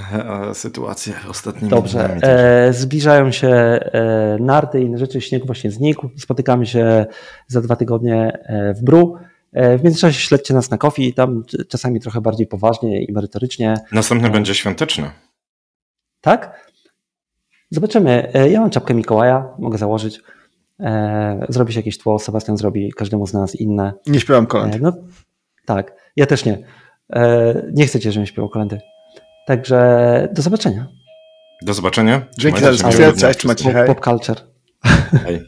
e, 0.51 0.55
sytuację 0.55 1.15
ostatnimi 1.31 1.69
Dobrze. 1.71 2.17
E, 2.23 2.73
zbliżają 2.73 3.33
się 3.33 3.49
e, 3.49 4.37
narty 4.41 4.81
i 4.81 4.85
inne 4.85 4.99
rzeczy. 4.99 5.21
Śnieg 5.21 5.47
właśnie 5.47 5.71
znikł. 5.71 6.09
Spotykamy 6.19 6.67
się 6.67 7.07
za 7.47 7.61
dwa 7.61 7.77
tygodnie 7.77 8.39
e, 8.45 8.75
w 8.75 8.83
Bru. 8.85 9.17
E, 9.53 9.79
w 9.79 9.85
międzyczasie 9.85 10.21
śledźcie 10.21 10.55
nas 10.55 10.71
na 10.71 10.79
Kofi, 10.79 11.15
tam 11.15 11.43
czasami 11.69 12.01
trochę 12.01 12.21
bardziej 12.21 12.47
poważnie 12.47 13.03
i 13.05 13.13
merytorycznie. 13.13 13.75
Następne 13.93 14.31
będzie 14.31 14.55
świąteczne. 14.55 15.11
Tak? 16.21 16.69
Zobaczymy. 17.71 18.33
E, 18.35 18.51
Ja 18.51 18.61
mam 18.61 18.71
czapkę 18.71 18.95
Mikołaja, 18.95 19.49
mogę 19.59 19.79
założyć. 19.79 20.21
E, 20.81 21.47
Zrobi 21.49 21.73
się 21.73 21.79
jakieś 21.79 21.99
tło, 21.99 22.19
Sebastian 22.19 22.57
zrobi 22.57 22.93
każdemu 22.93 23.27
z 23.27 23.33
nas 23.33 23.55
inne. 23.55 23.93
Nie 24.07 24.21
śpiewam 24.21 24.47
kolęd. 24.47 24.75
E, 24.75 24.79
No 24.79 24.93
tak, 25.67 25.93
ja 26.17 26.27
też 26.27 26.45
nie. 26.45 26.59
E, 27.13 27.63
Nie 27.73 27.87
chcecie, 27.87 28.13
żebym 28.13 28.27
śpiewał 28.27 28.49
kolendy. 28.49 28.81
Także 29.47 30.29
do 30.33 30.43
zobaczenia. 30.43 30.87
Do 31.63 31.75
zobaczenia. 31.75 32.23
Dzięki 32.39 32.61
za 32.61 32.71
dyskusję. 32.71 33.13
Cześć, 33.13 33.41
się. 33.63 33.73
Pop, 33.87 33.87
pop 33.87 34.05
culture. 34.05 34.37
Hej. 35.25 35.41